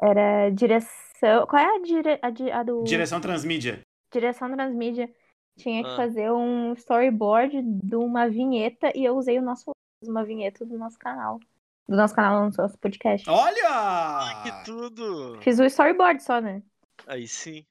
Era 0.00 0.50
direção. 0.50 1.46
Qual 1.48 1.60
é 1.60 1.76
a, 1.76 1.80
dire... 1.80 2.18
a, 2.22 2.30
di- 2.30 2.50
a 2.50 2.62
do. 2.62 2.84
Direção 2.84 3.20
transmídia. 3.20 3.80
Direção 4.12 4.50
transmídia. 4.52 5.10
Tinha 5.56 5.82
que 5.82 5.90
Ah. 5.90 5.96
fazer 5.96 6.30
um 6.30 6.72
storyboard 6.74 7.62
de 7.62 7.96
uma 7.96 8.28
vinheta 8.28 8.92
e 8.94 9.04
eu 9.04 9.16
usei 9.16 9.38
o 9.38 9.42
nosso. 9.42 9.70
Uma 10.04 10.24
vinheta 10.24 10.64
do 10.64 10.78
nosso 10.78 10.96
canal. 10.98 11.40
Do 11.88 11.96
nosso 11.96 12.14
canal, 12.14 12.48
do 12.48 12.56
nosso 12.56 12.78
podcast. 12.78 13.28
Olha! 13.28 14.42
Que 14.44 14.64
tudo! 14.64 15.38
Fiz 15.40 15.58
o 15.58 15.64
storyboard 15.64 16.22
só, 16.22 16.40
né? 16.40 16.62
Aí 17.06 17.26
sim. 17.26 17.64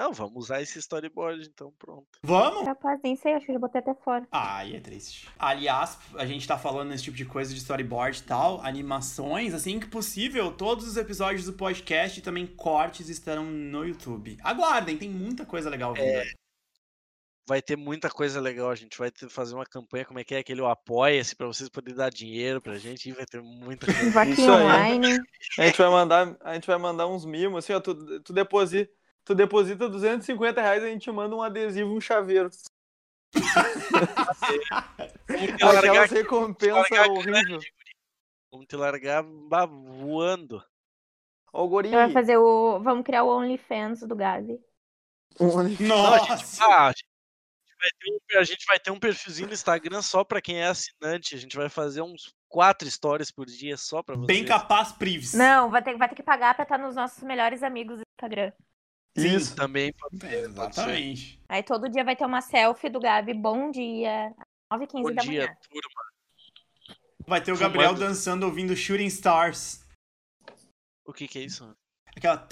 Não, 0.00 0.14
vamos 0.14 0.44
usar 0.44 0.62
esse 0.62 0.78
storyboard, 0.78 1.46
então 1.46 1.74
pronto. 1.78 2.06
Vamos? 2.22 2.64
Capaz, 2.64 2.98
nem 3.04 3.14
sei, 3.16 3.34
acho 3.34 3.44
que 3.44 3.52
eu 3.52 3.56
já 3.56 3.60
botei 3.60 3.82
até 3.82 3.92
fora. 3.92 4.26
Ai, 4.32 4.74
é 4.76 4.80
triste. 4.80 5.28
Aliás, 5.38 5.98
a 6.14 6.24
gente 6.24 6.48
tá 6.48 6.56
falando 6.56 6.88
nesse 6.88 7.04
tipo 7.04 7.18
de 7.18 7.26
coisa 7.26 7.52
de 7.52 7.60
storyboard 7.60 8.18
e 8.18 8.22
tal, 8.22 8.62
animações, 8.62 9.52
assim 9.52 9.78
que 9.78 9.86
possível, 9.86 10.52
todos 10.52 10.88
os 10.88 10.96
episódios 10.96 11.44
do 11.44 11.52
podcast 11.52 12.18
e 12.18 12.22
também 12.22 12.46
cortes 12.46 13.10
estarão 13.10 13.44
no 13.44 13.84
YouTube. 13.84 14.38
Aguardem, 14.42 14.96
tem 14.96 15.10
muita 15.10 15.44
coisa 15.44 15.68
legal 15.68 15.92
vindo. 15.92 16.04
aí. 16.04 16.32
Vai 17.46 17.60
ter 17.60 17.76
muita 17.76 18.08
coisa 18.08 18.40
legal. 18.40 18.70
A 18.70 18.76
gente 18.76 18.96
vai 18.96 19.10
ter, 19.10 19.28
fazer 19.28 19.54
uma 19.54 19.66
campanha, 19.66 20.06
como 20.06 20.18
é 20.18 20.24
que 20.24 20.34
é? 20.34 20.38
Aquele 20.38 20.64
Apoia-se, 20.64 21.36
pra 21.36 21.46
vocês 21.46 21.68
poderem 21.68 21.98
dar 21.98 22.08
dinheiro 22.08 22.62
pra 22.62 22.78
gente. 22.78 23.08
E 23.08 23.12
vai 23.12 23.26
ter 23.26 23.42
muita 23.42 23.86
coisa. 23.86 24.24
Isso 24.24 24.50
aí. 24.50 24.62
online. 24.62 25.18
A 25.58 25.66
gente 25.66 25.76
vai 25.76 25.90
mandar, 25.90 26.36
a 26.42 26.54
gente 26.54 26.66
vai 26.66 26.78
mandar 26.78 27.06
uns 27.06 27.26
mimos, 27.26 27.64
assim, 27.64 27.72
ó, 27.72 27.80
tu, 27.80 28.20
tu 28.20 28.32
deposita, 28.32 28.90
tu 29.30 29.34
deposita 29.36 29.88
250 29.88 30.60
reais 30.60 30.82
e 30.82 30.86
a 30.86 30.88
gente 30.88 31.08
manda 31.12 31.36
um 31.36 31.42
adesivo, 31.42 31.94
um 31.94 32.00
chaveiro. 32.00 32.50
Aquelas 35.28 36.10
recompensas 36.10 36.90
largar 36.90 37.08
horríveis. 37.10 37.64
vamos 38.50 38.66
te 38.66 38.74
largar 38.74 39.22
voando. 39.22 40.64
Ó, 41.52 41.64
o 41.64 41.68
Gori. 41.68 41.90
Vai 41.90 42.10
fazer 42.10 42.38
o. 42.38 42.80
Vamos 42.80 43.04
criar 43.04 43.22
o 43.22 43.28
OnlyFans 43.28 44.00
do 44.00 44.16
Gabi. 44.16 44.60
Nossa! 45.78 46.64
Ah, 46.64 46.88
a 46.88 46.92
gente 46.92 47.06
vai 47.78 47.90
ter 48.00 48.10
um- 48.10 48.40
a 48.40 48.42
gente 48.44 48.66
vai 48.66 48.78
ter 48.80 48.90
um 48.90 48.98
perfilzinho 48.98 49.46
no 49.46 49.54
Instagram 49.54 50.02
só 50.02 50.24
pra 50.24 50.40
quem 50.40 50.60
é 50.60 50.66
assinante. 50.66 51.36
A 51.36 51.38
gente 51.38 51.56
vai 51.56 51.68
fazer 51.68 52.02
uns 52.02 52.34
quatro 52.48 52.90
stories 52.90 53.30
por 53.30 53.46
dia 53.46 53.76
só 53.76 54.02
pra 54.02 54.16
vocês. 54.16 54.26
Bem 54.26 54.44
capaz, 54.44 54.90
Prives. 54.90 55.34
Não, 55.34 55.70
vai 55.70 55.82
ter, 55.84 55.96
vai 55.96 56.08
ter 56.08 56.16
que 56.16 56.22
pagar 56.22 56.54
pra 56.54 56.64
estar 56.64 56.78
nos 56.78 56.96
nossos 56.96 57.22
melhores 57.22 57.62
amigos 57.62 57.98
do 57.98 58.02
Instagram. 58.18 58.50
Sim. 59.16 59.34
Isso. 59.36 59.56
Também 59.56 59.92
pode 59.92 60.18
ser, 60.18 60.28
pode 60.54 60.74
ser. 60.74 60.80
Exatamente. 60.82 61.40
Aí 61.48 61.62
todo 61.62 61.88
dia 61.90 62.04
vai 62.04 62.14
ter 62.16 62.24
uma 62.24 62.40
selfie 62.40 62.88
do 62.88 63.00
Gabi. 63.00 63.34
Bom 63.34 63.70
dia. 63.70 64.32
9h15 64.72 65.02
Bom 65.02 65.12
da 65.14 65.22
dia, 65.22 65.40
manhã. 65.46 65.56
Vai 67.26 67.40
turma. 67.40 67.40
ter 67.40 67.52
o 67.52 67.58
Gabriel 67.58 67.88
Fumando. 67.94 68.06
dançando 68.08 68.46
ouvindo 68.46 68.76
Shooting 68.76 69.06
Stars. 69.06 69.84
O 71.04 71.12
que 71.12 71.26
que 71.26 71.38
é 71.40 71.42
isso? 71.42 71.74
Aquela. 72.16 72.46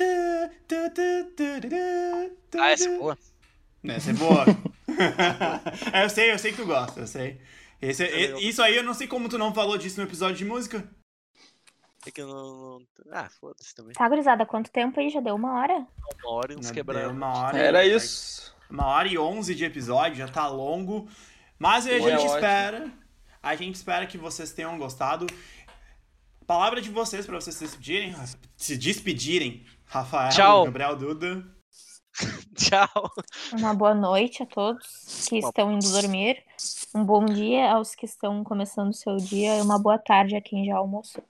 Ah, 2.59 2.71
essa 2.71 2.89
é 2.89 2.99
boa. 2.99 3.19
Essa 3.85 4.11
é 4.11 4.15
boa. 4.15 4.45
é, 5.93 6.05
eu 6.05 6.11
sei, 6.11 6.33
eu 6.33 6.39
sei 6.39 6.51
que 6.53 6.57
tu 6.59 6.67
gosta, 6.67 7.01
eu 7.01 7.07
sei. 7.07 7.41
Esse, 7.81 8.03
é- 8.05 8.25
É 8.33 8.41
isso 8.41 8.61
aí 8.63 8.77
eu 8.77 8.83
não 8.83 8.95
sei 8.95 9.07
como 9.07 9.29
tu 9.29 9.39
não 9.39 9.55
falou 9.55 9.79
disso 9.79 10.01
no 10.01 10.07
episódio 10.07 10.37
de 10.37 10.45
música. 10.45 10.89
É 12.09 12.11
que 12.11 12.23
eu 12.23 12.27
não. 12.27 12.79
não- 12.81 12.87
Ah, 13.13 13.29
foda-se 13.39 13.75
também. 13.75 13.93
Tá, 13.93 14.09
gurizada, 14.09 14.47
quanto 14.47 14.71
tempo 14.71 14.99
aí? 14.99 15.11
Já 15.11 15.21
deu 15.21 15.35
uma 15.35 15.61
hora? 15.61 15.87
Uma 16.25 16.33
hora 16.33 16.53
e 16.55 16.57
uns 16.57 16.71
quebrados. 16.71 17.13
Uma 17.13 17.37
hora, 17.37 17.59
Era 17.59 17.85
e- 17.85 17.95
isso. 17.95 18.57
Uma 18.71 18.87
hora 18.87 19.09
e 19.09 19.19
onze 19.19 19.55
de 19.55 19.65
episódio, 19.65 20.17
já 20.17 20.29
tá 20.29 20.47
longo. 20.49 21.07
Mas 21.59 21.87
a 21.87 21.91
É 21.93 22.01
gente 22.01 22.15
ótimo. 22.15 22.35
espera. 22.35 22.93
A 23.43 23.55
gente 23.57 23.75
espera 23.75 24.07
que 24.07 24.17
vocês 24.17 24.53
tenham 24.53 24.79
gostado. 24.79 25.27
Palavra 26.47 26.81
de 26.81 26.89
vocês 26.91 27.27
pra 27.27 27.39
vocês 27.39 27.55
se 27.57 27.65
despedirem. 27.65 28.15
Se 28.57 28.77
despedirem. 28.79 29.67
Rafael, 29.85 30.31
Tchau. 30.31 30.65
Gabriel 30.65 30.97
Duda. 30.97 31.47
Tchau. 32.57 33.11
Uma 33.53 33.75
boa 33.75 33.95
noite 33.95 34.43
a 34.43 34.47
todos 34.47 35.27
que 35.29 35.39
estão 35.39 35.73
indo 35.73 35.91
dormir. 35.93 36.43
Um 36.95 37.05
bom 37.05 37.25
dia 37.27 37.71
aos 37.73 37.95
que 37.95 38.07
estão 38.07 38.43
começando 38.43 38.89
o 38.91 38.95
seu 38.95 39.17
dia. 39.17 39.59
E 39.59 39.61
uma 39.63 39.79
boa 39.79 39.99
tarde 39.99 40.37
a 40.37 40.41
quem 40.41 40.65
já 40.65 40.77
almoçou. 40.77 41.23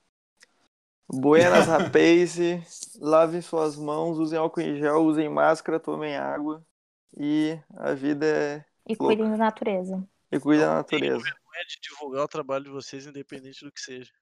Buenas 1.11 1.67
Rapaze, 1.69 2.63
lavem 3.01 3.41
suas 3.41 3.77
mãos, 3.77 4.19
usem 4.19 4.39
álcool 4.39 4.61
em 4.61 4.77
gel, 4.77 5.03
usem 5.05 5.29
máscara, 5.29 5.81
tomem 5.81 6.17
água. 6.17 6.65
E 7.17 7.59
a 7.77 7.95
vida 7.95 8.27
é. 8.27 8.65
E 8.87 8.95
cuidem 8.95 9.31
da 9.31 9.37
natureza. 9.37 10.07
E 10.31 10.39
cuide 10.39 10.61
da 10.63 10.75
natureza. 10.75 11.27
É 11.27 11.65
de 11.65 11.79
divulgar 11.81 12.25
o 12.25 12.29
trabalho 12.29 12.65
de 12.65 12.71
vocês, 12.71 13.07
independente 13.07 13.65
do 13.65 13.73
que 13.73 13.81
seja. 13.81 14.13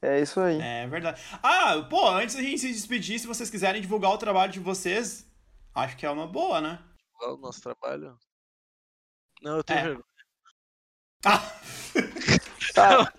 É 0.00 0.20
isso 0.20 0.40
aí. 0.40 0.58
É 0.60 0.86
verdade. 0.86 1.20
Ah, 1.42 1.82
pô, 1.90 2.08
antes 2.08 2.34
da 2.36 2.42
gente 2.42 2.58
se 2.58 2.72
despedir, 2.72 3.18
se 3.18 3.26
vocês 3.26 3.50
quiserem 3.50 3.82
divulgar 3.82 4.12
o 4.12 4.18
trabalho 4.18 4.50
de 4.50 4.60
vocês, 4.60 5.26
acho 5.74 5.96
que 5.96 6.06
é 6.06 6.10
uma 6.10 6.26
boa, 6.26 6.60
né? 6.60 6.78
Divulgar 6.96 7.34
o 7.34 7.42
nosso 7.42 7.60
trabalho. 7.60 8.16
Não, 9.42 9.56
eu 9.58 9.64
tenho 9.64 9.78
É. 9.78 9.82
vergonha. 9.82 10.04
Ah! 11.26 11.40
Tá. 12.80 13.12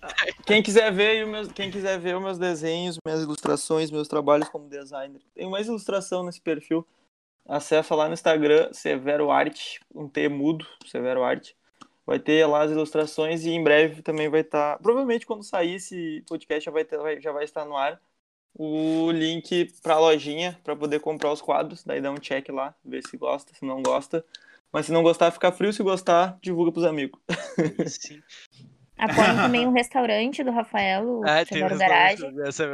Quem 0.45 0.62
quiser 0.62 0.91
ver 0.91 1.24
os 1.24 1.30
meus, 1.30 1.51
quem 1.51 1.72
quiser 1.72 1.99
ver 1.99 2.16
os 2.16 2.22
meus 2.22 2.38
desenhos, 2.38 2.98
minhas 3.06 3.22
ilustrações, 3.22 3.91
meus 3.91 4.07
trabalhos 4.07 4.49
como 4.49 4.68
designer, 4.68 5.22
tem 5.34 5.49
mais 5.49 5.68
ilustração 5.68 6.23
nesse 6.23 6.41
perfil. 6.41 6.86
Acessa 7.48 7.95
lá 7.95 8.07
no 8.07 8.14
Instagram, 8.14 8.72
Severo 8.72 9.31
Arte, 9.31 9.80
um 9.94 10.07
T 10.07 10.30
mudo, 10.30 10.65
Severo 10.86 11.23
Arte. 11.23 11.56
Vai 12.06 12.19
ter 12.19 12.45
lá 12.45 12.64
as 12.64 12.72
ilustrações 12.72 13.45
e 13.45 13.52
em 13.52 13.64
breve 13.64 14.02
também 14.02 14.30
vai 14.30 14.41
estar. 14.41 14.77
provavelmente 14.80 15.26
quando 15.26 15.44
sair 15.44 15.76
esse 15.76 16.23
podcast 16.27 16.65
já 16.65 16.72
vai, 16.72 16.84
ter, 16.84 17.22
já 17.22 17.31
vai 17.31 17.44
estar 17.44 17.65
no 17.65 17.76
ar. 17.76 17.99
O 18.53 19.11
link 19.11 19.73
pra 19.81 19.99
lojinha 19.99 20.60
para 20.64 20.76
poder 20.76 20.99
comprar 20.99 21.31
os 21.31 21.41
quadros. 21.41 21.84
Daí 21.84 22.02
dá 22.02 22.11
um 22.11 22.19
check 22.19 22.49
lá, 22.49 22.76
ver 22.84 23.02
se 23.07 23.15
gosta, 23.15 23.53
se 23.53 23.64
não 23.64 23.81
gosta. 23.81 24.26
Mas 24.72 24.86
se 24.86 24.91
não 24.91 25.03
gostar, 25.03 25.31
fica 25.31 25.52
frio. 25.52 25.73
Se 25.73 25.84
gostar, 25.84 26.38
divulga 26.41 26.72
pros 26.72 26.86
amigos. 26.86 27.19
Aí 27.57 27.90
Sim. 27.90 28.22
Apoiem 29.02 29.36
também 29.41 29.68
o 29.68 29.72
restaurante 29.73 30.44
do 30.44 30.52
Rafael, 30.52 31.03
o 31.03 31.23
Ah, 31.26 31.44
tem 31.45 31.57
Severo 31.57 31.76
o 31.76 31.78
Garage. 31.78 32.23
restaurante- 32.23 32.48
essa- 32.48 32.68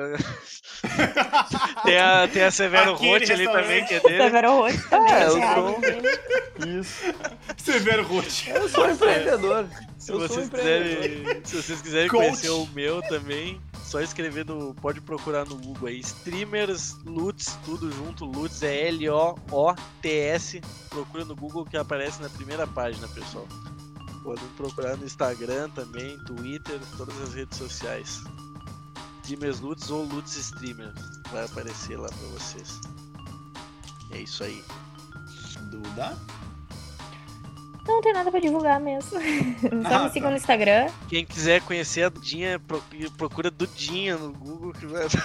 tem, 1.84 1.98
a, 1.98 2.28
tem 2.28 2.44
a 2.44 2.52
Severo 2.52 2.94
Rote 2.94 3.32
ali 3.32 3.46
também, 3.46 3.86
que 3.86 3.94
é 3.96 4.00
dele. 4.00 4.24
Severo 4.24 4.52
Rote 4.58 4.82
também. 4.90 5.14
É, 5.14 5.26
eu 5.26 5.32
sou-. 5.32 6.68
Isso. 6.80 7.14
Severo 7.58 8.04
Roth. 8.04 8.48
Eu 8.48 8.70
sou 8.70 8.90
empreendedor. 8.90 9.68
Se 9.98 10.12
eu 10.12 10.20
sou 10.20 10.28
vocês, 10.28 10.48
empreendedor. 10.48 11.02
quiserem, 11.02 11.42
se 11.46 11.56
vocês 11.62 11.82
quiserem 11.82 12.10
Coach. 12.10 12.24
conhecer 12.26 12.50
o 12.50 12.66
meu 12.74 13.02
também, 13.04 13.60
Só 13.84 14.00
escrever 14.02 14.46
no. 14.46 14.74
Pode 14.76 15.00
procurar 15.02 15.46
no 15.46 15.56
Google 15.58 15.88
aí. 15.90 16.00
Streamers 16.00 16.94
Lutz, 17.06 17.58
tudo 17.66 17.92
junto. 17.92 18.26
Lutz 18.26 18.62
é 18.64 18.88
L-O-O-T-S. 18.90 20.62
Procura 20.90 21.24
no 21.26 21.36
Google 21.36 21.66
que 21.66 21.78
aparece 21.78 22.22
na 22.22 22.30
primeira 22.30 22.66
página, 22.68 23.08
pessoal. 23.08 23.48
Podem 24.28 24.48
procurar 24.58 24.98
no 24.98 25.06
Instagram 25.06 25.70
também, 25.70 26.20
Twitter, 26.26 26.78
todas 26.98 27.18
as 27.22 27.34
redes 27.34 27.58
sociais. 27.58 28.22
Streamers 29.24 29.62
Lutz 29.62 29.90
ou 29.90 30.04
Lutz 30.04 30.36
Streamer. 30.36 30.92
Vai 31.32 31.46
aparecer 31.46 31.98
lá 31.98 32.10
pra 32.10 32.28
vocês. 32.34 32.78
É 34.12 34.18
isso 34.20 34.44
aí. 34.44 34.62
Duda? 35.72 36.18
Não 37.88 38.02
tem 38.02 38.12
nada 38.12 38.30
pra 38.30 38.42
divulgar 38.42 38.82
mesmo. 38.82 39.12
Só 39.88 39.96
Ah, 39.96 40.04
me 40.04 40.10
sigam 40.12 40.24
tá. 40.24 40.32
no 40.32 40.36
Instagram. 40.36 40.92
Quem 41.08 41.26
quiser 41.26 41.62
conhecer 41.62 42.04
a 42.04 42.10
Dudinha, 42.10 42.60
pro- 42.60 42.84
procura 43.18 43.50
Dudinha 43.50 44.18
no 44.18 44.34
Google 44.34 44.74
que 44.74 44.86
vai. 44.88 45.08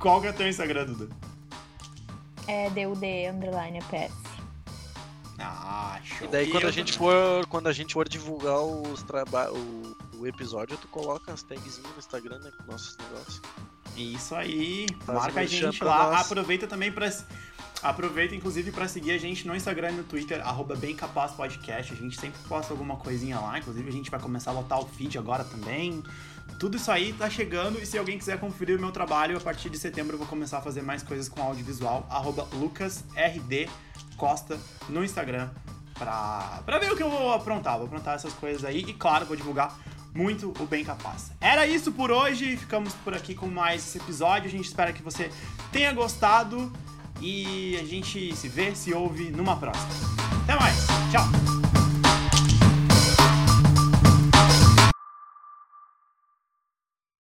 Qual 0.00 0.20
que 0.20 0.26
é 0.26 0.30
o 0.30 0.34
teu 0.34 0.48
Instagram, 0.48 0.86
Duda? 0.86 1.08
É 2.48 2.70
DUD 2.70 3.04
underline 3.28 3.80
PS. 3.90 4.36
Ah, 5.38 6.00
show. 6.02 6.26
E 6.26 6.30
daí 6.30 6.50
quando 6.50 6.66
a 6.66 6.70
gente 6.70 6.96
for, 6.96 7.46
quando 7.48 7.66
a 7.66 7.72
gente 7.72 7.92
for 7.92 8.08
divulgar 8.08 8.60
os 8.60 9.02
traba 9.02 9.52
o, 9.52 9.96
o 10.18 10.26
episódio, 10.26 10.76
tu 10.78 10.88
coloca 10.88 11.32
as 11.32 11.42
tagzinhas 11.42 11.92
no 11.92 11.98
Instagram, 11.98 12.38
né, 12.38 12.50
com 12.56 12.72
nossos 12.72 12.96
negócios. 12.96 13.42
Isso 13.96 14.34
aí. 14.34 14.86
Faz 15.04 15.18
Marca 15.18 15.40
a 15.40 15.46
gente 15.46 15.82
lá. 15.82 16.10
nós. 16.10 16.26
Aproveita 16.26 16.66
também 16.66 16.92
pra. 16.92 17.10
Aproveita, 17.82 18.34
inclusive, 18.34 18.72
pra 18.72 18.88
seguir 18.88 19.12
a 19.12 19.18
gente 19.18 19.46
no 19.46 19.54
Instagram 19.54 19.90
e 19.90 19.94
no 19.96 20.04
Twitter, 20.04 20.40
arroba 20.46 20.74
Bem 20.74 20.96
Capaz 20.96 21.32
Podcast. 21.32 21.92
A 21.92 21.96
gente 21.96 22.18
sempre 22.18 22.40
posta 22.48 22.72
alguma 22.72 22.96
coisinha 22.96 23.38
lá. 23.38 23.58
Inclusive, 23.58 23.88
a 23.88 23.92
gente 23.92 24.10
vai 24.10 24.18
começar 24.18 24.50
a 24.50 24.54
lotar 24.54 24.80
o 24.80 24.86
feed 24.86 25.18
agora 25.18 25.44
também. 25.44 26.02
Tudo 26.58 26.76
isso 26.76 26.90
aí 26.90 27.12
tá 27.12 27.28
chegando. 27.28 27.80
E 27.80 27.86
se 27.86 27.98
alguém 27.98 28.18
quiser 28.18 28.38
conferir 28.38 28.78
o 28.78 28.80
meu 28.80 28.90
trabalho, 28.90 29.36
a 29.36 29.40
partir 29.40 29.70
de 29.70 29.78
setembro 29.78 30.14
eu 30.14 30.18
vou 30.18 30.26
começar 30.26 30.58
a 30.58 30.62
fazer 30.62 30.82
mais 30.82 31.02
coisas 31.02 31.28
com 31.28 31.42
audiovisual. 31.42 32.06
Arroba 32.10 32.48
LucasRD 32.52 33.68
Costa 34.16 34.58
no 34.88 35.04
Instagram. 35.04 35.50
Pra, 35.98 36.62
pra 36.64 36.78
ver 36.78 36.92
o 36.92 36.96
que 36.96 37.02
eu 37.02 37.10
vou 37.10 37.32
aprontar. 37.32 37.76
Vou 37.76 37.86
aprontar 37.86 38.14
essas 38.14 38.32
coisas 38.34 38.64
aí. 38.64 38.80
E 38.80 38.92
claro, 38.92 39.26
vou 39.26 39.36
divulgar 39.36 39.78
muito 40.14 40.52
o 40.58 40.66
Bem 40.66 40.84
Capaz. 40.84 41.30
Era 41.40 41.66
isso 41.66 41.92
por 41.92 42.10
hoje. 42.10 42.56
Ficamos 42.56 42.92
por 42.94 43.14
aqui 43.14 43.34
com 43.34 43.46
mais 43.46 43.82
esse 43.82 43.98
episódio. 43.98 44.48
A 44.48 44.50
gente 44.50 44.66
espera 44.66 44.92
que 44.92 45.02
você 45.02 45.30
tenha 45.70 45.92
gostado. 45.92 46.72
E 47.20 47.78
a 47.80 47.84
gente 47.84 48.34
se 48.36 48.48
vê, 48.48 48.74
se 48.74 48.92
ouve 48.92 49.30
numa 49.30 49.56
próxima. 49.56 49.88
Até 50.44 50.54
mais. 50.58 50.86
Tchau. 51.10 51.55